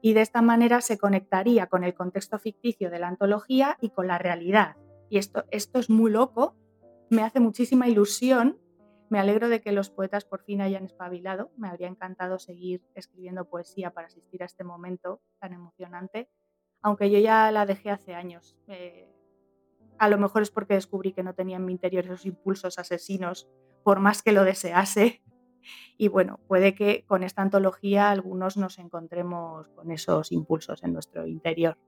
Y 0.00 0.12
de 0.14 0.20
esta 0.20 0.42
manera 0.42 0.80
se 0.80 0.98
conectaría 0.98 1.66
con 1.66 1.84
el 1.84 1.94
contexto 1.94 2.38
ficticio 2.38 2.90
de 2.90 2.98
la 2.98 3.08
antología 3.08 3.76
y 3.80 3.90
con 3.90 4.06
la 4.06 4.18
realidad. 4.18 4.76
Y 5.10 5.18
esto, 5.18 5.44
esto 5.50 5.78
es 5.78 5.90
muy 5.90 6.10
loco, 6.10 6.56
me 7.10 7.22
hace 7.22 7.40
muchísima 7.40 7.88
ilusión. 7.88 8.58
Me 9.10 9.20
alegro 9.20 9.48
de 9.48 9.60
que 9.60 9.72
los 9.72 9.90
poetas 9.90 10.24
por 10.24 10.42
fin 10.42 10.60
hayan 10.62 10.84
espabilado. 10.84 11.50
Me 11.56 11.68
habría 11.68 11.88
encantado 11.88 12.38
seguir 12.38 12.82
escribiendo 12.94 13.44
poesía 13.44 13.90
para 13.90 14.06
asistir 14.06 14.42
a 14.42 14.46
este 14.46 14.64
momento 14.64 15.20
tan 15.38 15.52
emocionante 15.52 16.28
aunque 16.84 17.10
yo 17.10 17.18
ya 17.18 17.50
la 17.50 17.64
dejé 17.64 17.90
hace 17.90 18.14
años. 18.14 18.54
Eh, 18.68 19.10
a 19.98 20.10
lo 20.10 20.18
mejor 20.18 20.42
es 20.42 20.50
porque 20.50 20.74
descubrí 20.74 21.14
que 21.14 21.22
no 21.22 21.34
tenía 21.34 21.56
en 21.56 21.64
mi 21.64 21.72
interior 21.72 22.04
esos 22.04 22.26
impulsos 22.26 22.78
asesinos, 22.78 23.48
por 23.82 24.00
más 24.00 24.22
que 24.22 24.32
lo 24.32 24.44
desease. 24.44 25.22
Y 25.96 26.08
bueno, 26.08 26.40
puede 26.46 26.74
que 26.74 27.06
con 27.06 27.22
esta 27.22 27.40
antología 27.40 28.10
algunos 28.10 28.58
nos 28.58 28.78
encontremos 28.78 29.66
con 29.68 29.90
esos 29.92 30.30
impulsos 30.30 30.82
en 30.82 30.92
nuestro 30.92 31.26
interior. 31.26 31.78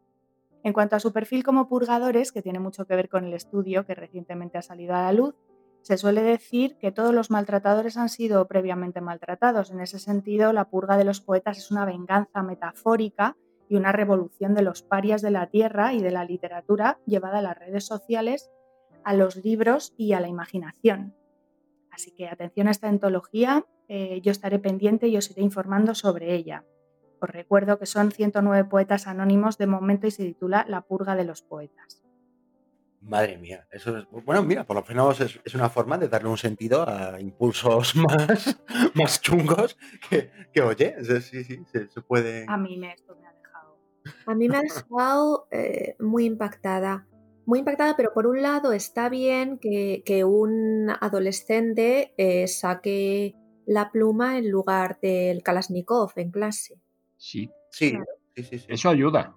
En 0.63 0.73
cuanto 0.73 0.97
a 0.97 1.01
su 1.01 1.13
perfil 1.13 1.45
como 1.45 1.69
purgadores, 1.69 2.33
que 2.33 2.41
tiene 2.41 2.59
mucho 2.59 2.87
que 2.87 2.97
ver 2.97 3.11
con 3.11 3.27
el 3.27 3.35
estudio 3.35 3.85
que 3.85 3.95
recientemente 3.95 4.57
ha 4.57 4.63
salido 4.63 4.95
a 4.95 5.03
la 5.03 5.13
luz, 5.13 5.35
se 5.83 5.99
suele 5.99 6.23
decir 6.23 6.79
que 6.79 6.91
todos 6.91 7.13
los 7.13 7.31
maltratadores 7.31 7.99
han 7.99 8.09
sido 8.09 8.47
previamente 8.49 9.03
maltratados. 9.03 9.71
En 9.71 9.81
ese 9.81 9.99
sentido, 9.99 10.55
la 10.55 10.71
purga 10.71 10.97
de 10.97 11.05
los 11.05 11.21
poetas 11.21 11.59
es 11.59 11.71
una 11.71 11.85
venganza 11.85 12.43
metafórica 12.43 13.37
y 13.69 13.77
una 13.77 13.93
revolución 13.93 14.55
de 14.55 14.63
los 14.63 14.83
parias 14.83 15.23
de 15.23 15.31
la 15.31 15.49
tierra 15.49 15.93
y 15.95 16.01
de 16.03 16.11
la 16.11 16.25
literatura 16.25 16.99
llevada 17.07 17.39
a 17.39 17.43
las 17.43 17.59
redes 17.59 17.85
sociales, 17.87 18.51
a 19.05 19.15
los 19.15 19.37
libros 19.37 19.95
y 19.97 20.13
a 20.13 20.21
la 20.21 20.29
imaginación. 20.29 21.15
Así 21.91 22.11
que 22.13 22.29
atención 22.29 22.69
a 22.69 22.73
esta 22.73 22.89
antología, 22.89 23.65
eh, 23.89 24.21
yo 24.23 24.31
estaré 24.33 24.59
pendiente 24.59 25.09
y 25.09 25.17
os 25.17 25.31
iré 25.31 25.43
informando 25.43 25.95
sobre 25.95 26.35
ella. 26.35 26.65
Os 27.21 27.31
recuerdo 27.31 27.79
que 27.79 27.87
son 27.87 28.11
109 28.13 28.69
poetas 28.69 29.07
anónimos 29.07 29.57
de 29.59 29.67
momento 29.67 30.07
y 30.07 30.11
se 30.11 30.25
titula 30.25 30.67
La 30.69 30.83
purga 30.83 31.17
de 31.17 31.25
los 31.25 31.43
poetas. 31.43 32.03
Madre 33.01 33.39
mía, 33.39 33.67
eso 33.71 33.97
es. 33.97 34.05
Bueno, 34.25 34.43
mira, 34.43 34.65
por 34.65 34.75
lo 34.77 34.85
menos 34.87 35.21
es, 35.21 35.41
es 35.45 35.55
una 35.55 35.71
forma 35.71 35.97
de 35.97 36.09
darle 36.09 36.29
un 36.29 36.37
sentido 36.39 36.87
a 36.89 37.21
impulsos 37.21 37.95
más, 37.97 38.61
más 38.95 39.21
chungos 39.21 39.79
que, 40.11 40.31
que, 40.53 40.61
oye, 40.63 40.95
es- 40.99 41.25
sí, 41.27 41.45
sí, 41.45 41.63
se, 41.67 41.87
puede. 42.03 42.47
A 42.49 42.57
mí 42.59 42.77
me, 42.77 42.93
esto 42.93 43.15
me 43.15 43.27
ha 43.27 43.31
dejado. 43.31 43.36
A 44.27 44.35
mí 44.35 44.49
me 44.49 44.57
ha 44.59 44.61
dejado 44.63 45.49
eh, 45.51 45.97
muy 45.99 46.25
impactada. 46.27 47.07
Muy 47.45 47.61
impactada, 47.61 47.97
pero 47.97 48.13
por 48.13 48.27
un 48.27 48.43
lado 48.43 48.73
está 48.73 49.09
bien 49.09 49.59
que, 49.59 50.03
que 50.05 50.25
un 50.25 50.91
adolescente 51.01 52.13
eh, 52.17 52.49
saque 52.49 53.37
la 53.67 53.91
pluma 53.93 54.39
en 54.39 54.51
lugar 54.51 54.99
del 55.01 55.43
Kalashnikov 55.43 56.13
en 56.17 56.31
clase. 56.31 56.81
Sí, 57.17 57.51
Sí, 57.71 57.91
Claro. 57.91 58.07
sí, 58.35 58.43
sí, 58.43 58.59
sí. 58.59 58.67
eso 58.69 58.89
ayuda. 58.89 59.35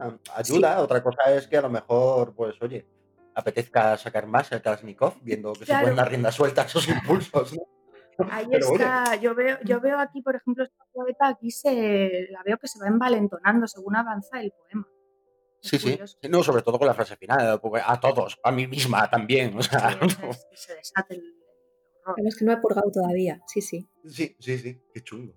Ah, 0.00 0.16
Ayuda, 0.36 0.80
otra 0.80 1.02
cosa 1.02 1.34
es 1.34 1.46
que 1.46 1.56
a 1.56 1.62
lo 1.62 1.70
mejor, 1.70 2.34
pues 2.34 2.54
oye, 2.62 2.86
apetezca 3.34 3.96
sacar 3.96 4.26
más 4.26 4.50
el 4.52 4.62
Kalashnikov 4.62 5.14
viendo 5.22 5.52
que 5.54 5.60
se 5.60 5.64
Claro. 5.66 5.82
pueden 5.82 5.96
dar 5.96 6.08
rienda 6.08 6.30
suelta 6.30 6.62
a 6.62 6.64
esos 6.66 6.86
impulsos. 6.88 7.54
¿no? 7.54 7.62
Ahí 8.30 8.46
Pero 8.50 8.68
oye, 8.70 8.84
está, 8.84 9.16
yo 9.16 9.34
veo, 9.34 9.58
yo 9.64 9.80
veo 9.80 9.98
aquí, 9.98 10.22
por 10.22 10.36
ejemplo, 10.36 10.64
esta 10.64 10.84
poeta, 10.92 11.28
aquí 11.28 11.50
se 11.50 12.28
la 12.30 12.42
veo 12.44 12.58
que 12.58 12.68
se 12.68 12.78
va 12.78 12.86
envalentonando 12.88 13.66
según 13.66 13.96
avanza 13.96 14.40
el 14.40 14.52
poema. 14.52 14.88
Es 15.62 15.70
sí, 15.70 15.78
sí, 15.78 15.90
curioso. 15.92 16.18
sí, 16.20 16.28
no, 16.28 16.42
sobre 16.42 16.62
todo 16.62 16.78
con 16.78 16.86
la 16.86 16.94
frase 16.94 17.16
final, 17.16 17.60
porque 17.60 17.82
a 17.84 17.98
todos, 17.98 18.38
a 18.42 18.52
mí 18.52 18.66
misma 18.66 19.08
también, 19.10 19.56
o 19.58 19.62
Sí, 19.62 19.70
sea, 19.70 19.90
es 20.30 20.46
que 20.46 20.56
se 20.56 20.74
desate 20.76 21.14
el 21.14 21.20
horror. 21.20 22.14
Pero 22.16 22.28
es 22.28 22.36
que 22.36 22.44
no 22.44 22.52
he 22.52 22.56
purgado 22.58 22.90
todavía, 22.92 23.40
sí, 23.46 23.60
sí. 23.62 23.88
sí, 24.06 24.36
sí, 24.38 24.58
sí, 24.58 24.82
qué 24.92 25.02
chungo. 25.02 25.34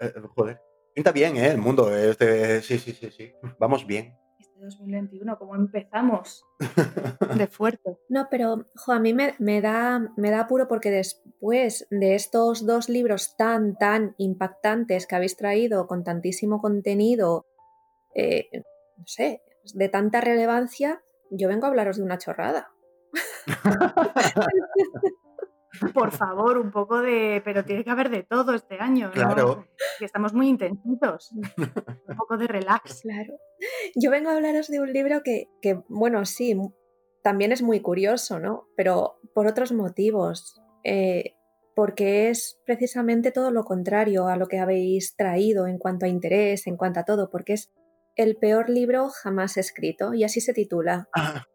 Eh, 0.00 0.12
joder, 0.34 0.60
pinta 0.94 1.12
bien, 1.12 1.36
¿eh? 1.36 1.48
El 1.52 1.58
mundo, 1.58 1.94
este, 1.96 2.60
sí, 2.62 2.78
sí, 2.78 2.92
sí, 2.92 3.10
sí, 3.10 3.32
vamos 3.58 3.86
bien. 3.86 4.16
Este 4.60 4.76
2021, 4.76 5.38
¿cómo 5.38 5.54
empezamos? 5.54 6.44
De 7.38 7.46
fuerte. 7.46 7.96
No, 8.10 8.28
pero 8.30 8.66
jo, 8.74 8.92
a 8.92 9.00
mí 9.00 9.14
me, 9.14 9.34
me, 9.38 9.62
da, 9.62 10.12
me 10.18 10.30
da 10.30 10.40
apuro 10.40 10.68
porque 10.68 10.90
después 10.90 11.86
de 11.90 12.14
estos 12.14 12.66
dos 12.66 12.90
libros 12.90 13.36
tan, 13.38 13.76
tan 13.76 14.14
impactantes 14.18 15.06
que 15.06 15.16
habéis 15.16 15.36
traído 15.36 15.86
con 15.86 16.04
tantísimo 16.04 16.60
contenido, 16.60 17.46
eh, 18.14 18.50
no 18.98 19.06
sé, 19.06 19.40
de 19.72 19.88
tanta 19.88 20.20
relevancia, 20.20 21.02
yo 21.30 21.48
vengo 21.48 21.64
a 21.64 21.70
hablaros 21.70 21.96
de 21.96 22.02
una 22.02 22.18
chorrada. 22.18 22.70
Por 25.94 26.12
favor, 26.12 26.58
un 26.58 26.70
poco 26.70 27.00
de. 27.00 27.42
Pero 27.44 27.64
tiene 27.64 27.84
que 27.84 27.90
haber 27.90 28.10
de 28.10 28.22
todo 28.22 28.54
este 28.54 28.78
año. 28.78 29.10
Claro. 29.12 29.56
¿no? 29.56 29.64
Que 29.98 30.04
estamos 30.04 30.32
muy 30.32 30.48
intensitos. 30.48 31.32
Un 31.32 32.16
poco 32.16 32.36
de 32.36 32.46
relax. 32.46 33.02
Claro. 33.10 33.34
Yo 33.96 34.10
vengo 34.10 34.30
a 34.30 34.34
hablaros 34.34 34.68
de 34.68 34.80
un 34.80 34.92
libro 34.92 35.22
que, 35.22 35.48
que, 35.60 35.82
bueno, 35.88 36.24
sí, 36.24 36.56
también 37.22 37.52
es 37.52 37.62
muy 37.62 37.80
curioso, 37.80 38.38
¿no? 38.38 38.68
Pero 38.76 39.18
por 39.34 39.46
otros 39.46 39.72
motivos. 39.72 40.60
Eh, 40.84 41.34
porque 41.74 42.28
es 42.28 42.60
precisamente 42.66 43.32
todo 43.32 43.50
lo 43.50 43.64
contrario 43.64 44.28
a 44.28 44.36
lo 44.36 44.48
que 44.48 44.58
habéis 44.58 45.16
traído 45.16 45.66
en 45.66 45.78
cuanto 45.78 46.04
a 46.04 46.08
interés, 46.08 46.66
en 46.66 46.76
cuanto 46.76 47.00
a 47.00 47.04
todo, 47.04 47.30
porque 47.30 47.54
es 47.54 47.72
el 48.16 48.36
peor 48.36 48.68
libro 48.68 49.08
jamás 49.08 49.56
escrito, 49.56 50.12
y 50.12 50.24
así 50.24 50.40
se 50.40 50.52
titula. 50.52 51.08
Ajá, 51.14 51.48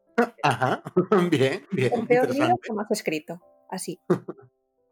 ajá. 0.43 0.83
bien, 1.29 1.65
bien. 1.71 1.93
El 1.93 2.07
peor 2.07 2.33
libro 2.33 2.55
jamás 2.65 2.87
escrito, 2.89 3.39
así. 3.75 3.99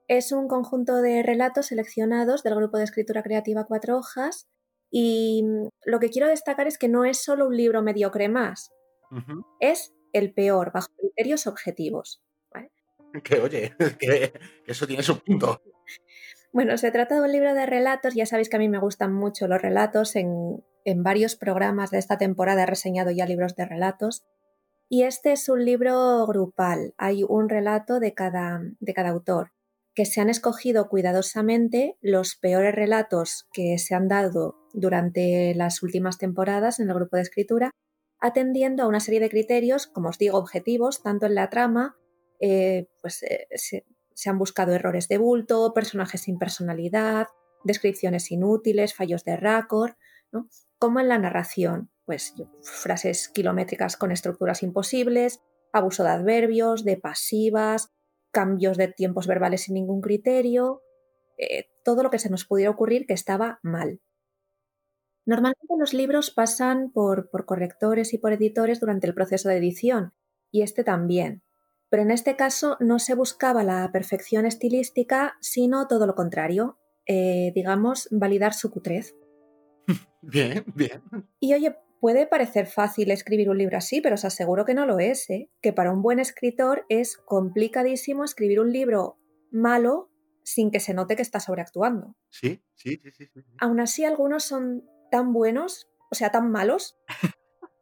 Es 0.08 0.32
un 0.32 0.48
conjunto 0.48 1.02
de 1.02 1.24
relatos 1.24 1.68
seleccionados 1.68 2.44
del 2.44 2.56
grupo 2.56 2.78
de 2.78 2.84
escritura 2.84 3.24
creativa 3.24 3.66
Cuatro 3.66 3.98
Hojas 3.98 4.48
y 4.92 5.44
mm, 5.44 5.70
lo 5.86 6.00
que 6.00 6.10
quiero 6.10 6.28
destacar 6.28 6.68
es 6.68 6.78
que 6.78 6.90
no 6.90 7.06
es 7.06 7.24
solo 7.24 7.48
un 7.48 7.58
libro 7.58 7.82
mediocre 7.82 8.30
más, 8.30 8.72
es 9.60 9.94
el 10.12 10.34
peor 10.34 10.72
bajo 10.72 10.90
criterios 10.98 11.48
objetivos. 11.48 12.22
¿vale? 12.54 12.72
Que 13.24 13.40
oye, 13.40 13.76
que, 14.00 14.34
que 14.66 14.72
eso 14.72 14.88
tiene 14.88 15.04
su 15.04 15.20
punto. 15.20 15.62
Bueno, 16.52 16.78
se 16.78 16.92
trata 16.92 17.16
de 17.16 17.22
un 17.22 17.32
libro 17.32 17.54
de 17.56 17.66
relatos, 17.66 18.14
ya 18.14 18.28
sabéis 18.28 18.50
que 18.50 18.58
a 18.58 18.60
mí 18.60 18.70
me 18.70 18.80
gustan 18.80 19.14
mucho 19.14 19.48
los 19.48 19.62
relatos, 19.62 20.16
en, 20.16 20.64
en 20.86 21.04
varios 21.04 21.36
programas 21.36 21.92
de 21.92 21.98
esta 21.98 22.18
temporada 22.18 22.64
he 22.64 22.68
reseñado 22.68 23.12
ya 23.12 23.26
libros 23.26 23.56
de 23.56 23.66
relatos. 23.66 24.24
Y 24.94 25.06
este 25.06 25.32
es 25.32 25.50
un 25.50 25.66
libro 25.66 26.24
grupal, 26.28 26.94
hay 27.00 27.24
un 27.28 27.50
relato 27.50 28.00
de 28.00 28.14
cada, 28.14 28.62
de 28.80 28.94
cada 28.94 29.10
autor, 29.10 29.52
que 29.96 30.06
se 30.06 30.22
han 30.22 30.30
escogido 30.30 30.88
cuidadosamente 30.88 31.98
los 32.00 32.36
peores 32.36 32.76
relatos 32.76 33.48
que 33.54 33.80
se 33.80 33.96
han 33.96 34.08
dado 34.08 34.56
durante 34.72 35.56
las 35.56 35.82
últimas 35.82 36.20
temporadas 36.20 36.80
en 36.80 36.90
el 36.90 36.94
grupo 36.94 37.16
de 37.16 37.24
escritura, 37.24 37.72
atendiendo 38.20 38.84
a 38.84 38.88
una 38.88 39.00
serie 39.00 39.20
de 39.20 39.32
criterios, 39.32 39.88
como 39.88 40.10
os 40.10 40.20
digo, 40.20 40.38
objetivos, 40.38 41.02
tanto 41.02 41.26
en 41.26 41.34
la 41.34 41.50
trama, 41.50 41.98
eh, 42.40 42.88
pues 43.02 43.24
eh, 43.24 43.48
se, 43.56 44.30
han 44.30 44.38
buscado 44.38 44.76
errores 44.76 45.08
de 45.08 45.18
bulto, 45.18 45.74
personajes 45.74 46.22
sin 46.22 46.38
personalidad, 46.38 47.30
descripciones 47.64 48.32
inútiles, 48.32 48.94
fallos 48.94 49.24
de 49.24 49.38
raccord, 49.38 49.94
¿no? 50.32 50.50
como 50.78 51.00
en 51.00 51.08
la 51.08 51.18
narración, 51.18 51.90
pues 52.06 52.34
frases 52.62 53.30
kilométricas 53.30 53.98
con 53.98 54.12
estructuras 54.12 54.64
imposibles, 54.64 55.42
abuso 55.72 56.04
de 56.04 56.10
adverbios, 56.10 56.84
de 56.84 56.98
pasivas, 56.98 57.92
cambios 58.32 58.78
de 58.78 58.88
tiempos 58.88 59.28
verbales 59.28 59.64
sin 59.64 59.76
ningún 59.76 60.02
criterio, 60.02 60.82
eh, 61.38 61.68
todo 61.84 62.04
lo 62.04 62.10
que 62.10 62.20
se 62.20 62.30
nos 62.30 62.46
pudiera 62.46 62.72
ocurrir 62.72 63.06
que 63.06 63.14
estaba 63.14 63.60
mal. 63.64 64.02
Normalmente 65.26 65.76
los 65.80 65.94
libros 65.94 66.32
pasan 66.32 66.92
por, 66.92 67.30
por 67.30 67.46
correctores 67.46 68.14
y 68.14 68.18
por 68.18 68.34
editores 68.34 68.80
durante 68.80 69.08
el 69.08 69.14
proceso 69.14 69.50
de 69.50 69.58
edición, 69.58 70.14
y 70.52 70.62
este 70.64 70.84
también. 70.84 71.44
Pero 71.90 72.04
en 72.04 72.12
este 72.12 72.36
caso 72.36 72.76
no 72.80 73.00
se 73.00 73.16
buscaba 73.16 73.64
la 73.64 73.90
perfección 73.92 74.46
estilística, 74.46 75.38
sino 75.40 75.88
todo 75.88 76.08
lo 76.08 76.16
contrario, 76.16 76.78
eh, 77.06 77.52
digamos, 77.56 78.08
validar 78.12 78.54
su 78.54 78.72
cutrez. 78.72 79.16
Bien, 80.22 80.64
bien. 80.74 81.04
Y 81.42 81.54
oye, 81.54 81.76
puede 82.04 82.28
parecer 82.28 82.68
fácil 82.68 83.12
escribir 83.12 83.50
un 83.50 83.58
libro 83.58 83.78
así, 83.78 84.02
pero 84.02 84.16
os 84.16 84.26
aseguro 84.26 84.66
que 84.66 84.74
no 84.74 84.86
lo 84.86 85.00
es, 85.00 85.30
¿eh? 85.30 85.50
que 85.62 85.72
para 85.72 85.94
un 85.94 86.02
buen 86.02 86.20
escritor 86.20 86.86
es 86.90 87.16
complicadísimo 87.16 88.26
escribir 88.26 88.60
un 88.60 88.74
libro 88.74 89.18
malo 89.52 90.12
sin 90.44 90.70
que 90.70 90.82
se 90.82 90.94
note 90.94 91.16
que 91.16 91.22
está 91.22 91.40
sobreactuando. 91.40 92.18
Sí, 92.30 92.62
sí, 92.76 93.00
sí, 93.02 93.12
sí. 93.14 93.28
sí. 93.34 93.42
Aún 93.58 93.80
así, 93.80 94.04
algunos 94.04 94.44
son 94.44 94.84
tan 95.12 95.32
buenos, 95.32 95.88
o 96.12 96.16
sea, 96.16 96.30
tan 96.30 96.52
malos, 96.52 96.98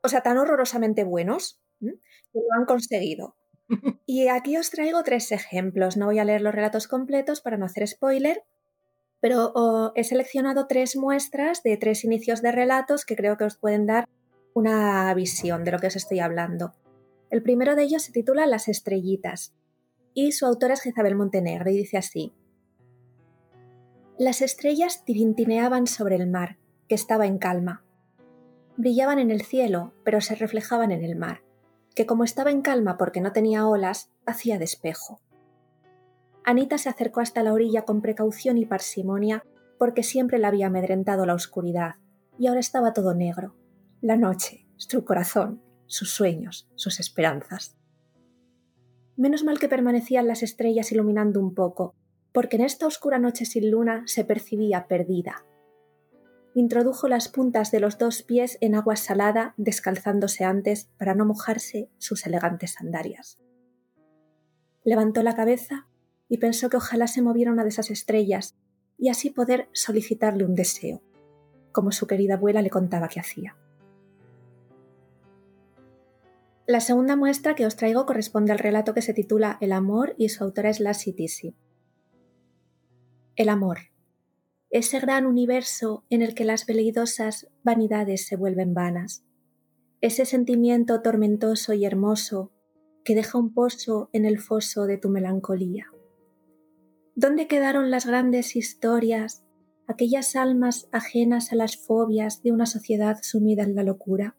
o 0.04 0.08
sea, 0.08 0.22
tan 0.22 0.38
horrorosamente 0.38 1.04
buenos, 1.04 1.60
que 1.80 1.88
lo 2.36 2.60
han 2.60 2.66
conseguido. 2.66 3.36
Y 4.06 4.28
aquí 4.28 4.56
os 4.56 4.70
traigo 4.70 5.02
tres 5.02 5.32
ejemplos. 5.32 5.98
No 5.98 6.06
voy 6.06 6.20
a 6.20 6.26
leer 6.26 6.42
los 6.42 6.54
relatos 6.54 6.88
completos 6.88 7.42
para 7.42 7.58
no 7.58 7.66
hacer 7.66 7.88
spoiler, 7.88 8.44
pero 9.22 9.94
he 9.96 10.04
seleccionado 10.04 10.68
tres 10.68 10.98
muestras 10.98 11.64
de 11.64 11.78
tres 11.78 12.04
inicios 12.04 12.42
de 12.42 12.52
relatos 12.52 13.06
que 13.06 13.16
creo 13.16 13.38
que 13.38 13.46
os 13.46 13.56
pueden 13.56 13.86
dar 13.86 14.10
una 14.54 15.14
visión 15.14 15.64
de 15.64 15.72
lo 15.72 15.80
que 15.80 15.88
os 15.88 15.96
estoy 15.96 16.20
hablando. 16.20 16.74
El 17.30 17.44
primero 17.44 17.76
de 17.76 17.84
ellos 17.84 18.04
se 18.04 18.12
titula 18.12 18.46
Las 18.48 18.68
estrellitas 18.68 19.54
y 20.14 20.34
su 20.34 20.46
autora 20.46 20.74
es 20.74 20.82
Jezabel 20.82 21.16
Montenegro 21.16 21.70
y 21.70 21.78
dice 21.78 21.98
así. 21.98 22.34
Las 24.18 24.42
estrellas 24.42 25.06
tirintineaban 25.06 25.88
sobre 25.88 26.16
el 26.16 26.28
mar, 26.28 26.58
que 26.90 26.96
estaba 26.96 27.26
en 27.26 27.38
calma. 27.38 27.84
Brillaban 28.76 29.20
en 29.20 29.32
el 29.32 29.44
cielo, 29.44 29.94
pero 30.04 30.20
se 30.20 30.36
reflejaban 30.36 30.92
en 30.92 31.04
el 31.04 31.16
mar, 31.16 31.44
que 31.96 32.06
como 32.06 32.24
estaba 32.24 32.52
en 32.52 32.62
calma 32.62 32.98
porque 32.98 33.22
no 33.22 33.32
tenía 33.32 33.68
olas, 33.68 34.12
hacía 34.26 34.60
despejo. 34.60 35.22
Anita 36.44 36.78
se 36.78 36.90
acercó 36.90 37.22
hasta 37.22 37.44
la 37.44 37.54
orilla 37.54 37.84
con 37.84 38.02
precaución 38.02 38.58
y 38.58 38.66
parsimonia 38.66 39.44
porque 39.78 40.04
siempre 40.04 40.38
la 40.38 40.50
había 40.50 40.68
amedrentado 40.68 41.26
la 41.26 41.34
oscuridad, 41.34 41.96
y 42.38 42.48
ahora 42.48 42.60
estaba 42.60 42.94
todo 42.94 43.16
negro. 43.16 43.56
La 44.00 44.16
noche, 44.16 44.68
su 44.78 45.04
corazón, 45.06 45.62
sus 45.88 46.12
sueños, 46.12 46.70
sus 46.76 47.00
esperanzas. 47.00 47.78
Menos 49.18 49.44
mal 49.44 49.60
que 49.60 49.68
permanecían 49.68 50.28
las 50.28 50.44
estrellas 50.44 50.92
iluminando 50.92 51.40
un 51.40 51.54
poco, 51.54 51.96
porque 52.32 52.58
en 52.58 52.64
esta 52.64 52.88
oscura 52.88 53.20
noche 53.20 53.46
sin 53.46 53.72
luna 53.72 54.04
se 54.06 54.24
percibía 54.24 54.88
perdida. 54.88 55.46
Introdujo 56.54 57.08
las 57.08 57.28
puntas 57.28 57.72
de 57.72 57.80
los 57.80 57.98
dos 57.98 58.24
pies 58.24 58.58
en 58.62 58.76
agua 58.76 58.96
salada, 58.96 59.54
descalzándose 59.58 60.44
antes 60.44 60.92
para 60.98 61.16
no 61.16 61.26
mojarse 61.26 61.90
sus 61.98 62.26
elegantes 62.26 62.74
sandalias. 62.74 63.40
Levantó 64.84 65.24
la 65.24 65.36
cabeza 65.36 65.88
y 66.32 66.38
pensó 66.38 66.70
que 66.70 66.78
ojalá 66.78 67.08
se 67.08 67.22
moviera 67.22 67.52
una 67.52 67.64
de 67.64 67.70
esas 67.70 67.92
estrellas 67.92 68.56
y 68.98 69.10
así 69.10 69.32
poder 69.32 69.68
solicitarle 69.74 70.46
un 70.46 70.56
deseo, 70.56 71.04
como 71.74 71.92
su 71.92 72.08
querida 72.08 72.36
abuela 72.36 72.62
le 72.62 72.70
contaba 72.70 73.10
que 73.10 73.20
hacía. 73.20 73.58
La 76.66 76.80
segunda 76.80 77.18
muestra 77.18 77.54
que 77.54 77.66
os 77.66 77.76
traigo 77.76 78.06
corresponde 78.06 78.54
al 78.54 78.60
relato 78.60 78.94
que 78.94 79.02
se 79.02 79.14
titula 79.14 79.58
El 79.60 79.74
amor 79.74 80.16
y 80.18 80.30
su 80.30 80.46
autora 80.46 80.70
es 80.70 80.80
Lassie 80.80 81.12
Tisi. 81.12 81.54
El 83.36 83.50
amor. 83.50 83.80
Ese 84.70 85.02
gran 85.02 85.26
universo 85.26 86.06
en 86.10 86.22
el 86.22 86.34
que 86.34 86.46
las 86.46 86.66
veleidosas 86.66 87.50
vanidades 87.62 88.26
se 88.26 88.38
vuelven 88.38 88.74
vanas. 88.74 89.26
Ese 90.00 90.24
sentimiento 90.24 91.02
tormentoso 91.02 91.74
y 91.74 91.84
hermoso 91.84 92.54
que 93.04 93.16
deja 93.16 93.38
un 93.38 93.54
pozo 93.54 94.10
en 94.14 94.24
el 94.24 94.40
foso 94.40 94.86
de 94.86 94.98
tu 94.98 95.10
melancolía. 95.10 95.88
¿Dónde 97.16 97.48
quedaron 97.48 97.92
las 97.92 98.06
grandes 98.06 98.56
historias, 98.56 99.44
aquellas 99.86 100.38
almas 100.38 100.88
ajenas 100.94 101.52
a 101.52 101.56
las 101.56 101.76
fobias 101.76 102.42
de 102.42 102.54
una 102.54 102.66
sociedad 102.66 103.18
sumida 103.22 103.64
en 103.64 103.76
la 103.76 103.84
locura? 103.84 104.38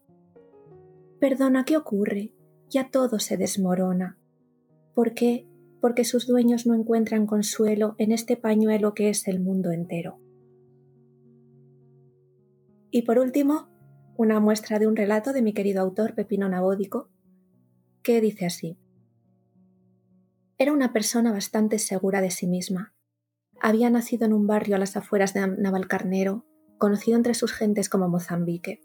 Perdona, 1.19 1.65
¿qué 1.65 1.77
ocurre? 1.77 2.33
Ya 2.69 2.89
todo 2.89 3.19
se 3.19 3.37
desmorona. 3.37 4.17
¿Por 4.95 5.13
qué? 5.13 5.47
Porque 5.81 6.03
sus 6.03 6.25
dueños 6.25 6.65
no 6.65 6.73
encuentran 6.73 7.27
consuelo 7.27 7.93
en 7.99 8.11
este 8.11 8.37
pañuelo 8.37 8.95
que 8.95 9.09
es 9.09 9.27
el 9.27 9.39
mundo 9.39 9.71
entero. 9.71 10.19
Y 12.89 13.03
por 13.03 13.19
último, 13.19 13.69
una 14.17 14.39
muestra 14.39 14.79
de 14.79 14.87
un 14.87 14.95
relato 14.95 15.31
de 15.31 15.43
mi 15.43 15.53
querido 15.53 15.81
autor 15.81 16.15
Pepino 16.15 16.49
Nabódico, 16.49 17.09
que 18.01 18.19
dice 18.19 18.47
así. 18.47 18.77
Era 20.63 20.71
una 20.71 20.93
persona 20.93 21.33
bastante 21.33 21.77
segura 21.77 22.21
de 22.21 22.31
sí 22.31 22.47
misma. 22.47 22.93
Había 23.59 23.89
nacido 23.89 24.25
en 24.25 24.31
un 24.31 24.47
barrio 24.47 24.77
a 24.77 24.79
las 24.79 24.95
afueras 24.95 25.33
de 25.33 25.45
Navalcarnero, 25.45 26.45
conocido 26.77 27.17
entre 27.17 27.33
sus 27.33 27.51
gentes 27.51 27.89
como 27.89 28.07
Mozambique. 28.07 28.79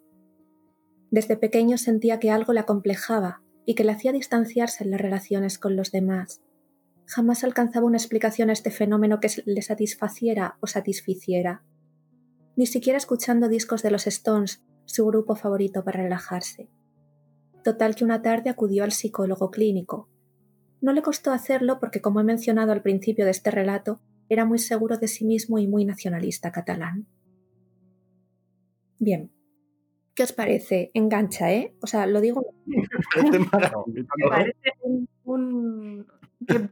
Desde 1.12 1.36
pequeño 1.36 1.78
sentía 1.78 2.18
que 2.18 2.32
algo 2.32 2.52
le 2.52 2.58
acomplejaba 2.58 3.44
y 3.64 3.76
que 3.76 3.84
le 3.84 3.92
hacía 3.92 4.10
distanciarse 4.10 4.82
en 4.82 4.90
las 4.90 5.00
relaciones 5.00 5.56
con 5.60 5.76
los 5.76 5.92
demás. 5.92 6.42
Jamás 7.06 7.44
alcanzaba 7.44 7.86
una 7.86 7.98
explicación 7.98 8.50
a 8.50 8.54
este 8.54 8.72
fenómeno 8.72 9.20
que 9.20 9.30
le 9.46 9.62
satisfaciera 9.62 10.58
o 10.58 10.66
satisficiera. 10.66 11.62
Ni 12.56 12.66
siquiera 12.66 12.96
escuchando 12.96 13.48
discos 13.48 13.84
de 13.84 13.92
los 13.92 14.08
Stones, 14.08 14.64
su 14.84 15.06
grupo 15.06 15.36
favorito 15.36 15.84
para 15.84 16.02
relajarse. 16.02 16.72
Total 17.62 17.94
que 17.94 18.02
una 18.02 18.20
tarde 18.20 18.50
acudió 18.50 18.82
al 18.82 18.90
psicólogo 18.90 19.52
clínico. 19.52 20.08
No 20.80 20.92
le 20.92 21.02
costó 21.02 21.32
hacerlo 21.32 21.80
porque, 21.80 22.00
como 22.00 22.20
he 22.20 22.24
mencionado 22.24 22.72
al 22.72 22.82
principio 22.82 23.24
de 23.24 23.32
este 23.32 23.50
relato, 23.50 24.00
era 24.28 24.44
muy 24.44 24.58
seguro 24.58 24.98
de 24.98 25.08
sí 25.08 25.24
mismo 25.24 25.58
y 25.58 25.66
muy 25.66 25.84
nacionalista 25.84 26.52
catalán. 26.52 27.06
Bien. 28.98 29.32
¿Qué 30.14 30.24
os 30.24 30.32
parece? 30.32 30.90
Engancha, 30.94 31.52
¿eh? 31.52 31.74
O 31.80 31.86
sea, 31.86 32.06
lo 32.06 32.20
digo. 32.20 32.44
Me 32.66 34.04
parece 34.28 34.72
un. 35.24 36.06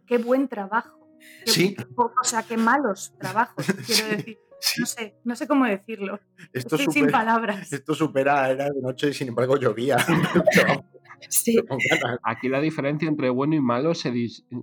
Qué, 0.07 0.19
buen 0.19 0.49
trabajo. 0.49 1.09
sí. 1.45 1.77
O 1.97 2.25
sea, 2.25 2.43
qué 2.43 2.57
malos 2.57 3.15
trabajos, 3.19 3.65
quiero 3.87 4.17
decir. 4.17 4.39
No 4.79 4.87
sé, 4.87 5.15
no 5.23 5.37
sé 5.37 5.47
cómo 5.47 5.67
decirlo. 5.67 6.19
Esto 6.53 6.77
Estoy 6.77 6.93
sin 6.93 7.11
palabras. 7.11 7.73
Esto 7.73 7.95
supera, 7.95 8.51
era 8.51 8.71
de 8.71 8.81
noche 8.81 9.11
y 9.11 9.13
sin 9.13 9.29
embargo 9.29 9.57
llovía. 9.59 9.99
sí. 11.29 11.57
Aquí 12.23 12.49
la 12.49 12.61
diferencia 12.61 13.09
entre 13.09 13.31
bueno 13.31 13.55
y 13.55 13.61
malo 13.61 13.95
se, 13.95 14.13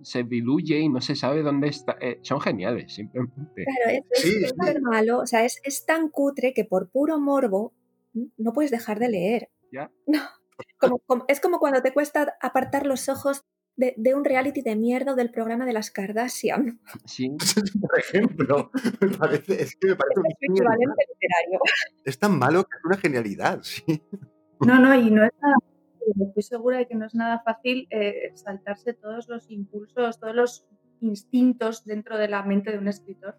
se 0.01 0.23
diluye 0.23 0.79
y 0.79 0.89
no 0.89 1.01
se 1.01 1.15
sabe 1.15 1.41
dónde 1.41 1.67
está. 1.67 1.97
Eh, 1.99 2.19
son 2.21 2.41
geniales, 2.41 2.93
simplemente. 2.93 3.65
Claro, 3.65 3.99
es, 4.11 4.25
es, 4.25 4.53
malo, 4.81 5.19
o 5.19 5.25
sea, 5.25 5.45
es, 5.45 5.59
es, 5.63 5.85
tan 5.85 6.09
cutre 6.09 6.53
que 6.53 6.65
por 6.65 6.89
puro 6.89 7.19
morbo 7.19 7.73
no 8.37 8.53
puedes 8.53 8.71
dejar 8.71 8.99
de 8.99 9.09
leer. 9.09 9.49
¿Ya? 9.71 9.91
No. 10.07 10.19
Como, 10.77 11.25
es 11.27 11.39
como 11.39 11.59
cuando 11.59 11.81
te 11.81 11.93
cuesta 11.93 12.35
apartar 12.39 12.85
los 12.85 13.09
ojos 13.09 13.43
de, 13.75 14.13
un 14.13 14.23
reality 14.23 14.61
de 14.61 14.75
mierda 14.75 15.13
o 15.13 15.15
del 15.15 15.31
programa 15.31 15.65
de 15.65 15.73
las 15.73 15.89
Kardashian. 15.89 16.79
Sí. 17.05 17.35
Por 17.81 17.99
ejemplo, 17.99 18.71
me 19.01 19.09
parece, 19.09 19.61
es 19.61 19.75
que 19.75 19.87
me 19.87 19.95
parece 19.95 20.19
es 20.19 20.49
un 20.49 20.53
equivalente 20.53 21.05
literario. 21.09 21.59
Es 22.05 22.19
tan 22.19 22.37
malo 22.37 22.63
que 22.65 22.77
es 22.77 22.85
una 22.85 22.97
genialidad, 22.97 23.59
sí. 23.63 24.03
No, 24.59 24.79
no, 24.79 24.93
y 24.95 25.09
no 25.09 25.25
es 25.25 25.31
nada 25.41 25.55
estoy 26.27 26.43
segura 26.43 26.77
de 26.77 26.87
que 26.87 26.95
no 26.95 27.05
es 27.05 27.15
nada 27.15 27.41
fácil 27.43 27.87
eh, 27.89 28.31
saltarse 28.35 28.93
todos 28.93 29.27
los 29.29 29.49
impulsos, 29.49 30.19
todos 30.19 30.35
los 30.35 30.65
instintos 31.01 31.85
dentro 31.85 32.17
de 32.17 32.27
la 32.27 32.43
mente 32.43 32.71
de 32.71 32.77
un 32.77 32.87
escritor 32.87 33.37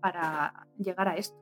para 0.00 0.66
llegar 0.78 1.08
a 1.08 1.16
esto. 1.16 1.36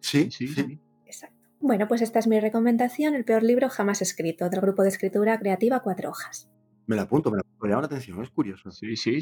Sí, 0.00 0.30
sí, 0.30 0.48
sí. 0.48 0.80
Exacto. 1.06 1.38
Bueno, 1.60 1.86
pues 1.86 2.02
esta 2.02 2.18
es 2.18 2.26
mi 2.26 2.40
recomendación, 2.40 3.14
el 3.14 3.24
peor 3.24 3.42
libro 3.44 3.68
jamás 3.68 4.02
escrito, 4.02 4.50
del 4.50 4.60
grupo 4.60 4.82
de 4.82 4.88
escritura 4.88 5.38
creativa 5.38 5.80
Cuatro 5.80 6.10
Hojas. 6.10 6.50
Me 6.86 6.96
la 6.96 7.02
apunto, 7.02 7.30
me, 7.30 7.36
la, 7.36 7.44
me 7.60 7.68
llama 7.68 7.82
la 7.82 7.86
atención, 7.86 8.20
es 8.20 8.30
curioso. 8.30 8.72
Sí, 8.72 8.96
sí, 8.96 9.20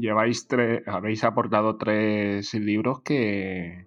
lleváis 0.00 0.48
tres, 0.48 0.82
habéis 0.86 1.22
aportado 1.24 1.76
tres 1.76 2.54
libros 2.54 3.02
que, 3.02 3.86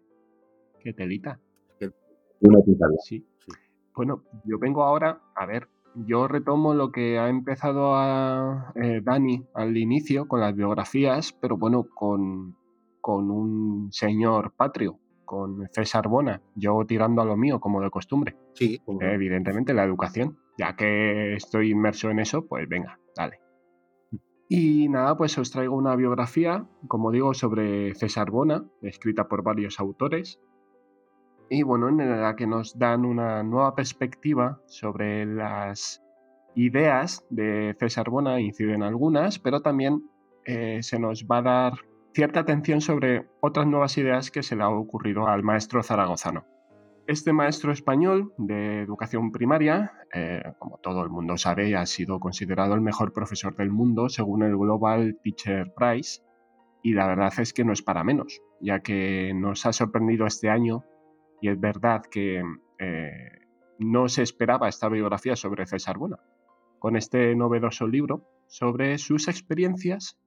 que 0.80 0.94
telita. 0.94 1.40
Una 2.40 2.60
sí. 3.04 3.26
sí. 3.40 3.52
Bueno, 3.96 4.24
yo 4.46 4.60
vengo 4.60 4.84
ahora, 4.84 5.20
a 5.36 5.46
ver, 5.48 5.68
yo 6.06 6.28
retomo 6.28 6.74
lo 6.74 6.92
que 6.92 7.18
ha 7.18 7.30
empezado 7.30 7.96
a 7.96 8.72
eh, 8.76 9.02
Dani 9.04 9.46
al 9.54 9.76
inicio 9.78 10.28
con 10.28 10.42
las 10.42 10.56
biografías, 10.56 11.34
pero 11.34 11.58
bueno, 11.58 11.88
con, 11.94 12.56
con 13.02 13.32
un 13.32 13.92
señor 13.92 14.54
patrio, 14.56 15.00
con 15.26 15.68
César 15.72 16.08
Bona, 16.08 16.42
yo 16.56 16.86
tirando 16.88 17.22
a 17.22 17.26
lo 17.26 17.38
mío 17.38 17.60
como 17.60 17.82
de 17.82 17.90
costumbre. 17.90 18.36
Sí, 18.54 18.82
evidentemente 19.02 19.74
la 19.74 19.84
educación, 19.84 20.38
ya 20.58 20.76
que 20.76 21.34
estoy 21.34 21.72
inmerso 21.72 22.10
en 22.10 22.20
eso, 22.20 22.46
pues 22.48 22.68
venga, 22.68 23.00
dale. 23.16 23.40
Y 24.50 24.88
nada, 24.88 25.18
pues 25.18 25.38
os 25.38 25.52
traigo 25.52 25.76
una 25.76 25.96
biografía, 25.96 26.66
como 26.88 27.12
digo, 27.12 27.34
sobre 27.34 27.94
César 27.96 28.32
Bona, 28.32 28.66
escrita 28.82 29.28
por 29.28 29.44
varios 29.44 29.80
autores, 29.80 30.40
y 31.50 31.64
bueno, 31.64 31.90
en 31.90 32.22
la 32.22 32.36
que 32.36 32.48
nos 32.48 32.78
dan 32.78 33.06
una 33.06 33.44
nueva 33.44 33.76
perspectiva 33.76 34.60
sobre 34.66 35.26
las 35.26 36.04
ideas 36.56 37.26
de 37.30 37.76
César 37.80 38.10
Bona, 38.10 38.42
inciden 38.42 38.84
algunas, 38.84 39.40
pero 39.40 39.62
también 39.62 40.04
eh, 40.46 40.80
se 40.82 41.00
nos 41.00 41.26
va 41.26 41.38
a 41.38 41.42
dar 41.42 41.74
cierta 42.14 42.40
atención 42.40 42.82
sobre 42.82 43.28
otras 43.42 43.68
nuevas 43.68 43.98
ideas 43.98 44.32
que 44.32 44.44
se 44.44 44.56
le 44.56 44.64
ha 44.64 44.70
ocurrido 44.70 45.28
al 45.28 45.44
maestro 45.44 45.84
zaragozano. 45.84 46.46
Este 47.06 47.32
maestro 47.32 47.72
español 47.72 48.34
de 48.38 48.82
educación 48.82 49.32
primaria, 49.32 49.94
eh, 50.14 50.42
como 50.60 50.78
todo 50.80 51.04
el 51.04 51.10
mundo 51.10 51.38
sabe, 51.38 51.76
ha 51.76 51.86
sido 51.86 52.20
considerado 52.20 52.74
el 52.74 52.82
mejor 52.82 53.14
profesor 53.14 53.56
del 53.56 53.72
mundo 53.72 54.10
según 54.10 54.44
el 54.44 54.58
Global 54.58 55.18
Teacher 55.24 55.72
Prize, 55.74 56.22
y 56.82 56.94
la 56.94 57.08
verdad 57.08 57.32
es 57.38 57.54
que 57.54 57.64
no 57.64 57.72
es 57.72 57.82
para 57.82 58.04
menos, 58.04 58.42
ya 58.60 58.80
que 58.80 59.32
nos 59.34 59.66
ha 59.66 59.74
sorprendido 59.74 60.26
este 60.26 60.50
año 60.50 60.84
y 61.42 61.50
es 61.50 61.60
verdad 61.60 62.02
que 62.10 62.44
eh, 62.80 63.32
no 63.80 64.08
se 64.10 64.24
esperaba 64.24 64.70
esta 64.70 64.90
biografía 64.90 65.36
sobre 65.36 65.66
César 65.66 65.98
Bona, 65.98 66.20
con 66.80 66.96
este 66.96 67.36
novedoso 67.36 67.88
libro 67.88 68.24
sobre 68.48 68.98
sus 68.98 69.28
experiencias 69.28 70.20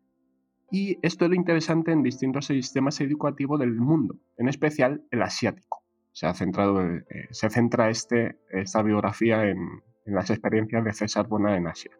y 0.70 0.98
esto 1.02 1.24
es 1.24 1.30
lo 1.30 1.34
interesante 1.34 1.90
en 1.90 2.02
distintos 2.02 2.46
sistemas 2.46 3.00
educativos 3.00 3.58
del 3.58 3.74
mundo, 3.74 4.16
en 4.36 4.48
especial 4.48 5.02
el 5.10 5.22
asiático. 5.22 5.82
Se, 6.12 6.26
ha 6.26 6.34
centrado, 6.34 6.80
eh, 6.82 7.04
se 7.30 7.50
centra 7.50 7.90
este, 7.90 8.38
esta 8.50 8.82
biografía 8.82 9.48
en, 9.48 9.58
las 10.06 10.30
experiencias 10.30 10.84
de 10.84 10.92
César 10.92 11.28
Bona 11.28 11.56
en 11.56 11.68
Asia. 11.68 11.92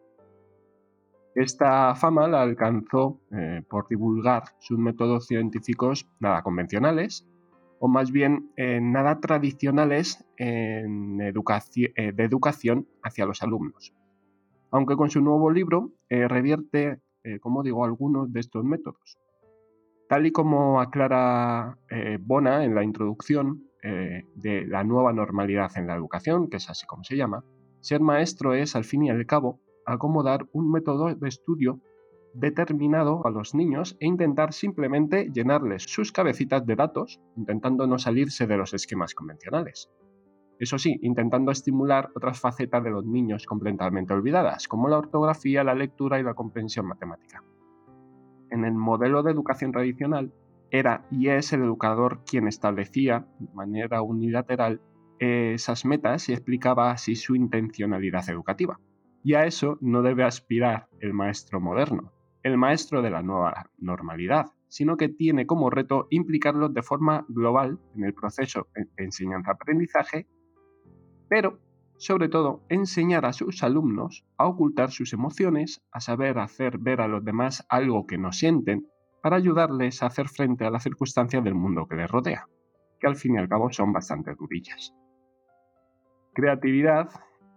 Esta 1.33 1.95
fama 1.95 2.27
la 2.27 2.41
alcanzó 2.41 3.21
eh, 3.31 3.61
por 3.69 3.87
divulgar 3.87 4.43
sus 4.59 4.77
métodos 4.77 5.27
científicos 5.27 6.09
nada 6.19 6.41
convencionales 6.41 7.25
o 7.83 7.87
más 7.87 8.11
bien 8.11 8.51
eh, 8.57 8.79
nada 8.79 9.19
tradicionales 9.19 10.23
eh, 10.37 10.85
de 10.87 12.23
educación 12.23 12.87
hacia 13.01 13.25
los 13.25 13.41
alumnos. 13.41 13.91
Aunque 14.69 14.95
con 14.95 15.09
su 15.09 15.19
nuevo 15.19 15.49
libro 15.49 15.91
eh, 16.07 16.27
revierte, 16.27 16.99
como 17.41 17.63
digo, 17.63 17.83
algunos 17.83 18.31
de 18.31 18.39
estos 18.39 18.63
métodos. 18.63 19.17
Tal 20.07 20.27
y 20.27 20.31
como 20.31 20.79
aclara 20.79 21.77
Bona 22.19 22.63
en 22.63 22.73
la 22.73 22.83
introducción 22.83 23.63
de 23.83 24.65
la 24.67 24.83
nueva 24.83 25.13
normalidad 25.13 25.71
en 25.75 25.87
la 25.87 25.95
educación, 25.95 26.49
que 26.49 26.57
es 26.57 26.69
así 26.69 26.85
como 26.87 27.03
se 27.03 27.15
llama, 27.15 27.43
ser 27.79 28.01
maestro 28.01 28.53
es, 28.53 28.75
al 28.75 28.85
fin 28.85 29.03
y 29.03 29.09
al 29.09 29.25
cabo, 29.27 29.59
acomodar 29.85 30.47
un 30.51 30.71
método 30.71 31.13
de 31.13 31.29
estudio 31.29 31.79
determinado 32.33 33.25
a 33.25 33.29
los 33.29 33.53
niños 33.53 33.97
e 33.99 34.07
intentar 34.07 34.53
simplemente 34.53 35.29
llenarles 35.33 35.83
sus 35.83 36.11
cabecitas 36.11 36.65
de 36.65 36.75
datos, 36.75 37.19
intentando 37.35 37.87
no 37.87 37.97
salirse 37.97 38.47
de 38.47 38.57
los 38.57 38.73
esquemas 38.73 39.13
convencionales. 39.13 39.89
Eso 40.59 40.77
sí, 40.77 40.99
intentando 41.01 41.51
estimular 41.51 42.09
otras 42.15 42.39
facetas 42.39 42.83
de 42.83 42.91
los 42.91 43.05
niños 43.05 43.45
completamente 43.45 44.13
olvidadas, 44.13 44.67
como 44.67 44.87
la 44.87 44.99
ortografía, 44.99 45.63
la 45.63 45.73
lectura 45.73 46.19
y 46.19 46.23
la 46.23 46.35
comprensión 46.35 46.87
matemática. 46.87 47.43
En 48.51 48.65
el 48.65 48.73
modelo 48.73 49.23
de 49.23 49.31
educación 49.31 49.71
tradicional, 49.71 50.31
era 50.69 51.05
y 51.11 51.27
es 51.27 51.51
el 51.51 51.63
educador 51.63 52.23
quien 52.25 52.47
establecía 52.47 53.27
de 53.39 53.53
manera 53.53 54.01
unilateral 54.01 54.81
esas 55.19 55.85
metas 55.85 56.29
y 56.29 56.33
explicaba 56.33 56.91
así 56.91 57.15
su 57.15 57.35
intencionalidad 57.35 58.29
educativa. 58.29 58.79
Y 59.23 59.35
a 59.35 59.45
eso 59.45 59.77
no 59.81 60.01
debe 60.01 60.23
aspirar 60.23 60.87
el 60.99 61.13
maestro 61.13 61.59
moderno, 61.59 62.11
el 62.43 62.57
maestro 62.57 63.01
de 63.01 63.09
la 63.09 63.21
nueva 63.21 63.69
normalidad, 63.77 64.47
sino 64.67 64.97
que 64.97 65.09
tiene 65.09 65.45
como 65.45 65.69
reto 65.69 66.07
implicarlos 66.09 66.73
de 66.73 66.81
forma 66.81 67.25
global 67.27 67.79
en 67.95 68.05
el 68.05 68.13
proceso 68.13 68.67
de 68.73 68.87
enseñanza-aprendizaje, 69.03 70.27
pero 71.29 71.59
sobre 71.97 72.29
todo 72.29 72.63
enseñar 72.69 73.25
a 73.25 73.33
sus 73.33 73.63
alumnos 73.63 74.25
a 74.37 74.47
ocultar 74.47 74.91
sus 74.91 75.13
emociones, 75.13 75.83
a 75.91 75.99
saber 75.99 76.39
hacer 76.39 76.77
ver 76.79 76.99
a 76.99 77.07
los 77.07 77.23
demás 77.23 77.65
algo 77.69 78.07
que 78.07 78.17
no 78.17 78.31
sienten, 78.31 78.87
para 79.21 79.35
ayudarles 79.35 80.01
a 80.01 80.07
hacer 80.07 80.27
frente 80.27 80.65
a 80.65 80.71
las 80.71 80.83
circunstancias 80.83 81.43
del 81.43 81.53
mundo 81.53 81.87
que 81.87 81.95
les 81.95 82.09
rodea, 82.09 82.47
que 82.99 83.07
al 83.07 83.15
fin 83.15 83.35
y 83.35 83.37
al 83.37 83.47
cabo 83.47 83.71
son 83.71 83.93
bastante 83.93 84.33
durillas. 84.33 84.95
Creatividad 86.33 87.09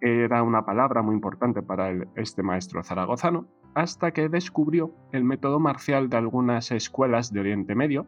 era 0.04 0.42
una 0.42 0.66
palabra 0.66 1.00
muy 1.00 1.14
importante 1.14 1.62
para 1.62 1.90
este 2.14 2.42
maestro 2.42 2.84
zaragozano, 2.84 3.46
hasta 3.74 4.12
que 4.12 4.28
descubrió 4.28 4.94
el 5.12 5.24
método 5.24 5.58
marcial 5.58 6.10
de 6.10 6.18
algunas 6.18 6.70
escuelas 6.72 7.32
de 7.32 7.40
Oriente 7.40 7.74
Medio 7.74 8.06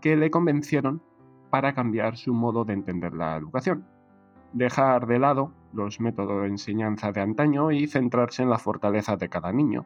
que 0.00 0.16
le 0.16 0.30
convencieron 0.30 1.02
para 1.50 1.74
cambiar 1.74 2.16
su 2.16 2.32
modo 2.32 2.64
de 2.64 2.72
entender 2.72 3.12
la 3.12 3.36
educación, 3.36 3.86
dejar 4.54 5.06
de 5.06 5.18
lado 5.18 5.52
los 5.74 6.00
métodos 6.00 6.40
de 6.42 6.48
enseñanza 6.48 7.12
de 7.12 7.20
antaño 7.20 7.72
y 7.72 7.86
centrarse 7.86 8.42
en 8.42 8.48
la 8.48 8.58
fortaleza 8.58 9.16
de 9.16 9.28
cada 9.28 9.52
niño, 9.52 9.84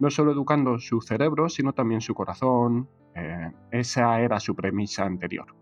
no 0.00 0.10
solo 0.10 0.32
educando 0.32 0.76
su 0.80 1.00
cerebro, 1.00 1.48
sino 1.48 1.72
también 1.72 2.00
su 2.00 2.14
corazón. 2.14 2.88
Eh, 3.14 3.52
esa 3.70 4.20
era 4.20 4.40
su 4.40 4.56
premisa 4.56 5.04
anterior. 5.04 5.54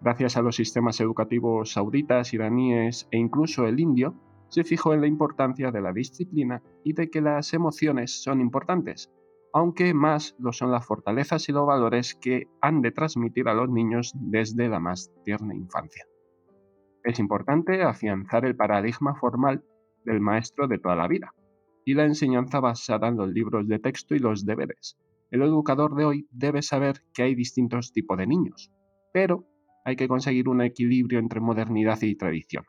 Gracias 0.00 0.36
a 0.36 0.42
los 0.42 0.56
sistemas 0.56 1.00
educativos 1.00 1.72
sauditas, 1.72 2.32
iraníes 2.34 3.06
e 3.12 3.18
incluso 3.18 3.66
el 3.66 3.78
indio, 3.78 4.16
se 4.50 4.64
fijó 4.64 4.92
en 4.92 5.00
la 5.00 5.06
importancia 5.06 5.70
de 5.70 5.80
la 5.80 5.92
disciplina 5.92 6.62
y 6.84 6.92
de 6.92 7.08
que 7.08 7.20
las 7.20 7.54
emociones 7.54 8.22
son 8.22 8.40
importantes, 8.40 9.10
aunque 9.52 9.94
más 9.94 10.36
lo 10.38 10.52
son 10.52 10.70
las 10.70 10.86
fortalezas 10.86 11.48
y 11.48 11.52
los 11.52 11.66
valores 11.66 12.14
que 12.14 12.48
han 12.60 12.82
de 12.82 12.90
transmitir 12.90 13.48
a 13.48 13.54
los 13.54 13.70
niños 13.70 14.12
desde 14.14 14.68
la 14.68 14.80
más 14.80 15.10
tierna 15.24 15.54
infancia. 15.54 16.04
Es 17.02 17.18
importante 17.18 17.82
afianzar 17.82 18.44
el 18.44 18.56
paradigma 18.56 19.14
formal 19.14 19.64
del 20.04 20.20
maestro 20.20 20.68
de 20.68 20.78
toda 20.78 20.96
la 20.96 21.08
vida, 21.08 21.32
y 21.84 21.94
la 21.94 22.04
enseñanza 22.04 22.60
basada 22.60 23.08
en 23.08 23.16
los 23.16 23.28
libros 23.28 23.66
de 23.66 23.78
texto 23.78 24.14
y 24.14 24.18
los 24.18 24.44
deberes. 24.44 24.96
El 25.30 25.42
educador 25.42 25.94
de 25.94 26.04
hoy 26.04 26.28
debe 26.30 26.62
saber 26.62 27.02
que 27.14 27.22
hay 27.22 27.34
distintos 27.34 27.92
tipos 27.92 28.18
de 28.18 28.26
niños, 28.26 28.70
pero 29.12 29.46
hay 29.84 29.96
que 29.96 30.08
conseguir 30.08 30.48
un 30.48 30.60
equilibrio 30.60 31.18
entre 31.18 31.40
modernidad 31.40 32.00
y 32.02 32.16
tradición. 32.16 32.64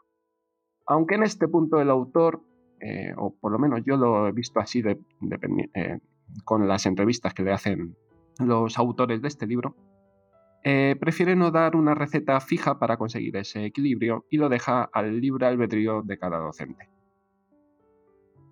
Aunque 0.87 1.15
en 1.15 1.23
este 1.23 1.47
punto 1.47 1.81
el 1.81 1.89
autor, 1.89 2.41
eh, 2.79 3.13
o 3.17 3.33
por 3.33 3.51
lo 3.51 3.59
menos 3.59 3.81
yo 3.85 3.97
lo 3.97 4.27
he 4.27 4.31
visto 4.31 4.59
así 4.59 4.83
eh, 4.83 5.99
con 6.43 6.67
las 6.67 6.85
entrevistas 6.85 7.33
que 7.33 7.43
le 7.43 7.51
hacen 7.51 7.95
los 8.39 8.77
autores 8.77 9.21
de 9.21 9.27
este 9.27 9.47
libro, 9.47 9.75
eh, 10.63 10.95
prefiere 10.99 11.35
no 11.35 11.49
dar 11.49 11.75
una 11.75 11.95
receta 11.95 12.39
fija 12.39 12.77
para 12.77 12.97
conseguir 12.97 13.35
ese 13.37 13.65
equilibrio 13.65 14.25
y 14.29 14.37
lo 14.37 14.47
deja 14.47 14.83
al 14.83 15.19
libre 15.19 15.47
albedrío 15.47 16.03
de 16.03 16.17
cada 16.17 16.37
docente. 16.37 16.89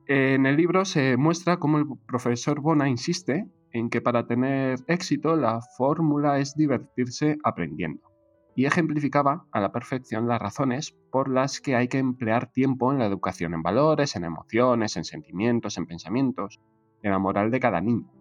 En 0.08 0.48
el 0.48 0.58
libro 0.58 0.86
se 0.86 1.18
muestra 1.18 1.58
cómo 1.58 1.78
el 1.78 1.86
profesor 2.08 2.62
Bona 2.62 2.90
insiste 2.90 3.48
en 3.72 3.92
que 3.92 4.02
para 4.02 4.26
tener 4.26 4.80
éxito 4.88 5.36
la 5.36 5.62
fórmula 5.78 6.40
es 6.40 6.56
divertirse 6.56 7.38
aprendiendo, 7.44 8.02
y 8.56 8.66
ejemplificaba 8.66 9.46
a 9.52 9.60
la 9.60 9.72
perfección 9.72 10.28
las 10.28 10.42
razones 10.42 10.96
por 11.12 11.30
las 11.30 11.62
que 11.62 11.76
hay 11.76 11.88
que 11.88 11.98
emplear 11.98 12.52
tiempo 12.52 12.92
en 12.92 13.00
la 13.00 13.06
educación 13.06 13.54
en 13.54 13.64
valores, 13.64 14.16
en 14.16 14.26
emociones, 14.26 14.98
en 14.98 15.04
sentimientos, 15.04 15.78
en 15.78 15.86
pensamientos, 15.86 16.60
en 17.02 17.12
la 17.12 17.20
moral 17.20 17.52
de 17.52 17.60
cada 17.60 17.82
niño. 17.82 18.12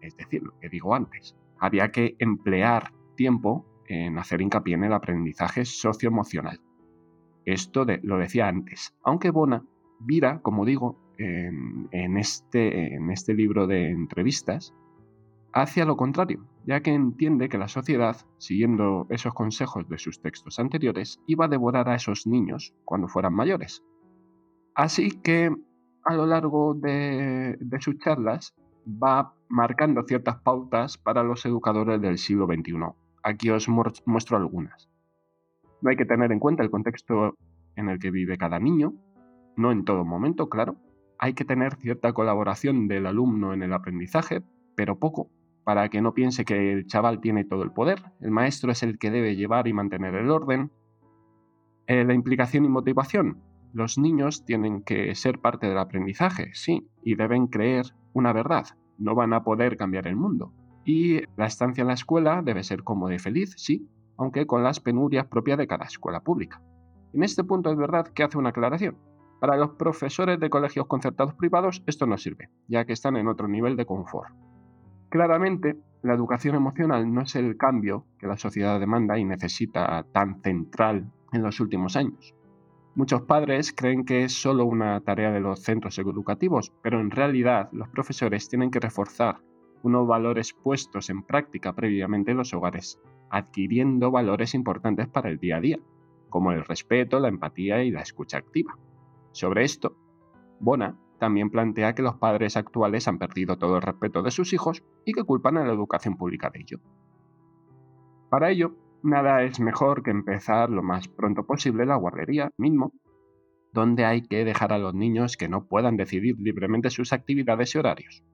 Es 0.00 0.16
decir, 0.16 0.42
lo 0.42 0.58
que 0.60 0.68
digo 0.68 0.94
antes, 0.94 1.36
había 1.58 1.90
que 1.90 2.16
emplear 2.18 2.92
tiempo 3.16 3.66
en 3.86 4.18
hacer 4.18 4.40
hincapié 4.40 4.74
en 4.74 4.84
el 4.84 4.92
aprendizaje 4.92 5.64
socioemocional. 5.64 6.60
Esto 7.44 7.84
lo 8.02 8.18
decía 8.18 8.48
antes, 8.48 8.94
aunque 9.02 9.30
Bona 9.30 9.64
vira, 9.98 10.40
como 10.40 10.64
digo, 10.64 10.98
en, 11.18 12.16
este, 12.16 12.94
en 12.94 13.10
este 13.10 13.34
libro 13.34 13.66
de 13.66 13.90
entrevistas, 13.90 14.74
hacia 15.52 15.84
lo 15.84 15.96
contrario, 15.96 16.46
ya 16.66 16.80
que 16.80 16.92
entiende 16.92 17.48
que 17.48 17.58
la 17.58 17.68
sociedad, 17.68 18.16
siguiendo 18.38 19.06
esos 19.10 19.34
consejos 19.34 19.88
de 19.88 19.98
sus 19.98 20.20
textos 20.20 20.58
anteriores, 20.58 21.20
iba 21.26 21.46
a 21.46 21.48
devorar 21.48 21.88
a 21.88 21.94
esos 21.94 22.26
niños 22.26 22.74
cuando 22.84 23.08
fueran 23.08 23.34
mayores. 23.34 23.82
Así 24.74 25.10
que 25.10 25.50
a 26.04 26.14
lo 26.14 26.26
largo 26.26 26.74
de 26.74 27.56
sus 27.80 27.98
charlas 27.98 28.54
va 28.86 29.34
marcando 29.48 30.02
ciertas 30.06 30.36
pautas 30.36 30.96
para 30.96 31.22
los 31.22 31.44
educadores 31.44 32.00
del 32.00 32.18
siglo 32.18 32.46
XXI, 32.46 32.78
Aquí 33.22 33.50
os 33.50 33.68
muestro 33.68 34.36
algunas. 34.36 34.88
No 35.82 35.90
hay 35.90 35.96
que 35.96 36.06
tener 36.06 36.32
en 36.32 36.38
cuenta 36.38 36.62
el 36.62 36.70
contexto 36.70 37.34
en 37.76 37.88
el 37.88 37.98
que 37.98 38.10
vive 38.10 38.38
cada 38.38 38.58
niño, 38.58 38.94
no 39.56 39.72
en 39.72 39.84
todo 39.84 40.04
momento, 40.04 40.48
claro. 40.48 40.76
Hay 41.18 41.34
que 41.34 41.44
tener 41.44 41.76
cierta 41.76 42.14
colaboración 42.14 42.88
del 42.88 43.06
alumno 43.06 43.52
en 43.52 43.62
el 43.62 43.74
aprendizaje, 43.74 44.42
pero 44.74 44.98
poco, 44.98 45.28
para 45.70 45.88
que 45.88 46.02
no 46.02 46.14
piense 46.14 46.44
que 46.44 46.72
el 46.72 46.88
chaval 46.88 47.20
tiene 47.20 47.44
todo 47.44 47.62
el 47.62 47.70
poder. 47.70 48.02
El 48.20 48.32
maestro 48.32 48.72
es 48.72 48.82
el 48.82 48.98
que 48.98 49.12
debe 49.12 49.36
llevar 49.36 49.68
y 49.68 49.72
mantener 49.72 50.16
el 50.16 50.28
orden. 50.28 50.72
Eh, 51.86 52.04
la 52.04 52.12
implicación 52.12 52.64
y 52.64 52.68
motivación. 52.68 53.40
Los 53.72 53.96
niños 53.96 54.44
tienen 54.44 54.82
que 54.82 55.14
ser 55.14 55.38
parte 55.38 55.68
del 55.68 55.78
aprendizaje, 55.78 56.50
sí, 56.54 56.88
y 57.04 57.14
deben 57.14 57.46
creer 57.46 57.86
una 58.14 58.32
verdad. 58.32 58.66
No 58.98 59.14
van 59.14 59.32
a 59.32 59.44
poder 59.44 59.76
cambiar 59.76 60.08
el 60.08 60.16
mundo, 60.16 60.52
y 60.84 61.20
la 61.36 61.46
estancia 61.46 61.82
en 61.82 61.86
la 61.86 61.94
escuela 61.94 62.42
debe 62.42 62.64
ser 62.64 62.82
cómoda 62.82 63.14
y 63.14 63.20
feliz, 63.20 63.54
sí, 63.56 63.88
aunque 64.18 64.48
con 64.48 64.64
las 64.64 64.80
penurias 64.80 65.28
propias 65.28 65.56
de 65.56 65.68
cada 65.68 65.84
escuela 65.84 66.18
pública. 66.18 66.60
En 67.12 67.22
este 67.22 67.44
punto 67.44 67.70
es 67.70 67.76
verdad 67.76 68.08
que 68.08 68.24
hace 68.24 68.38
una 68.38 68.48
aclaración. 68.48 68.98
Para 69.38 69.56
los 69.56 69.70
profesores 69.76 70.40
de 70.40 70.50
colegios 70.50 70.88
concertados 70.88 71.34
privados 71.34 71.84
esto 71.86 72.06
no 72.06 72.18
sirve, 72.18 72.50
ya 72.66 72.84
que 72.86 72.92
están 72.92 73.16
en 73.16 73.28
otro 73.28 73.46
nivel 73.46 73.76
de 73.76 73.86
confort. 73.86 74.34
Claramente, 75.10 75.76
la 76.02 76.14
educación 76.14 76.54
emocional 76.54 77.12
no 77.12 77.22
es 77.22 77.34
el 77.34 77.56
cambio 77.56 78.06
que 78.18 78.28
la 78.28 78.36
sociedad 78.36 78.78
demanda 78.78 79.18
y 79.18 79.24
necesita 79.24 80.06
tan 80.12 80.40
central 80.40 81.10
en 81.32 81.42
los 81.42 81.58
últimos 81.58 81.96
años. 81.96 82.32
Muchos 82.94 83.22
padres 83.22 83.72
creen 83.76 84.04
que 84.04 84.22
es 84.22 84.32
solo 84.32 84.64
una 84.64 85.00
tarea 85.00 85.32
de 85.32 85.40
los 85.40 85.64
centros 85.64 85.98
educativos, 85.98 86.72
pero 86.80 87.00
en 87.00 87.10
realidad 87.10 87.68
los 87.72 87.88
profesores 87.88 88.48
tienen 88.48 88.70
que 88.70 88.78
reforzar 88.78 89.40
unos 89.82 90.06
valores 90.06 90.52
puestos 90.52 91.10
en 91.10 91.24
práctica 91.24 91.72
previamente 91.72 92.30
en 92.30 92.36
los 92.36 92.54
hogares, 92.54 93.00
adquiriendo 93.30 94.12
valores 94.12 94.54
importantes 94.54 95.08
para 95.08 95.28
el 95.28 95.38
día 95.38 95.56
a 95.56 95.60
día, 95.60 95.78
como 96.28 96.52
el 96.52 96.64
respeto, 96.64 97.18
la 97.18 97.28
empatía 97.28 97.82
y 97.82 97.90
la 97.90 98.02
escucha 98.02 98.38
activa. 98.38 98.78
Sobre 99.32 99.64
esto, 99.64 99.96
Bona 100.60 100.96
también 101.20 101.50
plantea 101.50 101.94
que 101.94 102.02
los 102.02 102.16
padres 102.16 102.56
actuales 102.56 103.06
han 103.06 103.18
perdido 103.18 103.56
todo 103.56 103.76
el 103.76 103.82
respeto 103.82 104.22
de 104.22 104.32
sus 104.32 104.52
hijos 104.52 104.82
y 105.04 105.12
que 105.12 105.22
culpan 105.22 105.56
a 105.58 105.64
la 105.64 105.72
educación 105.72 106.16
pública 106.16 106.50
de 106.50 106.60
ello. 106.60 106.80
Para 108.30 108.50
ello, 108.50 108.74
nada 109.02 109.42
es 109.44 109.60
mejor 109.60 110.02
que 110.02 110.10
empezar 110.10 110.70
lo 110.70 110.82
más 110.82 111.06
pronto 111.06 111.46
posible 111.46 111.86
la 111.86 111.96
guardería 111.96 112.50
mismo, 112.56 112.92
donde 113.72 114.04
hay 114.04 114.22
que 114.22 114.44
dejar 114.44 114.72
a 114.72 114.78
los 114.78 114.94
niños 114.94 115.36
que 115.36 115.48
no 115.48 115.66
puedan 115.66 115.96
decidir 115.96 116.36
libremente 116.38 116.90
sus 116.90 117.12
actividades 117.12 117.74
y 117.74 117.78
horarios. 117.78 118.24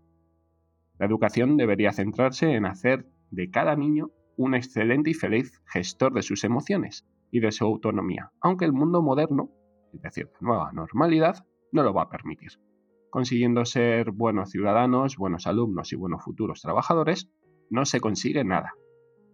La 0.99 1.07
educación 1.07 1.57
debería 1.57 1.93
centrarse 1.93 2.55
en 2.55 2.65
hacer 2.65 3.07
de 3.31 3.51
cada 3.51 3.77
niño 3.77 4.11
un 4.37 4.55
excelente 4.55 5.11
y 5.11 5.15
feliz 5.15 5.61
gestor 5.67 6.15
de 6.15 6.23
sus 6.23 6.45
emociones 6.45 7.07
y 7.31 7.41
de 7.41 7.53
su 7.53 7.65
autonomía, 7.65 8.33
aunque 8.41 8.65
el 8.65 8.73
mundo 8.73 9.03
moderno, 9.03 9.51
es 9.93 10.03
decir, 10.03 10.31
la 10.41 10.47
nueva 10.47 10.73
normalidad, 10.73 11.45
no 11.73 11.83
lo 11.83 11.93
va 11.93 12.03
a 12.03 12.09
permitir. 12.09 12.53
Consiguiendo 13.11 13.65
ser 13.65 14.11
buenos 14.11 14.51
ciudadanos, 14.51 15.17
buenos 15.17 15.47
alumnos 15.47 15.93
y 15.93 15.97
buenos 15.97 16.23
futuros 16.23 16.61
trabajadores, 16.61 17.31
no 17.71 17.85
se 17.85 18.01
consigue 18.01 18.45
nada. 18.45 18.75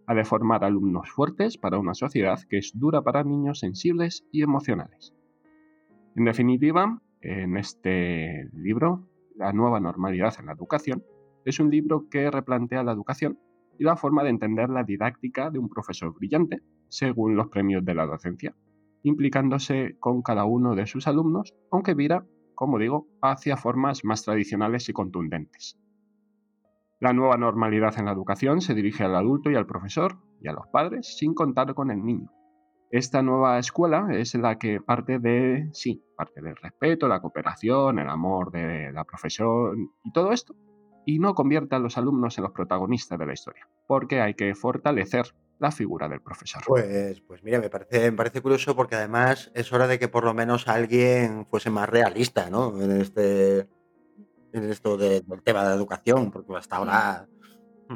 Ha 0.07 0.13
de 0.13 0.25
formar 0.25 0.63
alumnos 0.63 1.09
fuertes 1.09 1.57
para 1.57 1.79
una 1.79 1.93
sociedad 1.93 2.39
que 2.49 2.57
es 2.57 2.71
dura 2.75 3.01
para 3.01 3.23
niños 3.23 3.59
sensibles 3.59 4.25
y 4.31 4.41
emocionales. 4.41 5.13
En 6.15 6.25
definitiva, 6.25 7.01
en 7.21 7.57
este 7.57 8.49
libro, 8.53 9.07
La 9.35 9.51
nueva 9.51 9.79
normalidad 9.79 10.35
en 10.39 10.45
la 10.45 10.51
educación, 10.53 11.03
es 11.43 11.59
un 11.59 11.71
libro 11.71 12.07
que 12.09 12.29
replantea 12.29 12.83
la 12.83 12.91
educación 12.91 13.39
y 13.79 13.83
la 13.83 13.97
forma 13.97 14.23
de 14.23 14.29
entender 14.29 14.69
la 14.69 14.83
didáctica 14.83 15.49
de 15.49 15.57
un 15.57 15.69
profesor 15.69 16.13
brillante, 16.13 16.61
según 16.89 17.35
los 17.35 17.47
premios 17.47 17.83
de 17.83 17.95
la 17.95 18.05
docencia, 18.05 18.55
implicándose 19.01 19.97
con 19.99 20.21
cada 20.21 20.45
uno 20.45 20.75
de 20.75 20.85
sus 20.85 21.07
alumnos, 21.07 21.55
aunque 21.71 21.95
vira, 21.95 22.25
como 22.55 22.79
digo, 22.79 23.07
hacia 23.21 23.57
formas 23.57 24.03
más 24.03 24.23
tradicionales 24.23 24.89
y 24.89 24.93
contundentes. 24.93 25.79
La 26.99 27.13
nueva 27.13 27.37
normalidad 27.37 27.97
en 27.99 28.05
la 28.05 28.13
educación 28.13 28.61
se 28.61 28.73
dirige 28.73 29.03
al 29.03 29.15
adulto 29.15 29.51
y 29.51 29.55
al 29.55 29.65
profesor 29.65 30.19
y 30.41 30.47
a 30.47 30.53
los 30.53 30.67
padres 30.67 31.17
sin 31.17 31.33
contar 31.33 31.73
con 31.73 31.91
el 31.91 32.03
niño. 32.03 32.31
Esta 32.91 33.21
nueva 33.21 33.57
escuela 33.57 34.07
es 34.11 34.35
la 34.35 34.57
que 34.59 34.79
parte 34.79 35.17
de, 35.19 35.67
sí, 35.73 36.03
parte 36.15 36.41
del 36.41 36.55
respeto, 36.55 37.07
la 37.07 37.21
cooperación, 37.21 37.97
el 37.97 38.07
amor 38.07 38.51
de 38.51 38.91
la 38.93 39.03
profesión 39.03 39.89
y 40.03 40.11
todo 40.11 40.31
esto, 40.31 40.55
y 41.05 41.19
no 41.19 41.33
convierta 41.33 41.77
a 41.77 41.79
los 41.79 41.97
alumnos 41.97 42.37
en 42.37 42.43
los 42.43 42.53
protagonistas 42.53 43.17
de 43.17 43.25
la 43.25 43.33
historia, 43.33 43.67
porque 43.87 44.21
hay 44.21 44.35
que 44.35 44.53
fortalecer 44.55 45.25
la 45.59 45.71
figura 45.71 46.09
del 46.09 46.21
profesor. 46.21 46.61
Pues, 46.65 47.21
pues 47.21 47.43
mira, 47.43 47.59
me 47.59 47.69
parece, 47.69 48.11
me 48.11 48.17
parece 48.17 48.41
curioso 48.41 48.75
porque 48.75 48.95
además 48.95 49.51
es 49.53 49.71
hora 49.71 49.87
de 49.87 49.99
que 49.99 50.07
por 50.07 50.23
lo 50.23 50.33
menos 50.33 50.67
alguien 50.67 51.45
fuese 51.45 51.69
más 51.69 51.89
realista, 51.89 52.49
¿no? 52.49 52.81
En 52.81 52.91
este 53.01 53.67
en 54.53 54.69
esto 54.69 54.97
del 54.97 55.23
tema 55.43 55.63
de 55.63 55.69
la 55.69 55.75
educación, 55.75 56.31
porque 56.31 56.55
hasta 56.55 56.77
ahora. 56.77 57.27
Hmm. 57.89 57.95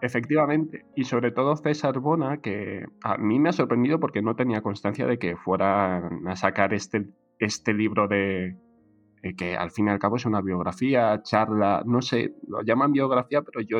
Efectivamente, 0.00 0.84
y 0.96 1.04
sobre 1.04 1.30
todo 1.30 1.56
César 1.56 2.00
Bona, 2.00 2.38
que 2.38 2.86
a 3.02 3.16
mí 3.18 3.38
me 3.38 3.50
ha 3.50 3.52
sorprendido 3.52 4.00
porque 4.00 4.20
no 4.20 4.34
tenía 4.34 4.62
constancia 4.62 5.06
de 5.06 5.18
que 5.18 5.36
fueran 5.36 6.26
a 6.26 6.34
sacar 6.34 6.74
este, 6.74 7.06
este 7.38 7.72
libro 7.72 8.08
de, 8.08 8.56
que 9.36 9.56
al 9.56 9.70
fin 9.70 9.86
y 9.86 9.90
al 9.90 10.00
cabo 10.00 10.16
es 10.16 10.26
una 10.26 10.40
biografía, 10.40 11.22
charla, 11.22 11.82
no 11.86 12.02
sé, 12.02 12.34
lo 12.48 12.62
llaman 12.62 12.92
biografía, 12.92 13.42
pero 13.42 13.60
yo, 13.60 13.78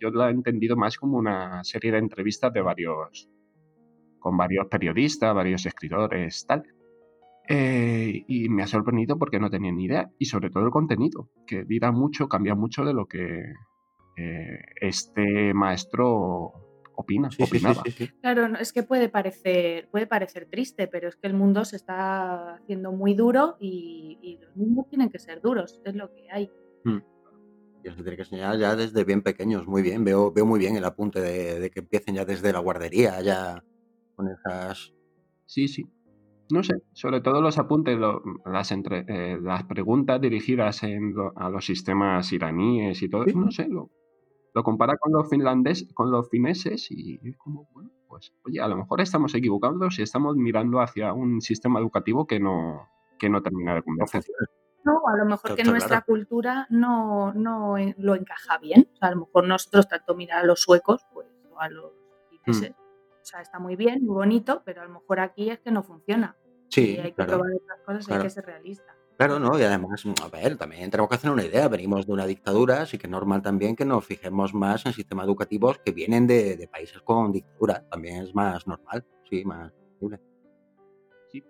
yo 0.00 0.10
la 0.10 0.28
he 0.28 0.32
entendido 0.32 0.76
más 0.76 0.96
como 0.96 1.16
una 1.16 1.62
serie 1.62 1.92
de 1.92 1.98
entrevistas 1.98 2.52
de 2.52 2.60
varios, 2.60 3.30
con 4.18 4.36
varios 4.36 4.66
periodistas, 4.66 5.34
varios 5.34 5.64
escritores, 5.64 6.44
tal. 6.44 6.64
Eh, 7.48 8.24
y 8.26 8.48
me 8.48 8.64
ha 8.64 8.66
sorprendido 8.66 9.16
porque 9.16 9.38
no 9.38 9.48
tenía 9.48 9.70
ni 9.70 9.84
idea, 9.84 10.10
y 10.18 10.24
sobre 10.24 10.50
todo 10.50 10.64
el 10.64 10.70
contenido, 10.70 11.30
que 11.46 11.64
dirá 11.64 11.92
mucho, 11.92 12.28
cambia 12.28 12.56
mucho 12.56 12.84
de 12.84 12.92
lo 12.92 13.06
que 13.06 13.44
eh, 14.16 14.58
este 14.80 15.54
maestro 15.54 16.69
opina, 17.00 17.28
claro, 18.20 18.56
es 18.58 18.72
que 18.72 18.82
puede 18.82 19.08
parecer, 19.08 19.88
puede 19.90 20.06
parecer 20.06 20.46
triste, 20.50 20.86
pero 20.86 21.08
es 21.08 21.16
que 21.16 21.26
el 21.26 21.34
mundo 21.34 21.64
se 21.64 21.76
está 21.76 22.54
haciendo 22.54 22.92
muy 22.92 23.14
duro 23.14 23.56
y, 23.60 24.38
los 24.40 24.56
niños 24.56 24.86
tienen 24.88 25.10
que 25.10 25.18
ser 25.18 25.40
duros, 25.40 25.80
es 25.84 25.94
lo 25.94 26.12
que 26.12 26.30
hay. 26.30 26.50
Mm. 26.84 26.98
Y 27.82 27.88
eso 27.88 27.96
tiene 28.02 28.16
que 28.16 28.22
enseñar 28.22 28.58
ya 28.58 28.76
desde 28.76 29.04
bien 29.04 29.22
pequeños, 29.22 29.66
muy 29.66 29.82
bien. 29.82 30.04
Veo, 30.04 30.32
veo 30.32 30.44
muy 30.44 30.58
bien 30.58 30.76
el 30.76 30.84
apunte 30.84 31.20
de, 31.20 31.70
que 31.70 31.80
empiecen 31.80 32.14
ya 32.14 32.24
desde 32.24 32.52
la 32.52 32.58
guardería, 32.58 33.20
ya 33.22 33.64
con 34.16 34.28
esas. 34.28 34.92
Sí, 35.46 35.66
sí. 35.66 35.86
no 36.52 36.62
sé, 36.62 36.74
sobre 36.92 37.20
todo 37.20 37.40
los 37.40 37.58
apuntes, 37.58 37.98
las, 38.44 38.70
entre, 38.72 39.04
eh, 39.08 39.38
las 39.40 39.64
preguntas 39.64 40.20
dirigidas 40.20 40.82
a 40.84 41.48
los 41.48 41.64
sistemas 41.64 42.32
iraníes 42.32 43.02
y 43.02 43.08
todo, 43.08 43.24
no 43.34 43.50
sé, 43.50 43.66
lo, 43.68 43.90
lo 44.54 44.62
compara 44.62 44.96
con 44.96 45.12
los 45.12 45.28
finlandeses, 45.28 45.92
con 45.94 46.10
los 46.10 46.28
fineses 46.28 46.90
y 46.90 47.20
es 47.22 47.36
como, 47.36 47.68
bueno, 47.72 47.90
pues, 48.08 48.32
oye, 48.44 48.60
a 48.60 48.68
lo 48.68 48.76
mejor 48.76 49.00
estamos 49.00 49.34
equivocados 49.34 49.98
y 49.98 50.02
estamos 50.02 50.36
mirando 50.36 50.80
hacia 50.80 51.12
un 51.12 51.40
sistema 51.40 51.78
educativo 51.78 52.26
que 52.26 52.40
no, 52.40 52.88
que 53.18 53.28
no 53.28 53.42
termina 53.42 53.74
de 53.74 53.82
convencer. 53.82 54.24
No, 54.84 55.02
a 55.06 55.16
lo 55.16 55.26
mejor 55.26 55.54
que 55.54 55.64
nuestra 55.64 56.00
cultura 56.02 56.66
no, 56.70 57.32
no 57.34 57.76
lo 57.98 58.14
encaja 58.14 58.58
bien. 58.58 58.88
O 58.94 58.96
sea, 58.96 59.08
a 59.08 59.12
lo 59.12 59.20
mejor 59.20 59.46
nosotros 59.46 59.88
tanto 59.88 60.14
mirar 60.14 60.40
a 60.40 60.46
los 60.46 60.60
suecos, 60.60 61.06
pues, 61.12 61.28
o 61.50 61.60
a 61.60 61.68
los 61.68 61.92
fineses. 62.30 62.70
Mm. 62.70 62.74
O 62.74 63.24
sea, 63.24 63.42
está 63.42 63.58
muy 63.58 63.76
bien, 63.76 64.04
muy 64.04 64.14
bonito, 64.14 64.62
pero 64.64 64.82
a 64.82 64.86
lo 64.86 64.90
mejor 64.90 65.20
aquí 65.20 65.50
es 65.50 65.60
que 65.60 65.70
no 65.70 65.82
funciona. 65.82 66.36
Sí, 66.68 66.98
hay 66.98 67.12
que 67.12 67.24
probar 67.24 67.50
otras 67.54 67.80
cosas 67.84 68.08
y 68.08 68.12
hay 68.12 68.22
que 68.22 68.30
ser 68.30 68.46
realista. 68.46 68.96
Claro, 69.20 69.38
¿no? 69.38 69.58
Y 69.58 69.62
además, 69.62 70.02
a 70.22 70.28
ver, 70.28 70.56
también 70.56 70.90
tenemos 70.90 71.10
que 71.10 71.16
hacer 71.16 71.30
una 71.30 71.44
idea. 71.44 71.68
Venimos 71.68 72.06
de 72.06 72.12
una 72.14 72.24
dictadura, 72.24 72.80
así 72.80 72.96
que 72.96 73.06
es 73.06 73.10
normal 73.10 73.42
también 73.42 73.76
que 73.76 73.84
nos 73.84 74.02
fijemos 74.02 74.54
más 74.54 74.86
en 74.86 74.94
sistemas 74.94 75.26
educativos 75.26 75.78
que 75.80 75.92
vienen 75.92 76.26
de, 76.26 76.66
países 76.72 77.02
con 77.02 77.30
dictadura. 77.30 77.86
También 77.90 78.22
es 78.22 78.34
más 78.34 78.66
normal, 78.66 79.04
sí, 79.28 79.44
más 79.44 79.72
posible. 79.72 80.20
Sí. 81.30 81.44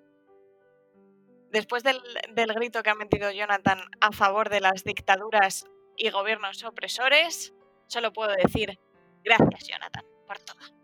Después 1.52 1.84
del, 1.84 2.00
del 2.34 2.52
grito 2.54 2.82
que 2.82 2.90
ha 2.90 2.96
metido 2.96 3.30
Jonathan 3.30 3.78
a 4.00 4.10
favor 4.10 4.48
de 4.48 4.60
las 4.60 4.82
dictaduras 4.82 5.64
y 5.96 6.10
gobiernos 6.10 6.64
opresores, 6.64 7.54
solo 7.86 8.12
puedo 8.12 8.32
decir 8.32 8.80
gracias, 9.22 9.68
Jonathan, 9.68 10.04
por 10.26 10.40
todo 10.40 10.79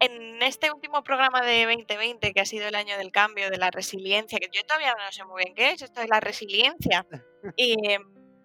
en 0.00 0.42
este 0.42 0.70
último 0.70 1.02
programa 1.02 1.42
de 1.42 1.64
2020, 1.64 2.32
que 2.32 2.40
ha 2.40 2.46
sido 2.46 2.68
el 2.68 2.74
año 2.74 2.96
del 2.98 3.10
cambio, 3.10 3.50
de 3.50 3.58
la 3.58 3.70
resiliencia, 3.70 4.38
que 4.38 4.48
yo 4.52 4.64
todavía 4.66 4.94
no 4.94 5.12
sé 5.12 5.24
muy 5.24 5.44
bien 5.44 5.54
qué 5.54 5.70
es 5.70 5.82
esto 5.82 6.00
de 6.00 6.08
la 6.08 6.20
resiliencia, 6.20 7.06
y 7.56 7.76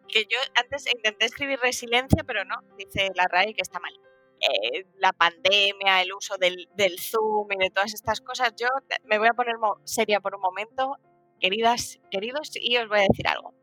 que 0.07 0.23
yo 0.23 0.37
antes 0.55 0.85
intenté 0.93 1.25
escribir 1.25 1.59
resiliencia, 1.59 2.23
pero 2.25 2.45
no, 2.45 2.55
dice 2.77 3.09
la 3.15 3.27
RAE 3.27 3.53
que 3.53 3.61
está 3.61 3.79
mal. 3.79 3.93
Eh, 4.39 4.85
la 4.97 5.13
pandemia, 5.13 6.01
el 6.01 6.13
uso 6.13 6.35
del, 6.37 6.67
del, 6.75 6.99
Zoom 6.99 7.47
y 7.51 7.57
de 7.57 7.69
todas 7.69 7.93
estas 7.93 8.19
cosas, 8.19 8.53
yo 8.59 8.67
me 9.05 9.17
voy 9.17 9.29
a 9.29 9.33
poner 9.33 9.55
seria 9.85 10.19
por 10.19 10.35
un 10.35 10.41
momento, 10.41 10.97
queridas, 11.39 11.99
queridos, 12.11 12.51
y 12.55 12.75
os 12.77 12.89
voy 12.89 12.99
a 12.99 13.07
decir 13.09 13.27
algo. 13.27 13.53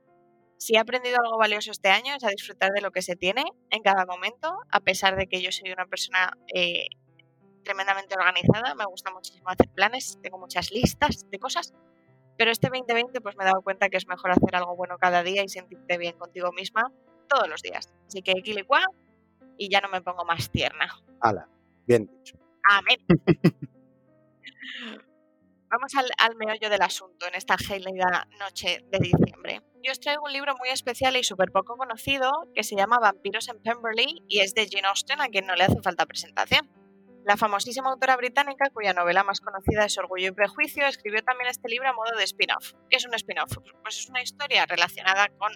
Si 0.57 0.75
he 0.77 0.79
aprendido 0.79 1.19
algo 1.23 1.39
valioso 1.39 1.71
este 1.71 1.89
año 1.89 2.15
es 2.15 2.25
a 2.25 2.29
disfrutar 2.29 2.71
de 2.73 2.81
lo 2.81 2.93
que 2.93 3.03
se 3.03 3.17
tiene 3.17 3.45
en 3.71 3.83
cada 3.83 4.07
momento, 4.07 4.57
a 4.71 4.81
pesar 4.81 5.17
de 5.17 5.27
que 5.27 5.43
yo 5.43 5.53
soy 5.53 5.71
una 5.71 5.87
persona 5.87 6.33
eh, 6.55 6.87
tremendamente 7.62 8.15
organizada, 8.19 8.74
me 8.74 8.85
gusta 8.85 9.11
muchísimo 9.12 9.49
hacer 9.49 9.69
planes, 9.69 10.19
tengo 10.23 10.39
muchas 10.39 10.70
listas 10.70 11.27
de 11.31 11.39
cosas, 11.39 11.74
pero 12.37 12.51
este 12.51 12.69
2020 12.69 13.20
pues 13.20 13.37
me 13.37 13.45
he 13.45 13.47
dado 13.47 13.62
cuenta 13.62 13.89
que 13.89 13.97
es 13.99 14.07
mejor 14.07 14.31
hacer 14.31 14.57
algo 14.57 14.74
bueno 14.77 14.97
cada 14.99 15.23
día 15.23 15.45
y 15.45 15.49
sentirte 15.49 15.99
bien 15.99 16.16
contigo 16.19 16.53
misma 16.53 16.91
todos 17.28 17.49
los 17.49 17.62
días. 17.62 17.93
Así 18.07 18.23
que 18.23 18.32
equilicua 18.32 18.85
y 19.57 19.69
ya 19.70 19.81
no 19.81 19.89
me 19.89 20.01
pongo 20.01 20.24
más 20.24 20.51
tierna. 20.51 20.89
Hala, 21.20 21.49
bien 21.87 22.07
dicho. 22.07 22.39
Amén. 22.69 22.99
Vamos 25.69 25.95
al, 25.95 26.11
al, 26.19 26.35
meollo 26.35 26.69
del 26.69 26.82
asunto 26.82 27.27
en 27.28 27.35
esta 27.35 27.57
gélida 27.57 28.27
noche 28.41 28.85
de 28.91 28.99
diciembre. 28.99 29.62
Yo 29.82 29.93
os 29.93 30.01
traigo 30.01 30.24
un 30.24 30.32
libro 30.32 30.57
muy 30.59 30.70
especial 30.70 31.16
y 31.16 31.23
súper 31.23 31.53
poco 31.53 31.77
conocido 31.77 32.32
que 32.55 32.65
se 32.65 32.74
llama 32.74 32.99
Vampiros 33.01 33.49
en 33.49 33.62
Pemberley 33.62 34.24
y 34.28 34.41
es 34.41 34.55
de 34.55 34.66
Jane 34.69 34.89
Austen, 34.89 35.20
a 35.20 35.28
quien 35.28 35.47
no 35.47 35.55
le 35.55 35.65
hace 35.65 35.81
falta 35.82 36.07
presentación. 36.07 36.69
La 37.25 37.37
famosísima 37.37 37.91
autora 37.91 38.17
británica, 38.17 38.71
cuya 38.73 38.95
novela 38.95 39.23
más 39.25 39.41
conocida 39.41 39.85
es 39.85 39.99
Orgullo 39.99 40.29
y 40.29 40.33
Prejuicio, 40.33 40.87
escribió 40.87 41.23
también 41.23 41.51
este 41.51 41.69
libro 41.69 41.89
a 41.89 41.93
modo 41.93 42.17
de 42.17 42.25
spin-off. 42.25 42.73
¿Qué 42.89 42.97
es 42.97 43.05
un 43.05 43.15
spin-off? 43.15 43.59
Pues 43.83 43.99
es 43.99 44.09
una 44.09 44.23
historia 44.23 44.65
relacionada 44.67 45.29
con, 45.29 45.53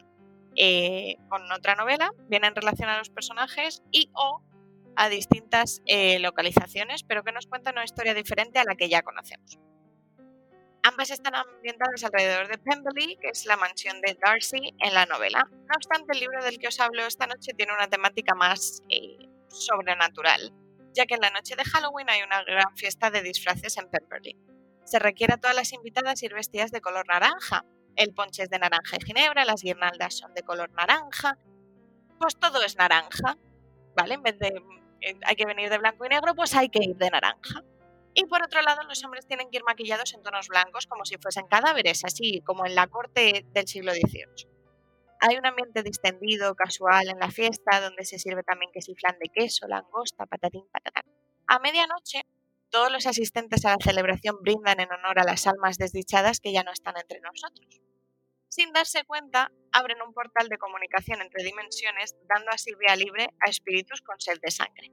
eh, 0.57 1.17
con 1.29 1.51
otra 1.53 1.75
novela, 1.75 2.13
vienen 2.29 2.55
relacionados 2.55 2.99
los 2.99 3.11
personajes 3.11 3.83
y 3.91 4.11
o 4.13 4.43
a 4.97 5.09
distintas 5.09 5.81
eh, 5.87 6.19
localizaciones, 6.19 7.03
pero 7.03 7.25
que 7.25 7.33
nos 7.33 7.47
cuentan 7.47 7.75
una 7.75 7.85
historia 7.85 8.15
diferente 8.15 8.59
a 8.59 8.65
la 8.65 8.77
que 8.77 8.89
ya 8.89 9.03
conocemos. 9.03 9.59
Ambas 10.83 11.11
están 11.11 11.35
ambientadas 11.35 12.05
alrededor 12.05 12.47
de 12.47 12.59
Pemberley, 12.59 13.17
que 13.17 13.29
es 13.29 13.47
la 13.47 13.57
mansión 13.57 14.03
de 14.03 14.19
Darcy 14.23 14.75
en 14.79 14.93
la 14.93 15.07
novela. 15.07 15.49
No 15.51 15.75
obstante, 15.75 16.13
el 16.13 16.21
libro 16.21 16.45
del 16.45 16.59
que 16.59 16.69
os 16.69 16.79
hablo 16.79 17.07
esta 17.07 17.27
noche 17.27 17.55
tiene 17.57 17.73
una 17.73 17.89
temática 17.89 18.35
más 18.35 18.83
eh, 18.91 19.17
sobrenatural 19.49 20.53
ya 20.95 21.07
que 21.07 21.15
en 21.15 21.21
la 21.21 21.31
noche 21.31 21.57
de 21.57 21.65
Halloween 21.65 22.09
hay 22.09 22.23
una 22.23 22.43
gran 22.45 22.77
fiesta 22.77 23.11
de 23.11 23.23
disfraces 23.23 23.77
en 23.77 23.89
Pemberley. 23.91 24.37
Se 24.85 24.99
requiere 24.99 25.35
a 25.35 25.37
todas 25.39 25.57
las 25.57 25.73
invitadas 25.73 26.23
ir 26.23 26.35
vestidas 26.35 26.71
de 26.71 26.81
color 26.81 27.07
naranja. 27.09 27.65
El 27.97 28.13
ponche 28.13 28.43
es 28.43 28.51
de 28.51 28.59
naranja 28.59 28.97
y 29.01 29.05
ginebra, 29.05 29.45
las 29.45 29.63
guirnaldas 29.63 30.19
son 30.19 30.35
de 30.35 30.43
color 30.43 30.71
naranja. 30.73 31.39
Pues 32.19 32.37
todo 32.39 32.63
es 32.63 32.77
naranja, 32.77 33.37
¿vale? 33.97 34.15
En 34.15 34.23
vez 34.23 34.39
de 34.39 34.49
eh, 35.01 35.17
hay 35.25 35.37
que 35.37 35.47
venir 35.47 35.71
de 35.71 35.79
blanco 35.79 36.05
y 36.07 36.09
negro, 36.09 36.35
pues 36.35 36.55
hay 36.55 36.69
que 36.69 36.83
ir 36.83 36.97
de 36.97 37.11
naranja. 37.11 37.63
Y 38.15 38.27
por 38.27 38.43
otro 38.43 38.63
lado, 38.63 38.83
los 38.85 39.05
hombres 39.05 39.27
tienen 39.27 39.51
que 39.51 39.59
ir 39.59 39.65
maquillados 39.65 40.15
en 40.15 40.23
tonos 40.23 40.49
blancos 40.49 40.87
como 40.87 41.05
si 41.05 41.17
fuesen 41.19 41.47
cadáveres, 41.47 42.05
así 42.05 42.41
como 42.47 42.65
en 42.65 42.75
la 42.75 42.87
corte 42.87 43.45
del 43.53 43.67
siglo 43.67 43.93
XVIII. 43.93 44.54
Hay 45.21 45.37
un 45.37 45.47
ambiente 45.47 45.83
distendido, 45.83 46.55
casual 46.55 47.09
en 47.09 47.19
la 47.19 47.31
fiesta, 47.31 47.81
donde 47.81 48.05
se 48.05 48.19
sirve 48.19 48.43
también 48.43 48.71
que 48.73 48.83
si 48.83 48.95
flan 48.95 49.19
de 49.19 49.31
queso, 49.31 49.67
langosta, 49.67 50.27
patatín, 50.27 50.67
patatán. 50.71 51.05
A 51.47 51.59
medianoche, 51.59 52.23
todos 52.71 52.91
los 52.91 53.07
asistentes 53.07 53.65
a 53.65 53.71
la 53.71 53.79
celebración 53.83 54.37
brindan 54.43 54.81
en 54.81 54.93
honor 54.93 55.21
a 55.21 55.25
las 55.25 55.47
almas 55.47 55.79
desdichadas 55.79 56.41
que 56.41 56.53
ya 56.53 56.65
no 56.65 56.73
están 56.73 56.97
entre 56.97 57.21
nosotros. 57.21 57.81
Sin 58.49 58.73
darse 58.73 59.05
cuenta, 59.05 59.51
abren 59.73 60.03
un 60.03 60.13
portal 60.13 60.49
de 60.49 60.59
comunicación 60.59 61.21
entre 61.21 61.43
dimensiones, 61.43 62.17
dando 62.29 62.51
así 62.53 62.73
vía 62.79 62.97
libre 62.97 63.29
a 63.45 63.51
espíritus 63.51 64.01
con 64.03 64.21
sed 64.21 64.39
de 64.41 64.51
sangre. 64.51 64.93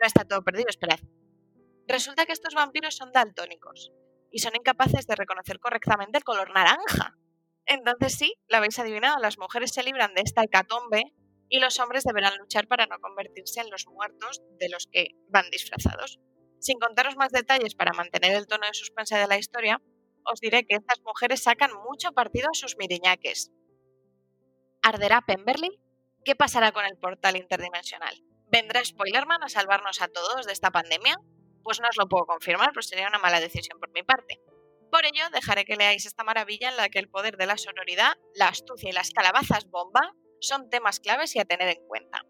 No 0.00 0.06
está 0.06 0.24
todo 0.24 0.42
perdido, 0.42 0.68
esperad. 0.68 1.00
Resulta 1.88 2.26
que 2.26 2.32
estos 2.32 2.54
vampiros 2.54 2.96
son 2.96 3.12
daltónicos 3.12 3.92
y 4.30 4.40
son 4.40 4.56
incapaces 4.56 5.06
de 5.06 5.14
reconocer 5.14 5.58
correctamente 5.60 6.18
el 6.18 6.24
color 6.24 6.52
naranja. 6.52 7.16
Entonces 7.66 8.14
sí, 8.14 8.34
lo 8.48 8.58
habéis 8.58 8.78
adivinado, 8.78 9.18
las 9.18 9.38
mujeres 9.38 9.72
se 9.72 9.82
libran 9.82 10.14
de 10.14 10.22
esta 10.22 10.44
hecatombe 10.44 11.12
y 11.48 11.60
los 11.60 11.78
hombres 11.80 12.04
deberán 12.04 12.38
luchar 12.38 12.68
para 12.68 12.86
no 12.86 12.98
convertirse 13.00 13.60
en 13.60 13.70
los 13.70 13.86
muertos 13.86 14.42
de 14.58 14.68
los 14.68 14.88
que 14.90 15.08
van 15.28 15.50
disfrazados. 15.50 16.20
Sin 16.60 16.78
contaros 16.78 17.16
más 17.16 17.32
detalles 17.32 17.74
para 17.74 17.92
mantener 17.92 18.32
el 18.32 18.46
tono 18.46 18.66
de 18.66 18.74
suspense 18.74 19.16
de 19.16 19.26
la 19.26 19.38
historia, 19.38 19.82
os 20.24 20.40
diré 20.40 20.64
que 20.66 20.76
estas 20.76 21.00
mujeres 21.02 21.42
sacan 21.42 21.70
mucho 21.88 22.12
partido 22.12 22.48
a 22.50 22.54
sus 22.56 22.76
miriñaques. 22.76 23.52
¿Arderá 24.82 25.20
Pemberley? 25.22 25.80
¿Qué 26.24 26.34
pasará 26.34 26.72
con 26.72 26.84
el 26.84 26.96
portal 26.96 27.36
interdimensional? 27.36 28.14
¿Vendrá 28.48 28.84
Spoilerman 28.84 29.42
a 29.42 29.48
salvarnos 29.48 30.00
a 30.00 30.08
todos 30.08 30.46
de 30.46 30.52
esta 30.52 30.70
pandemia? 30.70 31.16
Pues 31.62 31.80
no 31.80 31.88
os 31.88 31.96
lo 31.96 32.08
puedo 32.08 32.26
confirmar, 32.26 32.70
pero 32.70 32.82
sería 32.82 33.08
una 33.08 33.18
mala 33.18 33.40
decisión 33.40 33.78
por 33.78 33.90
mi 33.92 34.02
parte. 34.02 34.40
Por 34.90 35.04
ello, 35.04 35.24
dejaré 35.32 35.64
que 35.64 35.76
leáis 35.76 36.06
esta 36.06 36.24
maravilla 36.24 36.68
en 36.68 36.76
la 36.76 36.88
que 36.88 36.98
el 36.98 37.08
poder 37.08 37.36
de 37.36 37.46
la 37.46 37.58
sonoridad, 37.58 38.14
la 38.34 38.48
astucia 38.48 38.90
y 38.90 38.92
las 38.92 39.10
calabazas 39.10 39.66
bomba 39.68 40.14
son 40.40 40.70
temas 40.70 41.00
claves 41.00 41.34
y 41.36 41.40
a 41.40 41.44
tener 41.44 41.68
en 41.68 41.86
cuenta. 41.86 42.22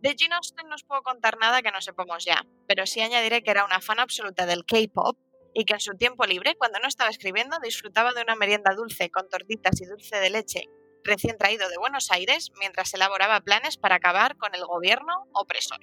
De 0.00 0.14
Gene 0.16 0.36
Austen 0.36 0.68
no 0.68 0.76
os 0.76 0.84
puedo 0.84 1.02
contar 1.02 1.38
nada 1.38 1.62
que 1.62 1.72
no 1.72 1.80
sepamos 1.80 2.24
ya, 2.24 2.44
pero 2.68 2.86
sí 2.86 3.00
añadiré 3.00 3.42
que 3.42 3.50
era 3.50 3.64
una 3.64 3.80
fan 3.80 3.98
absoluta 3.98 4.46
del 4.46 4.64
K-pop 4.64 5.18
y 5.54 5.64
que 5.64 5.74
en 5.74 5.80
su 5.80 5.94
tiempo 5.94 6.24
libre, 6.24 6.56
cuando 6.56 6.78
no 6.78 6.86
estaba 6.86 7.10
escribiendo, 7.10 7.58
disfrutaba 7.60 8.12
de 8.12 8.22
una 8.22 8.36
merienda 8.36 8.74
dulce 8.74 9.10
con 9.10 9.28
tortitas 9.28 9.80
y 9.80 9.86
dulce 9.86 10.20
de 10.20 10.30
leche 10.30 10.64
recién 11.04 11.38
traído 11.38 11.68
de 11.68 11.78
Buenos 11.78 12.10
Aires 12.10 12.52
mientras 12.58 12.92
elaboraba 12.94 13.40
planes 13.40 13.76
para 13.76 13.96
acabar 13.96 14.36
con 14.36 14.54
el 14.54 14.64
gobierno 14.64 15.26
opresor. 15.32 15.80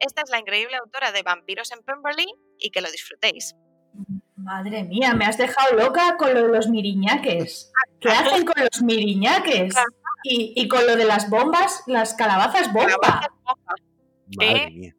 Esta 0.00 0.22
es 0.22 0.30
la 0.30 0.38
increíble 0.38 0.76
autora 0.76 1.12
de 1.12 1.22
Vampiros 1.22 1.72
en 1.72 1.82
Pemberley 1.82 2.26
y 2.58 2.70
que 2.70 2.80
lo 2.80 2.90
disfrutéis. 2.90 3.54
Madre 4.48 4.82
mía, 4.82 5.12
me 5.12 5.26
has 5.26 5.36
dejado 5.36 5.76
loca 5.76 6.16
con 6.16 6.32
lo 6.32 6.44
de 6.44 6.48
los 6.48 6.68
miriñaques. 6.68 7.70
¿Qué 8.00 8.08
hacen 8.08 8.46
con 8.46 8.54
los 8.56 8.82
miriñaques? 8.82 9.74
Y, 10.24 10.66
con 10.68 10.86
lo 10.86 10.96
de 10.96 11.04
las 11.04 11.28
bombas, 11.28 11.82
las 11.86 12.14
calabazas 12.14 12.72
bomba. 12.72 13.28
Madre 14.38 14.70
mía. 14.70 14.94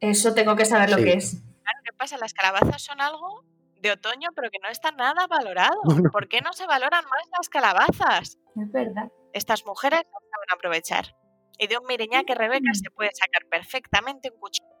Eso 0.00 0.32
tengo 0.32 0.56
que 0.56 0.64
saber 0.64 0.88
lo 0.88 0.96
que 0.96 1.12
es. 1.12 1.42
Claro, 1.62 1.78
¿qué 1.84 1.92
pasa? 1.92 2.16
Las 2.16 2.32
calabazas 2.32 2.80
son 2.82 3.02
algo 3.02 3.44
de 3.82 3.92
otoño, 3.92 4.30
pero 4.34 4.48
que 4.50 4.60
no 4.62 4.70
está 4.70 4.90
nada 4.92 5.26
valorado. 5.26 5.82
¿Por 6.10 6.26
qué 6.26 6.40
no 6.40 6.54
se 6.54 6.66
valoran 6.66 7.04
más 7.04 7.22
las 7.36 7.50
calabazas? 7.50 8.38
Es 8.56 8.72
verdad. 8.72 9.08
Estas 9.34 9.66
mujeres 9.66 10.00
no 10.06 10.18
saben 10.30 10.48
aprovechar. 10.54 11.14
Y 11.58 11.66
de 11.66 11.76
un 11.76 11.84
miriñaque 11.86 12.34
Rebeca 12.34 12.72
se 12.72 12.90
puede 12.90 13.10
sacar 13.12 13.46
perfectamente 13.50 14.30
un 14.32 14.40
cuchillo. 14.40 14.77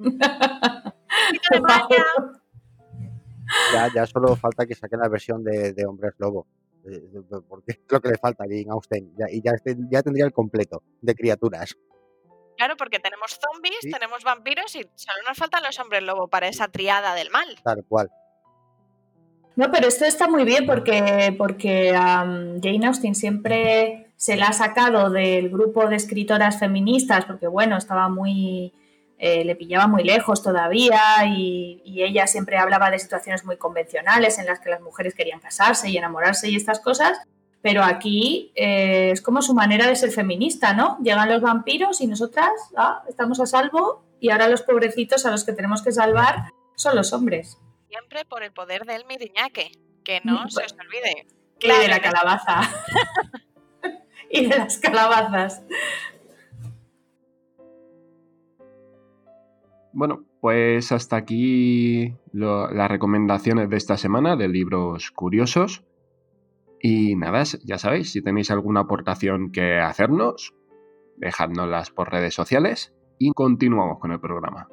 Ya, 3.74 3.88
ya 3.92 4.06
solo 4.06 4.36
falta 4.36 4.64
que 4.64 4.76
saquen 4.76 5.00
la 5.00 5.08
versión 5.08 5.42
de, 5.42 5.84
Hombres 5.84 6.14
Lobo. 6.18 6.46
Porque 7.48 7.72
es 7.72 7.80
lo 7.88 8.00
que 8.00 8.10
le 8.10 8.16
falta 8.16 8.44
a 8.44 8.46
Jane 8.46 8.66
Austen. 8.70 9.12
y 9.28 9.42
ya, 9.42 9.52
ya 9.90 10.02
tendría 10.02 10.24
el 10.24 10.32
completo 10.32 10.84
de 11.00 11.14
criaturas. 11.16 11.76
Claro, 12.56 12.76
porque 12.76 12.98
tenemos 12.98 13.38
zombies, 13.40 13.80
tenemos 13.90 14.22
vampiros 14.22 14.74
y 14.76 14.82
solo 14.94 15.18
nos 15.26 15.38
faltan 15.38 15.62
los 15.62 15.78
hombres 15.80 16.02
lobo 16.02 16.28
para 16.28 16.46
esa 16.46 16.68
triada 16.68 17.14
del 17.14 17.30
mal. 17.30 17.48
Tal 17.64 17.84
cual. 17.88 18.10
No, 19.56 19.70
pero 19.70 19.88
esto 19.88 20.04
está 20.04 20.28
muy 20.28 20.44
bien 20.44 20.66
porque, 20.66 21.34
porque 21.38 21.90
Jane 21.92 22.86
Austen 22.86 23.14
siempre 23.14 24.12
se 24.16 24.36
la 24.36 24.48
ha 24.48 24.52
sacado 24.52 25.08
del 25.08 25.48
grupo 25.48 25.88
de 25.88 25.96
escritoras 25.96 26.58
feministas, 26.58 27.24
porque 27.24 27.46
bueno, 27.46 27.78
estaba 27.78 28.10
muy. 28.10 28.74
Eh, 29.22 29.44
le 29.44 29.54
pillaba 29.54 29.86
muy 29.86 30.02
lejos 30.02 30.42
todavía 30.42 30.98
y, 31.26 31.82
ella 31.84 32.26
siempre 32.26 32.56
hablaba 32.56 32.90
de 32.90 32.98
situaciones 32.98 33.44
muy 33.44 33.58
convencionales 33.58 34.38
en 34.38 34.46
las 34.46 34.60
que 34.60 34.70
las 34.70 34.80
mujeres 34.80 35.14
querían 35.14 35.38
casarse 35.38 35.90
y 35.90 35.98
enamorarse 35.98 36.48
y 36.48 36.56
estas 36.56 36.80
cosas, 36.80 37.18
pero 37.60 37.84
aquí 37.84 38.52
eh, 38.54 39.10
es 39.12 39.20
como 39.20 39.42
su 39.42 39.52
manera 39.52 39.86
de 39.86 39.96
ser 39.96 40.10
feminista, 40.10 40.72
¿no? 40.72 40.96
Llegan 41.02 41.28
los 41.28 41.42
vampiros 41.42 42.00
y 42.00 42.06
nosotras 42.06 42.50
ah, 42.74 43.02
estamos 43.06 43.38
a 43.40 43.46
salvo 43.46 44.02
y 44.18 44.30
ahora 44.30 44.48
los 44.48 44.62
pobrecitos 44.62 45.26
a 45.26 45.30
los 45.30 45.44
que 45.44 45.52
tenemos 45.52 45.82
que 45.82 45.92
salvar 45.92 46.52
son 46.74 46.96
los 46.96 47.12
hombres 47.12 47.58
siempre 47.90 48.24
por 48.24 48.42
el 48.44 48.52
poder 48.52 48.84
del 48.84 49.04
miriñaque, 49.04 49.72
que 50.04 50.20
no 50.24 50.48
se 50.48 50.64
os 50.64 50.72
olvide. 50.72 51.26
Y 51.60 51.68
de 51.68 51.88
la 51.88 52.00
calabaza. 52.00 52.60
y 54.30 54.46
de 54.46 54.56
las 54.56 54.78
calabazas. 54.78 55.62
Bueno, 59.92 60.24
pues 60.40 60.92
hasta 60.92 61.16
aquí 61.16 62.14
las 62.32 62.90
recomendaciones 62.90 63.68
de 63.68 63.76
esta 63.76 63.96
semana 63.96 64.36
de 64.36 64.48
libros 64.48 65.10
curiosos. 65.10 65.84
Y 66.80 67.16
nada, 67.16 67.42
ya 67.64 67.78
sabéis, 67.78 68.12
si 68.12 68.22
tenéis 68.22 68.50
alguna 68.50 68.80
aportación 68.80 69.52
que 69.52 69.78
hacernos, 69.78 70.54
dejadnoslas 71.16 71.90
por 71.90 72.10
redes 72.10 72.34
sociales 72.34 72.94
y 73.18 73.32
continuamos 73.32 73.98
con 73.98 74.12
el 74.12 74.20
programa. 74.20 74.68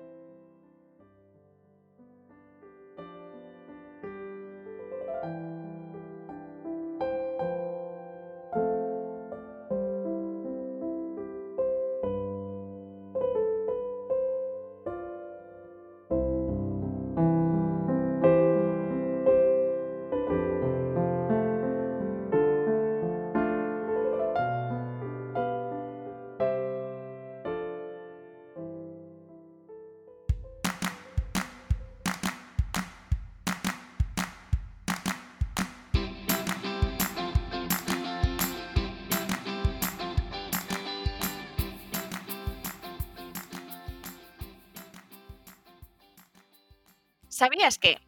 ¿Sabías 47.57 47.79
que 47.79 47.99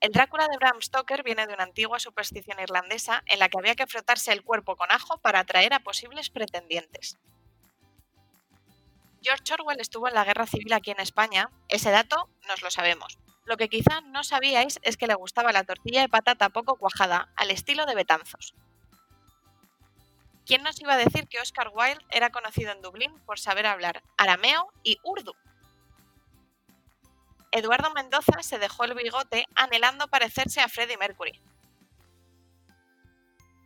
el 0.00 0.12
Drácula 0.12 0.46
de 0.48 0.58
Bram 0.58 0.82
Stoker 0.82 1.22
viene 1.22 1.46
de 1.46 1.54
una 1.54 1.62
antigua 1.62 1.98
superstición 1.98 2.60
irlandesa 2.60 3.22
en 3.24 3.38
la 3.38 3.48
que 3.48 3.56
había 3.56 3.74
que 3.74 3.86
frotarse 3.86 4.32
el 4.32 4.44
cuerpo 4.44 4.76
con 4.76 4.92
ajo 4.92 5.16
para 5.16 5.38
atraer 5.38 5.72
a 5.72 5.80
posibles 5.80 6.28
pretendientes? 6.28 7.18
George 9.22 9.54
Orwell 9.54 9.80
estuvo 9.80 10.08
en 10.08 10.14
la 10.14 10.24
guerra 10.24 10.46
civil 10.46 10.74
aquí 10.74 10.90
en 10.90 11.00
España, 11.00 11.48
ese 11.70 11.90
dato 11.90 12.28
nos 12.46 12.60
lo 12.60 12.70
sabemos. 12.70 13.18
Lo 13.46 13.56
que 13.56 13.70
quizá 13.70 14.02
no 14.02 14.22
sabíais 14.24 14.78
es 14.82 14.98
que 14.98 15.06
le 15.06 15.14
gustaba 15.14 15.50
la 15.50 15.64
tortilla 15.64 16.02
de 16.02 16.10
patata 16.10 16.50
poco 16.50 16.76
cuajada, 16.76 17.32
al 17.36 17.50
estilo 17.50 17.86
de 17.86 17.94
Betanzos. 17.94 18.54
¿Quién 20.44 20.62
nos 20.62 20.78
iba 20.82 20.92
a 20.92 20.98
decir 20.98 21.28
que 21.28 21.40
Oscar 21.40 21.70
Wilde 21.74 22.04
era 22.10 22.28
conocido 22.28 22.72
en 22.72 22.82
Dublín 22.82 23.18
por 23.24 23.38
saber 23.38 23.64
hablar 23.64 24.02
arameo 24.18 24.70
y 24.82 24.98
urdu? 25.02 25.32
Eduardo 27.54 27.88
Mendoza 27.90 28.42
se 28.42 28.58
dejó 28.58 28.82
el 28.82 28.94
bigote 28.94 29.44
anhelando 29.54 30.08
parecerse 30.08 30.60
a 30.60 30.68
Freddie 30.68 30.98
Mercury. 30.98 31.40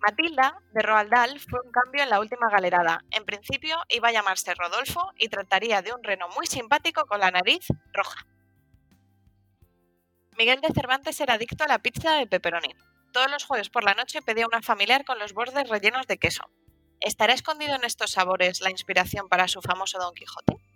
Matilda, 0.01 0.60
de 0.73 0.82
Roald 0.82 1.10
Dahl, 1.10 1.40
fue 1.40 1.60
un 1.65 1.73
cambio 1.73 2.02
en 2.02 2.10
la 2.10 2.20
última 2.20 2.51
galerada. 2.51 3.02
En 3.10 3.24
principio 3.24 3.78
iba 3.89 4.09
a 4.09 4.12
llamarse 4.12 4.55
Rodolfo 4.55 5.10
y 5.16 5.31
trataría 5.31 5.81
de 5.81 5.94
un 5.94 6.05
reno 6.05 6.28
muy 6.36 6.47
simpático 6.47 7.06
con 7.06 7.20
la 7.20 7.31
nariz 7.31 7.66
roja. 7.94 8.27
Miguel 10.36 10.60
de 10.60 10.74
Cervantes 10.74 11.19
era 11.20 11.35
adicto 11.35 11.65
a 11.65 11.69
la 11.69 11.78
pizza 11.78 12.12
de 12.16 12.27
pepperoni. 12.27 12.74
Todos 13.15 13.31
los 13.31 13.44
jueves 13.44 13.70
por 13.70 13.85
la 13.85 13.94
noche 13.94 14.20
pedía 14.20 14.47
una 14.47 14.60
familiar 14.60 15.06
con 15.06 15.19
los 15.19 15.32
bordes 15.32 15.66
rellenos 15.66 16.06
de 16.06 16.19
queso. 16.19 16.43
¿Estará 17.01 17.32
escondido 17.32 17.74
en 17.74 17.85
estos 17.85 18.10
sabores 18.10 18.60
la 18.60 18.70
inspiración 18.70 19.31
para 19.31 19.48
su 19.48 19.62
famoso 19.62 19.98
Don 19.98 20.12
Quijote? 20.12 20.68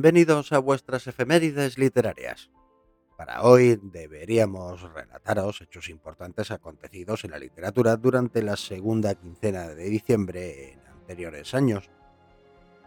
Bienvenidos 0.00 0.52
a 0.52 0.60
vuestras 0.60 1.08
efemérides 1.08 1.76
literarias. 1.76 2.52
Para 3.16 3.42
hoy 3.42 3.80
deberíamos 3.82 4.80
relataros 4.92 5.60
hechos 5.60 5.88
importantes 5.88 6.52
acontecidos 6.52 7.24
en 7.24 7.32
la 7.32 7.38
literatura 7.40 7.96
durante 7.96 8.40
la 8.44 8.56
segunda 8.56 9.16
quincena 9.16 9.66
de 9.66 9.90
diciembre 9.90 10.74
en 10.74 10.86
anteriores 10.86 11.52
años. 11.52 11.90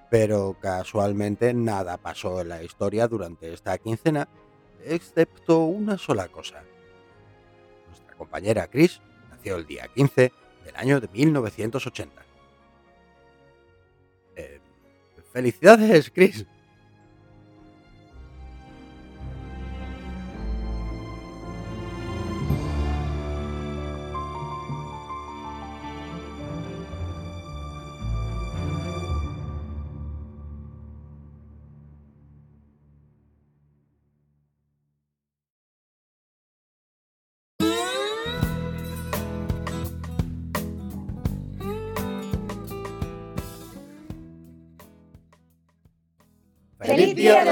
Pero 0.10 0.56
casualmente 0.62 1.54
nada 1.54 1.98
pasó 1.98 2.40
en 2.40 2.48
la 2.48 2.64
historia 2.64 3.10
durante 3.10 3.52
esta 3.52 3.78
quincena, 3.78 4.30
excepto 4.86 5.66
una 5.66 5.98
sola 5.98 6.30
cosa. 6.30 6.64
Nuestra 7.88 8.16
compañera 8.16 8.68
Chris 8.68 9.02
nació 9.30 9.58
el 9.58 9.66
día 9.66 9.90
15 9.94 10.32
del 10.64 10.76
año 10.78 11.02
de 11.02 11.10
1980. 11.10 12.22
Eh, 14.38 14.62
felicidades, 15.34 16.10
Chris. 16.10 16.48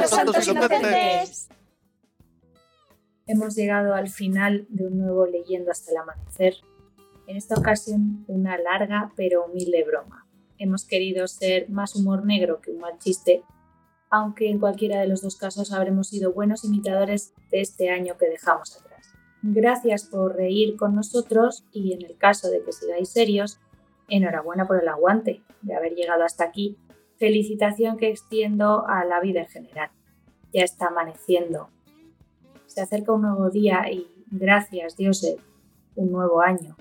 Santos 0.10 0.48
Inocentes! 0.48 1.50
Hemos 3.28 3.56
llegado 3.56 3.94
al 3.94 4.10
final 4.10 4.66
de 4.70 4.88
un 4.88 4.98
nuevo 4.98 5.28
Leyendo 5.28 5.70
hasta 5.70 5.92
el 5.92 5.98
amanecer. 5.98 6.56
En 7.28 7.38
esta 7.38 7.56
ocasión, 7.56 8.26
una 8.28 8.58
larga 8.58 9.12
pero 9.16 9.46
humilde 9.46 9.84
broma. 9.84 10.26
Hemos 10.58 10.86
querido 10.86 11.28
ser 11.28 11.70
más 11.70 11.96
humor 11.96 12.26
negro 12.26 12.60
que 12.60 12.72
un 12.72 12.80
mal 12.80 12.98
chiste, 12.98 13.44
aunque 14.10 14.50
en 14.50 14.60
cualquiera 14.60 15.00
de 15.00 15.08
los 15.08 15.22
dos 15.22 15.38
casos 15.38 15.72
habremos 15.72 16.08
sido 16.08 16.34
buenos 16.34 16.64
imitadores 16.66 17.34
de 17.52 17.62
este 17.62 17.92
año 17.92 18.18
que 18.18 18.30
dejamos 18.30 18.76
atrás. 18.76 19.14
Gracias 19.44 20.06
por 20.06 20.36
reír 20.36 20.76
con 20.76 20.96
nosotros 20.96 21.66
y 21.72 21.94
en 21.94 22.04
el 22.04 22.18
caso 22.18 22.50
de 22.50 22.64
que 22.64 22.72
sigáis 22.72 23.10
serios, 23.10 23.60
enhorabuena 24.08 24.66
por 24.68 24.82
el 24.82 24.88
aguante 24.88 25.44
de 25.62 25.76
haber 25.76 25.94
llegado 25.94 26.24
hasta 26.24 26.46
aquí 26.46 26.78
felicitación 27.20 27.98
que 27.98 28.10
extiendo 28.10 28.88
a 28.88 29.06
la 29.06 29.20
vida 29.20 29.42
en 29.42 29.48
general. 29.48 29.92
Ya 30.54 30.64
está 30.64 30.88
amaneciendo. 30.88 31.70
Se 32.68 32.82
acerca 32.82 33.14
un 33.14 33.22
nuevo 33.22 33.50
día 33.50 33.92
y, 33.92 34.08
Gracias, 34.32 34.96
Dioses. 34.96 35.38
Un 35.96 36.12
nuevo 36.12 36.42
año. 36.42 36.78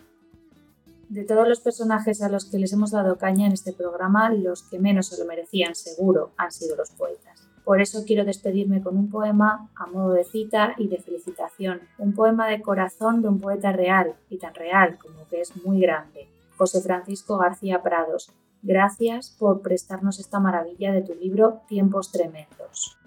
De 1.08 1.24
todos 1.24 1.48
los 1.48 1.60
personajes 1.60 2.20
a 2.20 2.28
los 2.28 2.44
que 2.44 2.58
les 2.58 2.74
hemos 2.74 2.90
dado 2.90 3.16
caña 3.16 3.46
en 3.46 3.52
este 3.52 3.72
programa, 3.72 4.30
los 4.30 4.62
que 4.64 4.78
menos 4.78 5.06
se 5.06 5.18
lo 5.18 5.26
merecían 5.26 5.74
seguro 5.74 6.32
han 6.36 6.52
sido 6.52 6.76
los 6.76 6.90
poetas. 6.90 7.48
Por 7.64 7.80
eso 7.80 8.04
quiero 8.06 8.26
despedirme 8.26 8.82
con 8.82 8.98
un 8.98 9.08
poema 9.08 9.70
a 9.76 9.86
modo 9.86 10.12
de 10.12 10.24
cita 10.24 10.74
y 10.76 10.88
de 10.88 10.98
felicitación, 10.98 11.80
un 11.96 12.12
poema 12.12 12.48
de 12.48 12.60
corazón 12.60 13.22
de 13.22 13.28
un 13.28 13.40
poeta 13.40 13.72
real, 13.72 14.14
y 14.28 14.36
tan 14.36 14.54
real 14.54 14.98
como 14.98 15.26
que 15.28 15.40
es 15.40 15.56
muy 15.64 15.80
grande, 15.80 16.28
José 16.58 16.82
Francisco 16.82 17.38
García 17.38 17.82
Prados. 17.82 18.30
Gracias 18.60 19.34
por 19.38 19.62
prestarnos 19.62 20.18
esta 20.18 20.38
maravilla 20.38 20.92
de 20.92 21.02
tu 21.02 21.14
libro 21.14 21.62
Tiempos 21.66 22.12
Tremendos. 22.12 22.97